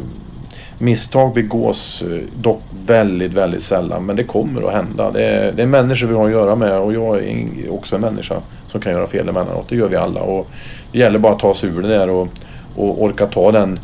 Misstag 0.79 1.35
begås 1.35 2.03
eh, 2.03 2.23
dock 2.43 2.63
väldigt, 2.87 3.33
väldigt 3.33 3.63
sällan. 3.63 4.07
Men 4.07 4.17
det 4.17 4.25
kommer 4.25 4.63
att 4.63 4.73
hända. 4.73 5.11
Det 5.11 5.25
är, 5.25 5.53
det 5.53 5.63
är 5.63 5.67
människor 5.67 6.07
vi 6.07 6.15
har 6.15 6.27
att 6.27 6.31
göra 6.33 6.55
med 6.55 6.79
och 6.79 6.93
jag 6.93 7.25
är 7.25 7.73
också 7.73 7.95
en 7.95 8.01
människa 8.01 8.43
som 8.67 8.81
kan 8.81 8.93
göra 8.93 9.07
fel 9.07 9.29
emellanåt. 9.29 9.69
Det 9.69 9.77
gör 9.77 9.89
vi 9.89 9.97
alla. 9.97 10.21
Och 10.21 10.47
det 10.93 10.99
gäller 10.99 11.19
bara 11.19 11.33
att 11.33 11.39
ta 11.39 11.55
sig 11.55 11.71
ur 11.71 11.83
det 11.83 11.89
där 11.89 12.11
och, 12.11 12.29
och 12.77 13.03
orka 13.03 13.27
ta 13.27 13.53
den 13.53 13.79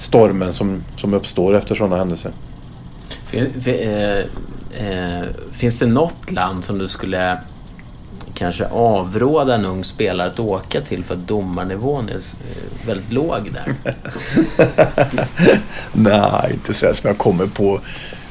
stormen 0.00 0.52
som, 0.52 0.84
som 0.96 1.14
uppstår 1.14 1.54
efter 1.54 1.74
sådana 1.74 1.96
händelser. 1.96 2.32
Fin, 3.26 3.62
fin, 3.62 3.90
eh, 3.90 4.18
eh, 4.88 5.24
finns 5.52 5.78
det 5.78 5.86
något 5.86 6.30
land 6.30 6.64
som 6.64 6.78
du 6.78 6.88
skulle 6.88 7.38
kanske 8.34 8.66
avråda 8.66 9.54
en 9.54 9.64
ung 9.64 9.84
spelare 9.84 10.30
att 10.30 10.38
åka 10.38 10.80
till 10.80 11.04
för 11.04 11.14
att 11.14 11.28
domarnivån 11.28 12.08
är 12.08 12.14
eh, 12.14 12.86
väldigt 12.86 13.12
låg 13.12 13.50
där? 13.52 13.74
Nej, 15.92 16.50
inte 16.52 16.74
så 16.74 16.94
som 16.94 17.08
jag 17.08 17.18
kommer 17.18 17.46
på. 17.46 17.80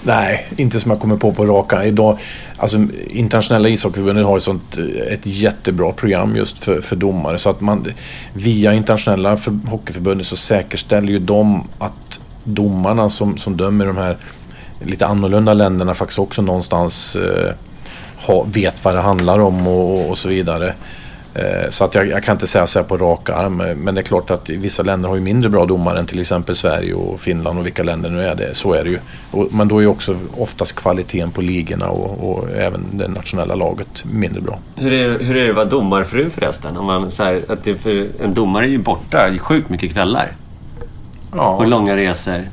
Nej, 0.03 0.47
inte 0.55 0.79
som 0.79 0.91
jag 0.91 0.99
kommer 0.99 1.17
på 1.17 1.33
på 1.33 1.45
raka. 1.45 1.85
Idag, 1.85 2.19
alltså, 2.57 2.77
internationella 3.09 3.69
ishockeyförbundet 3.69 4.25
har 4.25 4.37
ett, 4.37 4.43
sånt, 4.43 4.77
eh, 4.77 5.13
ett 5.13 5.25
jättebra 5.25 5.91
program 5.91 6.35
just 6.35 6.59
för, 6.59 6.81
för 6.81 6.95
domare. 6.95 7.37
Så 7.37 7.49
att 7.49 7.61
man 7.61 7.87
via 8.33 8.73
internationella 8.73 9.37
för, 9.37 9.59
hockeyförbundet 9.67 10.27
så 10.27 10.35
säkerställer 10.35 11.07
ju 11.07 11.19
de 11.19 11.67
att 11.79 12.19
domarna 12.43 13.09
som, 13.09 13.37
som 13.37 13.57
dömer 13.57 13.85
de 13.85 13.97
här 13.97 14.17
lite 14.79 15.07
annorlunda 15.07 15.53
länderna 15.53 15.93
faktiskt 15.93 16.19
också 16.19 16.41
någonstans 16.41 17.15
eh, 17.15 17.53
ha, 18.15 18.43
vet 18.43 18.85
vad 18.85 18.95
det 18.95 19.01
handlar 19.01 19.39
om 19.39 19.67
och, 19.67 20.09
och 20.09 20.17
så 20.17 20.29
vidare. 20.29 20.73
Eh, 21.33 21.69
så 21.69 21.85
att 21.85 21.95
jag, 21.95 22.07
jag, 22.07 22.23
kan 22.23 22.35
inte 22.35 22.47
säga 22.47 22.67
så 22.67 22.79
här 22.79 22.83
på 22.83 22.97
rak 22.97 23.29
arm. 23.29 23.57
Men 23.57 23.95
det 23.95 24.01
är 24.01 24.03
klart 24.03 24.31
att 24.31 24.49
vissa 24.49 24.83
länder 24.83 25.09
har 25.09 25.15
ju 25.15 25.21
mindre 25.21 25.49
bra 25.49 25.65
domare 25.65 25.99
än 25.99 26.05
till 26.05 26.19
exempel 26.19 26.55
Sverige 26.55 26.93
och 26.93 27.19
Finland 27.19 27.59
och 27.59 27.65
vilka 27.65 27.83
länder 27.83 28.09
nu 28.09 28.21
är 28.21 28.35
det. 28.35 28.53
Så 28.53 28.73
är 28.73 28.83
det 28.83 28.89
ju. 28.89 28.99
Och, 29.31 29.47
men 29.51 29.67
då 29.67 29.77
är 29.77 29.81
ju 29.81 29.87
också 29.87 30.17
oftast 30.37 30.75
kvaliteten 30.75 31.31
på 31.31 31.41
ligorna 31.41 31.89
och, 31.89 32.31
och, 32.31 32.49
även 32.51 32.85
det 32.91 33.07
nationella 33.07 33.55
laget 33.55 34.05
mindre 34.11 34.41
bra. 34.41 34.59
Hur 34.75 34.93
är, 34.93 35.19
hur 35.19 35.37
är 35.37 35.43
det 35.43 35.49
att 35.49 35.55
vara 35.55 35.65
domarfru 35.65 36.29
förresten? 36.29 36.77
Om 36.77 36.85
man, 36.85 37.11
så 37.11 37.23
här, 37.23 37.41
att 37.47 37.81
för, 37.81 38.23
en 38.23 38.33
domare 38.33 38.65
är 38.65 38.69
ju 38.69 38.77
borta 38.77 39.37
sjukt 39.39 39.69
mycket 39.69 39.93
kvällar. 39.93 40.31
Ja. 41.35 41.49
Och 41.49 41.67
långa 41.67 41.95
resor. 41.95 42.43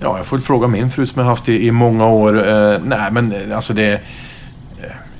Ja, 0.00 0.16
jag 0.16 0.26
får 0.26 0.38
fråga 0.38 0.68
min 0.68 0.90
fru 0.90 1.06
som 1.06 1.20
jag 1.20 1.28
haft 1.28 1.48
i, 1.48 1.66
i 1.66 1.70
många 1.70 2.06
år. 2.06 2.48
Eh, 2.48 2.78
nej, 2.84 3.10
men 3.12 3.32
eh, 3.32 3.56
alltså 3.56 3.72
det... 3.72 4.00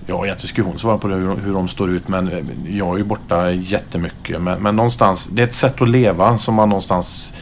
Ja, 0.09 0.25
egentligen 0.25 0.49
skulle 0.49 0.67
hon 0.67 0.79
svara 0.79 0.99
på 0.99 1.09
det, 1.09 1.15
hur, 1.15 1.37
hur 1.37 1.53
de 1.53 1.69
står 1.69 1.91
ut. 1.91 2.09
Men 2.09 2.29
eh, 2.29 2.45
jag 2.77 2.95
är 2.95 2.99
ju 2.99 3.05
borta 3.05 3.51
jättemycket. 3.51 4.41
Men, 4.41 4.63
men 4.63 4.77
någonstans, 4.77 5.27
det 5.33 5.43
är 5.43 5.47
ett 5.47 5.55
sätt 5.55 5.83
att 5.83 5.89
leva 5.89 6.39
som 6.39 6.55
man 6.55 6.69
någonstans... 6.69 7.33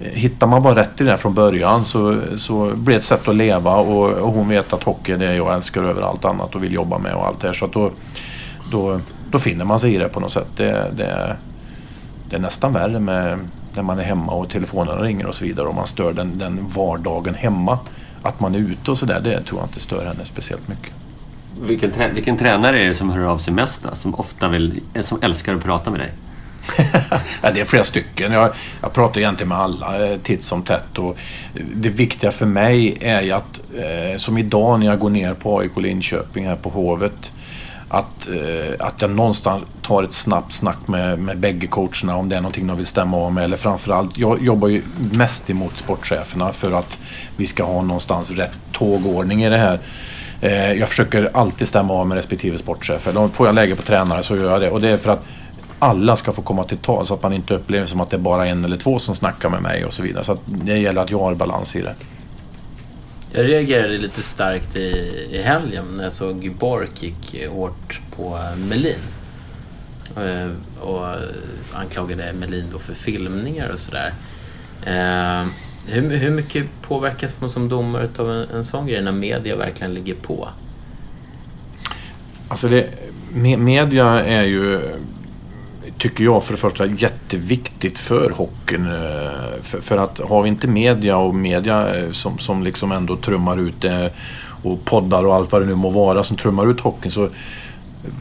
Eh, 0.00 0.12
hittar 0.12 0.46
man 0.46 0.62
bara 0.62 0.76
rätt 0.76 1.00
i 1.00 1.04
det 1.04 1.16
från 1.16 1.34
början 1.34 1.84
så, 1.84 2.20
så 2.36 2.72
blir 2.74 2.94
det 2.94 2.98
ett 2.98 3.04
sätt 3.04 3.28
att 3.28 3.36
leva 3.36 3.76
och, 3.76 4.10
och 4.10 4.32
hon 4.32 4.48
vet 4.48 4.72
att 4.72 4.82
hockey 4.82 5.12
är 5.12 5.18
det 5.18 5.34
jag 5.34 5.54
älskar 5.54 5.82
över 5.82 6.02
allt 6.02 6.24
annat 6.24 6.54
och 6.54 6.62
vill 6.62 6.72
jobba 6.72 6.98
med 6.98 7.14
och 7.14 7.26
allt 7.26 7.40
det 7.40 7.46
här. 7.46 7.54
Så 7.54 7.66
då, 7.66 7.90
då, 8.70 9.00
då 9.30 9.38
finner 9.38 9.64
man 9.64 9.80
sig 9.80 9.94
i 9.94 9.98
det 9.98 10.08
på 10.08 10.20
något 10.20 10.32
sätt. 10.32 10.48
Det, 10.56 10.90
det, 10.96 11.36
det 12.30 12.36
är 12.36 12.40
nästan 12.40 12.72
värre 12.72 13.00
med 13.00 13.38
när 13.74 13.82
man 13.82 13.98
är 13.98 14.04
hemma 14.04 14.32
och 14.32 14.48
telefonen 14.48 14.98
ringer 14.98 15.26
och 15.26 15.34
så 15.34 15.44
vidare 15.44 15.68
och 15.68 15.74
man 15.74 15.86
stör 15.86 16.12
den, 16.12 16.38
den 16.38 16.66
vardagen 16.68 17.34
hemma. 17.34 17.78
Att 18.22 18.40
man 18.40 18.54
är 18.54 18.58
ute 18.58 18.90
och 18.90 18.98
sådär, 18.98 19.20
det 19.20 19.42
tror 19.42 19.60
jag 19.60 19.68
inte 19.68 19.80
stör 19.80 20.04
henne 20.06 20.24
speciellt 20.24 20.68
mycket. 20.68 20.92
Vilken, 21.60 21.90
trä 21.92 22.08
vilken 22.08 22.36
tränare 22.36 22.82
är 22.82 22.88
det 22.88 22.94
som 22.94 23.10
hör 23.10 23.24
av 23.24 23.38
sig 23.38 23.52
mest 23.52 23.82
då? 23.82 23.96
Som 23.96 24.14
ofta 24.14 24.48
vill, 24.48 24.80
eh, 24.94 25.02
som 25.02 25.18
älskar 25.22 25.54
att 25.54 25.62
prata 25.62 25.90
med 25.90 26.00
dig? 26.00 26.10
ja, 27.42 27.50
det 27.54 27.60
är 27.60 27.64
flera 27.64 27.84
stycken. 27.84 28.32
Jag, 28.32 28.50
jag 28.80 28.92
pratar 28.92 29.20
egentligen 29.20 29.48
med 29.48 29.58
alla 29.58 30.06
eh, 30.06 30.18
titt 30.18 30.42
som 30.42 30.62
tätt. 30.62 30.98
Och 30.98 31.16
eh, 31.54 31.62
det 31.74 31.88
viktiga 31.88 32.30
för 32.30 32.46
mig 32.46 32.98
är 33.00 33.22
ju 33.22 33.32
att, 33.32 33.60
eh, 33.74 34.16
som 34.16 34.38
idag 34.38 34.80
när 34.80 34.86
jag 34.86 34.98
går 34.98 35.10
ner 35.10 35.34
på 35.34 35.58
AIK 35.58 35.76
Linköping 35.76 36.46
här 36.46 36.56
på 36.56 36.70
Hovet 36.70 37.32
att, 37.88 38.28
eh, 38.28 38.86
att 38.86 39.02
jag 39.02 39.10
någonstans 39.10 39.62
tar 39.82 40.02
ett 40.02 40.12
snabbt 40.12 40.52
snack 40.52 40.88
med, 40.88 41.18
med 41.18 41.38
bägge 41.38 41.66
coacherna 41.66 42.16
om 42.16 42.28
det 42.28 42.36
är 42.36 42.40
någonting 42.40 42.66
de 42.66 42.76
vill 42.76 42.86
stämma 42.86 43.16
av 43.16 43.32
med. 43.32 43.44
Eller 43.44 43.56
framförallt, 43.56 44.18
jag 44.18 44.42
jobbar 44.42 44.68
ju 44.68 44.82
mest 45.12 45.50
emot 45.50 45.76
sportcheferna 45.76 46.52
för 46.52 46.72
att 46.72 46.98
vi 47.36 47.46
ska 47.46 47.64
ha 47.64 47.82
någonstans 47.82 48.30
rätt 48.30 48.58
tågordning 48.72 49.44
i 49.44 49.50
det 49.50 49.58
här. 49.58 49.80
Eh, 50.40 50.72
jag 50.72 50.88
försöker 50.88 51.30
alltid 51.34 51.68
stämma 51.68 51.94
av 51.94 52.06
med 52.06 52.16
respektive 52.16 52.58
sportchef. 52.58 53.06
Eller 53.06 53.28
får 53.28 53.46
jag 53.46 53.54
läge 53.54 53.76
på 53.76 53.82
tränare 53.82 54.22
så 54.22 54.36
gör 54.36 54.52
jag 54.52 54.60
det. 54.60 54.70
Och 54.70 54.80
det 54.80 54.90
är 54.90 54.96
för 54.96 55.12
att 55.12 55.24
alla 55.78 56.16
ska 56.16 56.32
få 56.32 56.42
komma 56.42 56.64
till 56.64 56.78
tal 56.78 57.06
så 57.06 57.14
att 57.14 57.22
man 57.22 57.32
inte 57.32 57.54
upplever 57.54 57.86
som 57.86 58.00
att 58.00 58.10
det 58.10 58.16
är 58.16 58.20
bara 58.20 58.46
en 58.46 58.64
eller 58.64 58.76
två 58.76 58.98
som 58.98 59.14
snackar 59.14 59.48
med 59.48 59.62
mig 59.62 59.84
och 59.84 59.94
så 59.94 60.02
vidare. 60.02 60.24
Så 60.24 60.38
det 60.44 60.78
gäller 60.78 61.00
att 61.00 61.10
jag 61.10 61.18
har 61.18 61.34
balans 61.34 61.76
i 61.76 61.82
det. 61.82 61.94
Jag 63.32 63.48
reagerade 63.48 63.98
lite 63.98 64.22
starkt 64.22 64.76
i, 64.76 65.26
i 65.30 65.42
helgen 65.42 65.84
när 65.96 66.04
jag 66.04 66.12
såg 66.12 66.54
Bork 66.58 67.02
gick 67.02 67.48
hårt 67.48 68.00
på 68.16 68.38
Melin. 68.56 68.98
Och, 70.80 70.90
och 70.90 71.16
anklagade 71.72 72.32
Melin 72.32 72.64
då 72.72 72.78
för 72.78 72.94
filmningar 72.94 73.68
och 73.68 73.78
sådär. 73.78 74.12
Eh, 74.86 75.46
hur, 75.86 76.16
hur 76.16 76.30
mycket 76.30 76.66
påverkas 76.82 77.40
man 77.40 77.50
som 77.50 77.68
domare 77.68 78.08
av 78.18 78.32
en, 78.32 78.48
en 78.50 78.64
sån 78.64 78.86
grej 78.86 79.02
när 79.02 79.12
media 79.12 79.56
verkligen 79.56 79.94
ligger 79.94 80.14
på? 80.14 80.48
Alltså 82.48 82.68
det, 82.68 82.88
media 83.58 84.24
är 84.24 84.42
ju 84.42 84.80
tycker 85.98 86.24
jag 86.24 86.44
för 86.44 86.52
det 86.52 86.58
första 86.58 86.86
jätteviktigt 86.86 87.98
för 87.98 88.30
hockeyn. 88.30 88.86
Eh, 88.86 89.62
för, 89.62 89.80
för, 89.80 89.98
att 89.98 90.20
har 90.20 90.42
vi 90.42 90.48
inte 90.48 90.66
media 90.66 91.16
och 91.16 91.34
media 91.34 91.96
eh, 91.96 92.10
som, 92.10 92.38
som 92.38 92.62
liksom 92.62 92.92
ändå 92.92 93.16
trummar 93.16 93.60
ut 93.60 93.80
det 93.80 94.10
och 94.62 94.84
poddar 94.84 95.26
och 95.26 95.34
allt 95.34 95.52
vad 95.52 95.62
det 95.62 95.66
nu 95.66 95.74
må 95.74 95.90
vara 95.90 96.22
som 96.22 96.36
trummar 96.36 96.70
ut 96.70 96.80
hockeyn 96.80 97.10
så 97.10 97.28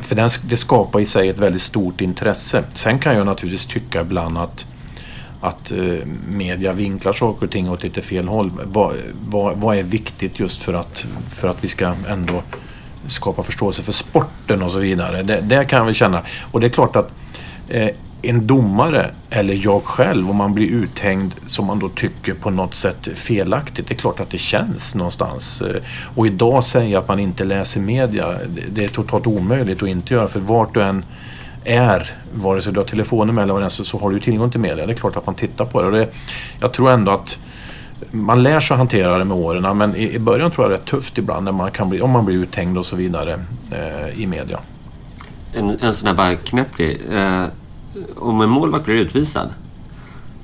för 0.01 0.15
den, 0.15 0.29
det 0.43 0.57
skapar 0.57 0.99
i 0.99 1.05
sig 1.05 1.29
ett 1.29 1.39
väldigt 1.39 1.61
stort 1.61 2.01
intresse. 2.01 2.63
Sen 2.73 2.99
kan 2.99 3.15
jag 3.15 3.25
naturligtvis 3.25 3.65
tycka 3.65 4.01
ibland 4.01 4.37
att 4.37 4.65
att 5.45 5.71
eh, 5.71 6.05
media 6.29 6.73
vinklar 6.73 7.13
saker 7.13 7.45
och 7.45 7.51
ting 7.51 7.69
åt 7.69 7.83
lite 7.83 8.01
fel 8.01 8.27
håll. 8.27 8.51
Vad, 8.63 8.95
vad, 9.29 9.57
vad 9.57 9.77
är 9.77 9.83
viktigt 9.83 10.39
just 10.39 10.63
för 10.63 10.73
att, 10.73 11.07
för 11.29 11.47
att 11.47 11.63
vi 11.63 11.67
ska 11.67 11.95
ändå 12.09 12.41
skapa 13.07 13.43
förståelse 13.43 13.81
för 13.81 13.91
sporten 13.91 14.61
och 14.61 14.71
så 14.71 14.79
vidare. 14.79 15.23
Det, 15.23 15.41
det 15.41 15.65
kan 15.65 15.77
jag 15.77 15.85
väl 15.85 15.93
känna. 15.93 16.21
Och 16.51 16.59
det 16.59 16.67
är 16.67 16.69
klart 16.69 16.95
att 16.95 17.11
eh, 17.69 17.89
en 18.21 18.47
domare 18.47 19.11
eller 19.29 19.65
jag 19.65 19.83
själv 19.83 20.29
om 20.29 20.35
man 20.35 20.53
blir 20.53 20.67
uthängd 20.67 21.35
som 21.45 21.65
man 21.65 21.79
då 21.79 21.89
tycker 21.89 22.33
på 22.33 22.49
något 22.49 22.73
sätt 22.73 23.07
felaktigt. 23.13 23.87
Det 23.87 23.93
är 23.93 23.97
klart 23.97 24.19
att 24.19 24.29
det 24.29 24.37
känns 24.37 24.95
någonstans. 24.95 25.61
Eh, 25.61 25.81
och 26.15 26.27
idag 26.27 26.63
säga 26.63 26.99
att 26.99 27.07
man 27.07 27.19
inte 27.19 27.43
läser 27.43 27.79
media, 27.79 28.35
det 28.71 28.83
är 28.83 28.87
totalt 28.87 29.27
omöjligt 29.27 29.83
att 29.83 29.89
inte 29.89 30.13
göra 30.13 30.27
för 30.27 30.39
vart 30.39 30.73
du 30.73 30.81
än 30.81 31.05
är, 31.65 32.11
vare 32.33 32.61
sig 32.61 32.73
du 32.73 32.79
har 32.79 32.87
telefonen 32.87 33.35
med 33.35 33.43
eller 33.43 33.53
vad 33.53 33.61
det 33.61 33.65
är, 33.65 33.69
så, 33.69 33.99
har 33.99 34.09
du 34.09 34.19
tillgång 34.19 34.51
till 34.51 34.59
media. 34.59 34.85
Det 34.85 34.93
är 34.93 34.97
klart 34.97 35.15
att 35.15 35.25
man 35.25 35.35
tittar 35.35 35.65
på 35.65 35.81
det. 35.81 35.87
Och 35.87 35.93
det 35.93 36.09
jag 36.59 36.73
tror 36.73 36.91
ändå 36.91 37.11
att 37.11 37.39
man 38.11 38.43
lär 38.43 38.59
sig 38.59 38.73
att 38.73 38.77
hantera 38.77 39.17
det 39.17 39.25
med 39.25 39.37
åren 39.37 39.77
men 39.77 39.95
i, 39.95 40.19
början 40.19 40.51
tror 40.51 40.65
jag 40.65 40.79
det 40.79 40.83
är 40.83 40.85
tufft 40.85 41.17
ibland 41.17 41.45
när 41.45 41.51
man 41.51 41.71
kan 41.71 41.89
bli, 41.89 42.01
om 42.01 42.11
man 42.11 42.25
blir 42.25 42.35
uthängd 42.35 42.77
och 42.77 42.85
så 42.85 42.95
vidare 42.95 43.39
eh, 43.71 44.21
i 44.21 44.27
media. 44.27 44.59
En, 45.53 45.79
en 45.79 45.95
sån 45.95 46.07
här 46.07 46.13
bara 46.13 46.35
knäpp 46.35 46.77
grej. 46.77 47.01
Eh, 47.11 47.45
om 48.17 48.41
en 48.41 48.49
målvakt 48.49 48.85
blir 48.85 48.95
utvisad, 48.95 49.49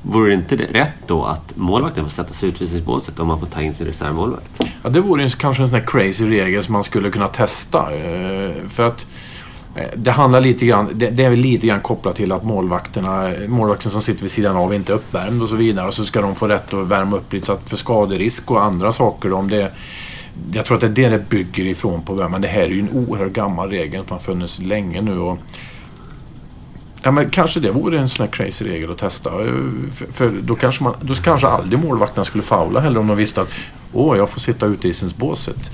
vore 0.01 0.29
det 0.29 0.33
inte 0.33 0.55
rätt 0.55 1.07
då 1.07 1.25
att 1.25 1.57
målvakten 1.57 2.03
får 2.03 2.11
sätta 2.11 2.33
sig 2.33 2.49
i 2.49 2.51
utvisningsbåset 2.51 3.19
om 3.19 3.27
man 3.27 3.39
får 3.39 3.47
ta 3.47 3.61
in 3.61 3.73
sin 3.73 3.87
reservmålvakt? 3.87 4.63
Ja, 4.83 4.89
det 4.89 5.01
vore 5.01 5.29
kanske 5.29 5.63
en 5.63 5.69
sån 5.69 5.79
här 5.79 5.85
crazy 5.85 6.29
regel 6.29 6.63
som 6.63 6.73
man 6.73 6.83
skulle 6.83 7.11
kunna 7.11 7.27
testa. 7.27 7.95
Eh, 7.95 8.51
för 8.67 8.87
att 8.87 9.07
Eh, 9.75 9.85
det 9.95 10.11
handlar 10.11 10.41
lite 10.41 10.65
grann, 10.65 10.89
det, 10.93 11.09
det 11.09 11.23
är 11.23 11.35
lite 11.35 11.67
grann 11.67 11.81
kopplat 11.81 12.15
till 12.15 12.31
att 12.31 12.43
målvakterna, 12.43 13.33
eh, 13.33 13.47
målvakten 13.47 13.91
som 13.91 14.01
sitter 14.01 14.21
vid 14.21 14.31
sidan 14.31 14.55
av 14.55 14.71
är 14.71 14.75
inte 14.75 14.93
uppvärmd 14.93 15.41
och 15.41 15.49
så 15.49 15.55
vidare. 15.55 15.87
Och 15.87 15.93
så 15.93 16.05
ska 16.05 16.21
de 16.21 16.35
få 16.35 16.47
rätt 16.47 16.73
att 16.73 16.87
värma 16.87 17.17
upp 17.17 17.33
lite 17.33 17.45
så 17.45 17.53
att 17.53 17.69
för 17.69 17.77
skaderisk 17.77 18.51
och 18.51 18.63
andra 18.63 18.91
saker. 18.91 19.33
Om 19.33 19.49
det, 19.49 19.71
jag 20.53 20.65
tror 20.65 20.75
att 20.75 20.81
det 20.95 21.05
är 21.05 21.09
det 21.09 21.17
det 21.17 21.29
bygger 21.29 21.65
ifrån 21.65 22.01
på. 22.01 22.29
Men 22.29 22.41
det 22.41 22.47
här 22.47 22.61
är 22.61 22.69
ju 22.69 22.79
en 22.79 23.07
oerhört 23.07 23.33
gammal 23.33 23.69
regel 23.69 24.03
som 24.07 24.11
har 24.11 24.19
funnits 24.19 24.59
länge 24.59 25.01
nu. 25.01 25.19
Och 25.19 25.37
Ja, 27.03 27.11
men 27.11 27.29
kanske 27.29 27.59
det 27.59 27.71
vore 27.71 27.99
en 27.99 28.09
sån 28.09 28.25
här 28.25 28.31
crazy 28.31 28.65
regel 28.65 28.91
att 28.91 28.97
testa. 28.97 29.29
Eh, 29.29 29.53
för, 29.91 30.11
för 30.11 30.31
då, 30.41 30.55
kanske 30.55 30.83
man, 30.83 30.93
då 31.01 31.13
kanske 31.13 31.47
aldrig 31.47 31.79
målvakterna 31.79 32.25
skulle 32.25 32.43
faula 32.43 32.79
heller 32.79 32.99
om 32.99 33.07
de 33.07 33.17
visste 33.17 33.41
att 33.41 33.49
åh, 33.93 34.17
jag 34.17 34.29
får 34.29 34.39
sitta 34.39 34.65
ute 34.65 34.87
i 34.87 34.93
båset. 35.17 35.71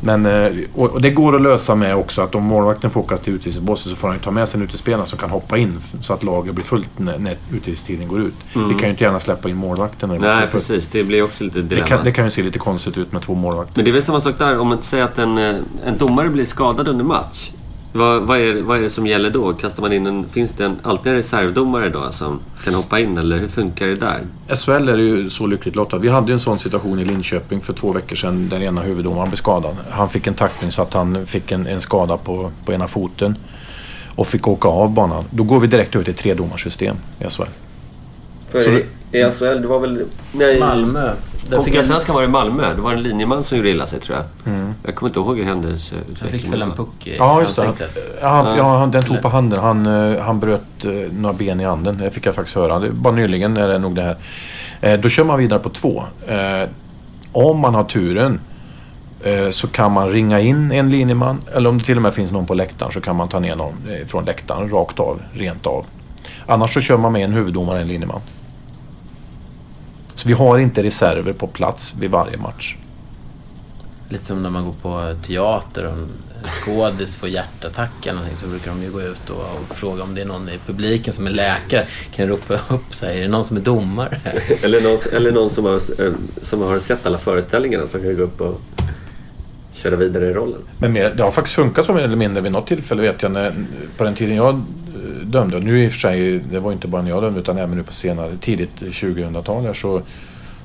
Men, 0.00 0.26
eh, 0.26 0.52
och 0.74 1.00
det 1.00 1.10
går 1.10 1.36
att 1.36 1.42
lösa 1.42 1.74
med 1.74 1.94
också 1.94 2.22
att 2.22 2.34
om 2.34 2.42
målvakten 2.42 2.90
får 2.90 3.00
åka 3.00 3.16
till 3.16 3.34
utvisningsbåset 3.34 3.90
så 3.90 3.96
får 3.96 4.08
han 4.08 4.18
ta 4.18 4.30
med 4.30 4.48
sig 4.48 4.58
en 4.58 4.64
utespelare 4.64 5.06
som 5.06 5.18
kan 5.18 5.30
hoppa 5.30 5.58
in 5.58 5.78
så 6.00 6.12
att 6.12 6.22
laget 6.22 6.54
blir 6.54 6.64
fullt 6.64 6.98
när, 6.98 7.18
när 7.18 7.32
utvisningstiden 7.32 8.08
går 8.08 8.20
ut. 8.20 8.34
Mm. 8.54 8.68
Vi 8.68 8.74
kan 8.74 8.82
ju 8.82 8.90
inte 8.90 9.04
gärna 9.04 9.20
släppa 9.20 9.48
in 9.48 9.56
målvakten. 9.56 10.18
Nej, 10.20 10.46
precis. 10.46 10.88
Det 10.88 11.04
blir 11.04 11.22
också 11.22 11.44
lite 11.44 11.62
dilemma. 11.62 11.80
Det 11.82 11.88
kan, 11.88 12.04
det 12.04 12.12
kan 12.12 12.24
ju 12.24 12.30
se 12.30 12.42
lite 12.42 12.58
konstigt 12.58 12.98
ut 12.98 13.12
med 13.12 13.22
två 13.22 13.34
målvakter. 13.34 13.72
Men 13.76 13.84
det 13.84 13.90
är 13.90 13.92
väl 13.92 14.02
samma 14.02 14.20
sak 14.20 14.38
där. 14.38 14.58
Om 14.58 14.68
man 14.68 14.82
säger 14.82 15.04
att 15.04 15.18
en, 15.18 15.38
eh, 15.38 15.56
en 15.84 15.98
domare 15.98 16.28
blir 16.28 16.44
skadad 16.44 16.88
under 16.88 17.04
match 17.04 17.50
Vad, 17.92 18.22
vad, 18.22 18.38
är, 18.38 18.62
vad 18.62 18.78
är 18.78 18.82
det 18.82 18.90
som 18.90 19.06
gäller 19.06 19.30
då? 19.30 19.52
Kastar 19.52 19.82
man 19.82 19.92
in 19.92 20.06
en, 20.06 20.28
finns 20.28 20.52
det 20.52 20.64
en, 20.64 20.80
alltid 20.82 21.12
en 21.12 21.18
reservdomare 21.18 21.88
då 21.88 22.12
som 22.12 22.40
kan 22.64 22.74
hoppa 22.74 23.00
in 23.00 23.18
eller 23.18 23.38
hur 23.38 23.48
funkar 23.48 23.86
det 23.86 23.94
där? 23.94 24.26
SHL 24.56 24.88
är 24.88 24.96
ju 24.96 25.30
så 25.30 25.46
lyckligt 25.46 25.76
lottat. 25.76 26.00
Vi 26.00 26.08
hade 26.08 26.32
en 26.32 26.40
sån 26.40 26.58
situation 26.58 26.98
i 26.98 27.04
Linköping 27.04 27.60
för 27.60 27.72
två 27.72 27.92
veckor 27.92 28.16
sedan 28.16 28.48
där 28.48 28.62
ena 28.62 28.82
huvuddomaren 28.82 29.28
blev 29.28 29.36
skadad. 29.36 29.76
Han 29.90 30.08
fick 30.08 30.26
en 30.26 30.34
tackling 30.34 30.72
så 30.72 30.82
att 30.82 30.94
han 30.94 31.26
fick 31.26 31.52
en, 31.52 31.66
en 31.66 31.80
skada 31.80 32.16
på, 32.16 32.50
på 32.64 32.72
ena 32.72 32.88
foten 32.88 33.38
och 34.16 34.26
fick 34.26 34.48
åka 34.48 34.68
av 34.68 34.90
banan. 34.90 35.24
Då 35.30 35.44
går 35.44 35.60
vi 35.60 35.66
direkt 35.66 35.94
över 35.94 36.04
till 36.04 36.14
ett 36.14 36.20
tredomarsystem 36.20 36.96
i 37.18 37.24
SHL. 37.30 37.42
För 38.48 38.62
Så 38.62 38.80
i, 39.12 39.22
SHL, 39.30 39.44
det 39.62 39.66
var 39.66 39.78
väl... 39.78 40.04
Nej, 40.32 40.60
Malmö. 40.60 41.00
Där 41.00 41.12
fick 41.42 41.52
han, 41.52 41.58
Hockeyallsvenskan 41.58 42.14
var 42.14 42.22
i 42.22 42.28
Malmö. 42.28 42.74
Det 42.74 42.80
var 42.80 42.92
en 42.92 43.02
linjeman 43.02 43.44
som 43.44 43.56
gjorde 43.56 43.70
illa 43.70 43.86
sig 43.86 44.00
tror 44.00 44.18
jag. 44.18 44.54
Jag 44.84 44.94
kommer 44.94 45.10
inte 45.10 45.18
ihåg 45.20 45.36
hur 45.38 45.44
han 45.44 45.54
händelseutvecklingen 45.56 46.40
fick 46.40 46.52
väl 46.52 46.62
en 46.62 46.72
puck 46.72 47.06
i 47.06 47.14
Ja, 47.18 47.40
just 47.40 47.56
det. 47.56 47.66
ansiktet. 47.68 48.18
Ja, 48.20 48.28
han, 48.28 48.56
ja, 48.58 48.78
han- 48.78 48.90
den 48.90 49.02
tog 49.02 49.22
på 49.22 49.28
handen. 49.28 49.58
Han, 49.60 49.86
eh, 49.86 50.20
han 50.22 50.40
bröt 50.40 50.84
eh, 50.84 50.90
några 51.12 51.32
ben 51.32 51.60
i 51.60 51.64
anden. 51.64 51.98
Det 51.98 52.10
fick 52.10 52.26
jag 52.26 52.34
faktiskt 52.34 52.56
höra. 52.56 52.78
Det 52.78 52.88
var 52.92 53.12
nyligen 53.12 53.56
är 53.56 53.68
det 53.68 53.78
nog 53.78 53.94
det 53.94 54.02
här. 54.02 54.16
Eh, 54.80 55.00
Då 55.00 55.08
kör 55.08 55.24
man 55.24 55.38
vidare 55.38 55.58
på 55.60 55.68
två. 55.68 56.04
Om 57.32 57.58
man 57.58 57.74
har 57.74 57.84
turen 57.84 58.40
så 59.50 59.66
kan 59.68 59.92
man 59.92 60.10
ringa 60.10 60.40
in 60.40 60.72
en 60.72 60.90
linjeman. 60.90 61.40
Eller 61.54 61.70
om 61.70 61.78
det 61.78 61.84
till 61.84 61.96
och 61.96 62.02
med 62.02 62.14
finns 62.14 62.32
någon 62.32 62.46
på 62.46 62.54
läktaren 62.54 62.92
så 62.92 63.00
kan 63.00 63.16
man 63.16 63.28
ta 63.28 63.38
ner 63.38 63.56
någon 63.56 63.74
från 64.06 64.24
läktaren 64.24 64.68
rakt 64.70 65.00
av, 65.00 65.20
rent 65.32 65.66
av. 65.66 65.84
Annars 66.46 66.74
så 66.74 66.80
kör 66.80 66.96
man 66.96 67.12
med 67.12 67.24
en 67.24 67.32
huvuddomare 67.32 67.76
och 67.76 67.82
en 67.82 67.88
linjeman. 67.88 68.20
Så 70.20 70.28
vi 70.28 70.34
har 70.34 70.58
inte 70.58 70.82
reserver 70.82 71.32
på 71.32 71.46
plats 71.46 71.94
vid 72.00 72.10
varje 72.10 72.36
match. 72.36 72.76
Lite 74.08 74.24
som 74.24 74.42
när 74.42 74.50
man 74.50 74.64
går 74.64 74.74
på 74.82 75.14
teater 75.26 75.86
och 75.86 75.92
en 75.92 76.08
skådis 76.48 77.16
får 77.16 77.28
hjärtattack 77.28 77.90
eller 78.02 78.12
någonting 78.12 78.36
så 78.36 78.46
brukar 78.46 78.70
de 78.70 78.82
ju 78.82 78.90
gå 78.90 79.02
ut 79.02 79.30
och, 79.30 79.40
och 79.40 79.76
fråga 79.76 80.02
om 80.02 80.14
det 80.14 80.20
är 80.20 80.24
någon 80.24 80.48
i 80.48 80.58
publiken 80.66 81.12
som 81.12 81.26
är 81.26 81.30
läkare. 81.30 81.86
Kan 82.14 82.28
ropa 82.28 82.54
upp 82.68 82.94
så 82.94 83.06
här, 83.06 83.12
är 83.12 83.20
det 83.20 83.28
någon 83.28 83.44
som 83.44 83.56
är 83.56 83.60
domare? 83.60 84.20
Eller 84.62 84.80
någon, 84.80 84.98
eller 85.12 85.32
någon 85.32 85.50
som, 85.50 85.64
har, 85.64 85.80
som 86.42 86.60
har 86.60 86.78
sett 86.78 87.06
alla 87.06 87.18
föreställningarna 87.18 87.86
som 87.86 88.02
kan 88.02 88.16
gå 88.16 88.22
upp 88.22 88.40
och 88.40 88.60
köra 89.82 89.96
vidare 89.96 90.30
i 90.30 90.32
rollen. 90.32 90.60
Men 90.78 90.92
mer, 90.92 91.14
det 91.16 91.22
har 91.22 91.30
faktiskt 91.30 91.56
funkat 91.56 91.86
så 91.86 91.94
mer 91.94 92.02
eller 92.02 92.16
mindre 92.16 92.42
vid 92.42 92.52
något 92.52 92.66
tillfälle 92.66 93.02
vet 93.02 93.22
jag 93.22 93.32
när, 93.32 93.54
på 93.96 94.04
den 94.04 94.14
tiden 94.14 94.36
jag 94.36 94.54
eh, 94.54 94.60
dömde. 95.24 95.56
Och 95.56 95.62
nu 95.62 95.84
i 95.84 95.86
och 95.86 95.92
för 95.92 95.98
sig, 95.98 96.38
det 96.38 96.60
var 96.60 96.72
inte 96.72 96.88
bara 96.88 97.02
när 97.02 97.10
jag 97.10 97.22
dömde 97.22 97.40
utan 97.40 97.58
även 97.58 97.76
nu 97.76 97.82
på 97.82 97.92
senare, 97.92 98.36
tidigt 98.40 98.80
2000-tal 98.80 99.74
så, 99.74 100.02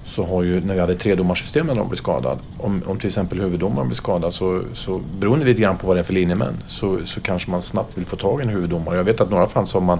så 0.06 0.26
har 0.26 0.44
ju 0.44 0.62
när 0.62 0.74
vi 0.74 0.80
hade 0.80 0.96
tredomarsystem 0.96 1.68
när 1.68 1.76
någon 1.76 1.90
blir 1.90 1.98
skadad. 1.98 2.40
Om, 2.58 2.84
om 2.86 3.00
till 3.00 3.08
exempel 3.08 3.40
huvuddomaren 3.40 3.88
blir 3.88 3.96
skadad 3.96 4.34
så, 4.34 4.62
så 4.74 5.02
beroende 5.20 5.46
lite 5.46 5.62
grann 5.62 5.78
på 5.78 5.88
vad 5.88 5.96
det 5.96 6.00
är 6.00 6.04
för 6.04 6.14
linjemän 6.14 6.54
så, 6.66 7.00
så 7.06 7.22
kanske 7.22 7.52
man 7.52 7.62
snabbt 7.62 7.98
vill 7.98 8.06
få 8.06 8.16
tag 8.16 8.40
i 8.40 8.44
en 8.44 8.50
huvuddomare. 8.50 8.98
Jag 8.98 9.04
vet 9.04 9.22
att 9.22 9.30
några 9.30 9.48
fall 9.48 9.66
så 9.66 9.80
har 9.80 9.86
man, 9.86 10.00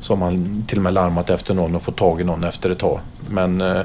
så 0.00 0.12
har 0.12 0.18
man 0.18 0.64
till 0.68 0.78
och 0.78 0.82
med 0.82 0.92
larmat 0.92 1.30
efter 1.30 1.54
någon 1.54 1.74
och 1.74 1.82
fått 1.82 1.96
tag 1.96 2.20
i 2.20 2.24
någon 2.24 2.44
efter 2.44 2.70
ett 2.70 2.78
tag. 2.78 3.00
Men 3.30 3.60
eh, 3.60 3.80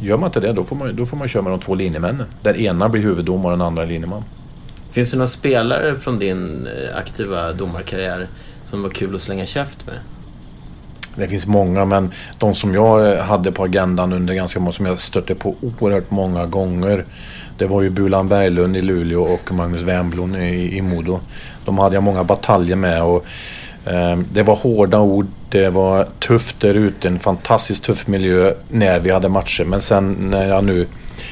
gör 0.00 0.16
man 0.16 0.26
inte 0.28 0.40
det 0.40 0.52
då 0.52 0.64
får 0.64 0.76
man, 0.76 0.96
då 0.96 1.06
får 1.06 1.16
man 1.16 1.28
köra 1.28 1.42
med 1.42 1.52
de 1.52 1.60
två 1.60 1.74
linjemännen. 1.74 2.26
Där 2.42 2.60
ena 2.60 2.88
blir 2.88 3.02
huvuddomare 3.02 3.52
och 3.52 3.58
den 3.58 3.66
andra 3.66 3.84
linjeman. 3.84 4.24
Finns 4.90 5.10
det 5.10 5.16
några 5.16 5.28
spelare 5.28 5.98
från 5.98 6.18
din 6.18 6.66
eh, 6.66 6.96
aktiva 6.96 7.52
domarkarriär 7.52 8.28
som 8.64 8.82
var 8.82 8.90
kul 8.90 9.14
att 9.14 9.20
slänga 9.20 9.46
käft 9.46 9.86
med? 9.86 9.94
Det 11.16 11.28
finns 11.28 11.46
många 11.46 11.84
men 11.84 12.12
de 12.38 12.54
som 12.54 12.74
jag 12.74 13.12
eh, 13.12 13.24
hade 13.24 13.52
på 13.52 13.64
agendan 13.64 14.12
under 14.12 14.34
ganska 14.34 14.60
många, 14.60 14.72
som 14.72 14.86
jag 14.86 14.98
stötte 14.98 15.34
på 15.34 15.54
oerhört 15.60 16.10
många 16.10 16.46
gånger. 16.46 17.04
Det 17.58 17.66
var 17.66 17.82
ju 17.82 17.90
Bulan 17.90 18.28
Berglund 18.28 18.76
i 18.76 18.82
Luleå 18.82 19.22
och 19.22 19.52
Magnus 19.52 19.82
Wernbloom 19.82 20.36
i, 20.36 20.76
i 20.76 20.82
Modo. 20.82 21.20
De 21.64 21.78
hade 21.78 21.96
jag 21.96 22.02
många 22.02 22.24
bataljer 22.24 22.76
med 22.76 23.02
och 23.02 23.26
Ehm, 23.86 24.26
det 24.32 24.42
var 24.42 24.56
hårda 24.56 24.98
ord, 24.98 25.26
det 25.48 25.70
var 25.70 26.08
tufft 26.20 26.60
där 26.60 26.74
ute, 26.74 27.08
en 27.08 27.18
fantastiskt 27.18 27.84
tuff 27.84 28.06
miljö 28.06 28.54
när 28.68 29.00
vi 29.00 29.10
hade 29.10 29.28
matcher. 29.28 29.64
Men 29.64 29.80
sen 29.80 30.16
när 30.30 30.48
jag 30.48 30.64
nu 30.64 30.86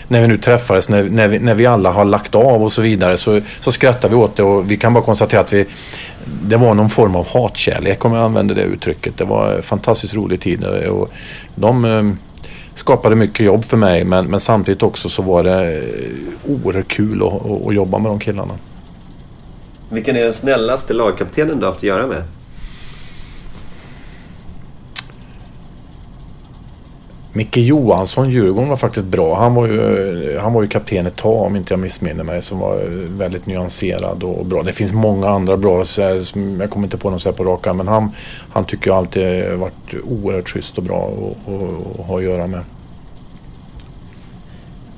när 0.08 0.20
vi 0.20 0.28
nu 0.28 0.36
träffades, 0.36 0.88
när, 0.88 1.04
när, 1.04 1.28
vi, 1.28 1.38
när 1.38 1.54
vi 1.54 1.66
alla 1.66 1.90
har 1.90 2.04
lagt 2.04 2.34
av 2.34 2.62
och 2.62 2.72
så 2.72 2.82
vidare 2.82 3.16
så, 3.16 3.40
så 3.60 3.72
skrattar 3.72 4.08
vi 4.08 4.14
åt 4.14 4.36
det 4.36 4.42
och 4.42 4.70
vi 4.70 4.76
kan 4.76 4.94
bara 4.94 5.04
konstatera 5.04 5.40
att 5.40 5.52
vi, 5.52 5.66
det 6.42 6.56
var 6.56 6.74
någon 6.74 6.88
form 6.88 7.16
av 7.16 7.28
hatkärlek 7.28 8.04
om 8.04 8.12
jag 8.12 8.24
använder 8.24 8.54
det 8.54 8.62
uttrycket. 8.62 9.18
Det 9.18 9.24
var 9.24 9.54
en 9.54 9.62
fantastiskt 9.62 10.14
rolig 10.14 10.40
tid 10.40 10.64
och 10.64 11.10
de 11.54 11.84
ehm, 11.84 12.18
skapade 12.74 13.16
mycket 13.16 13.46
jobb 13.46 13.64
för 13.64 13.76
mig 13.76 14.04
men, 14.04 14.26
men 14.26 14.40
samtidigt 14.40 14.82
också 14.82 15.08
så 15.08 15.22
var 15.22 15.42
det 15.42 15.76
eh, 15.76 16.50
oerhört 16.52 16.88
kul 16.88 17.22
att, 17.22 17.32
att, 17.32 17.66
att 17.66 17.74
jobba 17.74 17.98
med 17.98 18.10
de 18.10 18.20
killarna. 18.20 18.54
Vilken 19.88 20.16
är 20.16 20.22
den 20.24 20.34
snällaste 20.34 20.94
lagkaptenen 20.94 21.58
du 21.58 21.64
har 21.64 21.72
haft 21.72 21.78
att 21.78 21.82
göra 21.82 22.06
med? 22.06 22.22
Micke 27.34 27.56
Johansson, 27.56 28.30
Djurgården, 28.30 28.68
var 28.68 28.76
faktiskt 28.76 29.06
bra. 29.06 29.34
Han 29.38 29.54
var 29.54 29.66
ju, 29.66 30.38
han 30.38 30.52
var 30.52 30.62
ju 30.62 30.68
kapten 30.68 31.06
ett 31.06 31.16
tag 31.16 31.42
om 31.42 31.56
inte 31.56 31.72
jag 31.72 31.80
missminner 31.80 32.24
mig. 32.24 32.42
Som 32.42 32.58
var 32.58 32.84
väldigt 33.18 33.46
nyanserad 33.46 34.22
och 34.22 34.46
bra. 34.46 34.62
Det 34.62 34.72
finns 34.72 34.92
många 34.92 35.28
andra 35.28 35.56
bra. 35.56 35.84
Så 35.84 36.00
jag 36.00 36.70
kommer 36.70 36.86
inte 36.86 36.98
på 36.98 37.10
någon 37.10 37.20
så 37.20 37.28
här 37.28 37.36
på 37.36 37.44
raka. 37.44 37.72
Men 37.72 37.88
han, 37.88 38.10
han 38.52 38.64
tycker 38.64 38.90
jag 38.90 38.96
alltid 38.96 39.22
har 39.50 39.56
varit 39.56 39.94
oerhört 40.04 40.48
schysst 40.48 40.78
och 40.78 40.84
bra 40.84 41.10
att 41.98 42.06
ha 42.06 42.16
att 42.18 42.22
göra 42.22 42.46
med. 42.46 42.60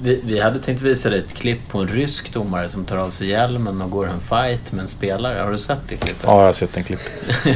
Vi, 0.04 0.20
vi 0.24 0.40
hade 0.40 0.58
tänkt 0.58 0.82
visa 0.82 1.10
dig 1.10 1.18
ett 1.18 1.34
klipp 1.34 1.68
på 1.68 1.78
en 1.78 1.88
rysk 1.88 2.32
domare 2.32 2.68
som 2.68 2.84
tar 2.84 2.96
av 2.96 3.10
sig 3.10 3.28
hjälmen 3.28 3.82
och 3.82 3.90
går 3.90 4.08
en 4.08 4.20
fight 4.20 4.72
med 4.72 4.82
en 4.82 4.88
spelare. 4.88 5.42
Har 5.42 5.52
du 5.52 5.58
sett 5.58 5.78
det 5.88 5.96
klippet? 5.96 6.22
Ja, 6.24 6.38
jag 6.38 6.44
har 6.44 6.52
sett 6.52 6.76
en 6.76 6.82
klipp. 6.82 7.00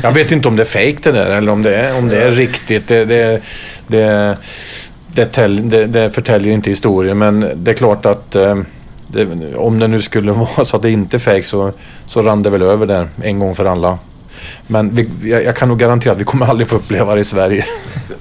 Jag 0.02 0.12
vet 0.12 0.32
inte 0.32 0.48
om 0.48 0.56
det 0.56 0.62
är 0.62 0.64
fake 0.64 1.10
det 1.10 1.12
där 1.12 1.36
eller 1.36 1.52
om 1.52 1.62
det 1.62 1.76
är, 1.76 1.98
om 1.98 2.08
det 2.08 2.22
är 2.22 2.30
riktigt. 2.30 2.88
Det, 2.88 3.04
det, 3.04 3.42
det, 3.86 4.36
det, 5.14 5.24
tell, 5.24 5.68
det, 5.68 5.86
det 5.86 6.10
förtäljer 6.10 6.52
inte 6.52 6.70
historien 6.70 7.18
men 7.18 7.52
det 7.56 7.70
är 7.70 7.74
klart 7.74 8.06
att 8.06 8.34
eh, 8.34 8.58
det, 9.08 9.54
om 9.56 9.78
det 9.78 9.88
nu 9.88 10.02
skulle 10.02 10.32
vara 10.56 10.64
så 10.64 10.76
att 10.76 10.82
det 10.82 10.90
inte 10.90 11.16
är 11.16 11.18
fake 11.18 11.42
så, 11.44 11.72
så 12.06 12.22
rann 12.22 12.42
det 12.42 12.50
väl 12.50 12.62
över 12.62 12.86
där 12.86 13.08
en 13.22 13.38
gång 13.38 13.54
för 13.54 13.64
alla. 13.64 13.98
Men 14.66 14.94
vi, 14.94 15.30
jag, 15.30 15.44
jag 15.44 15.56
kan 15.56 15.68
nog 15.68 15.78
garantera 15.78 16.12
att 16.12 16.20
vi 16.20 16.24
kommer 16.24 16.46
aldrig 16.46 16.68
få 16.68 16.76
uppleva 16.76 17.14
det 17.14 17.20
i 17.20 17.24
Sverige. 17.24 17.64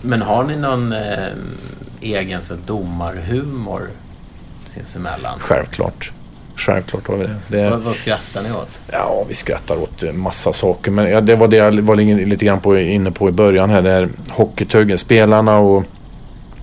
Men 0.02 0.22
har 0.22 0.44
ni 0.44 0.56
någon 0.56 0.94
eh, 0.94 1.28
egen 2.02 2.42
domarhumor 2.66 3.90
sinsemellan? 4.78 5.40
Självklart. 5.40 6.12
Självklart 6.56 7.08
har 7.08 7.18
vi 7.18 7.28
det. 7.28 7.36
det 7.48 7.70
Vad, 7.70 7.80
vad 7.80 7.96
skrattar 7.96 8.44
ni 8.44 8.52
åt? 8.52 8.82
Ja, 8.92 9.26
vi 9.28 9.34
skrattar 9.34 9.78
åt 9.78 10.04
eh, 10.04 10.12
massa 10.12 10.54
saker. 10.54 10.92
Men 10.92 11.10
ja, 11.10 11.22
det 11.22 11.36
var 11.36 11.48
det 11.48 11.58
jag 11.58 11.82
var 11.82 11.96
lite 12.26 12.46
grann 12.46 12.60
på, 12.60 12.78
inne 12.78 13.12
på 13.12 13.30
i 13.30 13.32
början 13.32 13.70
här. 13.70 13.82
Det 13.82 13.92
här 13.92 14.10
hockeytuggen. 14.30 14.98
Spelarna 14.98 15.58
och... 15.58 15.84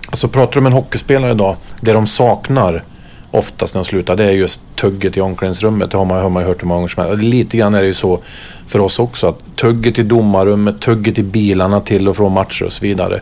Alltså 0.06 0.28
pratar 0.28 0.54
du 0.54 0.60
med 0.60 0.70
en 0.70 0.76
hockeyspelare 0.76 1.30
idag. 1.30 1.56
Det 1.80 1.92
de 1.92 2.06
saknar 2.06 2.84
oftast 3.30 3.74
när 3.74 3.82
de 3.82 3.84
slutar. 3.84 4.16
Det 4.16 4.24
är 4.24 4.30
just 4.30 4.60
tugget 4.76 5.16
i 5.16 5.20
omklädningsrummet. 5.20 5.90
Det 5.90 5.96
har 5.96 6.04
man, 6.04 6.22
har 6.22 6.30
man 6.30 6.42
ju 6.42 6.48
hört 6.48 6.62
hur 6.62 6.66
många 6.66 6.78
gånger 6.78 6.88
som 6.88 7.04
helst. 7.04 7.24
Lite 7.24 7.56
grann 7.56 7.74
är 7.74 7.80
det 7.80 7.86
ju 7.86 7.92
så 7.92 8.20
för 8.66 8.78
oss 8.78 8.98
också. 8.98 9.28
Att 9.28 9.56
tugget 9.56 9.98
i 9.98 10.02
domarrummet, 10.02 10.80
tugget 10.80 11.18
i 11.18 11.22
bilarna 11.22 11.80
till 11.80 12.08
och 12.08 12.16
från 12.16 12.32
matcher 12.32 12.64
och 12.64 12.72
så 12.72 12.84
vidare. 12.84 13.20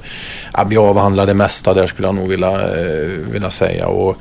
Ja, 0.53 0.65
vi 0.71 0.77
avhandlar 0.77 1.27
det 1.27 1.35
mesta 1.35 1.75
där 1.75 1.87
skulle 1.87 2.09
jag 2.09 2.15
nog 2.15 2.29
vilja, 2.29 2.51
eh, 2.51 3.09
vilja 3.33 3.51
säga. 3.51 3.87
Och, 3.87 4.17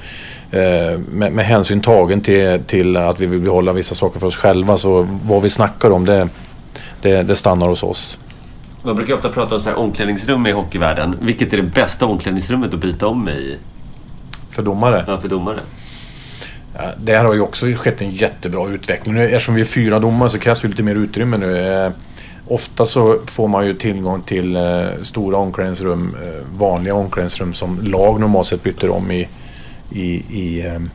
med, 0.52 1.32
med 1.34 1.46
hänsyn 1.46 1.82
tagen 1.82 2.22
till, 2.22 2.62
till 2.68 2.98
att 2.98 3.20
vi 3.20 3.26
vill 3.26 3.40
behålla 3.40 3.74
vissa 3.74 3.96
saker 3.96 4.20
för 4.20 4.28
oss 4.28 4.36
själva 4.36 4.78
så 4.78 5.08
vad 5.24 5.42
vi 5.42 5.50
snackar 5.50 5.92
om 5.92 6.06
det, 6.06 6.30
det, 7.02 7.24
det 7.24 7.36
stannar 7.36 7.68
hos 7.68 7.84
oss. 7.84 8.20
Man 8.84 8.96
brukar 8.96 9.14
ofta 9.14 9.30
prata 9.30 9.56
om 9.56 9.62
så 9.62 9.70
här 9.70 9.78
omklädningsrum 9.78 10.48
i 10.48 10.52
hockeyvärlden. 10.52 11.18
Vilket 11.22 11.54
är 11.54 11.58
det 11.58 11.64
bästa 11.64 12.06
omklädningsrummet 12.06 12.74
att 12.74 12.80
byta 12.80 13.08
om 13.08 13.30
i 13.30 13.58
För 14.50 14.64
domare. 14.64 15.06
ja, 15.08 15.18
för 15.18 15.28
domare? 15.28 15.60
Ja, 16.74 16.82
Där 16.98 17.24
har 17.24 17.34
ju 17.34 17.42
också 17.42 17.66
skett 17.66 18.02
en 18.02 18.10
jättebra 18.10 18.70
utveckling. 18.70 19.16
Nu, 19.16 19.24
eftersom 19.24 19.56
vi 19.56 19.62
är 19.62 19.66
fyra 19.66 20.00
domare 20.00 20.30
så 20.30 20.40
krävs 20.40 20.60
det 20.62 20.68
lite 20.68 20.84
mer 20.84 20.96
utrymme 20.96 21.38
nu. 21.38 21.68
Eh, 21.86 21.92
ofta 22.48 22.86
så 22.86 23.20
får 23.26 23.48
man 23.48 23.66
ju 23.66 23.74
tillgång 23.74 24.22
till 24.22 24.56
eh, 24.56 24.62
stora 25.02 25.38
omklädningsrum, 25.38 26.16
eh, 26.24 26.58
vanliga 26.58 26.94
omklädningsrum 26.96 27.54
som 27.54 27.80
lag 27.82 28.20
normalt 28.20 28.48
sett 28.48 28.64
byter 28.64 28.90
om 28.90 29.12
i 29.12 29.28
i, 29.92 30.24
i 30.30 30.62
ehm, 30.68 30.90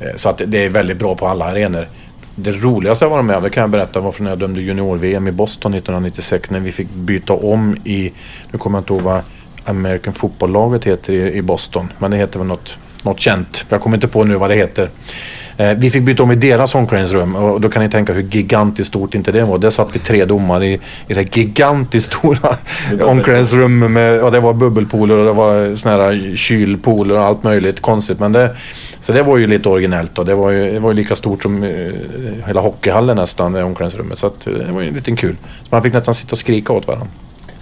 eh, 0.00 0.14
så 0.14 0.28
att 0.28 0.42
det 0.46 0.64
är 0.64 0.70
väldigt 0.70 0.98
bra 0.98 1.16
på 1.16 1.28
alla 1.28 1.44
arenor. 1.44 1.88
Det 2.34 2.52
roligaste 2.52 3.04
jag 3.04 3.10
varit 3.10 3.24
med 3.24 3.36
om, 3.36 3.42
det 3.42 3.50
kan 3.50 3.60
jag 3.60 3.70
berätta, 3.70 4.00
var 4.00 4.12
från 4.12 4.24
när 4.24 4.30
jag 4.30 4.38
dömde 4.38 4.60
junior-VM 4.60 5.28
i 5.28 5.32
Boston 5.32 5.74
1996 5.74 6.50
när 6.50 6.60
vi 6.60 6.72
fick 6.72 6.90
byta 6.90 7.32
om 7.32 7.76
i, 7.84 8.12
nu 8.52 8.58
kommer 8.58 8.78
jag 8.78 8.82
inte 8.82 8.92
ihåg 8.92 9.02
vad 9.02 9.22
American 9.64 10.14
Football-laget 10.14 10.84
heter 10.84 11.12
i, 11.12 11.32
i 11.32 11.42
Boston, 11.42 11.92
men 11.98 12.10
det 12.10 12.16
heter 12.16 12.38
väl 12.38 12.48
något, 12.48 12.78
något 13.04 13.20
känt. 13.20 13.66
Jag 13.68 13.80
kommer 13.80 13.96
inte 13.96 14.08
på 14.08 14.24
nu 14.24 14.34
vad 14.34 14.50
det 14.50 14.56
heter. 14.56 14.90
Eh, 15.60 15.74
vi 15.74 15.90
fick 15.90 16.02
byta 16.02 16.22
om 16.22 16.32
i 16.32 16.34
deras 16.34 16.74
omklädningsrum 16.74 17.36
och 17.36 17.60
då 17.60 17.68
kan 17.68 17.82
ni 17.82 17.90
tänka 17.90 18.12
hur 18.12 18.22
gigantiskt 18.22 18.88
stort 18.88 19.14
inte 19.14 19.32
det 19.32 19.44
var. 19.44 19.58
Där 19.58 19.70
satt 19.70 19.88
vi 19.92 19.98
tre 19.98 20.24
domare 20.24 20.66
i, 20.66 20.72
i 20.72 20.80
det 21.06 21.14
här 21.14 21.28
gigantiskt 21.32 22.12
stora 22.12 22.56
omklädningsrummet 23.02 23.90
med, 23.90 24.22
och 24.22 24.32
det 24.32 24.40
var 24.40 24.54
bubbelpooler 24.54 25.16
och 25.16 25.24
det 25.24 25.32
var 25.32 25.74
såna 25.74 25.96
här 25.96 26.36
kylpooler 26.36 27.16
och 27.16 27.24
allt 27.24 27.42
möjligt 27.42 27.80
konstigt. 27.80 28.20
Men 28.20 28.32
det, 28.32 28.56
Så 29.00 29.12
det 29.12 29.22
var 29.22 29.36
ju 29.36 29.46
lite 29.46 29.68
originellt 29.68 30.18
och 30.18 30.26
det 30.26 30.34
var 30.34 30.50
ju, 30.50 30.72
det 30.72 30.80
var 30.80 30.90
ju 30.90 30.96
lika 30.96 31.16
stort 31.16 31.42
som 31.42 31.62
uh, 31.62 31.92
hela 32.46 32.60
hockeyhallen 32.60 33.16
nästan, 33.16 33.52
det 33.52 33.62
omklädningsrummet. 33.62 34.18
Så 34.18 34.26
att, 34.26 34.46
uh, 34.46 34.54
det 34.54 34.72
var 34.72 34.80
ju 34.80 34.88
en 34.88 34.94
liten 34.94 35.16
kul. 35.16 35.36
Så 35.62 35.68
man 35.70 35.82
fick 35.82 35.92
nästan 35.92 36.14
sitta 36.14 36.32
och 36.32 36.38
skrika 36.38 36.72
åt 36.72 36.86
varandra. 36.86 37.08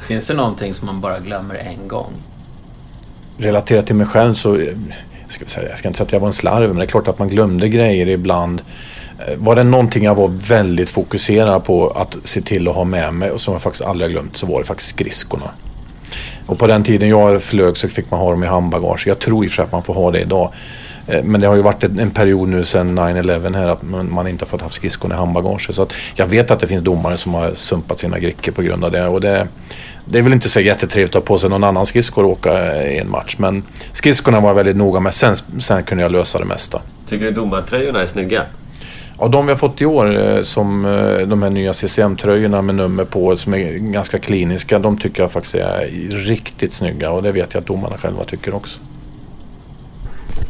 Finns 0.07 0.27
det 0.27 0.35
någonting 0.35 0.75
som 0.75 0.87
man 0.87 1.01
bara 1.01 1.19
glömmer 1.19 1.55
en 1.55 1.89
gång? 1.89 2.12
Relaterat 3.39 3.87
till 3.87 3.97
mig 3.97 4.07
själv 4.07 4.33
så, 4.33 4.61
jag 5.28 5.34
ska, 5.34 5.46
säga, 5.46 5.68
jag 5.68 5.78
ska 5.78 5.88
inte 5.88 5.98
säga 5.98 6.06
att 6.06 6.12
jag 6.12 6.20
var 6.20 6.26
en 6.26 6.32
slarv, 6.32 6.68
men 6.68 6.76
det 6.76 6.84
är 6.84 6.86
klart 6.86 7.09
att 7.09 7.18
man 7.18 7.28
glömde 7.28 7.68
grejer 7.68 8.09
ibland. 8.09 8.62
Eh, 9.26 9.36
var 9.36 9.56
det 9.56 9.62
någonting 9.62 10.05
jag 10.05 10.14
var 10.14 10.28
väldigt 10.28 10.90
fokuserad 10.90 11.64
på 11.64 11.90
att 11.90 12.16
se 12.24 12.40
till 12.40 12.68
att 12.68 12.74
ha 12.74 12.84
med 12.84 13.14
mig 13.14 13.30
och 13.30 13.40
som 13.40 13.52
jag 13.52 13.62
faktiskt 13.62 13.84
aldrig 13.84 14.09
har 14.09 14.12
glömt 14.12 14.36
så 14.36 14.46
var 14.46 14.59
det 14.59 14.64
faktiskt 14.64 14.90
skridskorna. 14.90 15.50
Och 16.46 16.59
på 16.59 16.66
den 16.66 16.84
tiden 16.84 17.09
jag 17.09 17.42
flög 17.42 17.76
så 17.76 17.88
fick 17.88 18.10
man 18.10 18.20
ha 18.20 18.30
dem 18.30 18.44
i 18.44 18.46
handbagage. 18.46 19.06
Jag 19.06 19.18
tror 19.18 19.44
i 19.44 19.46
och 19.46 19.50
för 19.50 19.56
sig 19.56 19.64
att 19.64 19.72
man 19.72 19.82
får 19.82 19.94
ha 19.94 20.10
det 20.10 20.20
idag. 20.20 20.52
Eh, 21.09 21.24
men 21.24 21.40
det 21.40 21.47
har 21.47 21.56
ju 21.56 21.62
varit 21.62 21.85
en 21.85 22.10
period 22.10 22.48
nu 22.48 22.64
sedan 22.64 22.98
9-11 22.98 23.56
här 23.56 23.68
att 23.68 23.82
man 23.82 24.28
inte 24.28 24.44
har 24.44 24.48
fått 24.48 24.60
ha 24.60 24.68
skridskorna 24.68 25.14
i 25.14 25.18
handbagage. 25.18 25.74
Så 25.74 25.82
att 25.82 25.93
jag 26.14 26.26
vet 26.26 26.51
att 26.51 26.60
det 26.60 26.66
finns 26.66 26.82
domare 26.82 27.16
som 27.16 27.35
har 27.35 27.52
sumpat 27.55 27.98
sina 27.98 28.18
grickor 28.18 28.52
på 28.52 28.62
grund 28.62 28.85
av 28.85 28.93
det. 28.93 29.09
Och 29.09 29.20
det, 29.20 29.48
det 30.05 30.18
är 30.18 30.22
väl 30.22 30.32
inte 30.32 30.48
så 30.48 30.60
jättetrevligt 30.60 31.16
att 31.16 31.22
ha 31.22 31.26
på 31.26 31.39
sig 31.39 31.51
någon 31.51 31.64
annan 31.64 31.86
skridskor 31.86 32.24
och 32.24 32.30
åka 32.30 32.82
i 32.86 32.98
en 32.98 33.10
match. 33.10 33.36
Men 33.39 33.64
skridskorna 33.93 34.40
var 34.40 34.48
jag 34.48 34.55
väldigt 34.55 34.76
noga 34.76 35.01
med. 35.01 35.14
Sen, 35.14 35.35
sen 35.59 35.82
kunde 35.82 36.02
jag 36.02 36.12
lösa 36.12 36.39
det 36.39 36.44
mesta. 36.44 36.80
Tycker 37.09 37.24
du 37.24 37.30
domartröjorna 37.30 38.02
är 38.02 38.06
snygga? 38.06 38.43
Ja, 39.20 39.28
de 39.28 39.47
vi 39.47 39.52
har 39.52 39.56
fått 39.56 39.80
i 39.80 39.86
år 39.86 40.18
eh, 40.18 40.40
som 40.40 40.85
eh, 40.85 41.26
de 41.26 41.43
här 41.43 41.51
nya 41.51 41.72
CCM-tröjorna 41.72 42.62
med 42.62 42.74
nummer 42.74 43.05
på 43.05 43.36
som 43.36 43.55
är 43.55 43.72
ganska 43.72 44.18
kliniska. 44.18 44.78
De 44.78 44.98
tycker 44.98 45.22
jag 45.22 45.32
faktiskt 45.32 45.55
är 45.55 45.89
riktigt 46.10 46.72
snygga 46.72 47.10
och 47.10 47.22
det 47.22 47.32
vet 47.32 47.55
jag 47.55 47.60
att 47.60 47.66
domarna 47.66 47.98
själva 47.98 48.24
tycker 48.24 48.55
också. 48.55 48.80